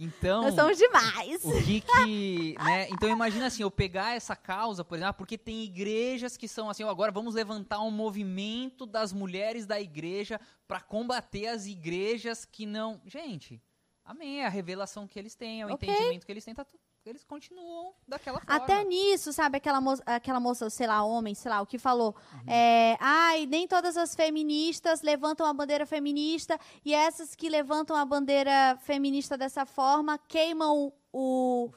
Então, 0.03 0.41
nós 0.41 0.55
somos 0.55 0.79
demais. 0.79 1.45
O 1.45 1.63
que 1.63 1.79
que, 1.79 2.55
né? 2.57 2.89
Então 2.89 3.07
imagina 3.07 3.45
assim, 3.45 3.61
eu 3.61 3.69
pegar 3.69 4.15
essa 4.15 4.35
causa, 4.35 4.83
por 4.83 4.97
exemplo, 4.97 5.13
porque 5.13 5.37
tem 5.37 5.63
igrejas 5.63 6.35
que 6.35 6.47
são 6.47 6.71
assim, 6.71 6.83
agora 6.83 7.11
vamos 7.11 7.35
levantar 7.35 7.81
um 7.81 7.91
movimento 7.91 8.87
das 8.87 9.13
mulheres 9.13 9.67
da 9.67 9.79
igreja 9.79 10.41
para 10.67 10.81
combater 10.81 11.45
as 11.45 11.67
igrejas 11.67 12.45
que 12.45 12.65
não, 12.65 12.99
gente, 13.05 13.61
amém, 14.03 14.41
é 14.41 14.47
a 14.47 14.49
revelação 14.49 15.07
que 15.07 15.19
eles 15.19 15.35
têm, 15.35 15.61
é 15.61 15.67
o 15.67 15.73
okay. 15.73 15.87
entendimento 15.87 16.25
que 16.25 16.31
eles 16.31 16.43
têm, 16.43 16.55
tá 16.55 16.65
tudo 16.65 16.81
eles 17.05 17.23
continuam 17.23 17.93
daquela 18.07 18.39
forma. 18.39 18.55
Até 18.55 18.83
nisso, 18.83 19.33
sabe, 19.33 19.57
aquela 19.57 19.81
moça, 19.81 20.03
aquela 20.05 20.39
moça, 20.39 20.69
sei 20.69 20.85
lá, 20.85 21.03
homem, 21.03 21.33
sei 21.33 21.49
lá, 21.49 21.61
o 21.61 21.65
que 21.65 21.77
falou. 21.77 22.15
Uhum. 22.33 22.51
É, 22.51 22.97
Ai, 22.99 23.45
nem 23.45 23.67
todas 23.67 23.97
as 23.97 24.13
feministas 24.13 25.01
levantam 25.01 25.45
a 25.45 25.53
bandeira 25.53 25.85
feminista 25.85 26.59
e 26.85 26.93
essas 26.93 27.33
que 27.35 27.49
levantam 27.49 27.95
a 27.95 28.05
bandeira 28.05 28.77
feminista 28.81 29.37
dessa 29.37 29.65
forma 29.65 30.17
queimam 30.27 30.93
o, 31.11 31.69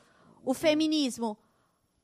o 0.45 0.53
feminismo. 0.53 1.39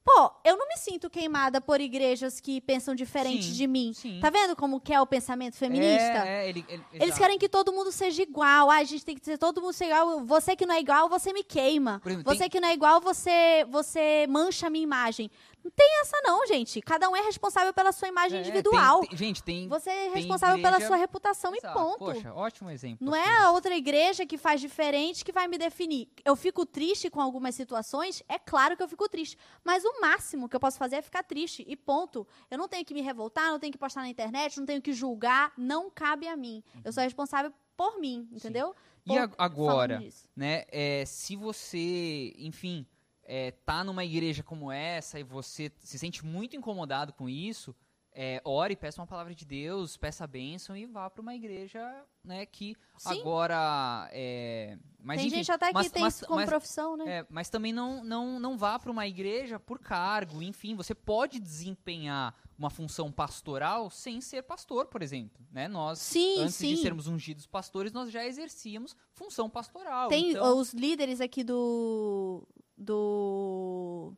Pô, 0.02 0.32
eu 0.44 0.56
não 0.56 0.66
me 0.66 0.76
sinto 0.76 1.10
queimada 1.10 1.60
por 1.60 1.80
igrejas 1.80 2.40
que 2.40 2.60
pensam 2.60 2.94
diferente 2.94 3.44
sim, 3.44 3.52
de 3.52 3.66
mim. 3.66 3.92
Sim. 3.94 4.18
Tá 4.20 4.30
vendo 4.30 4.56
como 4.56 4.80
que 4.80 4.94
é 4.94 5.00
o 5.00 5.06
pensamento 5.06 5.56
feminista? 5.56 6.26
É, 6.26 6.46
é, 6.46 6.48
ele, 6.48 6.64
ele, 6.68 6.82
Eles 6.92 7.18
querem 7.18 7.38
que 7.38 7.48
todo 7.48 7.72
mundo 7.72 7.92
seja 7.92 8.22
igual. 8.22 8.70
Ah, 8.70 8.76
a 8.76 8.84
gente 8.84 9.04
tem 9.04 9.16
que 9.16 9.24
ser 9.24 9.36
todo 9.36 9.60
mundo 9.60 9.74
igual. 9.78 10.24
Você 10.24 10.56
que 10.56 10.64
não 10.64 10.74
é 10.74 10.80
igual, 10.80 11.08
você 11.08 11.32
me 11.32 11.44
queima. 11.44 12.00
Exemplo, 12.04 12.24
você 12.24 12.40
tem... 12.40 12.50
que 12.50 12.60
não 12.60 12.68
é 12.68 12.74
igual, 12.74 13.00
você, 13.00 13.66
você 13.68 14.26
mancha 14.28 14.68
a 14.68 14.70
minha 14.70 14.84
imagem. 14.84 15.30
Não 15.62 15.70
tem 15.70 16.00
essa 16.00 16.16
não, 16.22 16.46
gente. 16.46 16.80
Cada 16.80 17.08
um 17.08 17.16
é 17.16 17.20
responsável 17.20 17.72
pela 17.72 17.92
sua 17.92 18.08
imagem 18.08 18.38
é, 18.38 18.40
individual. 18.40 19.00
Tem, 19.00 19.08
tem, 19.10 19.18
gente, 19.18 19.42
tem. 19.42 19.68
Você 19.68 19.90
é 19.90 20.08
responsável 20.10 20.58
igreja... 20.58 20.76
pela 20.76 20.86
sua 20.88 20.96
reputação 20.96 21.54
e 21.54 21.60
ponto. 21.60 21.98
Poxa, 21.98 22.32
ótimo 22.32 22.70
exemplo. 22.70 23.04
Não 23.04 23.14
é 23.14 23.42
a 23.42 23.50
outra 23.50 23.76
igreja 23.76 24.24
que 24.26 24.38
faz 24.38 24.60
diferente 24.60 25.24
que 25.24 25.32
vai 25.32 25.46
me 25.48 25.58
definir. 25.58 26.08
Eu 26.24 26.34
fico 26.34 26.64
triste 26.64 27.10
com 27.10 27.20
algumas 27.20 27.54
situações, 27.54 28.22
é 28.28 28.38
claro 28.38 28.76
que 28.76 28.82
eu 28.82 28.88
fico 28.88 29.08
triste. 29.08 29.36
Mas 29.64 29.84
o 29.84 30.00
máximo 30.00 30.48
que 30.48 30.56
eu 30.56 30.60
posso 30.60 30.78
fazer 30.78 30.96
é 30.96 31.02
ficar 31.02 31.22
triste 31.22 31.64
e 31.68 31.76
ponto. 31.76 32.26
Eu 32.50 32.58
não 32.58 32.68
tenho 32.68 32.84
que 32.84 32.94
me 32.94 33.02
revoltar, 33.02 33.50
não 33.50 33.58
tenho 33.58 33.72
que 33.72 33.78
postar 33.78 34.00
na 34.02 34.08
internet, 34.08 34.58
não 34.58 34.66
tenho 34.66 34.80
que 34.80 34.92
julgar, 34.92 35.52
não 35.56 35.90
cabe 35.90 36.26
a 36.26 36.36
mim. 36.36 36.62
Eu 36.84 36.92
sou 36.92 37.02
responsável 37.02 37.52
por 37.76 37.98
mim, 37.98 38.28
entendeu? 38.32 38.74
Por, 39.04 39.14
e 39.14 39.18
agora, 39.38 40.02
né, 40.36 40.64
é, 40.68 41.04
se 41.06 41.34
você, 41.34 42.34
enfim, 42.36 42.86
é, 43.32 43.52
tá 43.52 43.84
numa 43.84 44.04
igreja 44.04 44.42
como 44.42 44.72
essa 44.72 45.20
e 45.20 45.22
você 45.22 45.70
se 45.78 45.96
sente 46.00 46.26
muito 46.26 46.56
incomodado 46.56 47.12
com 47.12 47.28
isso, 47.28 47.72
é, 48.12 48.42
ore, 48.44 48.74
peça 48.74 49.00
uma 49.00 49.06
palavra 49.06 49.32
de 49.32 49.44
Deus, 49.44 49.96
peça 49.96 50.24
a 50.24 50.26
bênção 50.26 50.76
e 50.76 50.84
vá 50.84 51.08
para 51.08 51.22
uma 51.22 51.32
igreja, 51.32 51.80
né, 52.24 52.44
que 52.44 52.74
Sim. 52.98 53.20
agora 53.20 54.10
é, 54.10 54.76
mas 55.00 55.18
tem 55.18 55.28
enfim, 55.28 55.36
gente 55.36 55.52
até 55.52 55.68
que 55.68 55.74
mas, 55.74 55.92
tem 55.92 56.02
mas, 56.02 56.14
isso 56.16 56.26
como 56.26 56.40
mas, 56.40 56.48
profissão, 56.48 56.96
né? 56.96 57.18
É, 57.18 57.26
mas 57.30 57.48
também 57.48 57.72
não, 57.72 58.02
não, 58.02 58.40
não 58.40 58.58
vá 58.58 58.80
para 58.80 58.90
uma 58.90 59.06
igreja 59.06 59.60
por 59.60 59.78
cargo, 59.78 60.42
enfim, 60.42 60.74
você 60.74 60.92
pode 60.92 61.38
desempenhar 61.38 62.34
uma 62.58 62.68
função 62.68 63.12
pastoral 63.12 63.88
sem 63.90 64.20
ser 64.20 64.42
pastor, 64.42 64.86
por 64.86 65.02
exemplo, 65.02 65.46
né? 65.52 65.68
Nós, 65.68 66.00
sim, 66.00 66.40
antes 66.40 66.56
sim. 66.56 66.74
de 66.74 66.82
sermos 66.82 67.06
ungidos 67.06 67.46
pastores, 67.46 67.92
nós 67.92 68.10
já 68.10 68.26
exercíamos 68.26 68.96
função 69.12 69.48
pastoral. 69.48 70.08
Tem 70.08 70.32
então... 70.32 70.58
os 70.58 70.74
líderes 70.74 71.20
aqui 71.20 71.44
do 71.44 72.44
do 72.80 74.14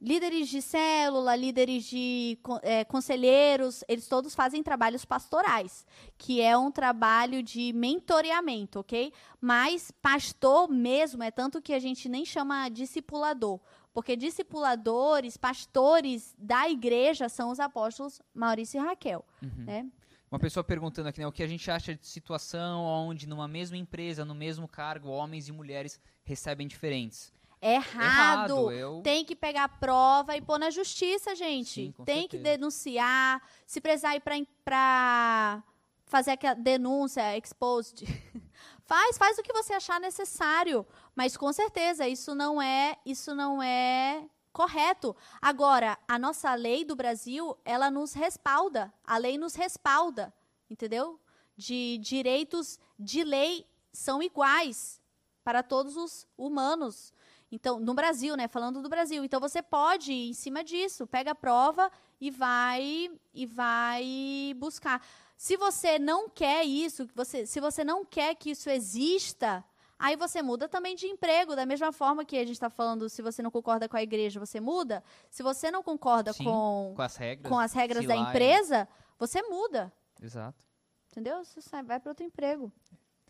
líderes 0.00 0.48
de 0.48 0.62
célula, 0.62 1.34
líderes 1.34 1.84
de 1.84 2.38
é, 2.62 2.84
conselheiros, 2.84 3.82
eles 3.88 4.06
todos 4.06 4.34
fazem 4.34 4.62
trabalhos 4.62 5.04
pastorais, 5.04 5.84
que 6.16 6.40
é 6.40 6.56
um 6.56 6.70
trabalho 6.70 7.42
de 7.42 7.72
mentoreamento, 7.72 8.80
ok? 8.80 9.12
Mas 9.40 9.90
pastor 10.00 10.68
mesmo 10.68 11.22
é 11.22 11.30
tanto 11.30 11.60
que 11.60 11.74
a 11.74 11.80
gente 11.80 12.08
nem 12.08 12.24
chama 12.24 12.68
discipulador, 12.68 13.60
porque 13.92 14.16
discipuladores, 14.16 15.36
pastores 15.36 16.34
da 16.38 16.70
igreja 16.70 17.28
são 17.28 17.50
os 17.50 17.58
apóstolos 17.58 18.22
Maurício 18.32 18.80
e 18.80 18.84
Raquel, 18.84 19.24
uhum. 19.42 19.64
né? 19.64 19.86
Uma 20.30 20.38
pessoa 20.38 20.62
perguntando 20.62 21.08
aqui, 21.08 21.20
né, 21.20 21.26
o 21.26 21.32
que 21.32 21.42
a 21.42 21.46
gente 21.46 21.70
acha 21.70 21.94
de 21.94 22.06
situação 22.06 22.82
onde 22.84 23.26
numa 23.26 23.48
mesma 23.48 23.78
empresa, 23.78 24.26
no 24.26 24.34
mesmo 24.34 24.68
cargo, 24.68 25.08
homens 25.08 25.48
e 25.48 25.52
mulheres 25.52 25.98
recebem 26.22 26.68
diferentes. 26.68 27.32
Errado. 27.60 28.52
Errado, 28.52 28.70
eu- 28.72 29.00
Tem 29.02 29.24
que 29.24 29.34
pegar 29.34 29.64
a 29.64 29.68
prova 29.68 30.36
e 30.36 30.40
pôr 30.40 30.58
na 30.58 30.70
justiça, 30.70 31.34
gente. 31.34 31.70
Sim, 31.70 31.94
Tem 32.04 32.28
que 32.28 32.36
certeza. 32.36 32.42
denunciar. 32.56 33.42
Se 33.66 33.80
precisar 33.80 34.14
ir 34.16 34.22
pra 34.64 35.62
fazer 36.06 36.32
aquela 36.32 36.54
denúncia, 36.54 37.36
exposed. 37.36 38.04
faz, 38.86 39.18
faz 39.18 39.38
o 39.38 39.42
que 39.42 39.52
você 39.52 39.74
achar 39.74 40.00
necessário. 40.00 40.86
Mas 41.14 41.36
com 41.36 41.52
certeza, 41.52 42.06
isso 42.08 42.34
não 42.34 42.62
é, 42.62 42.96
isso 43.04 43.34
não 43.34 43.62
é 43.62 44.24
correto. 44.52 45.14
Agora, 45.42 45.98
a 46.06 46.18
nossa 46.18 46.54
lei 46.54 46.84
do 46.84 46.96
Brasil, 46.96 47.56
ela 47.64 47.90
nos 47.90 48.12
respalda. 48.14 48.92
A 49.04 49.18
lei 49.18 49.36
nos 49.36 49.54
respalda, 49.54 50.32
entendeu? 50.70 51.20
De 51.56 51.98
direitos 51.98 52.78
de 52.98 53.22
lei 53.24 53.66
são 53.92 54.22
iguais 54.22 55.00
para 55.44 55.62
todos 55.62 55.96
os 55.96 56.26
humanos. 56.36 57.12
Então, 57.50 57.80
no 57.80 57.94
Brasil, 57.94 58.36
né? 58.36 58.46
Falando 58.46 58.82
do 58.82 58.88
Brasil. 58.88 59.24
Então, 59.24 59.40
você 59.40 59.62
pode 59.62 60.12
ir 60.12 60.30
em 60.30 60.34
cima 60.34 60.62
disso, 60.62 61.06
pega 61.06 61.30
a 61.30 61.34
prova 61.34 61.90
e 62.20 62.30
vai 62.30 63.10
e 63.32 63.46
vai 63.46 64.52
buscar. 64.56 65.02
Se 65.36 65.56
você 65.56 65.98
não 65.98 66.28
quer 66.28 66.64
isso, 66.64 67.08
você, 67.14 67.46
se 67.46 67.60
você 67.60 67.82
não 67.84 68.04
quer 68.04 68.34
que 68.34 68.50
isso 68.50 68.68
exista, 68.68 69.64
aí 69.98 70.14
você 70.16 70.42
muda 70.42 70.68
também 70.68 70.94
de 70.94 71.06
emprego. 71.06 71.56
Da 71.56 71.64
mesma 71.64 71.90
forma 71.92 72.24
que 72.24 72.36
a 72.36 72.40
gente 72.40 72.52
está 72.52 72.68
falando, 72.68 73.08
se 73.08 73.22
você 73.22 73.40
não 73.42 73.50
concorda 73.50 73.88
com 73.88 73.96
a 73.96 74.02
igreja, 74.02 74.38
você 74.38 74.60
muda. 74.60 75.02
Se 75.30 75.42
você 75.42 75.70
não 75.70 75.82
concorda 75.82 76.32
Sim, 76.32 76.44
com, 76.44 76.92
Com 76.96 77.02
as 77.02 77.16
regras. 77.16 77.48
com 77.50 77.58
as 77.58 77.72
regras 77.72 78.04
da 78.06 78.14
lá 78.14 78.20
é- 78.26 78.30
empresa, 78.30 78.88
você 79.18 79.40
muda. 79.42 79.90
Exato. 80.20 80.66
Entendeu? 81.10 81.42
Você 81.44 81.82
vai 81.82 81.98
para 81.98 82.10
outro 82.10 82.26
emprego. 82.26 82.70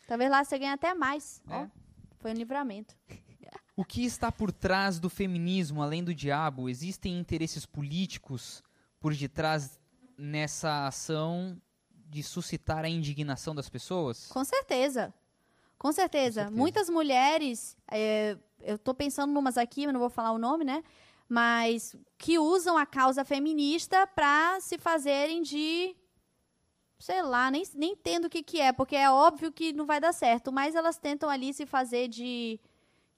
Talvez 0.08 0.30
lá 0.30 0.42
você 0.42 0.58
ganhe 0.58 0.72
até 0.72 0.92
mais. 0.94 1.40
Ó, 1.48 1.54
É. 1.54 1.70
foi 2.18 2.32
um 2.32 2.34
livramento. 2.34 2.96
O 3.78 3.84
que 3.84 4.04
está 4.04 4.32
por 4.32 4.50
trás 4.50 4.98
do 4.98 5.08
feminismo, 5.08 5.80
além 5.80 6.02
do 6.02 6.12
diabo? 6.12 6.68
Existem 6.68 7.16
interesses 7.16 7.64
políticos 7.64 8.60
por 8.98 9.14
detrás 9.14 9.78
nessa 10.18 10.88
ação 10.88 11.56
de 11.88 12.20
suscitar 12.24 12.84
a 12.84 12.88
indignação 12.88 13.54
das 13.54 13.68
pessoas? 13.68 14.26
Com 14.32 14.42
certeza. 14.42 15.14
Com 15.78 15.92
certeza. 15.92 16.40
certeza. 16.40 16.58
Muitas 16.58 16.90
mulheres, 16.90 17.76
é, 17.88 18.36
eu 18.62 18.74
estou 18.74 18.92
pensando 18.94 19.32
numas 19.32 19.56
aqui, 19.56 19.86
mas 19.86 19.92
não 19.92 20.00
vou 20.00 20.10
falar 20.10 20.32
o 20.32 20.38
nome, 20.38 20.64
né? 20.64 20.82
Mas 21.28 21.94
que 22.18 22.36
usam 22.36 22.76
a 22.76 22.84
causa 22.84 23.24
feminista 23.24 24.08
para 24.08 24.58
se 24.60 24.76
fazerem 24.76 25.40
de. 25.40 25.94
Sei 26.98 27.22
lá, 27.22 27.48
nem, 27.48 27.62
nem 27.76 27.92
entendo 27.92 28.24
o 28.24 28.28
que, 28.28 28.42
que 28.42 28.60
é, 28.60 28.72
porque 28.72 28.96
é 28.96 29.08
óbvio 29.08 29.52
que 29.52 29.72
não 29.72 29.86
vai 29.86 30.00
dar 30.00 30.12
certo, 30.12 30.50
mas 30.50 30.74
elas 30.74 30.98
tentam 30.98 31.30
ali 31.30 31.54
se 31.54 31.64
fazer 31.64 32.08
de. 32.08 32.58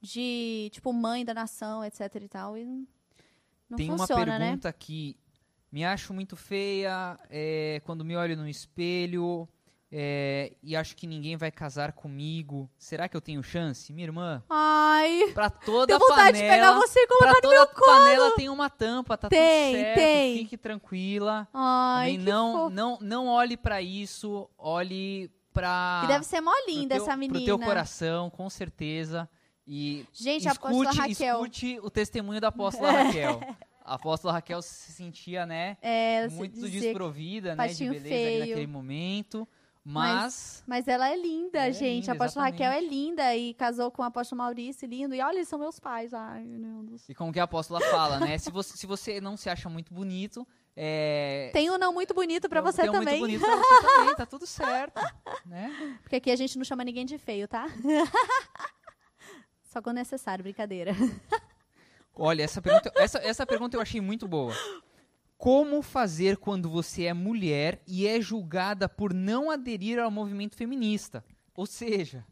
De 0.01 0.71
tipo, 0.73 0.93
mãe 0.93 1.25
da 1.25 1.35
nação, 1.35 1.85
etc 1.85 2.15
e 2.23 2.29
tal. 2.29 2.57
E 2.57 2.65
não, 2.65 2.87
não 3.71 3.77
Tem 3.77 3.87
funciona, 3.89 4.23
uma 4.25 4.39
né? 4.39 4.47
pergunta 4.47 4.69
aqui. 4.69 5.17
Me 5.71 5.85
acho 5.85 6.13
muito 6.13 6.35
feia 6.37 7.19
é, 7.29 7.81
quando 7.85 8.05
me 8.05 8.17
olho 8.17 8.37
no 8.37 8.49
espelho 8.49 9.49
é, 9.93 10.53
e 10.63 10.75
acho 10.75 10.97
que 10.97 11.07
ninguém 11.07 11.37
vai 11.37 11.51
casar 11.51 11.93
comigo. 11.93 12.69
Será 12.77 13.09
que 13.09 13.17
eu 13.17 13.21
tenho 13.21 13.41
chance? 13.43 13.93
Minha 13.93 14.07
irmã, 14.09 14.43
Ai, 14.49 15.31
pra 15.33 15.49
toda 15.51 15.87
deu 15.87 15.99
vontade 15.99 16.39
de 16.39 16.43
pegar 16.43 16.67
panela, 16.73 16.81
você 16.87 16.99
e 17.01 17.07
colocar 17.07 17.31
pra 17.33 17.41
toda 17.41 17.67
panela 17.67 18.35
tem 18.35 18.49
uma 18.49 18.69
tampa, 18.69 19.17
tá 19.17 19.29
Tem, 19.29 19.73
tudo 19.75 19.81
certo, 19.83 19.97
tem. 19.99 20.39
fique 20.39 20.57
tranquila. 20.57 21.47
Ai, 21.55 22.13
que 22.13 22.19
não, 22.19 22.53
fofo. 22.53 22.71
não, 22.71 22.99
não 23.01 23.27
olhe 23.29 23.57
pra 23.57 23.81
isso, 23.81 24.51
olhe 24.59 25.31
pra 25.53 26.03
E 26.05 26.09
deve 26.09 26.25
ser 26.25 26.41
mó 26.41 26.53
linda 26.67 26.97
teu- 26.97 27.05
essa 27.05 27.17
menina. 27.17 27.39
pro 27.39 27.45
teu 27.45 27.59
coração, 27.61 28.29
com 28.31 28.51
certeza. 28.51 29.29
E 29.66 30.05
Gente, 30.12 30.49
a 30.49 30.53
escute, 30.53 30.97
Raquel. 30.97 31.37
escute 31.37 31.78
o 31.82 31.91
testemunho 31.91 32.41
da 32.41 32.49
apóstola 32.49 32.91
Raquel. 33.05 33.41
A 33.85 33.95
apóstola 33.95 34.32
Raquel 34.35 34.62
se 34.62 34.93
sentia, 34.93 35.45
né, 35.47 35.77
É, 35.82 36.28
muito 36.28 36.61
desprovida, 36.69 37.55
né, 37.57 37.69
de 37.69 37.85
beleza 37.89 38.05
feio. 38.09 38.41
naquele 38.41 38.66
momento. 38.66 39.47
Mas, 39.82 40.62
Mas 40.66 40.87
ela 40.87 41.09
é 41.11 41.16
linda, 41.16 41.59
Ela 41.59 41.69
é 41.69 41.73
gente. 41.73 42.01
linda, 42.03 42.12
a 42.12 42.15
apóstola 42.15 42.45
Raquel 42.47 42.70
é 42.70 42.81
linda 42.82 43.35
e 43.35 43.55
casou 43.55 43.91
com 43.91 44.03
o 44.03 44.05
apóstolo 44.05 44.39
Maurício, 44.43 44.87
lindo. 44.87 45.15
E 45.15 45.23
olha, 45.23 45.37
eles 45.37 45.49
são 45.49 45.59
meus 45.59 45.81
pais. 45.81 46.12
Ai, 46.12 46.45
meu 46.45 46.82
Deus. 46.82 47.09
e 47.09 47.15
como 47.15 47.32
que 47.32 47.41
a 47.41 47.45
apóstola 47.45 47.81
fala, 47.81 48.20
né, 48.20 48.37
se 48.37 48.51
você, 48.51 48.77
se 48.77 48.87
você 48.87 49.20
não 49.23 49.37
se 49.39 49.49
acha 49.49 49.69
muito 49.70 49.93
bonito, 49.93 50.47
é... 50.77 51.51
Tem 51.53 51.70
um 51.70 51.78
não 51.78 51.93
muito 51.93 52.12
bonito 52.15 52.49
pra 52.49 52.61
você 52.61 52.82
tem 52.82 52.91
um 52.91 52.93
também. 52.93 53.19
muito 53.20 53.41
bonito 53.41 53.41
pra 53.41 53.57
você 53.57 53.97
também, 53.97 54.15
tá 54.15 54.27
tudo 54.27 54.47
certo, 54.47 55.01
né? 55.47 55.99
Porque 56.03 56.16
aqui 56.16 56.31
a 56.31 56.37
gente 56.37 56.57
não 56.59 56.65
chama 56.65 56.85
ninguém 56.85 57.05
de 57.07 57.16
feio, 57.19 57.49
tá? 57.49 57.66
Só 59.71 59.81
quando 59.81 59.99
necessário, 59.99 60.43
brincadeira. 60.43 60.93
Olha, 62.13 62.43
essa 62.43 62.61
pergunta, 62.61 62.93
essa, 62.97 63.19
essa 63.19 63.47
pergunta 63.47 63.77
eu 63.77 63.81
achei 63.81 64.01
muito 64.01 64.27
boa. 64.27 64.53
Como 65.39 65.81
fazer 65.81 66.37
quando 66.39 66.69
você 66.69 67.05
é 67.05 67.15
mulher 67.15 67.81
e 67.87 68.05
é 68.05 68.21
julgada 68.21 68.89
por 68.89 69.15
não 69.15 69.49
aderir 69.49 70.01
ao 70.01 70.11
movimento 70.11 70.57
feminista? 70.57 71.25
Ou 71.55 71.67
seja. 71.67 72.27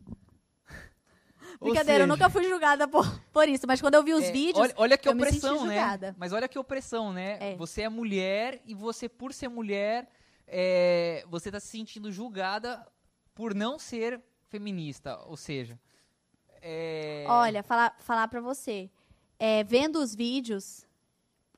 ou 1.61 1.69
Brincadeira, 1.71 2.03
eu 2.03 2.07
seja, 2.07 2.07
nunca 2.09 2.29
fui 2.29 2.43
julgada 2.43 2.89
por, 2.89 3.21
por 3.33 3.49
isso, 3.49 3.69
mas 3.69 3.81
quando 3.81 3.95
eu 3.95 4.03
vi 4.03 4.15
os 4.15 4.25
é, 4.25 4.33
vídeos, 4.33 4.59
Olha, 4.59 4.75
olha 4.77 4.99
que 4.99 5.09
eu 5.09 5.13
opressão, 5.13 5.65
né? 5.65 6.15
Mas 6.19 6.33
olha 6.33 6.49
que 6.49 6.59
opressão, 6.59 7.13
né? 7.13 7.39
É. 7.53 7.57
Você 7.57 7.83
é 7.83 7.89
mulher 7.89 8.61
e 8.67 8.75
você, 8.75 9.09
por 9.09 9.33
ser 9.33 9.49
mulher, 9.49 10.11
é, 10.45 11.25
você 11.29 11.51
está 11.51 11.61
se 11.61 11.69
sentindo 11.69 12.11
julgada 12.11 12.85
por 13.33 13.55
não 13.55 13.79
ser 13.79 14.21
feminista. 14.49 15.21
Ou 15.25 15.37
seja. 15.37 15.79
É, 16.63 17.25
olha, 17.29 17.63
falar, 17.63 17.97
falar 17.99 18.29
pra 18.29 18.41
você. 18.41 18.91
É, 19.39 19.63
vendo 19.65 19.97
os 19.97 20.15
vídeos, 20.15 20.87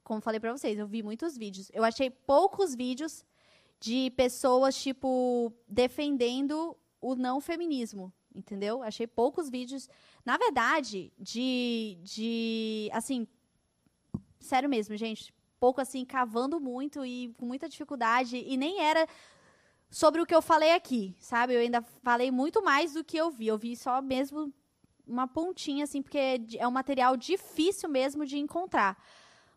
como 0.02 0.20
falei 0.20 0.40
pra 0.40 0.52
vocês, 0.52 0.78
eu 0.78 0.86
vi 0.86 1.02
muitos 1.02 1.36
vídeos. 1.36 1.70
Eu 1.72 1.84
achei 1.84 2.10
poucos 2.10 2.74
vídeos 2.74 3.24
de 3.78 4.10
pessoas, 4.10 4.80
tipo, 4.80 5.52
defendendo 5.66 6.76
o 7.00 7.14
não 7.14 7.40
feminismo. 7.40 8.12
Entendeu? 8.34 8.82
Achei 8.82 9.06
poucos 9.06 9.50
vídeos. 9.50 9.88
Na 10.24 10.36
verdade, 10.36 11.12
de. 11.18 11.98
de 12.02 12.88
assim. 12.92 13.26
Sério 14.38 14.68
mesmo, 14.68 14.96
gente. 14.96 15.34
Pouco 15.58 15.80
assim, 15.80 16.04
cavando 16.04 16.60
muito 16.60 17.04
e 17.04 17.34
com 17.36 17.44
muita 17.44 17.68
dificuldade. 17.68 18.36
E 18.36 18.56
nem 18.56 18.80
era 18.80 19.06
sobre 19.90 20.20
o 20.20 20.26
que 20.26 20.34
eu 20.34 20.40
falei 20.40 20.72
aqui, 20.72 21.14
sabe? 21.18 21.54
Eu 21.54 21.60
ainda 21.60 21.82
falei 21.82 22.30
muito 22.30 22.62
mais 22.62 22.94
do 22.94 23.02
que 23.02 23.16
eu 23.16 23.30
vi. 23.30 23.48
Eu 23.48 23.58
vi 23.58 23.74
só 23.76 24.00
mesmo 24.00 24.52
uma 25.10 25.26
pontinha, 25.26 25.84
assim, 25.84 26.00
porque 26.00 26.18
é 26.18 26.38
é 26.58 26.68
um 26.68 26.70
material 26.70 27.16
difícil 27.16 27.88
mesmo 27.88 28.24
de 28.24 28.38
encontrar. 28.38 28.96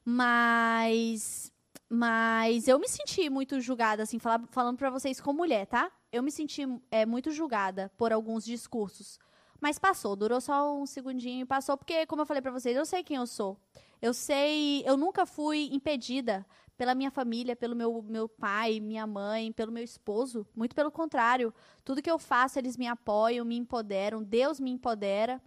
Mas. 0.03 1.51
Mas 1.89 2.67
eu 2.67 2.79
me 2.79 2.87
senti 2.87 3.29
muito 3.29 3.61
julgada, 3.61 4.01
assim, 4.01 4.17
falando 4.17 4.77
pra 4.77 4.89
vocês 4.89 5.21
como 5.21 5.37
mulher, 5.37 5.67
tá? 5.67 5.91
Eu 6.11 6.23
me 6.23 6.31
senti 6.31 6.63
é, 6.89 7.05
muito 7.05 7.29
julgada 7.31 7.91
por 7.97 8.11
alguns 8.11 8.43
discursos. 8.43 9.19
Mas 9.61 9.77
passou, 9.77 10.15
durou 10.15 10.41
só 10.41 10.75
um 10.75 10.87
segundinho 10.87 11.43
e 11.43 11.45
passou, 11.45 11.77
porque, 11.77 12.05
como 12.07 12.23
eu 12.23 12.25
falei 12.25 12.41
pra 12.41 12.51
vocês, 12.51 12.75
eu 12.75 12.85
sei 12.85 13.03
quem 13.03 13.17
eu 13.17 13.27
sou. 13.27 13.59
Eu 14.01 14.13
sei, 14.13 14.83
eu 14.85 14.97
nunca 14.97 15.25
fui 15.25 15.69
impedida 15.71 16.45
pela 16.77 16.95
minha 16.95 17.11
família, 17.11 17.55
pelo 17.55 17.75
meu, 17.75 18.01
meu 18.01 18.27
pai, 18.27 18.79
minha 18.79 19.05
mãe, 19.05 19.51
pelo 19.51 19.71
meu 19.71 19.83
esposo. 19.83 20.45
Muito 20.55 20.75
pelo 20.75 20.91
contrário. 20.91 21.53
Tudo 21.83 22.01
que 22.01 22.09
eu 22.09 22.17
faço, 22.17 22.57
eles 22.59 22.77
me 22.77 22.87
apoiam, 22.87 23.45
me 23.45 23.57
empoderam, 23.57 24.23
Deus 24.23 24.59
me 24.59 24.71
empodera. 24.71 25.41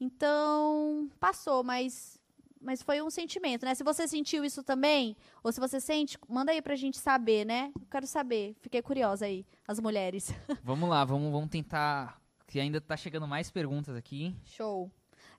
Então, 0.00 1.10
passou, 1.20 1.62
mas, 1.62 2.18
mas 2.60 2.82
foi 2.82 3.02
um 3.02 3.10
sentimento, 3.10 3.66
né? 3.66 3.74
Se 3.74 3.84
você 3.84 4.08
sentiu 4.08 4.44
isso 4.44 4.62
também, 4.62 5.14
ou 5.44 5.52
se 5.52 5.60
você 5.60 5.78
sente, 5.78 6.18
manda 6.26 6.52
aí 6.52 6.62
pra 6.62 6.74
gente 6.74 6.98
saber, 6.98 7.44
né? 7.44 7.70
Eu 7.78 7.86
quero 7.90 8.06
saber, 8.06 8.56
fiquei 8.60 8.80
curiosa 8.80 9.26
aí, 9.26 9.44
as 9.68 9.78
mulheres. 9.78 10.32
Vamos 10.64 10.88
lá, 10.88 11.04
vamos, 11.04 11.30
vamos 11.30 11.50
tentar. 11.50 12.18
Que 12.46 12.58
ainda 12.58 12.80
tá 12.80 12.96
chegando 12.96 13.28
mais 13.28 13.48
perguntas 13.50 13.94
aqui. 13.94 14.34
Show. 14.44 14.90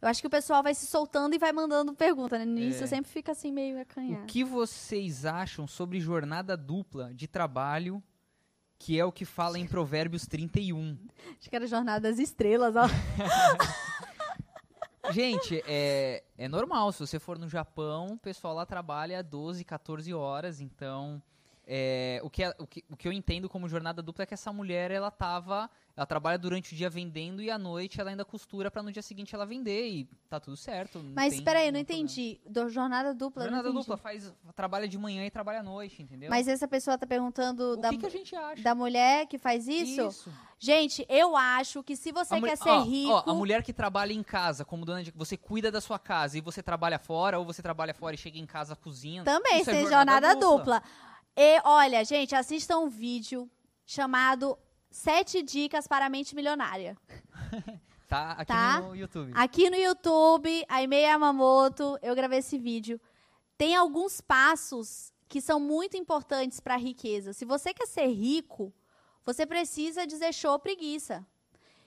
Eu 0.01 0.07
acho 0.07 0.21
que 0.21 0.27
o 0.27 0.31
pessoal 0.31 0.63
vai 0.63 0.73
se 0.73 0.87
soltando 0.87 1.35
e 1.35 1.37
vai 1.37 1.51
mandando 1.51 1.93
pergunta, 1.93 2.39
né? 2.39 2.45
No 2.45 2.57
início 2.57 2.83
É. 2.83 2.87
sempre 2.87 3.11
fica 3.11 3.33
assim 3.33 3.51
meio 3.51 3.77
O 3.77 3.81
acanhado. 3.81 4.25
que 4.25 4.43
vocês 4.43 5.25
acham 5.25 5.67
sobre 5.67 5.99
jornada 5.99 6.57
dupla 6.57 7.13
de 7.13 7.27
trabalho, 7.27 8.01
que 8.79 8.99
é 8.99 9.05
o 9.05 9.11
que 9.11 9.25
fala 9.25 9.59
em 9.59 9.67
Provérbios 9.67 10.25
31? 10.25 10.97
Acho 11.39 11.49
que 11.49 11.55
era 11.55 11.67
Jornada 11.67 12.09
das 12.09 12.17
Estrelas, 12.17 12.75
ó. 12.75 12.87
Gente, 15.11 15.61
é, 15.67 16.23
é 16.37 16.47
normal. 16.47 16.91
Se 16.91 16.99
você 16.99 17.19
for 17.19 17.37
no 17.37 17.49
Japão, 17.49 18.13
o 18.13 18.17
pessoal 18.17 18.53
lá 18.53 18.65
trabalha 18.65 19.21
12, 19.23 19.63
14 19.65 20.13
horas. 20.13 20.61
Então, 20.61 21.21
é, 21.67 22.19
o, 22.23 22.29
que, 22.29 22.43
é- 22.43 22.55
o, 22.57 22.65
que, 22.67 22.83
o 22.89 22.97
que 22.97 23.07
eu 23.07 23.11
entendo 23.11 23.47
como 23.47 23.67
jornada 23.69 24.01
dupla 24.01 24.23
é 24.23 24.25
que 24.25 24.33
essa 24.33 24.51
mulher, 24.51 24.91
ela 24.91 25.11
tava. 25.11 25.69
Ela 25.95 26.05
trabalha 26.05 26.38
durante 26.38 26.73
o 26.73 26.75
dia 26.75 26.89
vendendo 26.89 27.41
e 27.41 27.51
à 27.51 27.57
noite 27.59 27.99
ela 27.99 28.09
ainda 28.09 28.23
costura 28.23 28.71
pra 28.71 28.81
no 28.81 28.91
dia 28.93 29.01
seguinte 29.01 29.35
ela 29.35 29.45
vender 29.45 29.88
e 29.89 30.05
tá 30.29 30.39
tudo 30.39 30.55
certo. 30.55 30.99
não 30.99 31.11
Mas 31.13 31.35
tem 31.35 31.43
peraí, 31.43 31.67
eu 31.67 31.73
não 31.73 31.79
problema. 31.81 32.01
entendi. 32.05 32.39
Do 32.49 32.69
jornada 32.69 33.13
dupla, 33.13 33.43
não 33.43 33.49
Jornada 33.49 33.67
entendi. 33.69 33.83
dupla 33.83 33.97
faz, 33.97 34.33
trabalha 34.55 34.88
de 34.88 34.97
manhã 34.97 35.25
e 35.25 35.29
trabalha 35.29 35.59
à 35.59 35.63
noite, 35.63 36.01
entendeu? 36.01 36.29
Mas 36.29 36.47
essa 36.47 36.65
pessoa 36.67 36.97
tá 36.97 37.05
perguntando 37.05 37.73
o 37.73 37.75
da, 37.77 37.89
que, 37.89 37.97
que 37.97 38.05
a 38.05 38.09
gente 38.09 38.33
acha? 38.35 38.63
da 38.63 38.73
mulher 38.73 39.27
que 39.27 39.38
faz 39.38 39.67
isso? 39.67 40.31
Gente, 40.57 41.05
eu 41.09 41.35
acho 41.35 41.83
que 41.83 41.95
se 41.95 42.11
você 42.11 42.35
A 42.35 42.41
quer 42.41 42.55
ser 42.57 42.69
ó, 42.69 42.81
rico. 42.83 43.11
ó, 43.11 43.23
a 43.29 43.33
mulher 43.33 43.61
que 43.61 43.73
trabalha 43.73 44.13
em 44.13 44.23
casa, 44.23 44.63
como 44.63 44.85
dona 44.85 45.03
de. 45.03 45.11
Você 45.11 45.35
cuida 45.35 45.69
da 45.69 45.81
sua 45.81 45.99
casa 45.99 46.38
e 46.38 46.41
você 46.41 46.63
trabalha 46.63 46.97
fora, 46.99 47.38
ou 47.38 47.43
você 47.45 47.61
trabalha 47.61 47.93
fora 47.93 48.15
e 48.15 48.17
chega 48.17 48.38
em 48.38 48.45
casa 48.45 48.75
cozinha. 48.77 49.23
Também 49.23 49.59
isso 49.61 49.69
é 49.69 49.73
tem 49.73 49.88
jornada, 49.89 50.35
dupla. 50.35 50.81
E 51.35 51.61
olha, 51.63 52.03
gente, 52.03 52.35
assistam 52.35 52.79
um 52.79 52.89
vídeo 52.89 53.49
chamado 53.85 54.57
Sete 54.89 55.41
Dicas 55.41 55.87
para 55.87 56.05
a 56.05 56.09
Mente 56.09 56.35
Milionária. 56.35 56.97
Tá 58.07 58.31
aqui 58.33 58.45
Tá? 58.47 58.81
no 58.81 58.93
YouTube. 58.93 59.31
Aqui 59.33 59.69
no 59.69 59.77
YouTube, 59.77 60.65
a 60.67 60.83
Imei 60.83 61.03
Yamamoto, 61.03 61.97
eu 62.01 62.13
gravei 62.13 62.39
esse 62.39 62.57
vídeo. 62.57 62.99
Tem 63.57 63.73
alguns 63.73 64.19
passos 64.19 65.13
que 65.29 65.39
são 65.39 65.61
muito 65.61 65.95
importantes 65.95 66.59
para 66.59 66.73
a 66.73 66.77
riqueza. 66.77 67.31
Se 67.31 67.45
você 67.45 67.73
quer 67.73 67.87
ser 67.87 68.07
rico, 68.07 68.73
você 69.25 69.45
precisa 69.45 70.05
dizer 70.05 70.33
show 70.33 70.59
preguiça. 70.59 71.25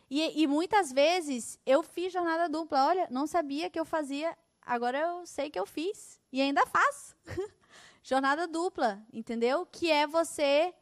E, 0.08 0.40
e 0.42 0.46
muitas 0.46 0.90
vezes 0.90 1.58
eu 1.66 1.82
fiz 1.82 2.10
jornada 2.10 2.48
dupla. 2.48 2.86
Olha, 2.86 3.06
não 3.10 3.26
sabia 3.26 3.68
que 3.68 3.78
eu 3.78 3.84
fazia, 3.84 4.34
agora 4.62 4.98
eu 4.98 5.26
sei 5.26 5.50
que 5.50 5.58
eu 5.60 5.66
fiz. 5.66 6.18
E 6.32 6.40
ainda 6.40 6.64
faço. 6.64 7.14
jornada 8.04 8.46
dupla, 8.46 9.02
entendeu? 9.10 9.66
Que 9.66 9.90
é 9.90 10.06
você 10.06 10.72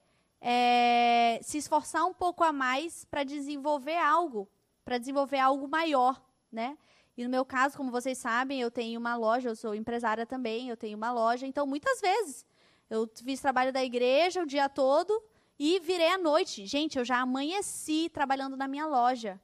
é, 0.40 1.38
se 1.40 1.56
esforçar 1.56 2.04
um 2.04 2.12
pouco 2.12 2.42
a 2.42 2.52
mais 2.52 3.04
para 3.04 3.22
desenvolver 3.22 3.96
algo, 3.96 4.50
para 4.84 4.98
desenvolver 4.98 5.38
algo 5.38 5.68
maior, 5.68 6.20
né? 6.50 6.76
E 7.16 7.22
no 7.22 7.30
meu 7.30 7.44
caso, 7.44 7.76
como 7.76 7.92
vocês 7.92 8.18
sabem, 8.18 8.60
eu 8.60 8.70
tenho 8.70 8.98
uma 8.98 9.14
loja, 9.14 9.50
eu 9.50 9.56
sou 9.56 9.74
empresária 9.74 10.26
também, 10.26 10.68
eu 10.68 10.76
tenho 10.76 10.96
uma 10.96 11.12
loja, 11.12 11.46
então 11.46 11.64
muitas 11.64 12.00
vezes 12.00 12.44
eu 12.90 13.08
fiz 13.14 13.40
trabalho 13.40 13.72
da 13.72 13.84
igreja 13.84 14.42
o 14.42 14.46
dia 14.46 14.68
todo 14.68 15.22
e 15.58 15.78
virei 15.78 16.08
à 16.08 16.18
noite. 16.18 16.66
Gente, 16.66 16.98
eu 16.98 17.04
já 17.04 17.20
amanheci 17.20 18.08
trabalhando 18.08 18.56
na 18.56 18.66
minha 18.66 18.86
loja. 18.86 19.40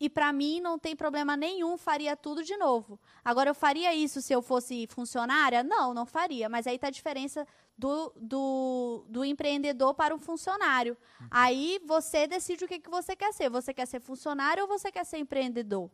E, 0.00 0.08
para 0.08 0.32
mim 0.32 0.60
não 0.60 0.78
tem 0.78 0.94
problema 0.94 1.36
nenhum, 1.36 1.76
faria 1.76 2.16
tudo 2.16 2.42
de 2.42 2.56
novo. 2.56 2.98
Agora, 3.24 3.50
eu 3.50 3.54
faria 3.54 3.94
isso 3.94 4.22
se 4.22 4.32
eu 4.32 4.40
fosse 4.40 4.86
funcionária? 4.88 5.62
Não, 5.62 5.92
não 5.92 6.06
faria. 6.06 6.48
Mas 6.48 6.66
aí 6.66 6.76
está 6.76 6.88
a 6.88 6.90
diferença 6.90 7.46
do, 7.76 8.12
do, 8.16 9.04
do 9.08 9.24
empreendedor 9.24 9.94
para 9.94 10.14
o 10.14 10.18
funcionário. 10.18 10.96
Aí 11.30 11.80
você 11.84 12.26
decide 12.26 12.64
o 12.64 12.68
que, 12.68 12.78
que 12.78 12.90
você 12.90 13.16
quer 13.16 13.32
ser. 13.32 13.50
Você 13.50 13.72
quer 13.74 13.86
ser 13.86 14.00
funcionário 14.00 14.62
ou 14.64 14.68
você 14.68 14.90
quer 14.90 15.04
ser 15.04 15.18
empreendedor? 15.18 15.90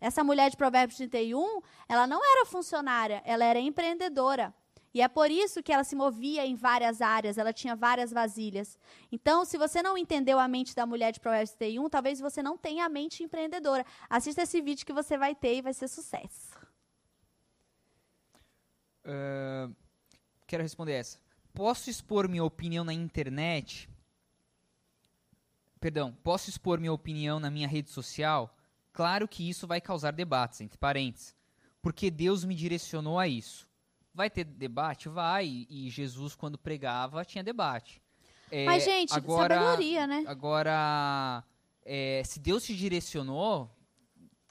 Essa 0.00 0.22
mulher 0.22 0.50
de 0.50 0.56
Provérbios 0.56 0.98
31, 0.98 1.62
ela 1.88 2.06
não 2.06 2.20
era 2.22 2.44
funcionária, 2.44 3.22
ela 3.24 3.44
era 3.44 3.58
empreendedora. 3.58 4.54
E 4.94 5.02
é 5.02 5.08
por 5.08 5.28
isso 5.28 5.60
que 5.60 5.72
ela 5.72 5.82
se 5.82 5.96
movia 5.96 6.46
em 6.46 6.54
várias 6.54 7.02
áreas, 7.02 7.36
ela 7.36 7.52
tinha 7.52 7.74
várias 7.74 8.12
vasilhas. 8.12 8.78
Então, 9.10 9.44
se 9.44 9.58
você 9.58 9.82
não 9.82 9.98
entendeu 9.98 10.38
a 10.38 10.46
mente 10.46 10.72
da 10.72 10.86
mulher 10.86 11.12
de 11.12 11.18
Provérbios 11.18 11.50
31, 11.50 11.90
talvez 11.90 12.20
você 12.20 12.40
não 12.40 12.56
tenha 12.56 12.86
a 12.86 12.88
mente 12.88 13.24
empreendedora. 13.24 13.84
Assista 14.08 14.42
esse 14.42 14.60
vídeo 14.62 14.86
que 14.86 14.92
você 14.92 15.18
vai 15.18 15.34
ter 15.34 15.56
e 15.56 15.62
vai 15.62 15.74
ser 15.74 15.88
sucesso. 15.88 16.56
Ah, 19.04 19.68
quero 20.46 20.62
responder 20.62 20.92
essa. 20.92 21.18
Posso 21.52 21.90
expor 21.90 22.28
minha 22.28 22.44
opinião 22.44 22.84
na 22.84 22.92
internet? 22.92 23.88
Perdão, 25.80 26.16
posso 26.22 26.48
expor 26.48 26.78
minha 26.78 26.92
opinião 26.92 27.40
na 27.40 27.50
minha 27.50 27.66
rede 27.66 27.90
social? 27.90 28.56
Claro 28.92 29.26
que 29.26 29.48
isso 29.48 29.66
vai 29.66 29.80
causar 29.80 30.12
debates, 30.12 30.60
entre 30.60 30.78
parênteses. 30.78 31.34
Porque 31.82 32.12
Deus 32.12 32.44
me 32.44 32.54
direcionou 32.54 33.18
a 33.18 33.26
isso. 33.26 33.68
Vai 34.14 34.30
ter 34.30 34.44
debate? 34.44 35.08
Vai. 35.08 35.66
E 35.68 35.90
Jesus, 35.90 36.34
quando 36.36 36.56
pregava, 36.56 37.24
tinha 37.24 37.42
debate. 37.42 38.00
É, 38.50 38.64
Mas, 38.64 38.84
gente, 38.84 39.12
agora, 39.12 39.56
sabedoria, 39.58 40.06
né? 40.06 40.24
Agora, 40.26 41.42
é, 41.84 42.22
se 42.24 42.38
Deus 42.38 42.62
te 42.64 42.74
direcionou, 42.76 43.68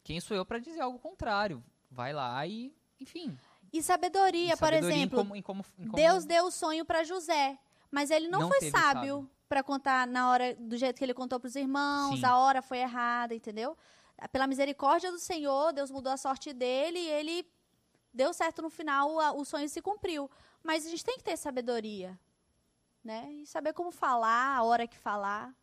quem 0.03 0.19
sou 0.19 0.35
eu 0.35 0.45
para 0.45 0.59
dizer 0.59 0.81
algo 0.81 0.99
contrário? 0.99 1.63
Vai 1.89 2.11
lá 2.11 2.45
e, 2.45 2.75
enfim. 2.99 3.37
E 3.71 3.81
sabedoria, 3.81 4.47
e 4.47 4.49
por 4.51 4.57
sabedoria 4.57 4.95
em 4.95 4.99
exemplo, 4.99 5.19
como- 5.19 5.35
em 5.35 5.41
como- 5.41 5.65
em 5.79 5.83
como- 5.85 5.95
Deus 5.95 6.25
deu 6.25 6.45
o 6.45 6.51
sonho 6.51 6.83
para 6.83 7.03
José, 7.03 7.57
mas 7.89 8.11
ele 8.11 8.27
não, 8.27 8.41
Não 8.41 8.47
foi 8.49 8.69
sábio 8.69 8.81
sábio. 9.15 9.29
para 9.47 9.63
contar 9.63 10.05
na 10.07 10.29
hora 10.29 10.55
do 10.55 10.75
jeito 10.77 10.97
que 10.97 11.03
ele 11.05 11.13
contou 11.13 11.39
para 11.39 11.47
os 11.47 11.55
irmãos, 11.55 12.19
Sim. 12.19 12.25
a 12.25 12.37
hora 12.37 12.61
foi 12.61 12.79
errada, 12.79 13.33
entendeu? 13.33 13.77
Pela 14.31 14.45
misericórdia 14.47 15.11
do 15.11 15.19
Senhor, 15.19 15.71
Deus 15.71 15.89
mudou 15.89 16.11
a 16.11 16.17
sorte 16.17 16.51
dele 16.53 16.99
e 16.99 17.09
ele 17.09 17.45
deu 18.13 18.33
certo 18.33 18.61
no 18.61 18.69
final, 18.69 19.19
a- 19.19 19.31
o 19.33 19.43
sonho 19.43 19.67
se 19.67 19.81
cumpriu. 19.81 20.29
Mas 20.63 20.85
a 20.85 20.89
gente 20.89 21.03
tem 21.03 21.17
que 21.17 21.23
ter 21.23 21.35
sabedoria, 21.37 22.17
né? 23.03 23.29
E 23.33 23.45
saber 23.45 23.73
como 23.73 23.91
falar, 23.91 24.55
a 24.57 24.63
hora 24.63 24.87
que 24.87 24.97
falar. 24.97 25.53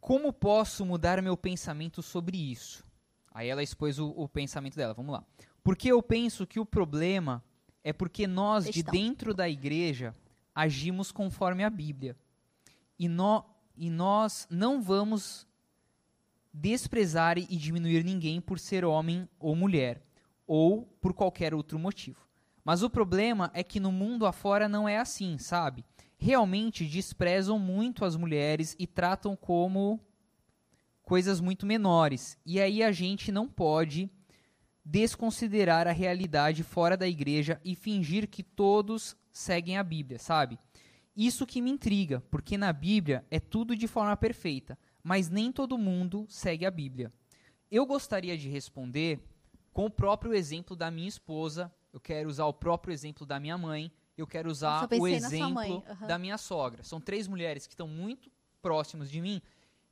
Como 0.00 0.32
posso 0.32 0.84
mudar 0.84 1.20
meu 1.22 1.36
pensamento 1.36 2.02
sobre 2.02 2.36
isso? 2.36 2.84
Aí 3.32 3.48
ela 3.48 3.62
expôs 3.62 3.98
o, 3.98 4.08
o 4.10 4.28
pensamento 4.28 4.74
dela. 4.76 4.92
Vamos 4.94 5.12
lá. 5.12 5.24
Porque 5.62 5.88
eu 5.92 6.02
penso 6.02 6.46
que 6.46 6.58
o 6.58 6.66
problema 6.66 7.44
é 7.84 7.92
porque 7.92 8.26
nós, 8.26 8.64
de 8.64 8.82
dentro 8.92 9.32
da 9.34 9.48
igreja, 9.48 10.14
agimos 10.54 11.12
conforme 11.12 11.62
a 11.64 11.70
Bíblia. 11.70 12.16
E, 12.98 13.08
nó- 13.08 13.44
e 13.76 13.88
nós 13.88 14.46
não 14.50 14.82
vamos 14.82 15.46
desprezar 16.52 17.38
e 17.38 17.44
diminuir 17.56 18.02
ninguém 18.04 18.40
por 18.40 18.58
ser 18.58 18.84
homem 18.84 19.28
ou 19.38 19.54
mulher, 19.54 20.02
ou 20.52 20.82
por 21.00 21.14
qualquer 21.14 21.54
outro 21.54 21.78
motivo. 21.78 22.26
Mas 22.64 22.82
o 22.82 22.90
problema 22.90 23.52
é 23.54 23.62
que 23.62 23.78
no 23.78 23.92
mundo 23.92 24.26
afora 24.26 24.68
não 24.68 24.88
é 24.88 24.98
assim, 24.98 25.38
sabe? 25.38 25.84
Realmente 26.18 26.84
desprezam 26.84 27.56
muito 27.56 28.04
as 28.04 28.16
mulheres 28.16 28.74
e 28.76 28.84
tratam 28.84 29.36
como 29.36 30.00
coisas 31.04 31.40
muito 31.40 31.64
menores. 31.64 32.36
E 32.44 32.60
aí 32.60 32.82
a 32.82 32.90
gente 32.90 33.30
não 33.30 33.46
pode 33.46 34.10
desconsiderar 34.84 35.86
a 35.86 35.92
realidade 35.92 36.64
fora 36.64 36.96
da 36.96 37.06
igreja 37.06 37.60
e 37.64 37.76
fingir 37.76 38.28
que 38.28 38.42
todos 38.42 39.16
seguem 39.30 39.78
a 39.78 39.84
Bíblia, 39.84 40.18
sabe? 40.18 40.58
Isso 41.14 41.46
que 41.46 41.62
me 41.62 41.70
intriga, 41.70 42.24
porque 42.28 42.58
na 42.58 42.72
Bíblia 42.72 43.24
é 43.30 43.38
tudo 43.38 43.76
de 43.76 43.86
forma 43.86 44.16
perfeita, 44.16 44.76
mas 45.00 45.30
nem 45.30 45.52
todo 45.52 45.78
mundo 45.78 46.26
segue 46.28 46.66
a 46.66 46.72
Bíblia. 46.72 47.12
Eu 47.70 47.86
gostaria 47.86 48.36
de 48.36 48.48
responder 48.48 49.20
com 49.72 49.86
o 49.86 49.90
próprio 49.90 50.34
exemplo 50.34 50.74
da 50.74 50.90
minha 50.90 51.08
esposa, 51.08 51.72
eu 51.92 52.00
quero 52.00 52.28
usar 52.28 52.46
o 52.46 52.52
próprio 52.52 52.92
exemplo 52.92 53.26
da 53.26 53.38
minha 53.40 53.56
mãe, 53.56 53.92
eu 54.16 54.26
quero 54.26 54.50
usar 54.50 54.88
Só 54.88 54.96
o 54.96 55.08
exemplo 55.08 55.84
aham. 55.88 56.06
da 56.06 56.18
minha 56.18 56.36
sogra. 56.36 56.82
São 56.82 57.00
três 57.00 57.26
mulheres 57.26 57.66
que 57.66 57.72
estão 57.72 57.88
muito 57.88 58.30
próximas 58.60 59.10
de 59.10 59.20
mim 59.20 59.40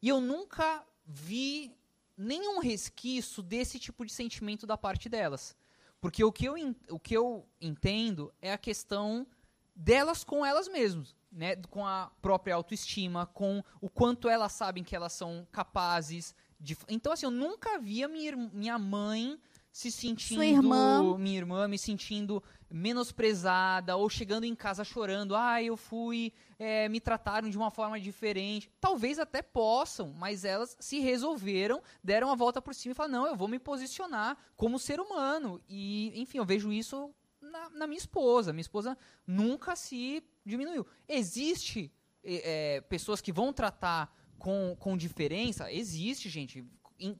e 0.01 0.09
eu 0.09 0.21
nunca 0.21 0.85
vi 1.05 1.75
nenhum 2.17 2.61
resquício 2.61 3.43
desse 3.43 3.79
tipo 3.79 4.05
de 4.05 4.13
sentimento 4.13 4.67
da 4.67 4.77
parte 4.77 5.09
delas. 5.09 5.57
Porque 6.01 6.23
o 6.23 6.31
que 6.31 6.45
eu, 6.45 6.55
o 6.91 6.99
que 6.99 7.17
eu 7.17 7.47
entendo 7.61 8.33
é 8.41 8.53
a 8.53 8.59
questão 8.59 9.27
delas 9.75 10.23
com 10.25 10.45
elas 10.45 10.69
mesmas, 10.69 11.15
né? 11.31 11.57
Com 11.71 11.85
a 11.87 12.11
própria 12.23 12.55
autoestima, 12.55 13.27
com 13.27 13.63
o 13.81 13.89
quanto 13.89 14.29
elas 14.29 14.53
sabem 14.53 14.85
que 14.85 14.95
elas 14.95 15.13
são 15.13 15.47
capazes 15.51 16.35
de. 16.61 16.77
Então, 16.89 17.13
assim, 17.13 17.27
eu 17.27 17.31
nunca 17.31 17.79
vi 17.79 18.07
minha, 18.07 18.37
minha 18.37 18.79
mãe 18.79 19.41
se 19.73 19.91
sentindo. 19.91 20.43
irmã. 20.43 21.17
Minha 21.19 21.39
irmã 21.39 21.69
me 21.69 21.79
sentindo 21.79 22.43
menosprezada 22.71 23.97
ou 23.97 24.09
chegando 24.09 24.45
em 24.45 24.55
casa 24.55 24.85
chorando. 24.85 25.35
Ah, 25.35 25.63
eu 25.63 25.77
fui. 25.77 26.33
é, 26.59 26.89
me 26.89 27.01
trataram 27.01 27.49
de 27.49 27.57
uma 27.57 27.71
forma 27.71 27.99
diferente. 28.01 28.71
Talvez 28.81 29.19
até 29.19 29.43
possam, 29.43 30.13
mas 30.13 30.45
elas 30.45 30.77
se 30.81 30.99
resolveram, 30.99 31.83
deram 32.03 32.31
a 32.31 32.35
volta 32.35 32.61
por 32.61 32.75
cima 32.75 32.93
e 32.93 32.95
falaram: 32.95 33.21
não, 33.21 33.27
eu 33.27 33.37
vou 33.37 33.49
me 33.49 33.59
posicionar 33.59 34.37
como 34.57 34.79
ser 34.79 35.01
humano. 35.01 35.61
E, 35.69 36.13
enfim, 36.21 36.39
eu 36.39 36.45
vejo 36.45 36.73
isso 36.73 37.15
na, 37.41 37.71
na 37.71 37.87
minha 37.87 37.99
esposa. 37.99 38.53
Minha 38.53 38.63
esposa 38.63 38.97
nunca 39.27 39.77
se 39.77 40.23
diminuiu. 40.45 40.87
Existe 41.09 41.93
é, 42.23 42.77
é, 42.77 42.81
pessoas 42.83 43.21
que 43.21 43.33
vão 43.33 43.53
tratar 43.53 44.15
com, 44.39 44.77
com 44.79 44.97
diferença? 44.97 45.73
Existe, 45.73 46.29
gente, 46.29 46.65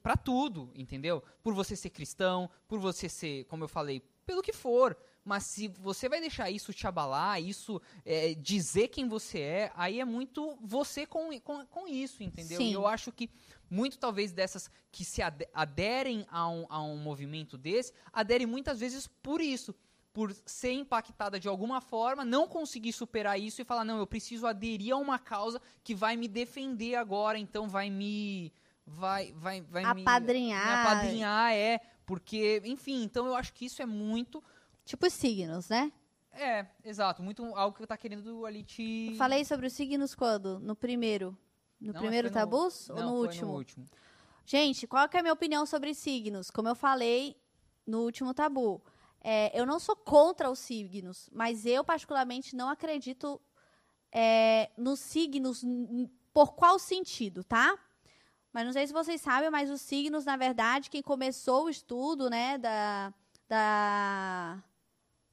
para 0.01 0.17
tudo, 0.17 0.71
entendeu? 0.75 1.23
Por 1.41 1.53
você 1.53 1.75
ser 1.75 1.89
cristão, 1.89 2.49
por 2.67 2.79
você 2.79 3.07
ser, 3.09 3.45
como 3.45 3.63
eu 3.63 3.67
falei, 3.67 4.01
pelo 4.25 4.41
que 4.41 4.53
for. 4.53 4.97
Mas 5.25 5.43
se 5.43 5.67
você 5.67 6.07
vai 6.09 6.19
deixar 6.21 6.49
isso 6.49 6.73
te 6.73 6.87
abalar, 6.87 7.41
isso 7.41 7.79
é, 8.05 8.33
dizer 8.33 8.87
quem 8.87 9.07
você 9.07 9.39
é, 9.39 9.71
aí 9.75 9.99
é 9.99 10.05
muito 10.05 10.57
você 10.61 11.05
com, 11.05 11.39
com, 11.41 11.65
com 11.67 11.87
isso, 11.87 12.23
entendeu? 12.23 12.57
Sim. 12.57 12.69
E 12.69 12.73
eu 12.73 12.87
acho 12.87 13.11
que 13.11 13.29
muito 13.69 13.99
talvez 13.99 14.31
dessas 14.31 14.71
que 14.91 15.05
se 15.05 15.21
ade- 15.21 15.47
aderem 15.53 16.25
a 16.29 16.47
um, 16.49 16.65
a 16.69 16.81
um 16.81 16.97
movimento 16.97 17.57
desse, 17.57 17.93
aderem 18.11 18.47
muitas 18.47 18.79
vezes 18.79 19.07
por 19.07 19.39
isso. 19.41 19.75
por 20.11 20.33
ser 20.45 20.71
impactada 20.73 21.39
de 21.39 21.47
alguma 21.47 21.79
forma, 21.79 22.25
não 22.25 22.47
conseguir 22.47 22.91
superar 22.93 23.39
isso 23.39 23.61
e 23.61 23.65
falar, 23.65 23.85
não, 23.85 23.99
eu 23.99 24.07
preciso 24.07 24.47
aderir 24.47 24.93
a 24.93 24.97
uma 24.97 25.19
causa 25.19 25.61
que 25.83 25.93
vai 25.93 26.17
me 26.17 26.27
defender 26.27 26.95
agora, 26.95 27.37
então 27.37 27.69
vai 27.69 27.89
me 27.91 28.51
vai 28.89 29.31
vai 29.33 29.61
vai 29.61 29.83
apadrinhar. 29.83 30.61
Me, 30.65 30.65
me 30.67 30.73
apadrinhar 30.81 31.53
é, 31.53 31.79
porque, 32.05 32.61
enfim, 32.65 33.03
então 33.03 33.25
eu 33.27 33.35
acho 33.35 33.53
que 33.53 33.65
isso 33.65 33.81
é 33.81 33.85
muito 33.85 34.43
tipo 34.85 35.05
os 35.05 35.13
signos, 35.13 35.69
né? 35.69 35.91
É, 36.31 36.65
exato, 36.83 37.21
muito 37.23 37.43
algo 37.55 37.75
que 37.75 37.81
eu 37.83 37.87
tá 37.87 37.97
querendo 37.97 38.45
ali 38.45 38.63
te 38.63 39.09
eu 39.11 39.15
Falei 39.15 39.43
sobre 39.43 39.67
os 39.67 39.73
signos 39.73 40.13
quando? 40.15 40.59
No 40.59 40.75
primeiro. 40.75 41.37
No 41.79 41.93
Não, 41.93 41.99
primeiro 42.01 42.29
foi 42.29 42.35
no- 42.35 42.41
tabus 42.45 42.89
ou 42.89 42.95
não, 42.97 43.09
no 43.09 43.15
último? 43.21 43.51
no 43.51 43.57
último. 43.57 43.85
Gente, 44.45 44.85
qual 44.87 45.07
que 45.07 45.15
é 45.15 45.19
a 45.19 45.23
minha 45.23 45.33
opinião 45.33 45.65
sobre 45.65 45.93
signos? 45.93 46.49
Como 46.51 46.67
eu 46.67 46.75
falei 46.75 47.35
no 47.85 48.01
último 48.01 48.33
tabu, 48.33 48.81
é, 49.21 49.57
eu 49.59 49.65
não 49.65 49.79
sou 49.79 49.95
contra 49.95 50.49
os 50.49 50.59
signos, 50.59 51.29
mas 51.31 51.65
eu 51.65 51.83
particularmente 51.83 52.55
não 52.55 52.69
acredito 52.69 53.39
é, 54.11 54.69
nos 54.77 54.99
signos 54.99 55.63
por 56.33 56.53
qual 56.53 56.79
sentido, 56.79 57.43
tá? 57.43 57.77
Mas 58.51 58.65
não 58.65 58.73
sei 58.73 58.87
se 58.87 58.93
vocês 58.93 59.21
sabem, 59.21 59.49
mas 59.49 59.69
os 59.69 59.81
signos, 59.81 60.25
na 60.25 60.35
verdade, 60.35 60.89
quem 60.89 61.01
começou 61.01 61.65
o 61.65 61.69
estudo, 61.69 62.29
né, 62.29 62.57
da, 62.57 63.13
da 63.47 64.63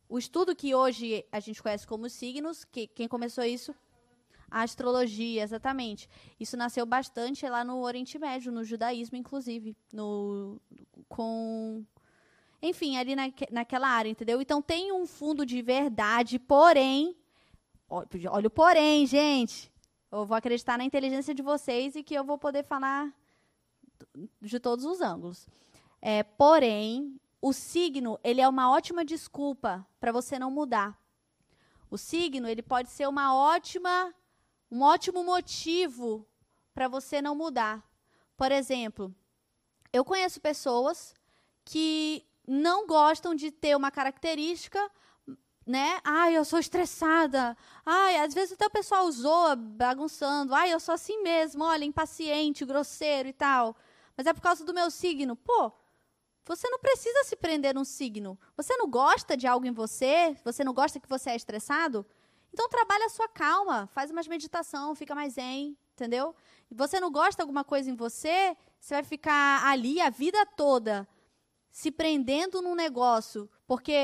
o 0.09 0.19
estudo 0.19 0.55
que 0.55 0.75
hoje 0.75 1.25
a 1.33 1.41
gente 1.41 1.63
conhece 1.63 1.87
como 1.87 2.09
signos, 2.09 2.65
que, 2.65 2.87
quem 2.87 3.09
começou 3.09 3.45
isso? 3.45 3.75
A 4.49 4.63
astrologia, 4.63 5.43
exatamente. 5.43 6.09
Isso 6.39 6.57
nasceu 6.57 6.87
bastante 6.87 7.49
lá 7.49 7.65
no 7.65 7.81
Oriente 7.81 8.17
Médio, 8.17 8.53
no 8.53 8.63
judaísmo, 8.63 9.17
inclusive. 9.17 9.77
No, 9.93 10.61
com. 11.09 11.85
Enfim, 12.63 12.97
ali 12.97 13.17
naque- 13.17 13.49
naquela 13.51 13.89
área, 13.89 14.09
entendeu? 14.09 14.41
Então 14.41 14.63
tem 14.63 14.93
um 14.93 15.05
fundo 15.05 15.45
de 15.45 15.61
verdade, 15.61 16.39
porém. 16.39 17.17
Olha 17.89 18.47
o 18.47 18.51
porém, 18.51 19.05
gente. 19.07 19.73
Eu 20.11 20.25
vou 20.25 20.37
acreditar 20.37 20.79
na 20.79 20.85
inteligência 20.85 21.35
de 21.35 21.43
vocês 21.43 21.97
e 21.97 22.03
que 22.03 22.15
eu 22.15 22.25
vou 22.25 22.39
poder 22.39 22.65
falar 22.65 23.13
de 24.41 24.61
todos 24.61 24.85
os 24.85 25.01
ângulos. 25.01 25.49
É, 26.01 26.23
porém, 26.23 27.21
o 27.41 27.53
signo, 27.53 28.19
ele 28.23 28.41
é 28.41 28.49
uma 28.49 28.71
ótima 28.71 29.05
desculpa 29.05 29.87
para 29.99 30.13
você 30.13 30.39
não 30.39 30.51
mudar. 30.51 30.99
O 31.91 31.99
signo, 31.99 32.49
ele 32.49 32.63
pode 32.63 32.91
ser 32.91 33.09
uma 33.09 33.35
ótima, 33.35 34.15
um 34.71 34.83
ótimo 34.83 35.25
motivo 35.25 36.27
para 36.75 36.89
você 36.89 37.21
não 37.21 37.35
mudar. 37.35 37.85
Por 38.37 38.53
exemplo, 38.53 39.15
eu 39.93 40.05
conheço 40.05 40.41
pessoas 40.41 41.15
que 41.65 42.25
não 42.47 42.87
gostam 42.87 43.35
de 43.35 43.51
ter 43.51 43.77
uma 43.77 43.91
característica, 43.91 44.91
né? 45.67 46.01
Ai, 46.05 46.37
eu 46.37 46.45
sou 46.45 46.59
estressada. 46.59 47.57
Ai, 47.85 48.17
às 48.19 48.33
vezes 48.33 48.53
até 48.53 48.67
o 48.67 48.71
pessoal 48.71 49.11
zoa, 49.11 49.57
bagunçando. 49.57 50.55
Ai, 50.55 50.73
eu 50.73 50.79
sou 50.79 50.95
assim 50.95 51.23
mesmo, 51.23 51.65
olha, 51.65 51.85
impaciente, 51.85 52.65
grosseiro 52.65 53.29
e 53.29 53.33
tal. 53.33 53.77
Mas 54.17 54.27
é 54.27 54.33
por 54.33 54.41
causa 54.41 54.65
do 54.65 54.73
meu 54.73 54.91
signo. 54.91 55.35
Pô, 55.35 55.73
você 56.45 56.69
não 56.71 56.79
precisa 56.79 57.25
se 57.25 57.35
prender 57.35 57.75
num 57.75 57.85
signo. 57.85 58.39
Você 58.57 58.77
não 58.77 58.89
gosta 58.89 59.37
de 59.37 59.47
algo 59.47 59.67
em 59.67 59.73
você? 59.73 60.37
Você 60.45 60.63
não 60.63 60.73
gosta 60.73 61.01
que 61.01 61.09
você 61.09 61.31
é 61.31 61.37
estressado? 61.37 62.07
Então 62.53 62.69
trabalha 62.69 63.07
a 63.07 63.11
sua 63.11 63.29
calma, 63.29 63.89
faz 63.89 64.11
umas 64.11 64.29
meditação, 64.29 64.95
fica 64.95 65.15
mais 65.15 65.35
zen, 65.35 65.77
entendeu? 65.93 66.35
Você 66.71 67.01
não 67.01 67.11
gosta 67.11 67.37
de 67.37 67.43
alguma 67.43 67.65
coisa 67.65 67.91
em 67.91 67.97
você, 67.97 68.57
você 68.81 68.95
vai 68.95 69.03
ficar 69.03 69.67
ali 69.67 70.01
a 70.01 70.09
vida 70.09 70.47
toda 70.57 71.07
se 71.77 71.91
prendendo 71.91 72.63
num 72.63 72.75
negócio, 72.75 73.51
porque 73.67 73.95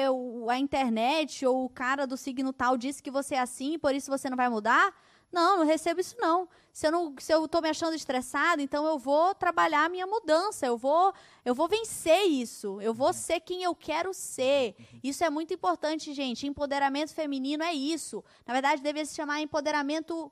a 0.46 0.58
internet 0.58 1.46
ou 1.46 1.64
o 1.64 1.70
cara 1.70 2.06
do 2.06 2.18
signo 2.18 2.52
tal 2.52 2.76
disse 2.76 3.02
que 3.02 3.10
você 3.10 3.34
é 3.34 3.40
assim, 3.40 3.78
por 3.78 3.94
isso 3.94 4.10
você 4.10 4.28
não 4.28 4.36
vai 4.36 4.50
mudar? 4.50 4.94
Não, 5.32 5.56
não 5.56 5.64
recebo 5.64 5.98
isso 5.98 6.14
não. 6.18 6.46
Se 6.70 6.86
eu 6.86 6.92
não, 6.92 7.14
se 7.18 7.32
eu 7.32 7.48
tô 7.48 7.62
me 7.62 7.70
achando 7.70 7.94
estressada, 7.94 8.60
então 8.60 8.84
eu 8.84 8.98
vou 8.98 9.34
trabalhar 9.34 9.86
a 9.86 9.88
minha 9.88 10.06
mudança, 10.06 10.66
eu 10.66 10.76
vou, 10.76 11.14
eu 11.46 11.54
vou 11.54 11.66
vencer 11.66 12.26
isso. 12.26 12.78
Eu 12.82 12.92
vou 12.92 13.10
ser 13.14 13.40
quem 13.40 13.62
eu 13.62 13.74
quero 13.74 14.12
ser. 14.12 14.76
Isso 15.02 15.24
é 15.24 15.30
muito 15.30 15.54
importante, 15.54 16.12
gente. 16.12 16.46
Empoderamento 16.46 17.14
feminino 17.14 17.64
é 17.64 17.72
isso. 17.72 18.22
Na 18.46 18.52
verdade, 18.52 18.82
deveria 18.82 19.06
se 19.06 19.14
chamar 19.14 19.40
empoderamento 19.40 20.30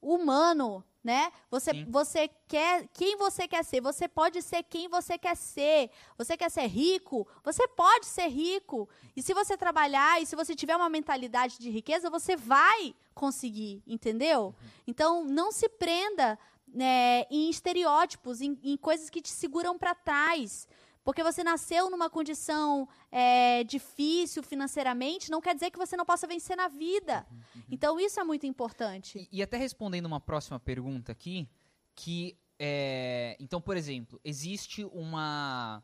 humano, 0.00 0.84
né? 1.02 1.32
Você, 1.50 1.70
Sim. 1.70 1.86
você 1.88 2.28
quer 2.46 2.86
quem 2.92 3.16
você 3.16 3.48
quer 3.48 3.64
ser. 3.64 3.80
Você 3.80 4.06
pode 4.06 4.42
ser 4.42 4.62
quem 4.62 4.88
você 4.88 5.16
quer 5.16 5.36
ser. 5.36 5.90
Você 6.16 6.36
quer 6.36 6.50
ser 6.50 6.66
rico? 6.66 7.26
Você 7.42 7.66
pode 7.68 8.06
ser 8.06 8.28
rico. 8.28 8.88
E 9.16 9.22
se 9.22 9.32
você 9.32 9.56
trabalhar 9.56 10.20
e 10.20 10.26
se 10.26 10.36
você 10.36 10.54
tiver 10.54 10.76
uma 10.76 10.90
mentalidade 10.90 11.58
de 11.58 11.70
riqueza, 11.70 12.10
você 12.10 12.36
vai 12.36 12.94
conseguir, 13.14 13.82
entendeu? 13.86 14.54
Então, 14.86 15.24
não 15.24 15.50
se 15.50 15.68
prenda 15.68 16.38
né, 16.72 17.24
em 17.30 17.50
estereótipos, 17.50 18.40
em, 18.40 18.58
em 18.62 18.76
coisas 18.76 19.10
que 19.10 19.20
te 19.20 19.30
seguram 19.30 19.78
para 19.78 19.94
trás. 19.94 20.68
Porque 21.02 21.22
você 21.22 21.42
nasceu 21.42 21.90
numa 21.90 22.10
condição 22.10 22.88
é, 23.10 23.64
difícil 23.64 24.42
financeiramente, 24.42 25.30
não 25.30 25.40
quer 25.40 25.54
dizer 25.54 25.70
que 25.70 25.78
você 25.78 25.96
não 25.96 26.04
possa 26.04 26.26
vencer 26.26 26.56
na 26.56 26.68
vida. 26.68 27.26
Então, 27.70 27.98
isso 27.98 28.20
é 28.20 28.24
muito 28.24 28.46
importante. 28.46 29.28
E, 29.32 29.38
e 29.38 29.42
até 29.42 29.56
respondendo 29.56 30.06
uma 30.06 30.20
próxima 30.20 30.60
pergunta 30.60 31.12
aqui, 31.12 31.48
que 31.94 32.36
é, 32.58 33.36
então, 33.40 33.60
por 33.60 33.76
exemplo, 33.76 34.20
existe 34.22 34.84
uma 34.84 35.82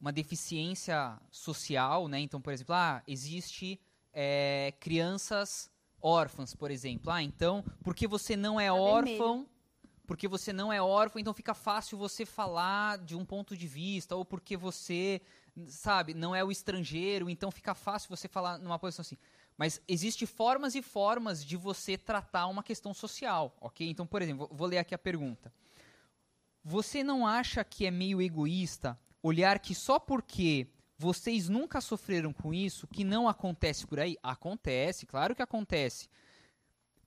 uma 0.00 0.10
deficiência 0.10 1.20
social, 1.30 2.08
né? 2.08 2.18
Então, 2.20 2.40
por 2.40 2.52
exemplo, 2.52 2.74
ah, 2.74 3.02
existe 3.06 3.78
é, 4.12 4.72
crianças 4.80 5.70
órfãs, 6.00 6.54
por 6.54 6.70
exemplo. 6.70 7.12
Ah, 7.12 7.22
então, 7.22 7.62
porque 7.84 8.08
você 8.08 8.34
não 8.34 8.58
é 8.58 8.68
Tá 8.68 8.74
vermelho. 9.04 9.48
Porque 10.10 10.26
você 10.26 10.52
não 10.52 10.72
é 10.72 10.82
órfão, 10.82 11.20
então 11.20 11.32
fica 11.32 11.54
fácil 11.54 11.96
você 11.96 12.26
falar 12.26 12.98
de 12.98 13.14
um 13.14 13.24
ponto 13.24 13.56
de 13.56 13.68
vista, 13.68 14.16
ou 14.16 14.24
porque 14.24 14.56
você, 14.56 15.22
sabe, 15.68 16.14
não 16.14 16.34
é 16.34 16.42
o 16.42 16.50
estrangeiro, 16.50 17.30
então 17.30 17.48
fica 17.48 17.76
fácil 17.76 18.08
você 18.08 18.26
falar 18.26 18.58
numa 18.58 18.76
posição 18.76 19.02
assim. 19.02 19.16
Mas 19.56 19.80
existe 19.86 20.26
formas 20.26 20.74
e 20.74 20.82
formas 20.82 21.44
de 21.44 21.56
você 21.56 21.96
tratar 21.96 22.48
uma 22.48 22.60
questão 22.60 22.92
social, 22.92 23.56
ok? 23.60 23.88
Então, 23.88 24.04
por 24.04 24.20
exemplo, 24.20 24.50
vou 24.50 24.66
ler 24.66 24.78
aqui 24.78 24.96
a 24.96 24.98
pergunta. 24.98 25.54
Você 26.64 27.04
não 27.04 27.24
acha 27.24 27.62
que 27.62 27.86
é 27.86 27.90
meio 27.92 28.20
egoísta 28.20 28.98
olhar 29.22 29.60
que 29.60 29.76
só 29.76 30.00
porque 30.00 30.66
vocês 30.98 31.48
nunca 31.48 31.80
sofreram 31.80 32.32
com 32.32 32.52
isso, 32.52 32.88
que 32.88 33.04
não 33.04 33.28
acontece 33.28 33.86
por 33.86 34.00
aí? 34.00 34.16
Acontece, 34.24 35.06
claro 35.06 35.36
que 35.36 35.42
acontece. 35.42 36.08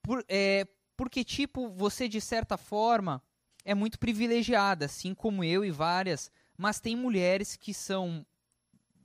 Por, 0.02 0.24
é, 0.30 0.66
porque, 0.96 1.24
tipo, 1.24 1.70
você 1.70 2.08
de 2.08 2.22
certa 2.22 2.58
forma 2.58 3.22
é 3.66 3.74
muito 3.74 3.98
privilegiada, 4.00 4.86
assim 4.86 5.14
como 5.14 5.44
eu 5.44 5.64
e 5.64 5.72
várias, 5.72 6.32
mas 6.58 6.80
tem 6.80 6.96
mulheres 6.96 7.56
que 7.56 7.74
são 7.74 8.26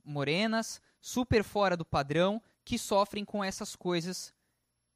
morenas, 0.03 0.81
super 1.01 1.43
fora 1.43 1.77
do 1.77 1.85
padrão, 1.85 2.41
que 2.65 2.77
sofrem 2.77 3.23
com 3.25 3.43
essas 3.43 3.75
coisas 3.75 4.33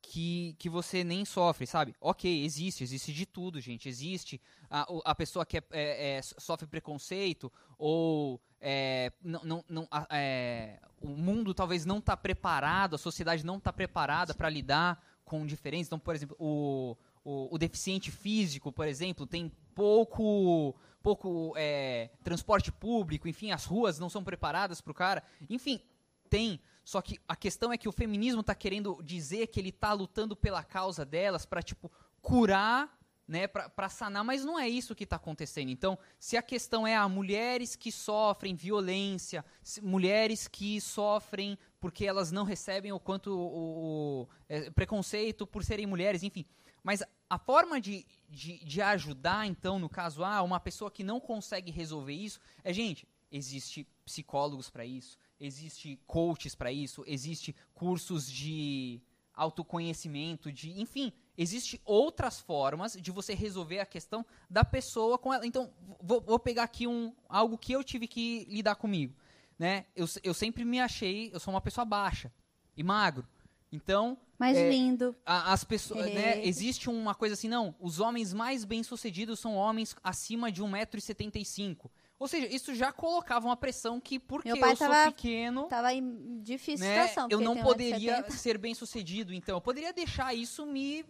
que, 0.01 0.55
que 0.59 0.69
você 0.69 1.03
nem 1.03 1.23
sofre, 1.23 1.65
sabe? 1.65 1.95
Ok, 1.99 2.43
existe, 2.43 2.83
existe 2.83 3.13
de 3.13 3.25
tudo, 3.25 3.61
gente. 3.61 3.87
Existe 3.87 4.39
a, 4.69 4.85
a 5.05 5.15
pessoa 5.15 5.45
que 5.45 5.57
é- 5.57 5.63
é- 5.71 6.17
é, 6.17 6.21
sofre 6.21 6.67
preconceito 6.67 7.51
ou 7.77 8.41
é, 8.59 9.13
não, 9.21 9.41
não, 9.43 9.65
não- 9.69 9.87
é, 10.09 10.79
o 11.01 11.07
mundo 11.07 11.53
talvez 11.53 11.85
não 11.85 11.99
está 11.99 12.17
preparado, 12.17 12.95
a 12.95 12.99
sociedade 12.99 13.45
não 13.45 13.57
está 13.57 13.71
preparada 13.71 14.33
para 14.33 14.49
lidar 14.49 15.01
com 15.25 15.45
diferenças. 15.45 15.87
Então, 15.87 15.99
por 15.99 16.15
exemplo, 16.15 16.35
o, 16.39 16.97
o, 17.23 17.55
o 17.55 17.57
deficiente 17.57 18.11
físico, 18.11 18.71
por 18.71 18.87
exemplo, 18.87 19.25
tem 19.25 19.51
pouco 19.73 20.75
pouco 21.01 21.53
é, 21.57 22.09
transporte 22.23 22.71
público, 22.71 23.27
enfim, 23.27 23.51
as 23.51 23.65
ruas 23.65 23.99
não 23.99 24.09
são 24.09 24.23
preparadas 24.23 24.79
para 24.79 24.91
o 24.91 24.95
cara. 24.95 25.21
Enfim, 25.49 25.81
tem. 26.29 26.59
Só 26.83 27.01
que 27.01 27.19
a 27.27 27.35
questão 27.35 27.71
é 27.71 27.77
que 27.77 27.89
o 27.89 27.91
feminismo 27.91 28.41
tá 28.41 28.55
querendo 28.55 29.01
dizer 29.03 29.47
que 29.47 29.59
ele 29.59 29.71
tá 29.71 29.91
lutando 29.91 30.35
pela 30.35 30.63
causa 30.63 31.05
delas 31.05 31.45
para 31.45 31.61
tipo 31.61 31.91
curar, 32.21 32.89
né, 33.33 33.47
pra 33.47 33.89
sanar, 33.89 34.23
mas 34.23 34.45
não 34.45 34.59
é 34.59 34.69
isso 34.69 34.93
que 34.93 35.07
tá 35.07 35.15
acontecendo. 35.15 35.69
Então, 35.69 35.97
se 36.19 36.37
a 36.37 36.41
questão 36.43 36.85
é 36.85 36.95
a 36.95 37.09
mulheres 37.09 37.75
que 37.75 37.91
sofrem 37.91 38.53
violência, 38.53 39.43
se- 39.63 39.81
mulheres 39.81 40.47
que 40.47 40.79
sofrem 40.79 41.57
porque 41.79 42.05
elas 42.05 42.31
não 42.31 42.43
recebem 42.43 42.91
o 42.91 42.99
quanto 42.99 43.31
o, 43.31 44.21
o- 44.21 44.29
é, 44.47 44.69
preconceito 44.69 45.47
por 45.47 45.63
serem 45.63 45.87
mulheres, 45.87 46.21
enfim. 46.21 46.45
Mas 46.83 47.01
a 47.27 47.39
forma 47.39 47.81
de, 47.81 48.05
de, 48.29 48.63
de 48.63 48.81
ajudar, 48.83 49.47
então, 49.47 49.79
no 49.79 49.89
caso, 49.89 50.23
ah, 50.23 50.43
uma 50.43 50.59
pessoa 50.59 50.91
que 50.91 51.03
não 51.03 51.19
consegue 51.19 51.71
resolver 51.71 52.13
isso, 52.13 52.39
é, 52.63 52.71
gente, 52.71 53.07
existe 53.31 53.87
psicólogos 54.05 54.69
para 54.69 54.85
isso, 54.85 55.17
existe 55.39 55.99
coaches 56.05 56.53
para 56.53 56.71
isso, 56.71 57.03
existe 57.07 57.55
cursos 57.73 58.31
de 58.31 59.01
autoconhecimento, 59.33 60.51
de, 60.51 60.79
enfim, 60.79 61.11
existe 61.37 61.81
outras 61.85 62.39
formas 62.39 62.93
de 62.93 63.11
você 63.11 63.33
resolver 63.33 63.79
a 63.79 63.85
questão 63.85 64.25
da 64.49 64.63
pessoa 64.63 65.17
com 65.17 65.33
ela. 65.33 65.45
Então, 65.45 65.71
vou, 66.01 66.21
vou 66.21 66.39
pegar 66.39 66.63
aqui 66.63 66.85
um 66.87 67.13
algo 67.27 67.57
que 67.57 67.71
eu 67.73 67.83
tive 67.83 68.07
que 68.07 68.45
lidar 68.49 68.75
comigo. 68.75 69.15
né? 69.57 69.85
Eu, 69.95 70.07
eu 70.23 70.33
sempre 70.33 70.65
me 70.65 70.79
achei, 70.79 71.29
eu 71.33 71.39
sou 71.39 71.53
uma 71.53 71.61
pessoa 71.61 71.85
baixa 71.85 72.31
e 72.75 72.83
magro. 72.83 73.27
Então, 73.71 74.17
Mais 74.37 74.55
É, 74.57 74.69
lindo. 74.69 75.15
a- 75.25 75.51
as 75.53 75.63
pessoas, 75.63 76.05
né, 76.13 76.45
existe 76.45 76.89
uma 76.89 77.15
coisa 77.15 77.33
assim, 77.33 77.47
não, 77.47 77.73
os 77.79 77.99
homens 77.99 78.31
mais 78.33 78.63
bem-sucedidos 78.65 79.39
são 79.39 79.55
homens 79.55 79.95
acima 80.03 80.51
de 80.51 80.61
1,75m. 80.61 81.89
Ou 82.19 82.27
seja, 82.27 82.47
isso 82.47 82.73
já 82.73 82.91
colocava 82.91 83.47
uma 83.47 83.57
pressão 83.57 83.99
que 83.99 84.17
porque 84.19 84.49
Meu 84.49 84.59
pai 84.59 84.71
eu 84.71 84.75
sou 84.77 84.87
tava- 84.87 85.11
pequeno, 85.11 85.63
Tava 85.67 85.93
em 85.93 86.39
difícil 86.41 86.85
né, 86.85 87.07
situação. 87.07 87.27
eu 87.31 87.41
não 87.41 87.57
poderia 87.57 88.21
1,70. 88.23 88.31
ser 88.31 88.57
bem-sucedido, 88.57 89.33
então 89.33 89.57
eu 89.57 89.61
poderia 89.61 89.91
deixar 89.91 90.33
isso 90.33 90.65
me 90.65 91.03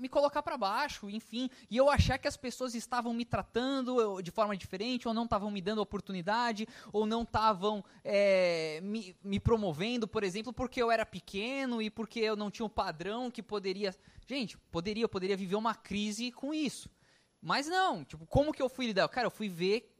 me 0.00 0.08
colocar 0.08 0.42
para 0.42 0.56
baixo, 0.56 1.08
enfim, 1.10 1.50
e 1.70 1.76
eu 1.76 1.90
achar 1.90 2.18
que 2.18 2.26
as 2.26 2.36
pessoas 2.36 2.74
estavam 2.74 3.12
me 3.12 3.24
tratando 3.24 4.20
de 4.22 4.30
forma 4.30 4.56
diferente, 4.56 5.06
ou 5.06 5.12
não 5.12 5.24
estavam 5.24 5.50
me 5.50 5.60
dando 5.60 5.82
oportunidade, 5.82 6.66
ou 6.92 7.04
não 7.04 7.22
estavam 7.22 7.84
é, 8.02 8.80
me, 8.82 9.14
me 9.22 9.38
promovendo, 9.38 10.08
por 10.08 10.24
exemplo, 10.24 10.52
porque 10.52 10.82
eu 10.82 10.90
era 10.90 11.04
pequeno 11.04 11.82
e 11.82 11.90
porque 11.90 12.20
eu 12.20 12.34
não 12.34 12.50
tinha 12.50 12.64
um 12.64 12.70
padrão 12.70 13.30
que 13.30 13.42
poderia. 13.42 13.94
Gente, 14.26 14.56
poderia, 14.70 15.04
eu 15.04 15.08
poderia 15.08 15.36
viver 15.36 15.56
uma 15.56 15.74
crise 15.74 16.32
com 16.32 16.54
isso. 16.54 16.88
Mas 17.42 17.66
não, 17.66 18.04
tipo, 18.04 18.26
como 18.26 18.52
que 18.52 18.62
eu 18.62 18.68
fui 18.68 18.86
lidar? 18.86 19.08
Cara, 19.08 19.26
eu 19.26 19.30
fui 19.30 19.48
ver 19.48 19.94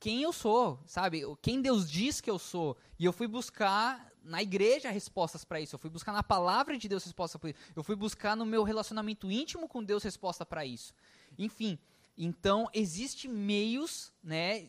quem 0.00 0.22
eu 0.22 0.32
sou, 0.32 0.80
sabe? 0.84 1.22
Quem 1.40 1.62
Deus 1.62 1.90
diz 1.90 2.20
que 2.20 2.30
eu 2.30 2.38
sou. 2.38 2.76
E 2.98 3.04
eu 3.04 3.12
fui 3.12 3.26
buscar 3.26 4.13
na 4.24 4.42
igreja 4.42 4.90
respostas 4.90 5.44
para 5.44 5.60
isso. 5.60 5.74
Eu 5.74 5.78
fui 5.78 5.90
buscar 5.90 6.12
na 6.12 6.22
palavra 6.22 6.76
de 6.76 6.88
Deus 6.88 7.04
resposta 7.04 7.38
para 7.38 7.50
isso. 7.50 7.58
Eu 7.76 7.82
fui 7.82 7.94
buscar 7.94 8.36
no 8.36 8.46
meu 8.46 8.62
relacionamento 8.62 9.30
íntimo 9.30 9.68
com 9.68 9.82
Deus 9.82 10.02
resposta 10.02 10.44
para 10.44 10.64
isso. 10.64 10.94
Enfim, 11.38 11.78
então 12.16 12.68
existe 12.72 13.28
meios, 13.28 14.12
né, 14.22 14.68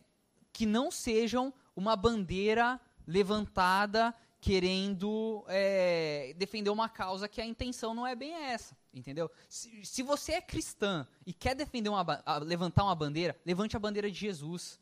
que 0.52 0.66
não 0.66 0.92
sejam 0.92 1.54
uma 1.76 1.96
bandeira 1.96 2.80
levantada 3.08 4.14
querendo 4.40 5.44
é, 5.48 6.36
defender 6.38 6.70
uma 6.70 6.88
causa 6.88 7.28
que 7.28 7.42
a 7.42 7.46
intenção 7.46 7.96
não 7.96 8.06
é 8.06 8.16
bem 8.16 8.32
essa, 8.32 8.78
entendeu? 8.94 9.30
Se, 9.50 9.84
se 9.84 10.04
você 10.04 10.34
é 10.34 10.42
cristã 10.42 11.08
e 11.26 11.34
quer 11.34 11.56
defender 11.56 11.90
uma, 11.90 12.06
levantar 12.44 12.84
uma 12.84 12.94
bandeira, 12.94 13.36
levante 13.44 13.76
a 13.76 13.80
bandeira 13.80 14.10
de 14.10 14.20
Jesus. 14.20 14.80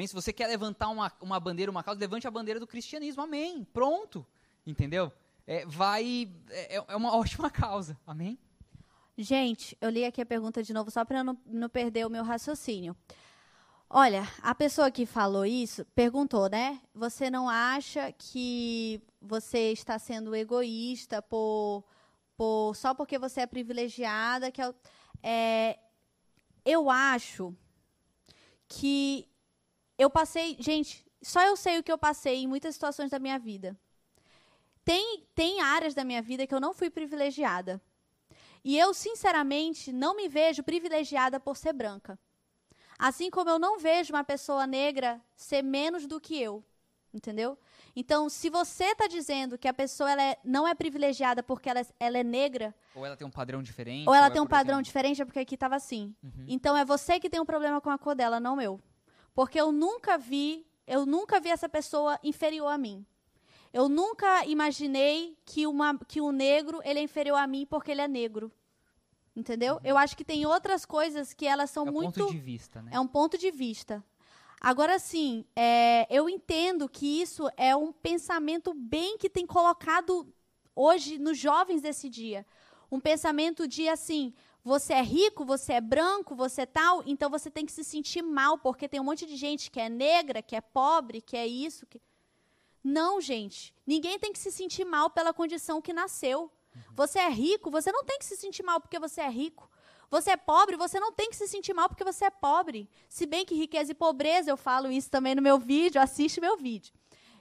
Amém? 0.00 0.06
Se 0.06 0.14
você 0.14 0.32
quer 0.32 0.46
levantar 0.46 0.88
uma, 0.88 1.12
uma 1.20 1.38
bandeira, 1.38 1.70
uma 1.70 1.82
causa, 1.82 2.00
levante 2.00 2.26
a 2.26 2.30
bandeira 2.30 2.58
do 2.58 2.66
cristianismo. 2.66 3.20
Amém. 3.20 3.64
Pronto. 3.70 4.26
Entendeu? 4.66 5.12
É, 5.46 5.66
vai. 5.66 6.32
É, 6.48 6.76
é 6.76 6.96
uma 6.96 7.12
ótima 7.14 7.50
causa. 7.50 8.00
Amém? 8.06 8.38
Gente, 9.18 9.76
eu 9.78 9.90
li 9.90 10.06
aqui 10.06 10.22
a 10.22 10.24
pergunta 10.24 10.62
de 10.62 10.72
novo 10.72 10.90
só 10.90 11.04
para 11.04 11.22
não, 11.22 11.38
não 11.44 11.68
perder 11.68 12.06
o 12.06 12.10
meu 12.10 12.24
raciocínio. 12.24 12.96
Olha, 13.90 14.26
a 14.40 14.54
pessoa 14.54 14.90
que 14.90 15.04
falou 15.04 15.44
isso 15.44 15.84
perguntou, 15.94 16.48
né? 16.48 16.80
Você 16.94 17.28
não 17.28 17.46
acha 17.46 18.10
que 18.12 19.02
você 19.20 19.70
está 19.72 19.98
sendo 19.98 20.34
egoísta 20.34 21.20
por, 21.20 21.84
por 22.38 22.74
só 22.74 22.94
porque 22.94 23.18
você 23.18 23.42
é 23.42 23.46
privilegiada? 23.46 24.50
Que 24.50 24.62
é, 24.62 24.74
é, 25.22 25.78
eu 26.64 26.88
acho 26.88 27.54
que 28.66 29.29
eu 30.02 30.08
passei, 30.08 30.56
gente, 30.58 31.04
só 31.22 31.42
eu 31.42 31.56
sei 31.56 31.78
o 31.78 31.82
que 31.82 31.92
eu 31.92 31.98
passei 31.98 32.36
em 32.42 32.46
muitas 32.46 32.74
situações 32.74 33.10
da 33.10 33.18
minha 33.18 33.38
vida. 33.38 33.76
Tem, 34.84 35.24
tem 35.34 35.60
áreas 35.60 35.94
da 35.94 36.04
minha 36.04 36.22
vida 36.22 36.46
que 36.46 36.54
eu 36.54 36.60
não 36.60 36.72
fui 36.72 36.88
privilegiada. 36.88 37.80
E 38.64 38.78
eu, 38.78 38.92
sinceramente, 38.94 39.92
não 39.92 40.16
me 40.16 40.26
vejo 40.28 40.62
privilegiada 40.62 41.38
por 41.38 41.56
ser 41.56 41.72
branca. 41.74 42.18
Assim 42.98 43.30
como 43.30 43.50
eu 43.50 43.58
não 43.58 43.78
vejo 43.78 44.12
uma 44.12 44.24
pessoa 44.24 44.66
negra 44.66 45.20
ser 45.36 45.62
menos 45.62 46.06
do 46.06 46.20
que 46.20 46.40
eu. 46.40 46.64
Entendeu? 47.12 47.58
Então, 47.94 48.28
se 48.28 48.48
você 48.48 48.84
está 48.92 49.06
dizendo 49.08 49.58
que 49.58 49.66
a 49.66 49.74
pessoa 49.74 50.10
ela 50.12 50.22
é- 50.22 50.38
não 50.44 50.66
é 50.68 50.74
privilegiada 50.74 51.42
porque 51.42 51.68
ela, 51.68 51.80
é- 51.80 51.86
ela 51.98 52.18
é 52.18 52.22
negra, 52.22 52.72
Ou 52.94 53.04
ela 53.04 53.16
tem 53.16 53.26
um 53.26 53.30
padrão 53.30 53.62
diferente. 53.62 54.08
ou 54.08 54.14
ela 54.14 54.28
é 54.28 54.30
tem 54.30 54.40
um 54.40 54.44
por 54.44 54.50
padrão 54.50 54.76
exemplo- 54.76 54.84
diferente, 54.84 55.20
é 55.20 55.24
porque 55.24 55.40
aqui 55.40 55.56
estava 55.56 55.74
assim. 55.76 56.14
Uhum. 56.22 56.44
Então, 56.46 56.76
é 56.76 56.84
você 56.84 57.18
que 57.18 57.28
tem 57.28 57.40
um 57.40 57.44
problema 57.44 57.80
com 57.80 57.90
a 57.90 57.98
cor 57.98 58.14
dela, 58.14 58.38
não 58.38 58.60
eu. 58.60 58.80
Porque 59.34 59.60
eu 59.60 59.70
nunca 59.72 60.18
vi, 60.18 60.66
eu 60.86 61.06
nunca 61.06 61.40
vi 61.40 61.50
essa 61.50 61.68
pessoa 61.68 62.18
inferior 62.22 62.68
a 62.68 62.78
mim. 62.78 63.04
Eu 63.72 63.88
nunca 63.88 64.44
imaginei 64.46 65.38
que, 65.44 65.66
uma, 65.66 65.96
que 66.08 66.20
um 66.20 66.32
negro 66.32 66.80
ele 66.84 66.98
é 66.98 67.02
inferior 67.02 67.36
a 67.36 67.46
mim 67.46 67.64
porque 67.64 67.90
ele 67.92 68.00
é 68.00 68.08
negro. 68.08 68.50
Entendeu? 69.34 69.80
Eu 69.84 69.96
acho 69.96 70.16
que 70.16 70.24
tem 70.24 70.44
outras 70.44 70.84
coisas 70.84 71.32
que 71.32 71.46
elas 71.46 71.70
são 71.70 71.86
É 71.86 71.90
o 71.90 71.92
muito. 71.92 72.18
ponto 72.20 72.32
de 72.32 72.38
vista, 72.38 72.82
né? 72.82 72.90
É 72.92 72.98
um 72.98 73.06
ponto 73.06 73.38
de 73.38 73.50
vista. 73.50 74.04
Agora, 74.60 74.98
sim, 74.98 75.44
é, 75.56 76.06
eu 76.14 76.28
entendo 76.28 76.88
que 76.88 77.22
isso 77.22 77.48
é 77.56 77.74
um 77.74 77.92
pensamento 77.92 78.74
bem 78.74 79.16
que 79.16 79.30
tem 79.30 79.46
colocado 79.46 80.26
hoje 80.74 81.18
nos 81.18 81.38
jovens 81.38 81.80
desse 81.80 82.10
dia. 82.10 82.44
Um 82.90 83.00
pensamento 83.00 83.66
de 83.68 83.88
assim: 83.88 84.34
você 84.62 84.92
é 84.92 85.02
rico, 85.02 85.44
você 85.44 85.74
é 85.74 85.80
branco, 85.80 86.34
você 86.34 86.62
é 86.62 86.66
tal, 86.66 87.02
então 87.06 87.30
você 87.30 87.50
tem 87.50 87.64
que 87.64 87.72
se 87.72 87.82
sentir 87.82 88.22
mal, 88.22 88.58
porque 88.58 88.88
tem 88.88 89.00
um 89.00 89.04
monte 89.04 89.26
de 89.26 89.36
gente 89.36 89.70
que 89.70 89.80
é 89.80 89.88
negra, 89.88 90.42
que 90.42 90.54
é 90.54 90.60
pobre, 90.60 91.20
que 91.20 91.36
é 91.36 91.46
isso. 91.46 91.86
Que... 91.86 92.00
Não, 92.84 93.20
gente. 93.20 93.74
Ninguém 93.86 94.18
tem 94.18 94.32
que 94.32 94.38
se 94.38 94.52
sentir 94.52 94.84
mal 94.84 95.10
pela 95.10 95.32
condição 95.32 95.80
que 95.80 95.92
nasceu. 95.92 96.50
Você 96.94 97.18
é 97.18 97.28
rico, 97.28 97.70
você 97.70 97.90
não 97.90 98.04
tem 98.04 98.18
que 98.18 98.24
se 98.24 98.36
sentir 98.36 98.62
mal 98.62 98.80
porque 98.80 98.98
você 98.98 99.20
é 99.22 99.28
rico. 99.28 99.68
Você 100.10 100.30
é 100.30 100.36
pobre, 100.36 100.76
você 100.76 100.98
não 100.98 101.12
tem 101.12 101.30
que 101.30 101.36
se 101.36 101.46
sentir 101.46 101.72
mal 101.72 101.88
porque 101.88 102.04
você 102.04 102.24
é 102.24 102.30
pobre. 102.30 102.88
Se 103.08 103.26
bem 103.26 103.44
que 103.44 103.54
riqueza 103.54 103.92
e 103.92 103.94
pobreza, 103.94 104.50
eu 104.50 104.56
falo 104.56 104.90
isso 104.90 105.10
também 105.10 105.34
no 105.34 105.42
meu 105.42 105.58
vídeo, 105.58 106.00
assiste 106.00 106.40
meu 106.40 106.56
vídeo. 106.56 106.92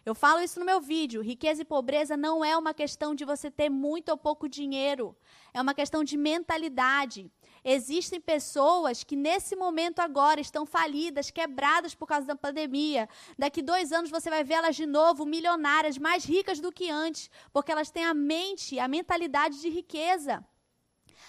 Eu 0.06 0.16
falo 0.16 0.42
isso 0.42 0.60
no 0.60 0.66
meu 0.66 0.80
vídeo. 0.80 1.22
Riqueza 1.22 1.62
e 1.62 1.66
pobreza 1.66 2.16
não 2.16 2.44
é 2.44 2.58
uma 2.58 2.74
questão 2.74 3.14
de 3.14 3.26
você 3.26 3.52
ter 3.52 3.70
muito 3.70 4.10
ou 4.10 4.18
pouco 4.18 4.48
dinheiro. 4.48 5.16
É 5.54 5.62
uma 5.62 5.74
questão 5.74 6.04
de 6.04 6.18
mentalidade. 6.18 7.32
Existem 7.64 8.22
pessoas 8.22 9.04
que 9.04 9.16
nesse 9.16 9.56
momento 9.56 10.00
agora 10.00 10.40
estão 10.40 10.66
falidas, 10.66 11.30
quebradas 11.30 11.94
por 11.94 12.08
causa 12.08 12.26
da 12.26 12.36
pandemia. 12.36 13.10
Daqui 13.38 13.62
dois 13.62 13.92
anos 13.92 14.10
você 14.10 14.30
vai 14.30 14.44
vê-las 14.44 14.76
de 14.76 14.86
novo 14.86 15.26
milionárias, 15.26 15.98
mais 15.98 16.24
ricas 16.24 16.60
do 16.60 16.72
que 16.72 16.90
antes, 16.90 17.30
porque 17.52 17.72
elas 17.72 17.92
têm 17.92 18.06
a 18.06 18.14
mente, 18.14 18.80
a 18.80 18.88
mentalidade 18.88 19.60
de 19.60 19.70
riqueza. 19.70 20.44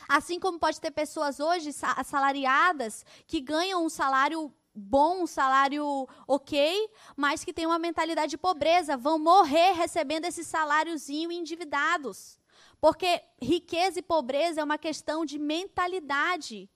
Assim 0.09 0.39
como 0.41 0.59
pode 0.59 0.81
ter 0.81 0.91
pessoas 0.93 1.41
hoje 1.41 1.73
sa- 1.73 1.95
assalariadas 1.97 3.05
que 3.27 3.41
ganham 3.41 3.85
um 3.85 3.89
salário 3.89 4.53
bom, 4.81 5.23
um 5.23 5.27
salário 5.27 6.09
ok, 6.27 6.91
mas 7.17 7.45
que 7.45 7.53
têm 7.53 7.67
uma 7.67 7.79
mentalidade 7.79 8.31
de 8.31 8.39
pobreza, 8.39 8.97
vão 8.97 9.19
morrer 9.19 9.73
recebendo 9.73 10.25
esse 10.25 10.43
saláriozinho 10.43 11.31
endividados. 11.31 12.39
Porque 12.81 13.23
riqueza 13.41 13.99
e 13.99 14.03
pobreza 14.03 14.61
é 14.61 14.65
uma 14.65 14.79
questão 14.79 15.25
de 15.25 15.39
mentalidade. 15.39 16.69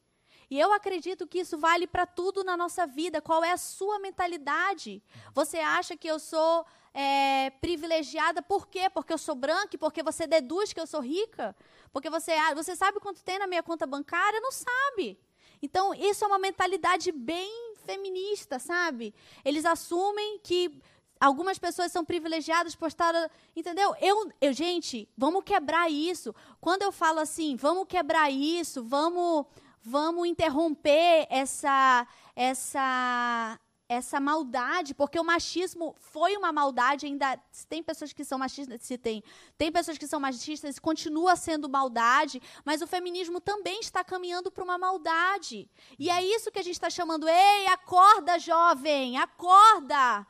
E 0.50 0.60
eu 0.60 0.72
acredito 0.72 1.26
que 1.26 1.40
isso 1.40 1.56
vale 1.56 1.86
para 1.86 2.06
tudo 2.06 2.44
na 2.44 2.56
nossa 2.56 2.86
vida. 2.86 3.22
Qual 3.22 3.42
é 3.42 3.52
a 3.52 3.56
sua 3.56 3.98
mentalidade? 3.98 5.02
Você 5.32 5.58
acha 5.58 5.96
que 5.96 6.06
eu 6.06 6.18
sou 6.18 6.66
é, 6.92 7.50
privilegiada 7.60 8.42
por 8.42 8.68
quê? 8.68 8.88
Porque 8.90 9.12
eu 9.12 9.18
sou 9.18 9.34
branca 9.34 9.76
porque 9.78 10.02
você 10.02 10.26
deduz 10.26 10.72
que 10.72 10.80
eu 10.80 10.86
sou 10.86 11.00
rica? 11.00 11.56
Porque 11.92 12.10
você, 12.10 12.32
ah, 12.32 12.54
você 12.54 12.76
sabe 12.76 13.00
quanto 13.00 13.24
tem 13.24 13.38
na 13.38 13.46
minha 13.46 13.62
conta 13.62 13.86
bancária? 13.86 14.40
Não 14.40 14.52
sabe. 14.52 15.18
Então, 15.62 15.94
isso 15.94 16.24
é 16.24 16.28
uma 16.28 16.38
mentalidade 16.38 17.10
bem 17.10 17.73
feminista, 17.84 18.58
sabe? 18.58 19.14
Eles 19.44 19.64
assumem 19.64 20.38
que 20.42 20.80
algumas 21.20 21.58
pessoas 21.58 21.92
são 21.92 22.04
privilegiadas 22.04 22.74
por 22.74 22.88
estar. 22.88 23.14
Entendeu? 23.54 23.94
Eu, 24.00 24.30
eu, 24.40 24.52
gente, 24.52 25.08
vamos 25.16 25.44
quebrar 25.44 25.90
isso. 25.90 26.34
Quando 26.60 26.82
eu 26.82 26.92
falo 26.92 27.20
assim, 27.20 27.56
vamos 27.56 27.86
quebrar 27.88 28.30
isso, 28.30 28.82
vamos, 28.82 29.46
vamos 29.82 30.26
interromper 30.26 31.26
essa, 31.30 32.06
essa, 32.34 33.58
essa 33.88 34.18
maldade, 34.18 34.94
porque 34.94 35.18
o 35.18 35.24
machismo 35.24 35.94
foi 35.98 36.36
uma 36.36 36.52
maldade, 36.52 37.06
ainda 37.06 37.38
tem 37.68 37.82
pessoas 37.82 38.12
que 38.12 38.24
são 38.24 38.38
machistas, 38.38 38.82
se 38.82 38.96
tem, 38.96 39.22
tem 39.58 39.70
pessoas 39.70 39.98
que 39.98 40.06
são 40.06 40.18
machistas, 40.18 40.78
continua 40.78 41.36
sendo 41.36 41.68
maldade, 41.68 42.40
mas 42.64 42.80
o 42.80 42.86
feminismo 42.86 43.40
também 43.40 43.80
está 43.80 44.02
caminhando 44.02 44.50
para 44.50 44.64
uma 44.64 44.78
maldade. 44.78 45.68
E 45.98 46.10
é 46.10 46.24
isso 46.24 46.50
que 46.50 46.58
a 46.58 46.62
gente 46.62 46.74
está 46.74 46.88
chamando, 46.88 47.28
ei, 47.28 47.66
acorda, 47.66 48.38
jovem, 48.38 49.18
acorda! 49.18 50.26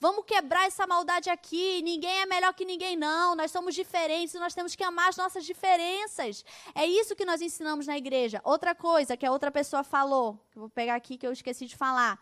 Vamos 0.00 0.24
quebrar 0.24 0.66
essa 0.66 0.86
maldade 0.86 1.28
aqui. 1.28 1.82
Ninguém 1.82 2.20
é 2.20 2.26
melhor 2.26 2.54
que 2.54 2.64
ninguém, 2.64 2.96
não. 2.96 3.34
Nós 3.34 3.50
somos 3.50 3.74
diferentes 3.74 4.32
e 4.32 4.38
nós 4.38 4.54
temos 4.54 4.76
que 4.76 4.84
amar 4.84 5.08
as 5.08 5.16
nossas 5.16 5.44
diferenças. 5.44 6.44
É 6.72 6.86
isso 6.86 7.16
que 7.16 7.24
nós 7.24 7.42
ensinamos 7.42 7.84
na 7.84 7.98
igreja. 7.98 8.40
Outra 8.44 8.76
coisa 8.76 9.16
que 9.16 9.26
a 9.26 9.32
outra 9.32 9.50
pessoa 9.50 9.82
falou, 9.82 10.38
que 10.52 10.58
eu 10.58 10.60
vou 10.60 10.70
pegar 10.70 10.94
aqui 10.94 11.18
que 11.18 11.26
eu 11.26 11.32
esqueci 11.32 11.66
de 11.66 11.76
falar. 11.76 12.20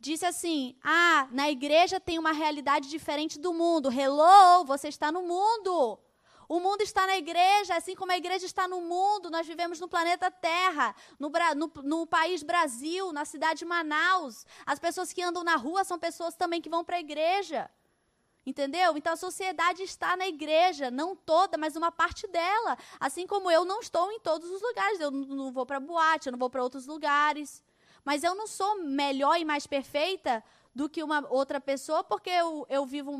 Disse 0.00 0.24
assim: 0.24 0.76
Ah, 0.82 1.26
na 1.32 1.50
igreja 1.50 1.98
tem 1.98 2.18
uma 2.18 2.32
realidade 2.32 2.88
diferente 2.88 3.38
do 3.38 3.52
mundo. 3.52 3.90
Hello, 3.90 4.64
você 4.64 4.88
está 4.88 5.10
no 5.10 5.22
mundo. 5.22 5.98
O 6.48 6.60
mundo 6.60 6.80
está 6.80 7.06
na 7.06 7.16
igreja, 7.18 7.76
assim 7.76 7.94
como 7.94 8.10
a 8.10 8.16
igreja 8.16 8.46
está 8.46 8.66
no 8.66 8.80
mundo. 8.80 9.28
Nós 9.28 9.46
vivemos 9.46 9.78
no 9.80 9.88
planeta 9.88 10.30
Terra, 10.30 10.94
no, 11.18 11.30
no- 11.56 11.72
no 11.82 12.06
país 12.06 12.42
Brasil, 12.42 13.12
na 13.12 13.26
cidade 13.26 13.58
de 13.58 13.64
Manaus. 13.66 14.46
As 14.64 14.78
pessoas 14.78 15.12
que 15.12 15.20
andam 15.22 15.44
na 15.44 15.56
rua 15.56 15.84
são 15.84 15.98
pessoas 15.98 16.34
também 16.34 16.62
que 16.62 16.70
vão 16.70 16.82
para 16.84 16.96
a 16.96 17.00
igreja. 17.00 17.68
Entendeu? 18.46 18.96
Então 18.96 19.12
a 19.12 19.16
sociedade 19.16 19.82
está 19.82 20.16
na 20.16 20.26
igreja, 20.26 20.90
não 20.90 21.14
toda, 21.14 21.58
mas 21.58 21.76
uma 21.76 21.92
parte 21.92 22.26
dela. 22.28 22.78
Assim 22.98 23.26
como 23.26 23.50
eu 23.50 23.66
não 23.66 23.80
estou 23.80 24.10
em 24.10 24.20
todos 24.20 24.48
os 24.50 24.62
lugares. 24.62 25.00
Eu 25.00 25.10
não 25.10 25.52
vou 25.52 25.66
para 25.66 25.78
boate, 25.80 26.28
eu 26.28 26.32
não 26.32 26.38
vou 26.38 26.48
para 26.48 26.62
outros 26.62 26.86
lugares. 26.86 27.62
Mas 28.08 28.24
eu 28.24 28.34
não 28.34 28.46
sou 28.46 28.82
melhor 28.84 29.38
e 29.38 29.44
mais 29.44 29.66
perfeita 29.66 30.42
do 30.74 30.88
que 30.88 31.02
uma 31.02 31.26
outra 31.28 31.60
pessoa 31.60 32.02
porque 32.02 32.30
eu, 32.30 32.66
eu 32.70 32.86
vivo, 32.86 33.12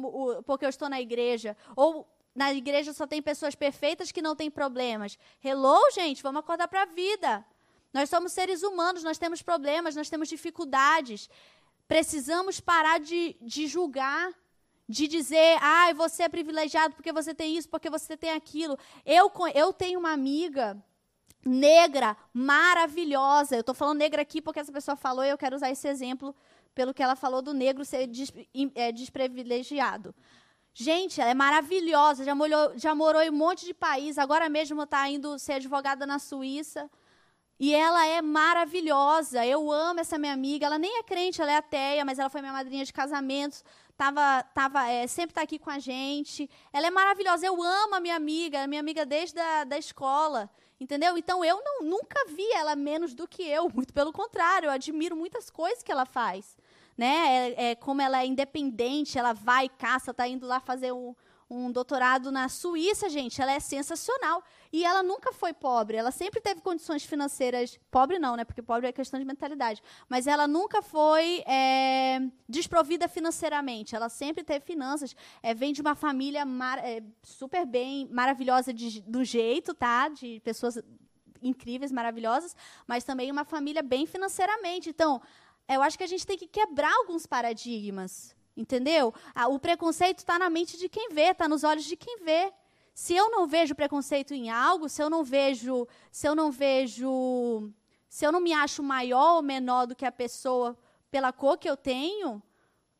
porque 0.46 0.64
eu 0.64 0.70
estou 0.70 0.88
na 0.88 0.98
igreja. 0.98 1.54
Ou 1.76 2.08
na 2.34 2.54
igreja 2.54 2.94
só 2.94 3.06
tem 3.06 3.20
pessoas 3.20 3.54
perfeitas 3.54 4.10
que 4.10 4.22
não 4.22 4.34
têm 4.34 4.50
problemas. 4.50 5.18
Hello, 5.44 5.78
gente, 5.92 6.22
vamos 6.22 6.40
acordar 6.40 6.68
para 6.68 6.84
a 6.84 6.86
vida. 6.86 7.44
Nós 7.92 8.08
somos 8.08 8.32
seres 8.32 8.62
humanos, 8.62 9.04
nós 9.04 9.18
temos 9.18 9.42
problemas, 9.42 9.94
nós 9.94 10.08
temos 10.08 10.26
dificuldades. 10.26 11.28
Precisamos 11.86 12.58
parar 12.58 12.98
de, 12.98 13.36
de 13.42 13.66
julgar 13.66 14.32
de 14.88 15.06
dizer, 15.06 15.58
ah, 15.60 15.92
você 15.92 16.22
é 16.22 16.30
privilegiado 16.30 16.94
porque 16.94 17.12
você 17.12 17.34
tem 17.34 17.58
isso, 17.58 17.68
porque 17.68 17.90
você 17.90 18.16
tem 18.16 18.30
aquilo. 18.30 18.78
Eu, 19.04 19.30
eu 19.54 19.70
tenho 19.70 20.00
uma 20.00 20.12
amiga 20.12 20.82
negra, 21.44 22.16
maravilhosa. 22.32 23.56
Eu 23.56 23.60
estou 23.60 23.74
falando 23.74 23.98
negra 23.98 24.22
aqui 24.22 24.40
porque 24.40 24.60
essa 24.60 24.72
pessoa 24.72 24.96
falou 24.96 25.24
e 25.24 25.30
eu 25.30 25.38
quero 25.38 25.56
usar 25.56 25.70
esse 25.70 25.86
exemplo 25.88 26.34
pelo 26.74 26.94
que 26.94 27.02
ela 27.02 27.16
falou 27.16 27.42
do 27.42 27.52
negro 27.52 27.84
ser 27.84 28.06
des, 28.06 28.32
é, 28.74 28.92
desprivilegiado. 28.92 30.14
Gente, 30.74 31.20
ela 31.20 31.30
é 31.30 31.34
maravilhosa, 31.34 32.24
já, 32.24 32.34
molhou, 32.34 32.72
já 32.76 32.94
morou 32.94 33.20
em 33.22 33.30
um 33.30 33.36
monte 33.36 33.66
de 33.66 33.74
país, 33.74 34.16
agora 34.16 34.48
mesmo 34.48 34.82
está 34.82 35.08
indo 35.08 35.38
ser 35.38 35.54
advogada 35.54 36.06
na 36.06 36.18
Suíça. 36.18 36.88
E 37.60 37.74
ela 37.74 38.06
é 38.06 38.22
maravilhosa. 38.22 39.44
Eu 39.44 39.72
amo 39.72 39.98
essa 39.98 40.16
minha 40.16 40.32
amiga. 40.32 40.66
Ela 40.66 40.78
nem 40.78 41.00
é 41.00 41.02
crente, 41.02 41.42
ela 41.42 41.50
é 41.50 41.56
ateia, 41.56 42.04
mas 42.04 42.20
ela 42.20 42.30
foi 42.30 42.40
minha 42.40 42.52
madrinha 42.52 42.84
de 42.84 42.92
casamento 42.92 43.64
tava, 43.98 44.44
tava, 44.54 44.88
é, 44.88 45.08
sempre 45.08 45.32
está 45.32 45.42
aqui 45.42 45.58
com 45.58 45.68
a 45.68 45.80
gente. 45.80 46.48
Ela 46.72 46.86
é 46.86 46.90
maravilhosa. 46.90 47.44
Eu 47.44 47.60
amo 47.60 47.96
a 47.96 48.00
minha 48.00 48.14
amiga, 48.14 48.66
minha 48.68 48.80
amiga 48.80 49.04
desde 49.04 49.38
a 49.40 49.64
da 49.64 49.76
escola. 49.76 50.48
Entendeu? 50.80 51.18
Então 51.18 51.44
eu 51.44 51.60
não, 51.64 51.82
nunca 51.82 52.24
vi 52.28 52.46
ela 52.52 52.76
menos 52.76 53.14
do 53.14 53.26
que 53.26 53.42
eu. 53.42 53.68
Muito 53.74 53.92
pelo 53.92 54.12
contrário, 54.12 54.68
eu 54.68 54.70
admiro 54.70 55.16
muitas 55.16 55.50
coisas 55.50 55.82
que 55.82 55.90
ela 55.90 56.06
faz. 56.06 56.56
Né? 56.96 57.52
É, 57.56 57.70
é 57.70 57.74
como 57.74 58.02
ela 58.02 58.22
é 58.22 58.26
independente, 58.26 59.18
ela 59.18 59.32
vai, 59.32 59.68
caça, 59.68 60.10
está 60.10 60.26
indo 60.26 60.46
lá 60.46 60.58
fazer 60.58 60.92
um, 60.92 61.14
um 61.50 61.72
doutorado 61.72 62.30
na 62.30 62.48
Suíça, 62.48 63.08
gente. 63.08 63.40
Ela 63.40 63.52
é 63.52 63.60
sensacional. 63.60 64.42
E 64.70 64.84
ela 64.84 65.02
nunca 65.02 65.32
foi 65.32 65.54
pobre. 65.54 65.96
Ela 65.96 66.10
sempre 66.10 66.40
teve 66.40 66.60
condições 66.60 67.04
financeiras. 67.04 67.78
Pobre 67.90 68.18
não, 68.18 68.36
né? 68.36 68.44
Porque 68.44 68.60
pobre 68.60 68.86
é 68.86 68.92
questão 68.92 69.18
de 69.18 69.24
mentalidade. 69.24 69.82
Mas 70.08 70.26
ela 70.26 70.46
nunca 70.46 70.82
foi 70.82 71.42
é, 71.46 72.20
desprovida 72.46 73.08
financeiramente. 73.08 73.96
Ela 73.96 74.10
sempre 74.10 74.44
teve 74.44 74.64
finanças. 74.64 75.16
É, 75.42 75.54
vem 75.54 75.72
de 75.72 75.80
uma 75.80 75.94
família 75.94 76.44
é, 76.82 77.02
super 77.22 77.64
bem, 77.64 78.06
maravilhosa 78.10 78.72
de, 78.72 79.00
do 79.02 79.24
jeito, 79.24 79.72
tá? 79.72 80.08
De 80.08 80.40
pessoas 80.40 80.78
incríveis, 81.42 81.90
maravilhosas. 81.90 82.54
Mas 82.86 83.04
também 83.04 83.30
uma 83.30 83.44
família 83.44 83.82
bem 83.82 84.04
financeiramente. 84.04 84.90
Então, 84.90 85.22
eu 85.66 85.80
acho 85.80 85.96
que 85.96 86.04
a 86.04 86.08
gente 86.08 86.26
tem 86.26 86.36
que 86.36 86.46
quebrar 86.46 86.92
alguns 86.92 87.24
paradigmas. 87.24 88.36
Entendeu? 88.58 89.14
O 89.48 89.58
preconceito 89.60 90.18
está 90.18 90.36
na 90.36 90.50
mente 90.50 90.76
de 90.76 90.88
quem 90.88 91.10
vê, 91.10 91.30
está 91.30 91.46
nos 91.46 91.62
olhos 91.62 91.84
de 91.84 91.96
quem 91.96 92.18
vê. 92.24 92.52
Se 92.92 93.14
eu 93.14 93.30
não 93.30 93.46
vejo 93.46 93.72
preconceito 93.72 94.34
em 94.34 94.50
algo, 94.50 94.88
se 94.88 95.00
eu 95.00 95.08
não 95.08 95.22
vejo, 95.22 95.86
se 96.10 96.26
eu 96.26 96.34
não 96.34 96.50
vejo, 96.50 97.72
se 98.08 98.26
eu 98.26 98.32
não 98.32 98.40
me 98.40 98.52
acho 98.52 98.82
maior 98.82 99.36
ou 99.36 99.42
menor 99.42 99.86
do 99.86 99.94
que 99.94 100.04
a 100.04 100.10
pessoa 100.10 100.76
pela 101.08 101.32
cor 101.32 101.56
que 101.56 101.70
eu 101.70 101.76
tenho, 101.76 102.42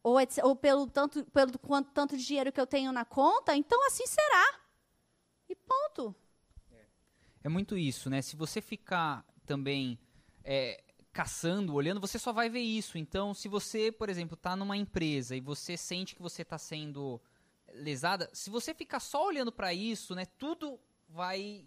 ou, 0.01 0.19
ou 0.45 0.55
pelo 0.55 0.87
tanto, 0.87 1.25
pelo 1.25 1.59
quanto, 1.59 1.91
tanto 1.91 2.17
dinheiro 2.17 2.53
que 2.53 2.61
eu 2.61 2.67
tenho 2.67 2.93
na 2.93 3.05
conta, 3.05 3.57
então 3.57 3.85
assim 3.89 4.07
será. 4.07 4.61
E 5.49 5.57
ponto. 5.57 6.15
É, 6.71 6.87
é 7.43 7.49
muito 7.49 7.77
isso, 7.77 8.09
né? 8.09 8.23
Se 8.23 8.37
você 8.37 8.61
ficar 8.61 9.27
também 9.45 9.99
é, 10.45 10.81
caçando, 11.19 11.75
olhando, 11.75 12.01
você 12.01 12.17
só 12.17 12.33
vai 12.33 12.49
ver 12.49 12.61
isso. 12.61 12.97
Então, 12.97 13.35
se 13.35 13.49
você, 13.49 13.91
por 13.91 14.09
exemplo, 14.09 14.35
está 14.35 14.55
numa 14.55 14.77
empresa 14.77 15.35
e 15.35 15.41
você 15.41 15.77
sente 15.77 16.15
que 16.15 16.23
você 16.23 16.43
está 16.43 16.57
sendo 16.57 17.21
lesada, 17.75 18.31
se 18.33 18.49
você 18.49 18.73
ficar 18.73 19.01
só 19.01 19.27
olhando 19.27 19.51
para 19.51 19.75
isso, 19.75 20.15
né, 20.15 20.27
tudo 20.39 20.79
vai 21.09 21.67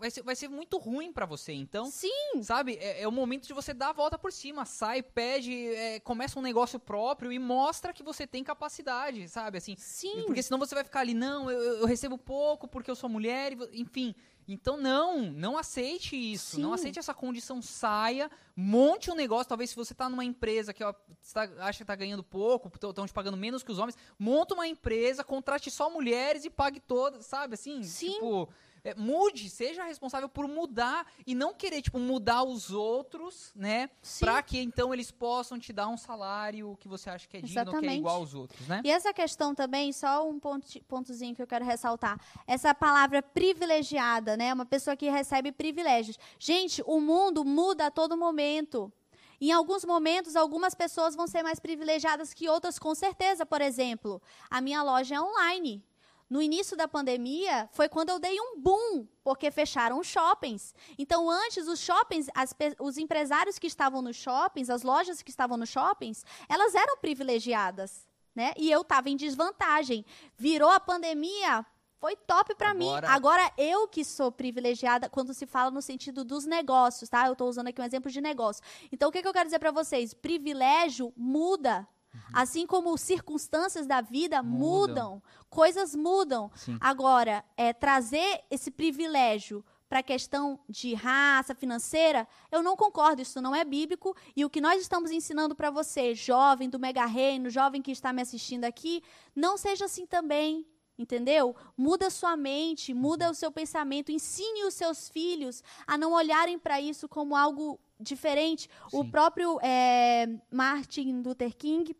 vai 0.00 0.10
ser, 0.10 0.22
vai 0.22 0.34
ser 0.34 0.48
muito 0.48 0.78
ruim 0.78 1.12
para 1.12 1.24
você. 1.24 1.52
Então, 1.52 1.86
Sim. 1.86 2.42
sabe, 2.42 2.74
é, 2.80 3.02
é, 3.02 3.08
o 3.08 3.12
momento 3.12 3.46
de 3.46 3.54
você 3.54 3.72
dar 3.72 3.90
a 3.90 3.92
volta 3.92 4.18
por 4.18 4.32
cima, 4.32 4.64
sai, 4.64 5.00
pede, 5.00 5.54
é, 5.68 6.00
começa 6.00 6.36
um 6.36 6.42
negócio 6.42 6.80
próprio 6.80 7.30
e 7.30 7.38
mostra 7.38 7.92
que 7.92 8.02
você 8.02 8.26
tem 8.26 8.42
capacidade, 8.42 9.28
sabe, 9.28 9.58
assim. 9.58 9.76
Sim. 9.78 10.24
Porque 10.26 10.42
senão 10.42 10.58
você 10.58 10.74
vai 10.74 10.82
ficar 10.82 11.00
ali, 11.00 11.14
não, 11.14 11.48
eu, 11.48 11.78
eu 11.78 11.86
recebo 11.86 12.18
pouco 12.18 12.66
porque 12.66 12.90
eu 12.90 12.96
sou 12.96 13.08
mulher, 13.08 13.52
enfim. 13.72 14.12
Então, 14.48 14.76
não, 14.76 15.22
não 15.22 15.58
aceite 15.58 16.14
isso. 16.16 16.56
Sim. 16.56 16.62
Não 16.62 16.72
aceite 16.72 16.98
essa 16.98 17.12
condição. 17.12 17.60
Saia, 17.60 18.30
monte 18.54 19.10
um 19.10 19.14
negócio. 19.14 19.48
Talvez 19.48 19.70
se 19.70 19.76
você 19.76 19.92
está 19.92 20.08
numa 20.08 20.24
empresa 20.24 20.72
que 20.72 20.84
ó, 20.84 20.92
tá, 21.32 21.42
acha 21.58 21.78
que 21.78 21.82
está 21.82 21.96
ganhando 21.96 22.22
pouco, 22.22 22.70
estão 22.72 23.06
te 23.06 23.12
pagando 23.12 23.36
menos 23.36 23.62
que 23.62 23.72
os 23.72 23.78
homens, 23.78 23.96
monta 24.18 24.54
uma 24.54 24.66
empresa, 24.66 25.24
contrate 25.24 25.70
só 25.70 25.90
mulheres 25.90 26.44
e 26.44 26.50
pague 26.50 26.78
todas, 26.78 27.26
sabe? 27.26 27.54
Assim, 27.54 27.82
Sim. 27.82 28.12
tipo 28.12 28.48
é, 28.86 28.94
mude, 28.94 29.50
seja 29.50 29.84
responsável 29.84 30.28
por 30.28 30.46
mudar 30.46 31.06
e 31.26 31.34
não 31.34 31.52
querer, 31.52 31.82
tipo, 31.82 31.98
mudar 31.98 32.44
os 32.44 32.70
outros, 32.70 33.50
né? 33.54 33.90
Sim. 34.00 34.24
Pra 34.24 34.40
que 34.42 34.58
então 34.60 34.94
eles 34.94 35.10
possam 35.10 35.58
te 35.58 35.72
dar 35.72 35.88
um 35.88 35.96
salário 35.96 36.76
que 36.78 36.86
você 36.86 37.10
acha 37.10 37.26
que 37.26 37.36
é 37.36 37.40
digno, 37.40 37.62
Exatamente. 37.62 37.88
que 37.88 37.94
é 37.94 37.98
igual 37.98 38.16
aos 38.16 38.32
outros, 38.32 38.66
né? 38.68 38.80
E 38.84 38.90
essa 38.90 39.12
questão 39.12 39.56
também, 39.56 39.92
só 39.92 40.28
um 40.28 40.38
ponto, 40.38 40.66
pontozinho 40.84 41.34
que 41.34 41.42
eu 41.42 41.46
quero 41.48 41.64
ressaltar. 41.64 42.20
Essa 42.46 42.72
palavra 42.72 43.20
privilegiada, 43.20 44.36
né? 44.36 44.54
Uma 44.54 44.66
pessoa 44.66 44.96
que 44.96 45.10
recebe 45.10 45.50
privilégios. 45.50 46.16
Gente, 46.38 46.80
o 46.86 47.00
mundo 47.00 47.44
muda 47.44 47.86
a 47.86 47.90
todo 47.90 48.16
momento. 48.16 48.92
Em 49.40 49.50
alguns 49.50 49.84
momentos, 49.84 50.36
algumas 50.36 50.74
pessoas 50.74 51.16
vão 51.16 51.26
ser 51.26 51.42
mais 51.42 51.58
privilegiadas 51.58 52.32
que 52.32 52.48
outras, 52.48 52.78
com 52.78 52.94
certeza. 52.94 53.44
Por 53.44 53.60
exemplo, 53.60 54.22
a 54.48 54.60
minha 54.60 54.82
loja 54.82 55.16
é 55.16 55.20
online. 55.20 55.84
No 56.28 56.42
início 56.42 56.76
da 56.76 56.88
pandemia, 56.88 57.68
foi 57.72 57.88
quando 57.88 58.10
eu 58.10 58.18
dei 58.18 58.40
um 58.40 58.60
boom, 58.60 59.06
porque 59.22 59.50
fecharam 59.50 60.00
os 60.00 60.08
shoppings. 60.08 60.74
Então, 60.98 61.30
antes, 61.30 61.68
os 61.68 61.78
shoppings, 61.78 62.26
as, 62.34 62.52
os 62.80 62.98
empresários 62.98 63.58
que 63.58 63.68
estavam 63.68 64.02
nos 64.02 64.16
shoppings, 64.16 64.68
as 64.68 64.82
lojas 64.82 65.22
que 65.22 65.30
estavam 65.30 65.56
nos 65.56 65.68
shoppings, 65.68 66.24
elas 66.48 66.74
eram 66.74 66.96
privilegiadas. 66.98 68.08
Né? 68.34 68.52
E 68.56 68.70
eu 68.70 68.80
estava 68.80 69.08
em 69.08 69.16
desvantagem. 69.16 70.04
Virou 70.36 70.68
a 70.68 70.80
pandemia, 70.80 71.64
foi 71.98 72.14
top 72.16 72.54
para 72.54 72.74
mim. 72.74 72.90
Agora 73.08 73.50
eu 73.56 73.88
que 73.88 74.04
sou 74.04 74.30
privilegiada 74.30 75.08
quando 75.08 75.32
se 75.32 75.46
fala 75.46 75.70
no 75.70 75.80
sentido 75.80 76.24
dos 76.24 76.44
negócios, 76.44 77.08
tá? 77.08 77.26
Eu 77.26 77.32
estou 77.32 77.48
usando 77.48 77.68
aqui 77.68 77.80
um 77.80 77.84
exemplo 77.84 78.10
de 78.10 78.20
negócio. 78.20 78.62
Então 78.92 79.08
o 79.08 79.12
que, 79.12 79.22
que 79.22 79.28
eu 79.28 79.32
quero 79.32 79.46
dizer 79.46 79.58
para 79.58 79.70
vocês? 79.70 80.12
Privilégio 80.12 81.12
muda 81.16 81.88
Uhum. 82.16 82.32
Assim 82.32 82.66
como 82.66 82.96
circunstâncias 82.96 83.86
da 83.86 84.00
vida 84.00 84.42
mudam, 84.42 85.14
mudam 85.14 85.22
coisas 85.56 85.94
mudam. 85.94 86.50
Sim. 86.54 86.76
Agora, 86.80 87.42
é, 87.56 87.72
trazer 87.72 88.44
esse 88.50 88.70
privilégio 88.70 89.64
para 89.88 90.00
a 90.00 90.02
questão 90.02 90.58
de 90.68 90.94
raça 90.94 91.54
financeira, 91.54 92.26
eu 92.50 92.62
não 92.62 92.76
concordo, 92.76 93.22
isso 93.22 93.40
não 93.40 93.54
é 93.54 93.64
bíblico. 93.64 94.14
E 94.36 94.44
o 94.44 94.50
que 94.50 94.60
nós 94.60 94.82
estamos 94.82 95.10
ensinando 95.10 95.54
para 95.54 95.70
você, 95.70 96.14
jovem 96.14 96.68
do 96.68 96.78
Mega 96.78 97.06
Reino, 97.06 97.48
jovem 97.48 97.80
que 97.80 97.92
está 97.92 98.12
me 98.12 98.20
assistindo 98.20 98.64
aqui, 98.64 99.02
não 99.34 99.56
seja 99.56 99.86
assim 99.86 100.06
também. 100.06 100.66
Entendeu? 100.98 101.54
Muda 101.76 102.08
sua 102.08 102.38
mente, 102.38 102.94
muda 102.94 103.30
o 103.30 103.34
seu 103.34 103.52
pensamento, 103.52 104.10
ensine 104.10 104.64
os 104.64 104.72
seus 104.72 105.10
filhos 105.10 105.62
a 105.86 105.98
não 105.98 106.12
olharem 106.12 106.58
para 106.58 106.80
isso 106.80 107.06
como 107.06 107.36
algo 107.36 107.78
diferente. 108.00 108.70
Sim. 108.90 109.00
O 109.00 109.04
próprio 109.04 109.58
é, 109.62 110.26
Martin 110.50 111.22
Luther 111.22 111.54
King 111.54 111.94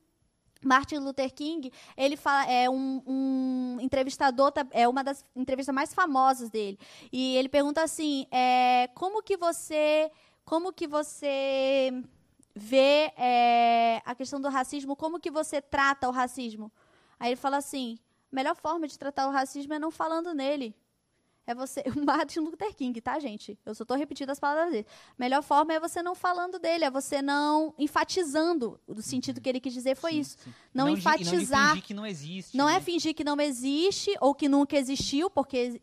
Martin 0.63 0.99
Luther 0.99 1.33
King, 1.33 1.73
ele 1.97 2.17
fala, 2.17 2.51
é 2.51 2.69
um, 2.69 3.03
um, 3.07 3.79
entrevistador, 3.81 4.53
é 4.73 4.89
uma 4.89 5.05
das 5.05 5.25
entrevistas 5.35 5.75
mais 5.75 5.95
famosas 5.95 6.51
dele. 6.51 6.79
E 7.13 7.37
ele 7.37 7.49
pergunta 7.49 7.83
assim, 7.83 8.27
é, 8.31 8.89
como 8.95 9.23
que 9.23 9.37
você, 9.37 10.11
como 10.45 10.73
que 10.73 10.87
você 10.87 11.93
vê 12.55 13.13
é, 13.17 14.03
a 14.05 14.15
questão 14.15 14.41
do 14.41 14.49
racismo, 14.49 14.97
como 14.97 15.21
que 15.21 15.31
você 15.31 15.61
trata 15.61 16.09
o 16.09 16.13
racismo? 16.13 16.73
Aí 17.21 17.31
ele 17.31 17.37
fala 17.37 17.59
assim, 17.59 17.99
a 18.33 18.37
melhor 18.37 18.57
forma 18.57 18.87
de 18.87 18.99
tratar 18.99 19.29
o 19.29 19.33
racismo 19.33 19.75
é 19.75 19.79
não 19.79 19.91
falando 19.91 20.35
nele 20.35 20.75
é 21.47 21.55
você. 21.55 21.83
O 21.97 22.05
Martin 22.05 22.41
Luther 22.41 22.75
King, 22.75 23.01
tá, 23.01 23.19
gente? 23.19 23.59
Eu 23.65 23.75
só 23.75 23.85
tô 23.85 23.95
repetindo 23.95 24.31
as 24.31 24.39
palavras 24.39 24.73
dele. 24.73 24.87
Melhor 25.19 25.43
forma 25.43 25.73
é 25.73 25.81
você 25.81 26.03
não 26.03 26.15
falando 26.15 26.59
dele, 26.59 26.85
é 26.85 26.91
você 26.91 27.23
não 27.23 27.75
enfatizando. 27.79 28.79
O 28.87 29.01
sentido 29.01 29.41
que 29.41 29.49
ele 29.49 29.61
quis 29.61 29.73
dizer 29.73 29.97
foi 29.97 30.13
sim, 30.13 30.21
isso. 30.21 30.37
Sim. 30.39 30.55
Não, 30.75 30.87
não 30.87 30.93
enfatizar. 30.93 31.61
Não 31.61 31.69
fingir 31.71 31.87
que 31.87 31.95
não 31.95 32.07
existe. 32.07 32.57
Não 32.57 32.69
é 32.69 32.73
né? 32.73 32.79
é 32.79 32.81
fingir 32.81 33.15
que 33.15 33.25
não 33.25 33.41
existe 33.41 34.15
ou 34.21 34.35
que 34.35 34.49
nunca 34.49 34.77
existiu, 34.77 35.31
porque 35.31 35.81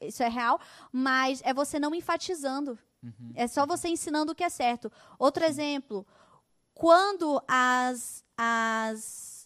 isso 0.00 0.22
é 0.22 0.28
real, 0.28 0.60
mas 0.92 1.42
é 1.44 1.52
você 1.52 1.78
não 1.78 1.94
enfatizando. 1.94 2.78
Uhum. 3.02 3.32
É 3.34 3.46
só 3.46 3.66
você 3.66 3.88
ensinando 3.88 4.32
o 4.32 4.34
que 4.34 4.44
é 4.44 4.48
certo. 4.48 4.90
Outro 5.18 5.44
exemplo, 5.44 6.06
quando 6.74 7.42
as, 7.46 8.24
as 8.36 9.37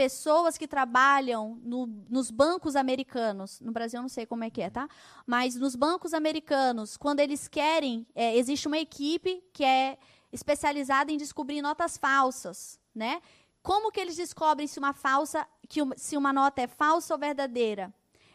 pessoas 0.00 0.56
que 0.56 0.66
trabalham 0.66 1.60
no, 1.62 1.86
nos 2.08 2.30
bancos 2.30 2.74
americanos, 2.74 3.60
no 3.60 3.70
Brasil 3.70 3.98
eu 3.98 4.02
não 4.02 4.08
sei 4.08 4.24
como 4.24 4.42
é 4.42 4.48
que 4.48 4.62
é, 4.62 4.70
tá? 4.70 4.88
Mas 5.26 5.56
nos 5.56 5.76
bancos 5.76 6.14
americanos, 6.14 6.96
quando 6.96 7.20
eles 7.20 7.46
querem, 7.46 8.06
é, 8.14 8.34
existe 8.34 8.66
uma 8.66 8.78
equipe 8.78 9.44
que 9.52 9.62
é 9.62 9.98
especializada 10.32 11.12
em 11.12 11.18
descobrir 11.18 11.60
notas 11.60 11.98
falsas, 11.98 12.80
né? 12.94 13.20
Como 13.62 13.92
que 13.92 14.00
eles 14.00 14.16
descobrem 14.16 14.66
se 14.66 14.78
uma 14.78 14.94
falsa, 14.94 15.46
que 15.68 15.82
uma, 15.82 15.94
se 15.98 16.16
uma 16.16 16.32
nota 16.32 16.62
é 16.62 16.66
falsa 16.66 17.12
ou 17.12 17.20
verdadeira? 17.20 17.92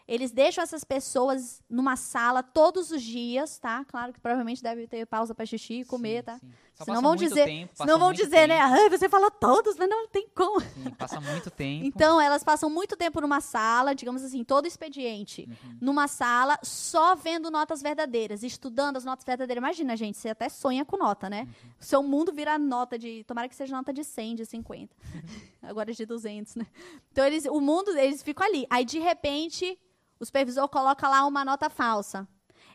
Eles 0.07 0.31
deixam 0.31 0.63
essas 0.63 0.83
pessoas 0.83 1.63
numa 1.67 1.95
sala 1.95 2.43
todos 2.43 2.91
os 2.91 3.01
dias, 3.01 3.57
tá? 3.57 3.83
Claro 3.85 4.13
que 4.13 4.19
provavelmente 4.19 4.61
deve 4.61 4.85
ter 4.85 5.07
pausa 5.07 5.33
para 5.33 5.47
xixi 5.47 5.79
e 5.79 5.85
comer, 5.85 6.19
sim, 6.19 6.25
tá? 6.25 6.37
Sim. 6.37 6.51
Senão 6.83 7.01
vão 7.01 7.15
dizer, 7.15 7.45
tempo, 7.45 7.73
senão 7.73 7.97
vão 7.97 8.11
dizer, 8.11 8.47
né? 8.47 8.57
tempo. 8.57 8.75
né? 8.75 8.85
Ah, 8.85 8.89
você 8.89 9.07
falou 9.07 9.31
todos, 9.31 9.77
mas 9.77 9.87
não 9.87 10.07
tem 10.09 10.27
como. 10.35 10.59
Sim, 10.59 10.89
passa 10.97 11.21
muito 11.21 11.49
tempo. 11.51 11.85
Então, 11.85 12.19
elas 12.19 12.43
passam 12.43 12.69
muito 12.69 12.97
tempo 12.97 13.21
numa 13.21 13.39
sala, 13.39 13.95
digamos 13.95 14.23
assim, 14.23 14.43
todo 14.43 14.67
expediente, 14.67 15.47
uhum. 15.47 15.77
numa 15.79 16.07
sala, 16.09 16.59
só 16.61 17.15
vendo 17.15 17.49
notas 17.49 17.81
verdadeiras, 17.81 18.43
estudando 18.43 18.97
as 18.97 19.05
notas 19.05 19.23
verdadeiras. 19.23 19.61
Imagina, 19.61 19.95
gente, 19.95 20.17
você 20.17 20.29
até 20.29 20.49
sonha 20.49 20.83
com 20.83 20.97
nota, 20.97 21.29
né? 21.29 21.43
Uhum. 21.43 21.71
Seu 21.79 22.03
mundo 22.03 22.33
vira 22.33 22.57
nota 22.57 22.99
de. 22.99 23.23
Tomara 23.23 23.47
que 23.47 23.55
seja 23.55 23.75
nota 23.75 23.93
de 23.93 24.03
100, 24.03 24.35
de 24.35 24.45
50. 24.45 24.93
Uhum. 25.13 25.21
Agora 25.63 25.93
de 25.93 26.05
200, 26.05 26.55
né? 26.55 26.67
Então, 27.11 27.25
eles, 27.25 27.45
o 27.45 27.61
mundo, 27.61 27.97
eles 27.97 28.21
ficam 28.21 28.45
ali. 28.45 28.67
Aí, 28.69 28.83
de 28.83 28.99
repente, 28.99 29.79
o 30.19 30.25
supervisor 30.25 30.67
coloca 30.67 31.07
lá 31.07 31.25
uma 31.25 31.45
nota 31.45 31.69
falsa. 31.69 32.27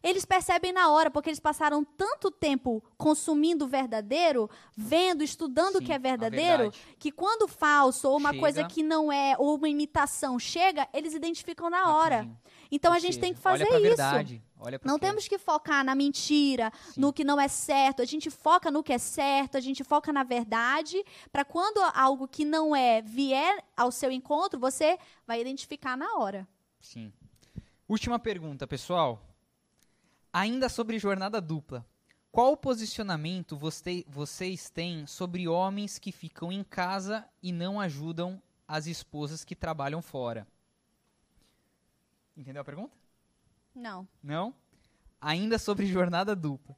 Eles 0.03 0.25
percebem 0.25 0.73
na 0.73 0.91
hora, 0.91 1.11
porque 1.11 1.29
eles 1.29 1.41
passaram 1.41 1.85
tanto 1.85 2.31
tempo 2.31 2.83
consumindo 2.97 3.67
o 3.67 3.69
verdadeiro, 3.69 4.49
vendo, 4.75 5.23
estudando 5.23 5.77
o 5.77 5.83
que 5.83 5.93
é 5.93 5.99
verdadeiro, 5.99 6.73
que 6.99 7.13
quando 7.13 7.47
falso 7.47 8.09
ou 8.09 8.17
uma 8.17 8.31
chega. 8.31 8.41
coisa 8.41 8.65
que 8.65 8.83
não 8.83 9.13
é, 9.13 9.35
ou 9.39 9.57
uma 9.57 9.69
imitação 9.69 10.39
chega, 10.39 10.89
eles 10.95 11.13
identificam 11.13 11.69
na 11.69 11.95
hora. 11.95 12.27
Então 12.71 12.93
ou 12.93 12.97
a 12.97 13.01
gente 13.01 13.15
seja, 13.15 13.21
tem 13.21 13.35
que 13.35 13.41
fazer 13.41 13.65
olha 13.65 13.77
isso. 13.77 13.83
Verdade, 13.83 14.43
não 14.85 14.99
temos 14.99 15.29
que 15.29 15.39
focar 15.39 15.85
na 15.85 15.95
mentira, 15.95 16.73
Sim. 16.93 17.01
no 17.01 17.13
que 17.13 17.25
não 17.25 17.41
é 17.41 17.49
certo. 17.49 18.01
A 18.01 18.05
gente 18.05 18.31
foca 18.31 18.71
no 18.71 18.83
que 18.83 18.93
é 18.93 18.99
certo, 18.99 19.57
a 19.57 19.61
gente 19.61 19.85
foca 19.85 20.13
na 20.13 20.23
verdade, 20.23 21.05
para 21.31 21.45
quando 21.45 21.79
algo 21.95 22.27
que 22.27 22.45
não 22.45 22.75
é 22.75 23.03
vier 23.03 23.63
ao 23.77 23.91
seu 23.91 24.11
encontro, 24.11 24.59
você 24.59 24.99
vai 25.27 25.41
identificar 25.41 25.97
na 25.97 26.17
hora. 26.17 26.49
Sim. 26.81 27.13
Última 27.89 28.19
pergunta, 28.19 28.67
pessoal. 28.67 29.30
Ainda 30.33 30.69
sobre 30.69 30.99
jornada 30.99 31.41
dupla. 31.41 31.85
Qual 32.31 32.57
posicionamento 32.57 33.57
você, 33.57 34.05
vocês 34.09 34.71
têm 34.71 35.05
sobre 35.05 35.49
homens 35.49 35.99
que 35.99 36.13
ficam 36.13 36.53
em 36.53 36.63
casa 36.63 37.27
e 37.43 37.51
não 37.51 37.81
ajudam 37.81 38.41
as 38.69 38.87
esposas 38.87 39.45
que 39.45 39.57
trabalham 39.57 40.01
fora? 40.01 40.47
Entendeu 42.37 42.63
a 42.63 42.65
pergunta? 42.65 42.97
Não. 43.75 44.07
Não? 44.23 44.55
Ainda 45.21 45.59
sobre 45.59 45.87
jornada 45.87 46.37
dupla. 46.37 46.77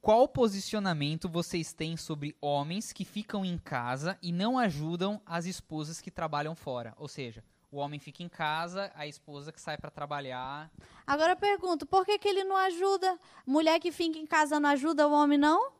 Qual 0.00 0.26
posicionamento 0.26 1.28
vocês 1.28 1.72
têm 1.72 1.96
sobre 1.96 2.36
homens 2.40 2.92
que 2.92 3.04
ficam 3.04 3.44
em 3.44 3.58
casa 3.58 4.18
e 4.20 4.32
não 4.32 4.58
ajudam 4.58 5.20
as 5.24 5.46
esposas 5.46 6.00
que 6.00 6.10
trabalham 6.10 6.56
fora? 6.56 6.94
Ou 6.96 7.06
seja, 7.06 7.44
o 7.70 7.78
homem 7.78 8.00
fica 8.00 8.22
em 8.22 8.28
casa, 8.28 8.90
a 8.94 9.06
esposa 9.06 9.52
que 9.52 9.60
sai 9.60 9.76
para 9.76 9.90
trabalhar. 9.90 10.70
Agora 11.06 11.32
eu 11.32 11.36
pergunto, 11.36 11.84
por 11.84 12.04
que, 12.04 12.18
que 12.18 12.28
ele 12.28 12.44
não 12.44 12.56
ajuda? 12.56 13.18
Mulher 13.46 13.78
que 13.78 13.92
fica 13.92 14.18
em 14.18 14.26
casa 14.26 14.58
não 14.58 14.70
ajuda, 14.70 15.06
o 15.06 15.12
homem 15.12 15.38
não? 15.38 15.72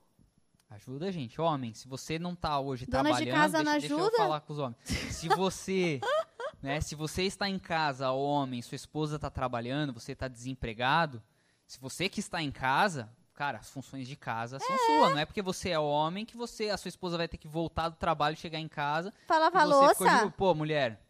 Ajuda, 0.71 1.11
gente. 1.11 1.41
Homem, 1.41 1.73
se 1.73 1.89
você 1.89 2.19
não 2.19 2.35
tá 2.35 2.61
hoje 2.61 2.85
Dona 2.85 3.05
trabalhando, 3.05 3.25
de 3.25 3.33
casa 3.33 3.59
deixa, 3.59 3.65
não 3.65 3.81
deixa 3.81 3.95
ajuda? 3.95 4.17
eu 4.17 4.19
falar 4.19 4.41
com 4.43 4.53
os 4.53 4.59
homens. 4.59 4.77
Se 4.85 5.29
você, 5.29 6.01
né, 6.61 6.81
se 6.83 6.95
você 6.95 7.23
está 7.23 7.49
em 7.49 7.59
casa, 7.59 8.11
homem, 8.11 8.61
sua 8.61 8.77
esposa 8.77 9.17
está 9.17 9.31
trabalhando, 9.31 9.95
você 9.95 10.13
está 10.13 10.29
desempregado, 10.29 11.23
se 11.67 11.81
você 11.81 12.07
que 12.09 12.21
está 12.21 12.43
em 12.43 12.51
casa, 12.51 13.09
cara, 13.33 13.59
as 13.59 13.71
funções 13.71 14.07
de 14.07 14.15
casa 14.15 14.59
são 14.59 14.75
é. 14.75 14.79
suas. 14.79 15.13
Não 15.13 15.19
é 15.19 15.25
porque 15.25 15.41
você 15.41 15.71
é 15.71 15.79
homem 15.79 16.27
que 16.27 16.37
você, 16.37 16.69
a 16.69 16.77
sua 16.77 16.91
esposa 16.91 17.17
vai 17.17 17.29
ter 17.29 17.39
que 17.39 17.49
voltar 17.49 17.89
do 17.89 17.97
trabalho, 17.97 18.37
chegar 18.37 18.59
em 18.59 18.69
casa. 18.69 19.13
Fala, 19.27 19.51
a 19.53 19.65
louça. 19.65 20.31
Pô, 20.37 20.55
mulher, 20.55 21.01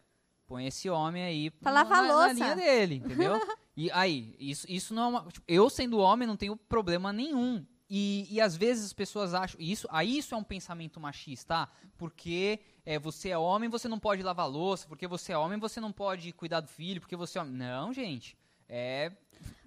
põe 0.49 0.65
esse 0.65 0.89
homem 0.89 1.23
aí 1.23 1.51
pra 1.51 1.71
lavar 1.71 2.01
na, 2.01 2.27
na 2.27 2.33
linha 2.33 2.55
dele, 2.55 2.95
entendeu? 2.95 3.33
e 3.77 3.91
aí, 3.91 4.35
isso, 4.39 4.65
isso 4.67 4.95
não 4.95 5.03
é 5.03 5.07
uma. 5.07 5.31
Tipo, 5.31 5.45
eu 5.47 5.69
sendo 5.69 5.99
homem 5.99 6.27
não 6.27 6.35
tenho 6.35 6.57
problema 6.57 7.13
nenhum. 7.13 7.63
E, 7.87 8.27
e 8.29 8.41
às 8.41 8.57
vezes 8.57 8.85
as 8.85 8.93
pessoas 8.93 9.35
acham. 9.35 9.59
Isso, 9.61 9.87
aí 9.91 10.17
isso 10.17 10.33
é 10.33 10.37
um 10.37 10.43
pensamento 10.43 10.99
machista, 10.99 11.47
tá? 11.53 11.71
Porque 11.97 12.59
é, 12.83 12.97
você 12.97 13.29
é 13.29 13.37
homem, 13.37 13.69
você 13.69 13.87
não 13.87 13.99
pode 13.99 14.23
lavar 14.23 14.49
louça, 14.49 14.87
porque 14.87 15.07
você 15.07 15.33
é 15.33 15.37
homem, 15.37 15.59
você 15.59 15.79
não 15.79 15.91
pode 15.91 16.31
cuidar 16.33 16.61
do 16.61 16.67
filho, 16.67 16.99
porque 16.99 17.15
você 17.15 17.37
é 17.37 17.41
homem. 17.41 17.53
Não, 17.53 17.93
gente. 17.93 18.35
É. 18.67 19.11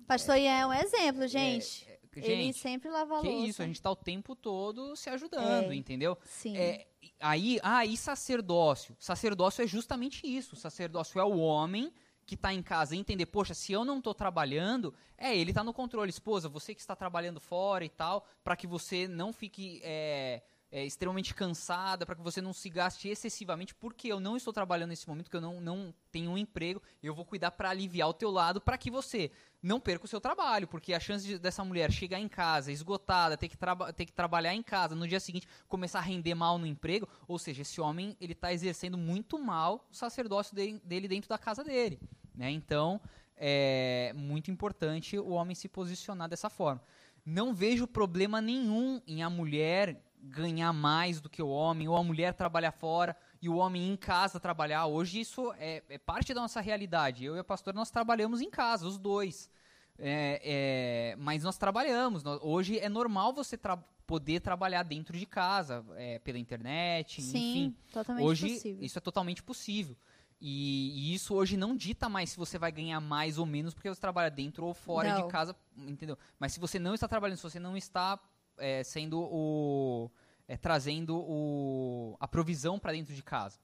Pastor 0.06 0.36
Ian 0.36 0.52
é 0.52 0.66
um 0.66 0.72
exemplo, 0.72 1.26
gente. 1.28 1.88
É, 1.88 1.92
é, 1.92 2.20
gente, 2.20 2.30
ele 2.30 2.52
sempre 2.52 2.90
lava 2.90 3.20
que 3.20 3.28
louça. 3.28 3.42
Que 3.42 3.48
isso, 3.48 3.62
a 3.62 3.66
gente 3.66 3.80
tá 3.80 3.90
o 3.90 3.96
tempo 3.96 4.34
todo 4.34 4.96
se 4.96 5.08
ajudando, 5.10 5.72
é, 5.72 5.74
entendeu? 5.74 6.18
Sim. 6.24 6.56
É, 6.56 6.86
aí, 7.20 7.58
ah, 7.62 7.84
e 7.84 7.96
sacerdócio? 7.96 8.96
Sacerdócio 8.98 9.62
é 9.62 9.66
justamente 9.66 10.26
isso. 10.26 10.56
Sacerdócio 10.56 11.20
é 11.20 11.24
o 11.24 11.38
homem 11.38 11.92
que 12.24 12.34
está 12.34 12.52
em 12.52 12.62
casa 12.62 12.96
entender, 12.96 13.26
poxa, 13.26 13.52
se 13.52 13.72
eu 13.72 13.84
não 13.84 13.98
estou 13.98 14.14
trabalhando, 14.14 14.94
é, 15.18 15.36
ele 15.36 15.50
está 15.50 15.64
no 15.64 15.74
controle, 15.74 16.08
esposa, 16.08 16.48
você 16.48 16.74
que 16.74 16.80
está 16.80 16.94
trabalhando 16.94 17.40
fora 17.40 17.84
e 17.84 17.88
tal, 17.88 18.26
para 18.44 18.56
que 18.56 18.66
você 18.66 19.08
não 19.08 19.32
fique 19.32 19.80
é, 19.82 20.42
é, 20.72 20.86
extremamente 20.86 21.34
cansada, 21.34 22.06
para 22.06 22.16
que 22.16 22.22
você 22.22 22.40
não 22.40 22.54
se 22.54 22.70
gaste 22.70 23.06
excessivamente, 23.06 23.74
porque 23.74 24.08
eu 24.08 24.18
não 24.18 24.38
estou 24.38 24.54
trabalhando 24.54 24.88
nesse 24.88 25.06
momento, 25.06 25.30
que 25.30 25.36
eu 25.36 25.40
não, 25.40 25.60
não 25.60 25.94
tenho 26.10 26.30
um 26.30 26.38
emprego, 26.38 26.82
eu 27.02 27.14
vou 27.14 27.26
cuidar 27.26 27.50
para 27.50 27.68
aliviar 27.68 28.08
o 28.08 28.14
teu 28.14 28.30
lado, 28.30 28.58
para 28.58 28.78
que 28.78 28.90
você 28.90 29.30
não 29.62 29.78
perca 29.78 30.06
o 30.06 30.08
seu 30.08 30.18
trabalho, 30.18 30.66
porque 30.66 30.94
a 30.94 30.98
chance 30.98 31.26
de, 31.26 31.38
dessa 31.38 31.62
mulher 31.62 31.92
chegar 31.92 32.18
em 32.18 32.26
casa 32.26 32.72
esgotada, 32.72 33.36
ter 33.36 33.50
que, 33.50 33.56
ter 33.94 34.06
que 34.06 34.12
trabalhar 34.12 34.54
em 34.54 34.62
casa, 34.62 34.94
no 34.94 35.06
dia 35.06 35.20
seguinte 35.20 35.46
começar 35.68 35.98
a 35.98 36.02
render 36.02 36.34
mal 36.34 36.56
no 36.56 36.66
emprego, 36.66 37.06
ou 37.28 37.38
seja, 37.38 37.60
esse 37.60 37.78
homem 37.78 38.16
ele 38.18 38.32
está 38.32 38.50
exercendo 38.50 38.96
muito 38.96 39.38
mal 39.38 39.86
o 39.90 39.94
sacerdócio 39.94 40.56
dele, 40.56 40.80
dele 40.82 41.06
dentro 41.06 41.28
da 41.28 41.36
casa 41.36 41.62
dele, 41.62 42.00
né? 42.34 42.50
Então 42.50 42.98
é 43.36 44.12
muito 44.16 44.50
importante 44.50 45.18
o 45.18 45.32
homem 45.32 45.54
se 45.54 45.68
posicionar 45.68 46.30
dessa 46.30 46.48
forma. 46.48 46.82
Não 47.24 47.54
vejo 47.54 47.86
problema 47.86 48.40
nenhum 48.40 49.02
em 49.06 49.22
a 49.22 49.30
mulher 49.30 50.02
ganhar 50.22 50.72
mais 50.72 51.20
do 51.20 51.28
que 51.28 51.42
o 51.42 51.48
homem, 51.48 51.88
ou 51.88 51.96
a 51.96 52.04
mulher 52.04 52.32
trabalhar 52.34 52.70
fora 52.70 53.16
e 53.40 53.48
o 53.48 53.56
homem 53.56 53.90
em 53.90 53.96
casa 53.96 54.38
trabalhar. 54.38 54.86
Hoje 54.86 55.20
isso 55.20 55.52
é, 55.58 55.82
é 55.88 55.98
parte 55.98 56.32
da 56.32 56.40
nossa 56.40 56.60
realidade. 56.60 57.24
Eu 57.24 57.34
e 57.34 57.40
a 57.40 57.44
pastora, 57.44 57.74
nós 57.74 57.90
trabalhamos 57.90 58.40
em 58.40 58.48
casa, 58.48 58.86
os 58.86 58.98
dois. 58.98 59.50
É, 59.98 60.40
é, 60.44 61.16
mas 61.16 61.42
nós 61.42 61.58
trabalhamos. 61.58 62.22
Nós, 62.22 62.38
hoje 62.42 62.78
é 62.78 62.88
normal 62.88 63.32
você 63.32 63.56
tra 63.56 63.76
poder 64.06 64.40
trabalhar 64.40 64.82
dentro 64.82 65.16
de 65.16 65.24
casa, 65.24 65.84
é, 65.96 66.18
pela 66.18 66.38
internet, 66.38 67.22
Sim, 67.22 67.38
enfim. 67.38 67.76
Totalmente 67.92 68.24
hoje 68.26 68.48
possível. 68.54 68.84
isso 68.84 68.98
é 68.98 69.00
totalmente 69.00 69.42
possível. 69.42 69.96
E, 70.40 71.10
e, 71.10 71.14
isso 71.14 71.34
hoje 71.34 71.56
não 71.56 71.74
dita 71.76 72.08
mais 72.08 72.30
se 72.30 72.36
você 72.36 72.58
vai 72.58 72.72
ganhar 72.72 73.00
mais 73.00 73.38
ou 73.38 73.46
menos 73.46 73.72
porque 73.72 73.88
você 73.88 74.00
trabalha 74.00 74.28
dentro 74.28 74.66
ou 74.66 74.74
fora 74.74 75.14
não. 75.14 75.22
de 75.22 75.32
casa, 75.32 75.54
entendeu? 75.76 76.18
Mas 76.38 76.52
se 76.52 76.60
você 76.60 76.80
não 76.80 76.94
está 76.94 77.06
trabalhando, 77.06 77.36
se 77.36 77.44
você 77.44 77.60
não 77.60 77.76
está 77.76 78.18
é, 78.62 78.82
sendo 78.84 79.20
o. 79.20 80.10
É, 80.48 80.56
trazendo 80.56 81.16
o, 81.16 82.16
a 82.20 82.28
provisão 82.28 82.78
para 82.78 82.92
dentro 82.92 83.14
de 83.14 83.22
casa. 83.22 83.58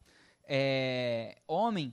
É, 0.44 1.38
homem 1.46 1.92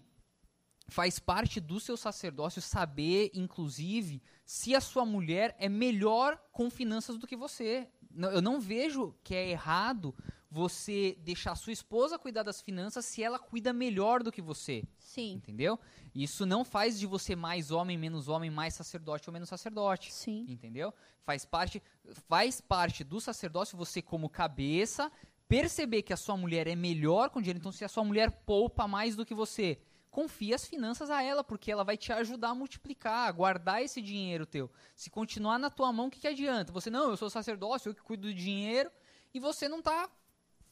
faz 0.87 1.19
parte 1.19 1.59
do 1.59 1.79
seu 1.79 1.97
sacerdócio 1.97 2.61
saber, 2.61 3.31
inclusive, 3.33 4.21
se 4.45 4.75
a 4.75 4.81
sua 4.81 5.05
mulher 5.05 5.55
é 5.59 5.67
melhor 5.67 6.37
com 6.51 6.69
finanças 6.69 7.17
do 7.17 7.27
que 7.27 7.35
você. 7.35 7.87
Eu 8.15 8.41
não 8.41 8.59
vejo 8.59 9.13
que 9.23 9.35
é 9.35 9.49
errado 9.49 10.15
você 10.55 11.17
deixar 11.19 11.53
sua 11.55 11.73
esposa 11.73 12.17
cuidar 12.17 12.41
das 12.41 12.61
finanças 12.61 13.03
se 13.03 13.21
ela 13.21 13.37
cuida 13.37 13.73
melhor 13.73 14.23
do 14.23 14.31
que 14.31 14.41
você. 14.41 14.85
Sim. 14.97 15.33
Entendeu? 15.33 15.77
Isso 16.15 16.45
não 16.45 16.63
faz 16.63 16.97
de 16.97 17.05
você 17.05 17.35
mais 17.35 17.71
homem, 17.71 17.97
menos 17.97 18.29
homem, 18.29 18.49
mais 18.49 18.73
sacerdote 18.73 19.29
ou 19.29 19.33
menos 19.33 19.49
sacerdote. 19.49 20.13
Sim. 20.13 20.45
Entendeu? 20.47 20.93
Faz 21.25 21.43
parte, 21.43 21.83
faz 22.29 22.61
parte 22.61 23.03
do 23.03 23.19
sacerdócio 23.19 23.77
você 23.77 24.01
como 24.01 24.29
cabeça 24.29 25.11
perceber 25.45 26.03
que 26.03 26.13
a 26.13 26.17
sua 26.17 26.37
mulher 26.37 26.67
é 26.67 26.75
melhor 26.75 27.29
com 27.29 27.41
dinheiro. 27.41 27.59
Então, 27.59 27.73
se 27.73 27.83
a 27.83 27.89
sua 27.89 28.05
mulher 28.05 28.31
poupa 28.45 28.87
mais 28.87 29.13
do 29.13 29.25
que 29.25 29.33
você, 29.35 29.77
confia 30.09 30.55
as 30.55 30.65
finanças 30.65 31.09
a 31.09 31.21
ela, 31.21 31.43
porque 31.43 31.69
ela 31.69 31.83
vai 31.83 31.97
te 31.97 32.13
ajudar 32.13 32.51
a 32.51 32.55
multiplicar, 32.55 33.27
a 33.27 33.31
guardar 33.33 33.83
esse 33.83 34.01
dinheiro 34.01 34.45
teu. 34.45 34.71
Se 34.95 35.09
continuar 35.09 35.59
na 35.59 35.69
tua 35.69 35.91
mão, 35.91 36.07
o 36.07 36.09
que, 36.09 36.21
que 36.21 36.27
adianta? 36.29 36.71
Você, 36.71 36.89
não, 36.89 37.09
eu 37.09 37.17
sou 37.17 37.29
sacerdócio, 37.29 37.89
eu 37.89 37.93
que 37.93 38.01
cuido 38.01 38.29
do 38.29 38.33
dinheiro, 38.33 38.89
e 39.33 39.39
você 39.41 39.67
não 39.67 39.79
está 39.79 40.09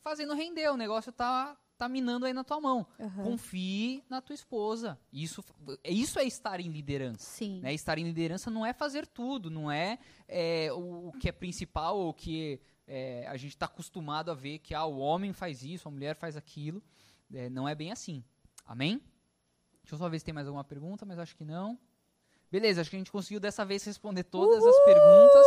fazendo 0.03 0.34
render, 0.34 0.69
o 0.69 0.77
negócio 0.77 1.09
está 1.09 1.57
tá 1.77 1.89
minando 1.89 2.25
aí 2.25 2.34
na 2.34 2.43
tua 2.43 2.59
mão. 2.59 2.85
Uhum. 2.99 3.23
Confie 3.23 4.03
na 4.09 4.21
tua 4.21 4.34
esposa. 4.34 4.99
Isso, 5.11 5.43
isso 5.84 6.19
é 6.19 6.25
estar 6.25 6.59
em 6.59 6.69
liderança. 6.69 7.19
Sim. 7.19 7.61
Né? 7.61 7.73
Estar 7.73 7.97
em 7.97 8.03
liderança 8.03 8.51
não 8.51 8.65
é 8.65 8.73
fazer 8.73 9.07
tudo, 9.07 9.49
não 9.49 9.71
é, 9.71 9.97
é 10.27 10.71
o, 10.71 11.07
o, 11.07 11.11
que 11.13 11.30
é 11.30 11.31
principal 11.31 11.97
ou 11.97 12.13
que 12.13 12.61
é, 12.88 13.25
a 13.27 13.38
gente 13.38 13.51
está 13.51 13.65
acostumado 13.65 14.30
a 14.30 14.34
ver 14.34 14.59
que 14.59 14.75
ah, 14.75 14.85
o 14.85 14.97
homem 14.99 15.34
faz 15.34 15.63
isso, 15.63 15.88
a 15.88 15.91
mulher 15.91 16.15
faz 16.15 16.35
aquilo. 16.38 16.84
É, 17.34 17.49
não 17.49 17.67
é 17.67 17.73
bem 17.73 17.91
assim. 17.91 18.23
Amém? 18.65 19.01
Deixa 19.81 19.95
eu 19.95 19.97
só 19.97 20.07
ver 20.07 20.19
se 20.19 20.25
tem 20.25 20.34
mais 20.34 20.47
alguma 20.47 20.63
pergunta, 20.63 21.05
mas 21.05 21.17
acho 21.19 21.35
que 21.35 21.43
não. 21.43 21.77
Beleza, 22.51 22.81
acho 22.81 22.89
que 22.89 22.95
a 22.95 22.99
gente 22.99 23.11
conseguiu 23.11 23.39
dessa 23.39 23.65
vez 23.65 23.84
responder 23.84 24.23
todas 24.23 24.61
Uhul! 24.61 24.69
as 24.69 24.85
perguntas. 24.85 25.45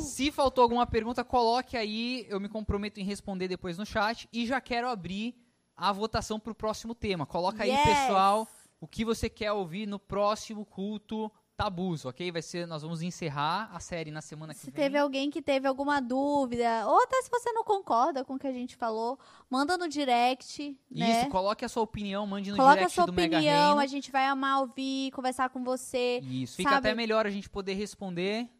Se 0.00 0.30
faltou 0.30 0.62
alguma 0.62 0.86
pergunta, 0.86 1.24
coloque 1.24 1.76
aí, 1.76 2.26
eu 2.28 2.40
me 2.40 2.48
comprometo 2.48 3.00
em 3.00 3.04
responder 3.04 3.48
depois 3.48 3.78
no 3.78 3.86
chat. 3.86 4.28
E 4.32 4.46
já 4.46 4.60
quero 4.60 4.88
abrir 4.88 5.34
a 5.76 5.92
votação 5.92 6.40
para 6.40 6.52
o 6.52 6.54
próximo 6.54 6.94
tema. 6.94 7.26
Coloca 7.26 7.64
yes! 7.64 7.78
aí, 7.78 7.84
pessoal, 7.84 8.48
o 8.80 8.86
que 8.86 9.04
você 9.04 9.28
quer 9.28 9.52
ouvir 9.52 9.86
no 9.86 9.98
próximo 9.98 10.64
culto 10.64 11.30
tabus, 11.56 12.04
ok? 12.04 12.30
Vai 12.30 12.42
ser, 12.42 12.66
nós 12.66 12.82
vamos 12.82 13.00
encerrar 13.00 13.70
a 13.72 13.80
série 13.80 14.10
na 14.10 14.20
semana 14.20 14.52
que 14.52 14.60
se 14.60 14.66
vem. 14.66 14.72
Se 14.72 14.76
teve 14.76 14.98
alguém 14.98 15.30
que 15.30 15.40
teve 15.40 15.66
alguma 15.66 16.00
dúvida, 16.00 16.86
ou 16.86 17.02
até 17.02 17.22
se 17.22 17.30
você 17.30 17.50
não 17.52 17.64
concorda 17.64 18.24
com 18.24 18.34
o 18.34 18.38
que 18.38 18.46
a 18.46 18.52
gente 18.52 18.76
falou, 18.76 19.18
manda 19.48 19.78
no 19.78 19.88
direct. 19.88 20.78
Né? 20.90 21.22
Isso, 21.22 21.30
coloque 21.30 21.64
a 21.64 21.68
sua 21.68 21.82
opinião, 21.82 22.26
mande 22.26 22.50
no 22.50 22.56
Coloque 22.56 22.76
direct 22.76 23.06
do 23.06 23.12
Mega 23.12 23.36
Coloque 23.36 23.48
a 23.48 23.52
sua 23.52 23.62
opinião, 23.62 23.78
a 23.78 23.86
gente 23.86 24.12
vai 24.12 24.26
amar 24.26 24.60
ouvir, 24.60 25.10
conversar 25.12 25.48
com 25.48 25.64
você. 25.64 26.20
Isso, 26.24 26.56
fica 26.56 26.76
até 26.76 26.94
melhor 26.94 27.26
a 27.26 27.30
gente 27.30 27.48
poder 27.48 27.74
responder. 27.74 28.50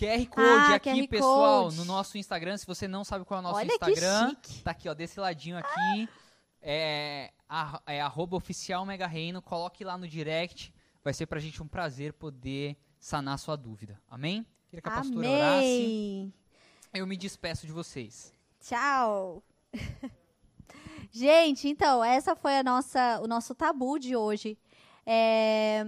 QR 0.00 0.26
Code 0.26 0.72
ah, 0.72 0.74
aqui, 0.76 0.90
QR 0.90 1.08
pessoal, 1.08 1.64
Code. 1.64 1.76
no 1.76 1.84
nosso 1.84 2.16
Instagram. 2.16 2.56
Se 2.56 2.66
você 2.66 2.88
não 2.88 3.04
sabe 3.04 3.26
qual 3.26 3.38
é 3.38 3.40
o 3.40 3.42
nosso 3.42 3.58
Olha 3.58 3.66
Instagram, 3.66 4.34
tá 4.64 4.70
aqui, 4.70 4.88
ó, 4.88 4.94
desse 4.94 5.20
ladinho 5.20 5.58
aqui. 5.58 5.68
Ah. 5.68 6.08
É, 6.62 7.32
é 7.86 8.00
arroba 8.00 8.36
oficial 8.36 8.86
Mega 8.86 9.06
Reino, 9.06 9.42
coloque 9.42 9.84
lá 9.84 9.98
no 9.98 10.08
direct. 10.08 10.72
Vai 11.04 11.12
ser 11.12 11.26
pra 11.26 11.38
gente 11.38 11.62
um 11.62 11.68
prazer 11.68 12.14
poder 12.14 12.76
sanar 12.98 13.38
sua 13.38 13.56
dúvida. 13.56 14.00
Amém? 14.08 14.46
Queria 14.68 14.82
que 14.82 14.88
a 14.88 14.92
pastora 14.92 15.26
Amém. 15.26 15.36
orasse. 15.36 16.34
Eu 16.94 17.06
me 17.06 17.16
despeço 17.16 17.66
de 17.66 17.72
vocês. 17.72 18.32
Tchau. 18.60 19.42
gente, 21.12 21.68
então, 21.68 22.02
essa 22.02 22.34
foi 22.34 22.58
a 22.58 22.62
nossa, 22.62 23.20
o 23.22 23.26
nosso 23.26 23.54
tabu 23.54 23.98
de 23.98 24.16
hoje. 24.16 24.58
É, 25.04 25.86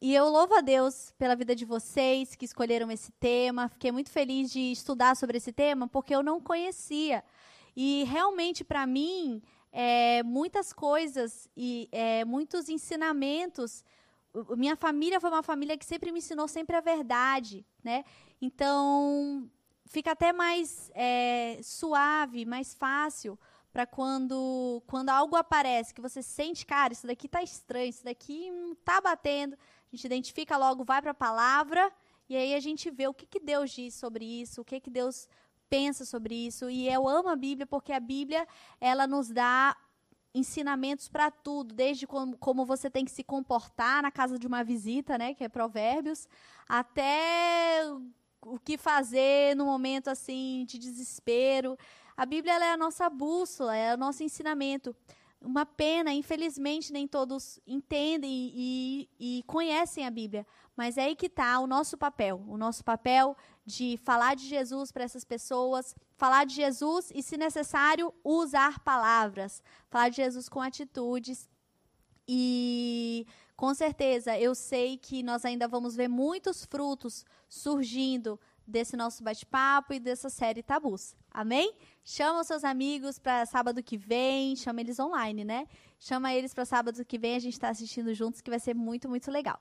e 0.00 0.14
eu 0.14 0.28
louvo 0.28 0.54
a 0.54 0.60
Deus 0.60 1.12
pela 1.18 1.34
vida 1.34 1.56
de 1.56 1.64
vocês 1.64 2.36
que 2.36 2.44
escolheram 2.44 2.90
esse 2.90 3.10
tema. 3.12 3.68
Fiquei 3.68 3.90
muito 3.90 4.10
feliz 4.10 4.52
de 4.52 4.70
estudar 4.70 5.16
sobre 5.16 5.38
esse 5.38 5.52
tema 5.52 5.88
porque 5.88 6.14
eu 6.14 6.22
não 6.22 6.40
conhecia. 6.40 7.24
E 7.76 8.04
realmente, 8.04 8.62
para 8.62 8.86
mim, 8.86 9.42
é, 9.72 10.22
muitas 10.22 10.72
coisas 10.72 11.48
e 11.56 11.88
é, 11.90 12.24
muitos 12.24 12.68
ensinamentos. 12.68 13.84
Minha 14.56 14.76
família 14.76 15.20
foi 15.20 15.30
uma 15.30 15.42
família 15.42 15.76
que 15.76 15.84
sempre 15.84 16.12
me 16.12 16.18
ensinou 16.18 16.46
sempre 16.46 16.76
a 16.76 16.80
verdade, 16.80 17.66
né? 17.82 18.04
Então 18.40 19.50
fica 19.86 20.12
até 20.12 20.32
mais 20.32 20.92
é, 20.94 21.58
suave, 21.62 22.44
mais 22.44 22.72
fácil 22.72 23.38
para 23.72 23.86
quando 23.86 24.82
quando 24.86 25.10
algo 25.10 25.36
aparece 25.36 25.94
que 25.94 26.00
você 26.00 26.22
sente, 26.22 26.64
cara, 26.64 26.92
isso 26.92 27.06
daqui 27.06 27.28
tá 27.28 27.42
estranho, 27.42 27.88
isso 27.90 28.04
daqui 28.04 28.50
não 28.50 28.74
tá 28.74 29.00
batendo. 29.00 29.56
A 29.90 29.96
gente 29.96 30.04
identifica 30.04 30.56
logo, 30.56 30.84
vai 30.84 31.00
para 31.00 31.12
a 31.12 31.14
palavra 31.14 31.92
e 32.28 32.36
aí 32.36 32.54
a 32.54 32.60
gente 32.60 32.90
vê 32.90 33.08
o 33.08 33.14
que, 33.14 33.26
que 33.26 33.40
Deus 33.40 33.70
diz 33.70 33.94
sobre 33.94 34.24
isso, 34.24 34.60
o 34.60 34.64
que, 34.64 34.78
que 34.80 34.90
Deus 34.90 35.28
pensa 35.68 36.04
sobre 36.04 36.34
isso. 36.34 36.68
E 36.68 36.88
eu 36.88 37.08
amo 37.08 37.28
a 37.28 37.36
Bíblia 37.36 37.66
porque 37.66 37.92
a 37.92 38.00
Bíblia 38.00 38.46
ela 38.80 39.06
nos 39.06 39.30
dá 39.30 39.76
ensinamentos 40.34 41.08
para 41.08 41.30
tudo, 41.30 41.74
desde 41.74 42.06
como, 42.06 42.36
como, 42.36 42.66
você 42.66 42.90
tem 42.90 43.04
que 43.04 43.10
se 43.10 43.24
comportar 43.24 44.02
na 44.02 44.10
casa 44.10 44.38
de 44.38 44.46
uma 44.46 44.62
visita, 44.62 45.16
né, 45.16 45.34
que 45.34 45.42
é 45.42 45.48
Provérbios, 45.48 46.28
até 46.68 47.82
o 48.42 48.58
que 48.58 48.76
fazer 48.76 49.56
no 49.56 49.64
momento 49.64 50.08
assim 50.08 50.64
de 50.68 50.78
desespero. 50.78 51.76
A 52.16 52.26
Bíblia 52.26 52.54
é 52.62 52.72
a 52.72 52.76
nossa 52.76 53.08
bússola, 53.08 53.74
é 53.76 53.94
o 53.94 53.98
nosso 53.98 54.22
ensinamento. 54.22 54.94
Uma 55.40 55.64
pena, 55.64 56.12
infelizmente, 56.12 56.92
nem 56.92 57.06
todos 57.06 57.60
entendem 57.66 58.52
e, 58.54 59.08
e, 59.18 59.42
conhecem 59.46 60.04
a 60.04 60.10
Bíblia. 60.10 60.46
Mas 60.76 60.98
é 60.98 61.04
aí 61.04 61.16
que 61.16 61.26
está 61.26 61.60
o 61.60 61.66
nosso 61.66 61.96
papel. 61.96 62.42
O 62.48 62.56
nosso 62.56 62.84
papel 62.84 63.36
de 63.64 63.96
falar 63.98 64.34
de 64.34 64.46
Jesus 64.46 64.90
para 64.90 65.04
essas 65.04 65.24
pessoas, 65.24 65.94
falar 66.16 66.44
de 66.44 66.54
Jesus 66.54 67.12
e, 67.14 67.22
se 67.22 67.36
necessário, 67.36 68.12
usar 68.24 68.80
palavras, 68.80 69.62
falar 69.88 70.08
de 70.08 70.16
Jesus 70.16 70.48
com 70.48 70.60
atitudes. 70.60 71.48
E 72.26 73.26
com 73.56 73.72
certeza 73.74 74.38
eu 74.38 74.54
sei 74.54 74.98
que 74.98 75.22
nós 75.22 75.44
ainda 75.44 75.66
vamos 75.66 75.96
ver 75.96 76.08
muitos 76.08 76.64
frutos 76.64 77.24
surgindo 77.48 78.38
desse 78.68 78.96
nosso 78.96 79.24
bate-papo 79.24 79.94
e 79.94 79.98
dessa 79.98 80.28
série 80.28 80.62
Tabus. 80.62 81.16
Amém? 81.30 81.74
Chama 82.04 82.40
os 82.40 82.46
seus 82.46 82.64
amigos 82.64 83.18
para 83.18 83.46
sábado 83.46 83.82
que 83.82 83.96
vem, 83.96 84.54
chama 84.54 84.80
eles 84.80 85.00
online, 85.00 85.44
né? 85.44 85.66
Chama 85.98 86.34
eles 86.34 86.52
para 86.52 86.64
sábado 86.64 87.04
que 87.04 87.18
vem, 87.18 87.34
a 87.34 87.40
gente 87.40 87.54
está 87.54 87.70
assistindo 87.70 88.12
juntos, 88.14 88.40
que 88.40 88.50
vai 88.50 88.60
ser 88.60 88.74
muito, 88.74 89.08
muito 89.08 89.30
legal. 89.30 89.58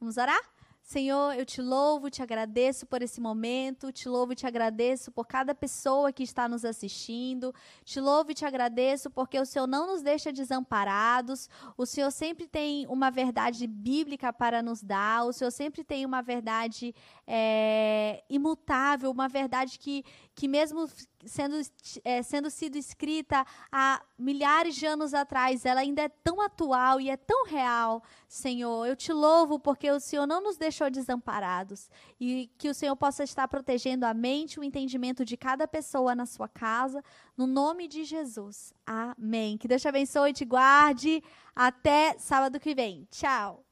Vamos 0.00 0.16
orar? 0.16 0.40
Senhor, 0.86 1.34
eu 1.34 1.44
te 1.44 1.60
louvo, 1.60 2.08
te 2.08 2.22
agradeço 2.22 2.86
por 2.86 3.02
esse 3.02 3.20
momento, 3.20 3.90
te 3.90 4.08
louvo 4.08 4.34
e 4.34 4.36
te 4.36 4.46
agradeço 4.46 5.10
por 5.10 5.26
cada 5.26 5.52
pessoa 5.52 6.12
que 6.12 6.22
está 6.22 6.48
nos 6.48 6.64
assistindo, 6.64 7.52
te 7.84 7.98
louvo 7.98 8.30
e 8.30 8.34
te 8.34 8.44
agradeço 8.44 9.10
porque 9.10 9.36
o 9.36 9.44
Senhor 9.44 9.66
não 9.66 9.88
nos 9.88 10.00
deixa 10.00 10.32
desamparados, 10.32 11.50
o 11.76 11.84
Senhor 11.84 12.12
sempre 12.12 12.46
tem 12.46 12.86
uma 12.86 13.10
verdade 13.10 13.66
bíblica 13.66 14.32
para 14.32 14.62
nos 14.62 14.80
dar, 14.80 15.24
o 15.24 15.32
Senhor 15.32 15.50
sempre 15.50 15.82
tem 15.82 16.06
uma 16.06 16.22
verdade 16.22 16.94
é, 17.26 18.22
imutável, 18.30 19.10
uma 19.10 19.28
verdade 19.28 19.78
que, 19.78 20.04
que 20.34 20.46
mesmo 20.46 20.88
sendo, 21.24 21.56
é, 22.04 22.22
sendo 22.22 22.48
sido 22.48 22.76
escrita 22.76 23.44
há 23.70 24.00
milhares 24.16 24.76
de 24.76 24.86
anos 24.86 25.12
atrás, 25.12 25.66
ela 25.66 25.80
ainda 25.80 26.02
é 26.02 26.08
tão 26.08 26.40
atual 26.40 27.00
e 27.00 27.10
é 27.10 27.16
tão 27.16 27.46
real, 27.46 28.02
Senhor. 28.28 28.86
Eu 28.86 28.94
te 28.94 29.12
louvo 29.12 29.58
porque 29.58 29.90
o 29.90 29.98
Senhor 29.98 30.26
não 30.26 30.40
nos 30.40 30.56
deixou 30.56 30.88
desamparados 30.88 31.90
e 32.20 32.48
que 32.56 32.68
o 32.68 32.74
Senhor 32.74 32.94
possa 32.96 33.24
estar 33.24 33.48
protegendo 33.48 34.06
a 34.06 34.14
mente 34.14 34.60
o 34.60 34.64
entendimento 34.64 35.24
de 35.24 35.36
cada 35.36 35.66
pessoa 35.66 36.14
na 36.14 36.26
sua 36.26 36.48
casa, 36.48 37.02
no 37.36 37.46
nome 37.46 37.88
de 37.88 38.04
Jesus. 38.04 38.72
Amém. 38.86 39.58
Que 39.58 39.66
Deus 39.66 39.82
te 39.82 39.88
abençoe 39.88 40.30
e 40.30 40.34
te 40.34 40.44
guarde. 40.44 41.22
Até 41.54 42.16
sábado 42.18 42.60
que 42.60 42.74
vem. 42.74 43.08
Tchau. 43.10 43.65